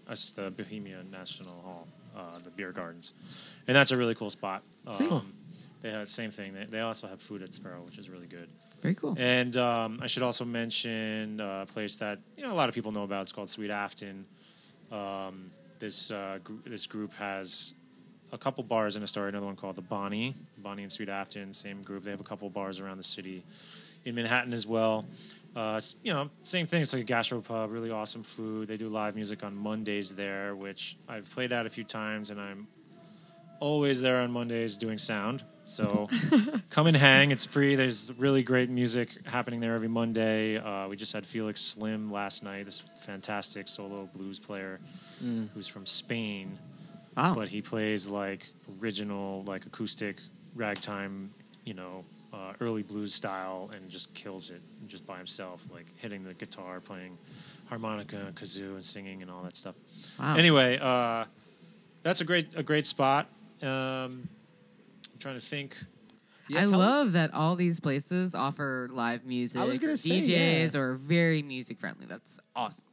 us, 0.10 0.32
the 0.32 0.52
Bohemia 0.52 1.04
National 1.10 1.54
Hall, 1.62 1.88
uh, 2.15 2.40
the 2.44 2.49
beer 2.49 2.72
gardens, 2.72 3.14
and 3.68 3.76
that's 3.76 3.91
a 3.91 3.98
really 3.98 4.15
cool 4.15 4.30
spot. 4.30 4.64
Um, 4.85 5.34
they 5.81 5.91
have 5.91 6.06
the 6.06 6.11
same 6.11 6.31
thing. 6.31 6.53
They, 6.53 6.65
they 6.65 6.80
also 6.80 7.07
have 7.07 7.22
food 7.22 7.44
at 7.44 7.53
Sparrow, 7.53 7.81
which 7.85 7.98
is 7.98 8.10
really 8.10 8.27
good. 8.27 8.48
Very 8.81 8.95
cool. 8.95 9.15
And 9.18 9.56
um, 9.57 9.99
I 10.02 10.07
should 10.07 10.23
also 10.23 10.44
mention 10.44 11.40
uh, 11.40 11.61
a 11.64 11.65
place 11.65 11.98
that 11.98 12.19
you 12.38 12.44
know 12.44 12.52
a 12.52 12.56
lot 12.56 12.69
of 12.69 12.76
people 12.76 12.91
know 12.91 13.03
about. 13.03 13.23
It's 13.23 13.31
called 13.31 13.49
Sweet 13.49 13.69
Afton. 13.72 14.26
Um, 14.91 15.52
this 15.80 16.11
uh, 16.11 16.40
gr- 16.44 16.53
this 16.65 16.85
group 16.85 17.14
has 17.14 17.73
a 18.34 18.38
couple 18.38 18.64
bars 18.64 18.95
in 18.95 19.03
Astoria. 19.03 19.30
Another 19.30 19.45
one 19.45 19.56
called 19.56 19.76
the 19.76 19.81
Bonnie, 19.81 20.35
Bonnie 20.57 20.84
and 20.84 20.91
Sweet 20.91 21.10
Afton. 21.10 21.53
Same 21.53 21.81
group. 21.81 22.03
They 22.03 22.11
have 22.11 22.19
a 22.19 22.26
couple 22.26 22.49
bars 22.49 22.80
around 22.80 22.98
the 22.98 23.03
city, 23.03 23.44
in 24.06 24.16
Manhattan 24.16 24.54
as 24.54 24.66
well. 24.68 25.06
Uh, 25.56 25.80
you 26.04 26.12
know, 26.14 26.30
same 26.44 26.66
thing. 26.66 26.82
It's 26.82 26.94
like 26.94 27.04
a 27.04 27.06
gastro 27.06 27.40
pub. 27.42 27.72
Really 27.72 27.92
awesome 27.92 28.24
food. 28.24 28.68
They 28.68 28.78
do 28.78 28.90
live 28.90 29.16
music 29.16 29.44
on 29.44 29.56
Mondays 29.56 30.14
there, 30.16 30.56
which 30.56 30.98
I've 31.08 31.30
played 31.30 31.52
at 31.54 31.66
a 31.66 31.70
few 31.70 31.84
times, 31.84 32.32
and 32.32 32.42
I'm 32.42 32.68
always 33.60 34.02
there 34.02 34.18
on 34.22 34.32
Mondays 34.32 34.78
doing 34.78 34.98
sound. 34.98 35.44
So 35.66 36.10
come 36.70 36.88
and 36.88 36.98
hang. 36.98 37.32
It's 37.32 37.46
free. 37.46 37.76
There's 37.76 38.12
really 38.18 38.44
great 38.44 38.70
music 38.70 39.10
happening 39.26 39.60
there 39.62 39.76
every 39.76 39.88
Monday. 39.88 40.58
Uh, 40.58 40.88
we 40.90 40.98
just 40.98 41.14
had 41.14 41.26
Felix 41.26 41.62
Slim 41.62 42.12
last 42.12 42.44
night. 42.44 42.66
This 42.66 42.84
fantastic 43.06 43.68
solo 43.70 44.10
blues 44.14 44.40
player 44.40 44.80
who's 45.54 45.68
from 45.68 45.86
Spain, 45.86 46.58
Wow. 47.16 47.34
but 47.36 47.48
he 47.48 47.62
plays 47.62 48.08
like 48.10 48.50
original, 48.82 49.44
like 49.48 49.66
acoustic 49.66 50.18
ragtime, 50.56 51.34
you 51.64 51.74
know, 51.74 52.04
uh, 52.34 52.54
early 52.60 52.84
blues 52.84 53.14
style, 53.14 53.70
and 53.74 53.90
just 53.90 54.14
kills 54.14 54.50
it 54.50 54.62
just 54.88 55.06
by 55.06 55.18
himself, 55.18 55.62
like 55.72 55.86
hitting 55.98 56.24
the 56.24 56.34
guitar, 56.34 56.80
playing 56.80 57.18
harmonica, 57.68 58.34
kazoo, 58.36 58.74
and 58.74 58.84
singing 58.84 59.22
and 59.22 59.30
all 59.30 59.44
that 59.44 59.56
stuff. 59.56 59.76
Wow. 60.20 60.36
Anyway, 60.36 60.80
uh, 60.82 61.26
that's 62.02 62.22
a 62.22 62.26
great 62.26 62.48
a 62.56 62.64
great 62.64 62.86
spot. 62.86 63.28
Um, 63.62 64.28
I'm 65.12 65.20
trying 65.20 65.36
to 65.36 65.46
think. 65.46 65.78
I 66.50 66.66
tell 66.66 66.66
us- 66.66 66.72
love 66.72 67.12
that 67.14 67.34
all 67.34 67.56
these 67.56 67.80
places 67.80 68.36
offer 68.36 68.90
live 68.92 69.26
music. 69.26 69.62
I 69.62 69.66
was 69.66 69.80
gonna 69.80 69.94
or 69.94 69.98
say, 69.98 70.22
DJs 70.22 70.74
yeah. 70.74 70.80
or 70.80 70.96
very 70.96 71.42
music 71.42 71.80
friendly. 71.80 72.06
That's 72.06 72.40
awesome. 72.56 72.84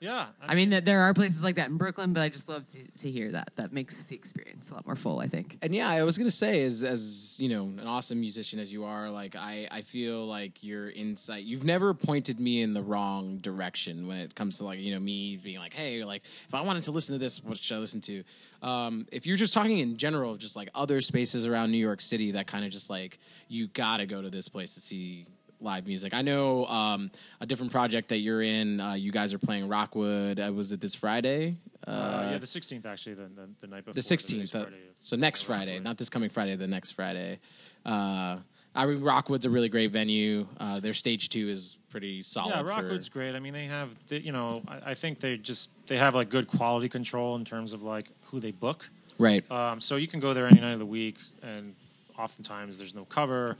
Yeah, 0.00 0.26
I 0.40 0.54
mean, 0.54 0.70
that 0.70 0.84
there 0.84 1.00
are 1.02 1.14
places 1.14 1.42
like 1.42 1.56
that 1.56 1.68
in 1.68 1.76
Brooklyn, 1.76 2.12
but 2.12 2.20
I 2.22 2.28
just 2.28 2.48
love 2.48 2.66
to, 2.66 2.78
to 2.98 3.10
hear 3.10 3.32
that. 3.32 3.50
That 3.56 3.72
makes 3.72 4.06
the 4.06 4.14
experience 4.14 4.70
a 4.70 4.74
lot 4.74 4.86
more 4.86 4.96
full. 4.96 5.18
I 5.18 5.26
think. 5.26 5.58
And 5.62 5.74
yeah, 5.74 5.88
I 5.88 6.02
was 6.04 6.18
gonna 6.18 6.30
say, 6.30 6.62
as 6.62 6.84
as 6.84 7.36
you 7.40 7.48
know, 7.48 7.64
an 7.64 7.86
awesome 7.86 8.20
musician 8.20 8.60
as 8.60 8.72
you 8.72 8.84
are, 8.84 9.10
like 9.10 9.34
I, 9.34 9.66
I 9.70 9.82
feel 9.82 10.26
like 10.26 10.62
your 10.62 10.90
insight. 10.90 11.44
You've 11.44 11.64
never 11.64 11.94
pointed 11.94 12.38
me 12.38 12.62
in 12.62 12.74
the 12.74 12.82
wrong 12.82 13.38
direction 13.38 14.06
when 14.06 14.18
it 14.18 14.34
comes 14.34 14.58
to 14.58 14.64
like 14.64 14.78
you 14.78 14.94
know 14.94 15.00
me 15.00 15.36
being 15.36 15.58
like, 15.58 15.74
hey, 15.74 16.04
like 16.04 16.22
if 16.46 16.54
I 16.54 16.60
wanted 16.60 16.84
to 16.84 16.92
listen 16.92 17.14
to 17.14 17.18
this, 17.18 17.42
what 17.42 17.58
should 17.58 17.76
I 17.76 17.80
listen 17.80 18.00
to? 18.02 18.22
Um, 18.62 19.06
if 19.12 19.26
you're 19.26 19.36
just 19.36 19.54
talking 19.54 19.78
in 19.78 19.96
general, 19.96 20.36
just 20.36 20.56
like 20.56 20.68
other 20.74 21.00
spaces 21.00 21.46
around 21.46 21.70
New 21.70 21.78
York 21.78 22.00
City 22.00 22.32
that 22.32 22.46
kind 22.46 22.64
of 22.64 22.70
just 22.70 22.90
like 22.90 23.18
you 23.48 23.68
gotta 23.68 24.06
go 24.06 24.22
to 24.22 24.30
this 24.30 24.48
place 24.48 24.74
to 24.74 24.80
see 24.80 25.26
live 25.60 25.86
music. 25.86 26.14
I 26.14 26.22
know 26.22 26.66
um, 26.66 27.10
a 27.40 27.46
different 27.46 27.72
project 27.72 28.08
that 28.08 28.18
you're 28.18 28.42
in. 28.42 28.80
Uh, 28.80 28.94
you 28.94 29.10
guys 29.12 29.34
are 29.34 29.38
playing 29.38 29.68
Rockwood. 29.68 30.38
Uh, 30.40 30.52
was 30.52 30.72
it 30.72 30.80
this 30.80 30.94
Friday? 30.94 31.56
uh, 31.86 32.28
yeah, 32.32 32.38
the 32.38 32.46
16th 32.46 32.84
actually, 32.86 33.14
the, 33.14 33.22
the, 33.34 33.48
the 33.60 33.66
night 33.66 33.84
before. 33.84 33.94
the 33.94 34.00
16th. 34.00 34.54
uh, 34.54 34.62
Friday. 34.64 34.76
so 35.00 35.16
next 35.16 35.42
Friday, 35.42 35.72
Rockwood. 35.72 35.84
not 35.84 35.96
this 35.98 36.10
coming 36.10 36.28
Friday, 36.28 36.54
the 36.56 36.66
next 36.68 36.92
Friday. 36.92 37.38
Uh, 37.86 38.38
I 38.74 38.86
mean, 38.86 39.00
Rockwood's 39.00 39.46
a 39.46 39.50
really 39.50 39.68
great 39.68 39.90
venue. 39.90 40.46
Uh, 40.60 40.78
their 40.80 40.94
stage 40.94 41.30
two 41.30 41.48
is 41.48 41.78
pretty 41.90 42.22
solid. 42.22 42.50
Yeah, 42.50 42.58
for- 42.62 42.68
Rockwood's 42.68 43.08
great. 43.08 43.34
I 43.34 43.40
mean, 43.40 43.52
they 43.52 43.64
have, 43.64 43.90
they, 44.08 44.18
you 44.18 44.32
know, 44.32 44.62
I, 44.68 44.90
I 44.90 44.94
think 44.94 45.18
they 45.20 45.36
just 45.36 45.70
they 45.86 45.96
have 45.96 46.14
like 46.14 46.28
good 46.28 46.46
quality 46.46 46.88
control 46.88 47.36
in 47.36 47.44
terms 47.44 47.72
of 47.72 47.82
like 47.82 48.10
who 48.26 48.38
they 48.38 48.50
book. 48.50 48.88
right. 49.18 49.50
Um, 49.50 49.80
so 49.80 49.96
you 49.96 50.06
can 50.06 50.20
go 50.20 50.34
there 50.34 50.46
any 50.46 50.60
night 50.60 50.74
of 50.74 50.78
the 50.78 50.86
week, 50.86 51.16
and 51.42 51.74
oftentimes 52.18 52.78
there's 52.78 52.94
no 52.94 53.04
cover, 53.06 53.56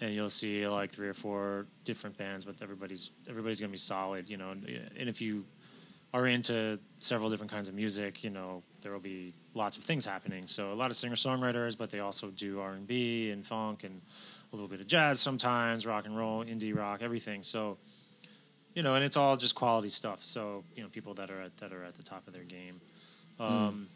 and 0.00 0.14
you'll 0.14 0.30
see 0.30 0.66
like 0.66 0.92
three 0.92 1.08
or 1.08 1.14
four 1.14 1.66
different 1.84 2.16
bands, 2.16 2.44
but 2.44 2.56
everybody's 2.62 3.10
everybody's 3.28 3.60
gonna 3.60 3.72
be 3.72 3.78
solid, 3.78 4.28
you 4.28 4.36
know. 4.36 4.50
And, 4.50 4.64
and 4.98 5.08
if 5.08 5.20
you 5.20 5.44
are 6.12 6.26
into 6.26 6.78
several 6.98 7.28
different 7.30 7.50
kinds 7.50 7.68
of 7.68 7.74
music, 7.74 8.22
you 8.22 8.30
know, 8.30 8.62
there 8.82 8.92
will 8.92 9.00
be 9.00 9.34
lots 9.54 9.76
of 9.76 9.84
things 9.84 10.04
happening. 10.04 10.46
So 10.46 10.72
a 10.72 10.74
lot 10.74 10.90
of 10.90 10.96
singer 10.96 11.14
songwriters, 11.14 11.76
but 11.76 11.90
they 11.90 12.00
also 12.00 12.28
do 12.28 12.60
R 12.60 12.72
and 12.72 12.86
B 12.86 13.30
and 13.30 13.44
funk 13.46 13.84
and 13.84 14.00
a 14.52 14.56
little 14.56 14.68
bit 14.68 14.80
of 14.80 14.86
jazz 14.86 15.20
sometimes, 15.20 15.86
rock 15.86 16.06
and 16.06 16.16
roll, 16.16 16.44
indie 16.44 16.76
rock, 16.76 17.00
everything. 17.02 17.42
So 17.42 17.78
you 18.74 18.82
know, 18.82 18.94
and 18.94 19.02
it's 19.02 19.16
all 19.16 19.38
just 19.38 19.54
quality 19.54 19.88
stuff. 19.88 20.20
So 20.22 20.62
you 20.74 20.82
know, 20.82 20.88
people 20.90 21.14
that 21.14 21.30
are 21.30 21.40
at, 21.40 21.56
that 21.56 21.72
are 21.72 21.82
at 21.84 21.96
the 21.96 22.02
top 22.02 22.26
of 22.28 22.34
their 22.34 22.44
game. 22.44 22.80
Um, 23.40 23.88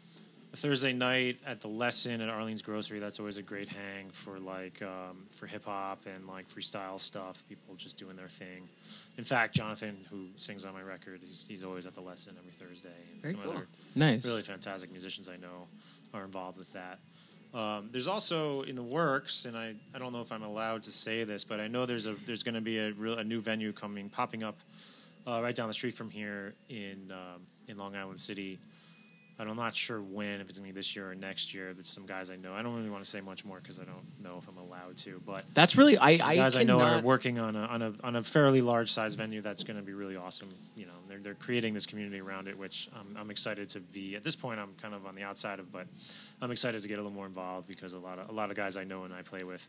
Thursday 0.53 0.91
night 0.91 1.37
at 1.45 1.61
the 1.61 1.69
lesson 1.69 2.19
at 2.19 2.27
Arlene's 2.27 2.61
Grocery. 2.61 2.99
That's 2.99 3.19
always 3.19 3.37
a 3.37 3.41
great 3.41 3.69
hang 3.69 4.09
for 4.11 4.37
like 4.37 4.81
um, 4.81 5.25
for 5.31 5.47
hip 5.47 5.63
hop 5.63 6.01
and 6.05 6.27
like 6.27 6.49
freestyle 6.49 6.99
stuff. 6.99 7.41
People 7.47 7.75
just 7.75 7.97
doing 7.97 8.17
their 8.17 8.27
thing. 8.27 8.67
In 9.17 9.23
fact, 9.23 9.55
Jonathan, 9.55 10.05
who 10.09 10.27
sings 10.35 10.65
on 10.65 10.73
my 10.73 10.81
record, 10.81 11.21
he's, 11.23 11.45
he's 11.47 11.63
always 11.63 11.85
at 11.85 11.93
the 11.93 12.01
lesson 12.01 12.35
every 12.37 12.51
Thursday. 12.51 12.89
And 13.13 13.21
Very 13.21 13.33
some 13.35 13.43
cool. 13.43 13.51
other 13.53 13.67
Nice. 13.95 14.25
really 14.25 14.41
fantastic 14.41 14.91
musicians 14.91 15.29
I 15.29 15.37
know 15.37 15.67
are 16.13 16.25
involved 16.25 16.57
with 16.57 16.71
that. 16.73 16.99
Um, 17.53 17.89
there's 17.91 18.07
also 18.07 18.61
in 18.63 18.75
the 18.75 18.83
works, 18.83 19.45
and 19.45 19.57
I, 19.57 19.73
I 19.93 19.99
don't 19.99 20.13
know 20.13 20.21
if 20.21 20.31
I'm 20.31 20.43
allowed 20.43 20.83
to 20.83 20.91
say 20.91 21.23
this, 21.25 21.43
but 21.43 21.59
I 21.59 21.67
know 21.67 21.85
there's 21.85 22.07
a 22.07 22.15
there's 22.25 22.43
going 22.43 22.55
to 22.55 22.61
be 22.61 22.77
a 22.77 22.91
real 22.91 23.17
a 23.19 23.23
new 23.23 23.41
venue 23.41 23.71
coming 23.71 24.09
popping 24.09 24.43
up 24.43 24.57
uh, 25.27 25.39
right 25.41 25.55
down 25.55 25.67
the 25.69 25.73
street 25.73 25.95
from 25.95 26.09
here 26.09 26.55
in 26.69 27.09
um, 27.11 27.41
in 27.69 27.77
Long 27.77 27.95
Island 27.95 28.19
City. 28.19 28.59
I'm 29.39 29.55
not 29.55 29.75
sure 29.75 30.01
when, 30.01 30.39
if 30.39 30.49
it's 30.49 30.59
going 30.59 30.69
to 30.69 30.73
be 30.73 30.79
this 30.79 30.95
year 30.95 31.11
or 31.11 31.15
next 31.15 31.53
year. 31.53 31.73
But 31.75 31.85
some 31.85 32.05
guys 32.05 32.29
I 32.29 32.35
know. 32.35 32.53
I 32.53 32.61
don't 32.61 32.75
really 32.75 32.89
want 32.89 33.03
to 33.03 33.09
say 33.09 33.21
much 33.21 33.43
more 33.43 33.59
because 33.59 33.79
I 33.79 33.83
don't 33.85 34.05
know 34.23 34.37
if 34.37 34.47
I'm 34.47 34.57
allowed 34.57 34.97
to. 34.97 35.19
But 35.25 35.45
That's 35.53 35.75
really 35.75 35.97
I. 35.97 36.09
I 36.23 36.35
guys 36.35 36.55
I 36.55 36.63
know 36.63 36.79
are 36.79 37.01
working 37.01 37.39
on 37.39 37.55
a 37.55 37.61
on 37.61 37.81
a 37.81 37.93
on 38.03 38.15
a 38.17 38.23
fairly 38.23 38.61
large 38.61 38.91
size 38.91 39.15
venue 39.15 39.41
that's 39.41 39.63
going 39.63 39.77
to 39.77 39.83
be 39.83 39.93
really 39.93 40.15
awesome. 40.15 40.49
You 40.75 40.85
know, 40.85 40.91
they're 41.07 41.19
they're 41.19 41.33
creating 41.33 41.73
this 41.73 41.85
community 41.85 42.21
around 42.21 42.47
it, 42.47 42.57
which 42.57 42.89
I'm, 42.95 43.17
I'm 43.17 43.31
excited 43.31 43.67
to 43.69 43.79
be. 43.79 44.15
At 44.15 44.23
this 44.23 44.35
point, 44.35 44.59
I'm 44.59 44.73
kind 44.81 44.93
of 44.93 45.05
on 45.05 45.15
the 45.15 45.23
outside 45.23 45.59
of, 45.59 45.71
but 45.71 45.87
I'm 46.41 46.51
excited 46.51 46.81
to 46.81 46.87
get 46.87 46.95
a 46.95 47.01
little 47.01 47.15
more 47.15 47.25
involved 47.25 47.67
because 47.67 47.93
a 47.93 47.99
lot 47.99 48.19
of 48.19 48.29
a 48.29 48.33
lot 48.33 48.51
of 48.51 48.55
guys 48.55 48.77
I 48.77 48.83
know 48.83 49.05
and 49.05 49.13
I 49.13 49.21
play 49.21 49.43
with 49.43 49.67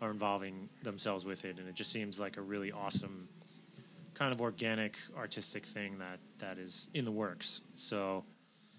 are 0.00 0.10
involving 0.10 0.68
themselves 0.82 1.24
with 1.24 1.44
it, 1.44 1.58
and 1.58 1.68
it 1.68 1.74
just 1.74 1.92
seems 1.92 2.18
like 2.18 2.36
a 2.38 2.42
really 2.42 2.72
awesome 2.72 3.28
kind 4.14 4.32
of 4.32 4.40
organic 4.40 4.96
artistic 5.16 5.64
thing 5.64 5.98
that 5.98 6.18
that 6.38 6.58
is 6.58 6.88
in 6.94 7.04
the 7.04 7.12
works. 7.12 7.60
So. 7.74 8.24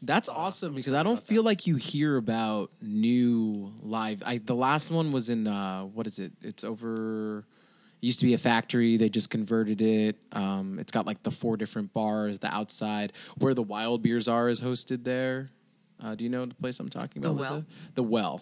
That's 0.05 0.27
Uh, 0.29 0.33
awesome 0.33 0.73
because 0.75 0.93
I 0.93 1.01
don't 1.03 1.19
feel 1.21 1.43
that. 1.43 1.47
like 1.47 1.65
you 1.67 1.75
hear 1.77 2.17
about 2.17 2.71
new 2.81 3.73
live. 3.81 4.21
I 4.25 4.37
the 4.39 4.55
last 4.55 4.91
one 4.91 5.11
was 5.11 5.29
in 5.29 5.47
uh, 5.47 5.83
what 5.83 6.05
is 6.07 6.19
it? 6.19 6.33
It's 6.41 6.63
over. 6.63 7.39
It 8.01 8.05
used 8.05 8.19
to 8.19 8.25
be 8.25 8.33
a 8.33 8.37
factory. 8.37 8.97
They 8.97 9.07
just 9.09 9.29
converted 9.29 9.81
it. 9.81 10.17
Um, 10.33 10.77
it's 10.77 10.91
got 10.91 11.05
like 11.05 11.23
the 11.23 11.31
four 11.31 11.55
different 11.55 11.93
bars. 11.93 12.39
The 12.39 12.53
outside 12.53 13.13
where 13.37 13.53
the 13.53 13.63
Wild 13.63 14.01
Beers 14.03 14.27
are 14.27 14.49
is 14.49 14.61
hosted 14.61 15.03
there. 15.05 15.49
Uh, 16.03 16.15
do 16.15 16.25
you 16.25 16.29
know 16.29 16.45
the 16.45 16.53
place 16.55 16.79
I'm 16.81 16.89
talking 16.89 17.23
about? 17.23 17.35
The 17.35 17.39
about? 17.41 17.49
Well? 17.51 17.59
Lisa? 17.59 17.67
The 17.95 18.03
Well. 18.03 18.41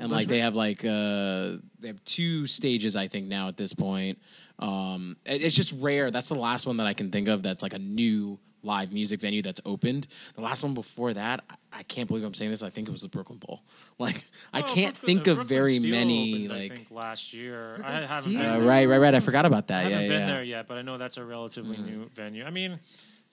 And 0.00 0.12
like 0.12 0.28
they 0.28 0.40
have 0.40 0.54
like 0.54 0.84
uh, 0.84 1.56
they 1.80 1.88
have 1.88 2.04
two 2.04 2.46
stages 2.46 2.94
I 2.96 3.08
think 3.08 3.26
now 3.28 3.48
at 3.48 3.56
this 3.56 3.72
point. 3.72 4.18
Um, 4.60 5.16
it- 5.24 5.42
it's 5.42 5.56
just 5.56 5.72
rare. 5.78 6.10
That's 6.12 6.28
the 6.28 6.36
last 6.36 6.66
one 6.66 6.76
that 6.76 6.86
I 6.86 6.92
can 6.92 7.10
think 7.10 7.26
of. 7.28 7.42
That's 7.42 7.62
like 7.64 7.72
a 7.74 7.78
new 7.80 8.38
live 8.62 8.92
music 8.92 9.20
venue 9.20 9.40
that's 9.42 9.60
opened. 9.64 10.06
The 10.34 10.40
last 10.40 10.62
one 10.62 10.74
before 10.74 11.12
that, 11.14 11.44
I, 11.48 11.54
I 11.80 11.82
can't 11.84 12.08
believe 12.08 12.24
I'm 12.24 12.34
saying 12.34 12.50
this. 12.50 12.62
I 12.62 12.70
think 12.70 12.88
it 12.88 12.90
was 12.90 13.02
the 13.02 13.08
Brooklyn 13.08 13.38
Bowl. 13.38 13.62
Like 13.98 14.24
I 14.52 14.60
Well, 14.60 14.74
can't 14.74 14.94
Brooklyn- 14.94 15.06
think 15.16 15.26
of 15.26 15.34
Brooklyn 15.38 15.46
very 15.48 15.76
Steel 15.76 15.90
many. 15.90 16.46
opened, 16.46 16.48
like 16.60 16.72
I 16.72 16.74
think 16.76 16.90
last 16.90 17.32
year. 17.34 17.80
I 17.84 18.00
haven't 18.02 18.36
uh, 18.36 18.60
right, 18.60 18.86
right, 18.86 18.98
right. 18.98 19.14
I 19.14 19.20
forgot 19.20 19.44
about 19.46 19.66
that. 19.68 19.86
I 19.86 19.90
haven't 19.90 20.02
yeah, 20.02 20.08
been 20.08 20.20
yeah. 20.28 20.34
there 20.34 20.44
yet, 20.44 20.66
but 20.68 20.78
I 20.78 20.82
know 20.82 20.98
that's 20.98 21.16
a 21.16 21.24
relatively 21.24 21.76
new 21.78 22.08
venue. 22.14 22.44
I 22.44 22.50
mean, 22.50 22.78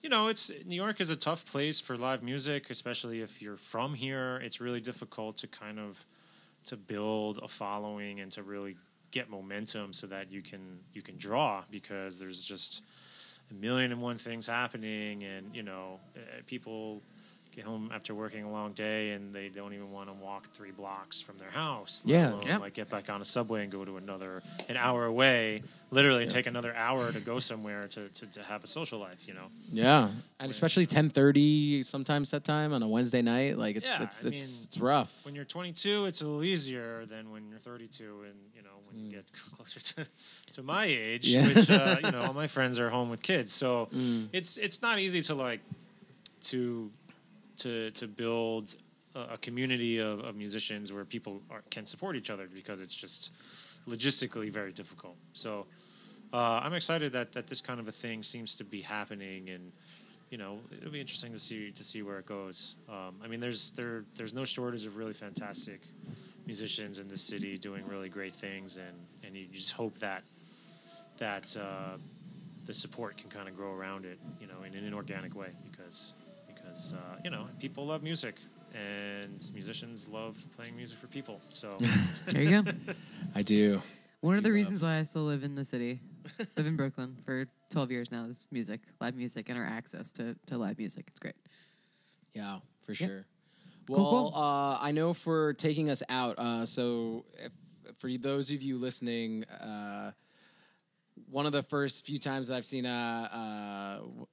you 0.02 0.08
know, 0.08 0.26
it's 0.28 0.50
New 0.64 0.74
York 0.76 1.00
is 1.00 1.10
a 1.10 1.16
tough 1.16 1.44
place 1.46 1.80
for 1.80 1.96
live 1.96 2.22
music, 2.22 2.70
especially 2.70 3.20
if 3.22 3.40
you're 3.40 3.56
from 3.56 3.94
here. 3.94 4.36
It's 4.42 4.60
really 4.60 4.80
difficult 4.80 5.36
to 5.38 5.46
kind 5.46 5.78
of 5.78 6.04
to 6.66 6.76
build 6.76 7.38
a 7.42 7.48
following 7.48 8.18
and 8.20 8.30
to 8.32 8.42
really 8.42 8.76
get 9.12 9.30
momentum 9.30 9.92
so 9.92 10.06
that 10.08 10.32
you 10.32 10.42
can 10.42 10.80
you 10.92 11.00
can 11.00 11.16
draw 11.16 11.62
because 11.70 12.18
there's 12.18 12.42
just 12.44 12.82
a 13.50 13.54
million 13.54 13.92
and 13.92 14.00
one 14.02 14.18
things 14.18 14.46
happening 14.46 15.22
and 15.24 15.54
you 15.54 15.62
know 15.62 16.00
uh, 16.16 16.20
people 16.46 17.02
get 17.54 17.64
home 17.64 17.90
after 17.94 18.14
working 18.14 18.44
a 18.44 18.50
long 18.50 18.72
day 18.72 19.12
and 19.12 19.32
they 19.34 19.48
don't 19.48 19.72
even 19.72 19.90
want 19.90 20.08
to 20.10 20.12
walk 20.12 20.50
three 20.52 20.72
blocks 20.72 21.22
from 21.22 21.38
their 21.38 21.48
house 21.50 22.02
Yeah. 22.04 22.28
alone, 22.32 22.46
Yep. 22.46 22.60
like 22.60 22.74
get 22.74 22.90
back 22.90 23.08
on 23.08 23.22
a 23.22 23.24
subway 23.24 23.62
and 23.62 23.72
go 23.72 23.82
to 23.84 23.96
another 23.96 24.42
an 24.68 24.76
hour 24.76 25.06
away 25.06 25.62
literally 25.90 26.26
take 26.26 26.46
another 26.46 26.74
hour 26.74 27.10
to 27.12 27.20
go 27.20 27.38
somewhere 27.38 27.86
to, 27.88 28.08
to, 28.10 28.26
to 28.26 28.42
have 28.42 28.62
a 28.62 28.66
social 28.66 28.98
life 28.98 29.26
you 29.26 29.32
know 29.34 29.46
Yeah, 29.72 30.10
and 30.40 30.50
especially 30.50 30.84
10:30 30.86 31.84
sometimes 31.84 32.30
that 32.32 32.44
time 32.44 32.72
on 32.74 32.82
a 32.82 32.88
Wednesday 32.88 33.22
night. 33.22 33.56
Like 33.56 33.76
it's 33.76 33.88
Yeah, 33.88 34.02
it's 34.02 34.24
it's 34.24 34.32
mean, 34.34 34.64
it's 34.66 34.78
rough. 34.78 35.24
when 35.24 35.34
you're 35.34 35.44
22 35.46 36.06
it's 36.06 36.20
a 36.20 36.24
little 36.26 36.44
easier 36.44 37.06
than 37.06 37.30
when 37.30 37.48
you're 37.48 37.58
32 37.58 38.24
and 38.28 38.34
you 38.54 38.62
know 38.62 38.75
when 38.90 39.04
you 39.04 39.10
get 39.10 39.24
closer 39.56 39.80
to, 39.80 40.06
to 40.52 40.62
my 40.62 40.84
age 40.84 41.26
Mm. 41.28 41.32
Yeah. 41.32 41.48
which 41.54 41.70
uh, 41.70 41.96
you 42.04 42.10
know 42.10 42.22
all 42.22 42.34
my 42.34 42.46
friends 42.46 42.78
are 42.78 42.88
home 42.90 43.10
with 43.10 43.22
kids 43.22 43.52
so 43.52 43.88
Mm. 43.94 44.28
it's 44.32 44.56
it's 44.58 44.82
not 44.82 44.98
easy 44.98 45.20
to 45.22 45.34
like 45.34 45.60
to 46.42 46.90
to 47.58 47.90
to 47.92 48.06
build 48.06 48.76
a, 49.14 49.20
a 49.34 49.36
community 49.38 49.98
of, 49.98 50.20
of 50.20 50.36
musicians 50.36 50.92
where 50.92 51.04
people 51.04 51.40
are, 51.50 51.62
can 51.70 51.84
support 51.86 52.16
each 52.16 52.30
other 52.30 52.48
because 52.54 52.80
it's 52.80 52.94
just 52.94 53.32
logistically 53.88 54.50
very 54.50 54.72
difficult 54.72 55.16
so 55.32 55.66
uh, 56.32 56.60
I'm 56.62 56.74
excited 56.74 57.12
that, 57.12 57.32
that 57.32 57.46
this 57.46 57.60
kind 57.62 57.78
of 57.78 57.86
a 57.86 57.92
thing 57.92 58.22
seems 58.24 58.56
to 58.56 58.64
be 58.64 58.80
happening, 58.82 59.48
and 59.48 59.70
you 60.28 60.36
know 60.38 60.58
it'll 60.76 60.90
be 60.90 61.00
interesting 61.00 61.32
to 61.32 61.38
see 61.38 61.70
to 61.70 61.84
see 61.84 62.02
where 62.02 62.18
it 62.18 62.26
goes. 62.26 62.74
Um, 62.88 63.14
I 63.22 63.28
mean, 63.28 63.38
there's 63.38 63.70
there 63.70 64.04
there's 64.16 64.34
no 64.34 64.44
shortage 64.44 64.86
of 64.86 64.96
really 64.96 65.12
fantastic 65.12 65.80
musicians 66.46 66.98
in 66.98 67.08
the 67.08 67.16
city 67.16 67.58
doing 67.58 67.86
really 67.86 68.08
great 68.08 68.34
things, 68.34 68.76
and, 68.76 68.96
and 69.24 69.36
you 69.36 69.46
just 69.52 69.72
hope 69.72 69.98
that 69.98 70.22
that 71.18 71.56
uh, 71.56 71.96
the 72.66 72.74
support 72.74 73.16
can 73.16 73.30
kind 73.30 73.48
of 73.48 73.56
grow 73.56 73.72
around 73.72 74.04
it, 74.04 74.18
you 74.40 74.46
know, 74.46 74.62
in 74.64 74.74
an 74.74 74.94
organic 74.94 75.34
way, 75.34 75.48
because 75.70 76.14
because 76.46 76.94
uh, 76.94 77.16
you 77.24 77.30
know 77.30 77.46
people 77.60 77.86
love 77.86 78.02
music. 78.02 78.36
And 78.74 79.48
musicians 79.54 80.06
love 80.06 80.36
playing 80.54 80.76
music 80.76 80.98
for 80.98 81.06
people. 81.06 81.40
So 81.48 81.78
There 82.26 82.42
you 82.42 82.62
go. 82.62 82.70
I 83.34 83.40
do. 83.40 83.80
One 84.20 84.36
of 84.36 84.42
the 84.42 84.50
love- 84.50 84.54
reasons 84.54 84.82
why 84.82 84.98
I 84.98 85.02
still 85.04 85.22
live 85.22 85.44
in 85.44 85.54
the 85.54 85.64
city, 85.64 86.00
live 86.58 86.66
in 86.66 86.76
Brooklyn 86.76 87.16
for 87.24 87.46
12 87.70 87.90
years 87.90 88.12
now, 88.12 88.24
is 88.24 88.44
music, 88.50 88.80
live 89.00 89.14
music, 89.14 89.48
and 89.48 89.56
our 89.56 89.64
access 89.64 90.12
to, 90.12 90.36
to 90.48 90.58
live 90.58 90.78
music. 90.78 91.06
It's 91.08 91.18
great. 91.18 91.36
Yeah, 92.34 92.58
for 92.84 92.92
sure. 92.92 93.08
Cool, 93.08 93.24
Well, 93.88 94.10
cool. 94.10 94.32
Uh, 94.34 94.78
I 94.80 94.92
know 94.92 95.12
for 95.12 95.54
taking 95.54 95.90
us 95.90 96.02
out. 96.08 96.38
Uh, 96.38 96.64
so, 96.64 97.24
if, 97.38 97.52
for 97.98 98.10
those 98.10 98.50
of 98.50 98.62
you 98.62 98.78
listening, 98.78 99.44
uh, 99.44 100.12
one 101.30 101.46
of 101.46 101.52
the 101.52 101.62
first 101.62 102.04
few 102.04 102.18
times 102.18 102.48
that 102.48 102.56
I've 102.56 102.64
seen 102.64 102.84
uh, 102.84 104.00
uh, 104.02 104.24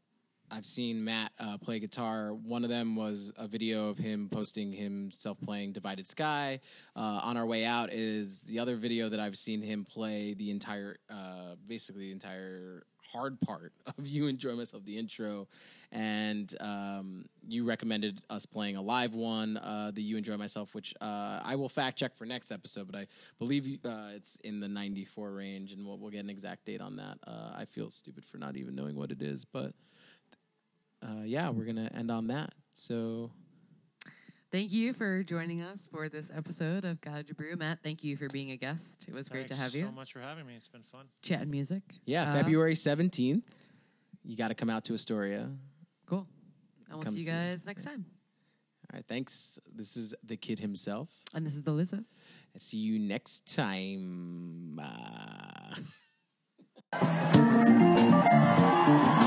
I've 0.52 0.66
seen 0.66 1.04
Matt 1.04 1.32
uh, 1.40 1.58
play 1.58 1.80
guitar. 1.80 2.34
One 2.34 2.64
of 2.64 2.70
them 2.70 2.96
was 2.96 3.34
a 3.38 3.48
video 3.48 3.90
of 3.90 3.98
him 3.98 4.30
posting 4.30 4.72
himself 4.72 5.38
playing 5.44 5.72
"Divided 5.72 6.08
Sky." 6.08 6.60
On 6.96 7.38
our 7.38 7.46
way 7.46 7.66
out 7.66 7.92
is 7.94 8.42
the 8.42 8.60
other 8.60 8.76
video 8.76 9.10
that 9.10 9.20
I've 9.20 9.38
seen 9.38 9.62
him 9.62 9.86
play 9.86 10.34
the 10.34 10.52
entire, 10.52 10.98
basically 11.68 12.08
the 12.08 12.12
entire 12.12 12.84
hard 13.12 13.40
part 13.42 13.74
of 13.98 14.08
"You 14.08 14.28
Enjoy 14.28 14.54
Myself," 14.54 14.84
the 14.86 14.98
intro. 14.98 15.48
And 15.94 16.54
um, 16.60 17.26
you 17.48 17.64
recommended 17.66 18.20
us 18.30 18.46
playing 18.48 18.76
a 18.78 18.82
live 18.82 19.14
one, 19.14 19.58
uh, 19.58 19.92
the 19.94 20.02
You 20.02 20.18
Enjoy 20.18 20.36
Myself, 20.38 20.74
which 20.74 20.94
uh, 21.00 21.40
I 21.44 21.56
will 21.56 21.70
fact 21.70 22.00
check 22.00 22.16
for 22.18 22.26
next 22.26 22.52
episode, 22.52 22.92
but 22.92 23.00
I 23.00 23.08
believe 23.38 23.68
you- 23.68 23.78
uh, 23.86 24.10
it's 24.16 24.36
in 24.44 24.60
the 24.60 24.68
94 24.68 25.32
range, 25.32 25.72
and 25.72 25.86
we'll, 25.86 26.00
we'll 26.00 26.10
get 26.10 26.24
an 26.24 26.32
exact 26.32 26.66
date 26.66 26.82
on 26.82 26.96
that. 26.96 27.20
Uh, 27.28 27.52
I 27.56 27.66
feel 27.66 27.92
stupid 27.92 28.26
for 28.26 28.38
not 28.40 28.58
even 28.58 28.74
knowing 28.76 28.96
what 28.96 29.12
it 29.12 29.22
is, 29.22 29.46
but 29.46 29.74
uh, 31.04 31.22
yeah, 31.24 31.50
we're 31.50 31.66
going 31.66 31.76
to 31.76 31.94
end 31.96 32.10
on 32.12 32.28
that. 32.28 32.54
So. 32.74 33.32
Thank 34.52 34.72
you 34.72 34.94
for 34.94 35.24
joining 35.24 35.62
us 35.64 35.88
for 35.88 36.10
this 36.10 36.32
episode 36.36 36.86
of 36.86 37.02
Gouge 37.02 37.36
Brew. 37.36 37.56
Matt, 37.56 37.80
thank 37.84 38.04
you 38.04 38.16
for 38.18 38.28
being 38.28 38.52
a 38.52 38.58
guest. 38.58 39.08
It 39.08 39.14
was 39.14 39.28
great 39.28 39.48
to 39.48 39.56
have 39.56 39.74
you. 39.74 39.86
so 39.86 39.92
much 39.92 40.14
for 40.14 40.20
having 40.20 40.46
me. 40.46 40.54
It's 40.56 40.68
been 40.68 40.84
fun. 40.84 41.06
Chatting 41.24 41.50
music. 41.50 41.82
Yeah, 42.06 42.30
Uh, 42.30 42.34
February 42.34 42.76
17th. 42.76 43.42
You 44.24 44.38
got 44.38 44.50
to 44.50 44.56
come 44.56 44.70
out 44.70 44.84
to 44.86 44.94
Astoria. 44.94 45.50
Cool. 46.14 46.28
And 46.88 46.98
we'll 46.98 47.04
Come 47.04 47.14
see 47.14 47.22
you 47.22 47.28
guys 47.28 47.66
next 47.66 47.86
time. 47.86 48.06
All 48.92 48.98
right, 48.98 49.06
thanks. 49.08 49.60
This 49.74 49.98
is 49.98 50.14
the 50.24 50.38
kid 50.38 50.60
himself. 50.60 51.10
And 51.34 51.44
this 51.46 51.56
is 51.56 51.64
the 51.64 51.72
Lizzo. 51.72 52.06
See 52.58 52.78
you 52.78 53.00
next 53.00 53.56
time. 53.56 54.80
Uh... 54.80 55.74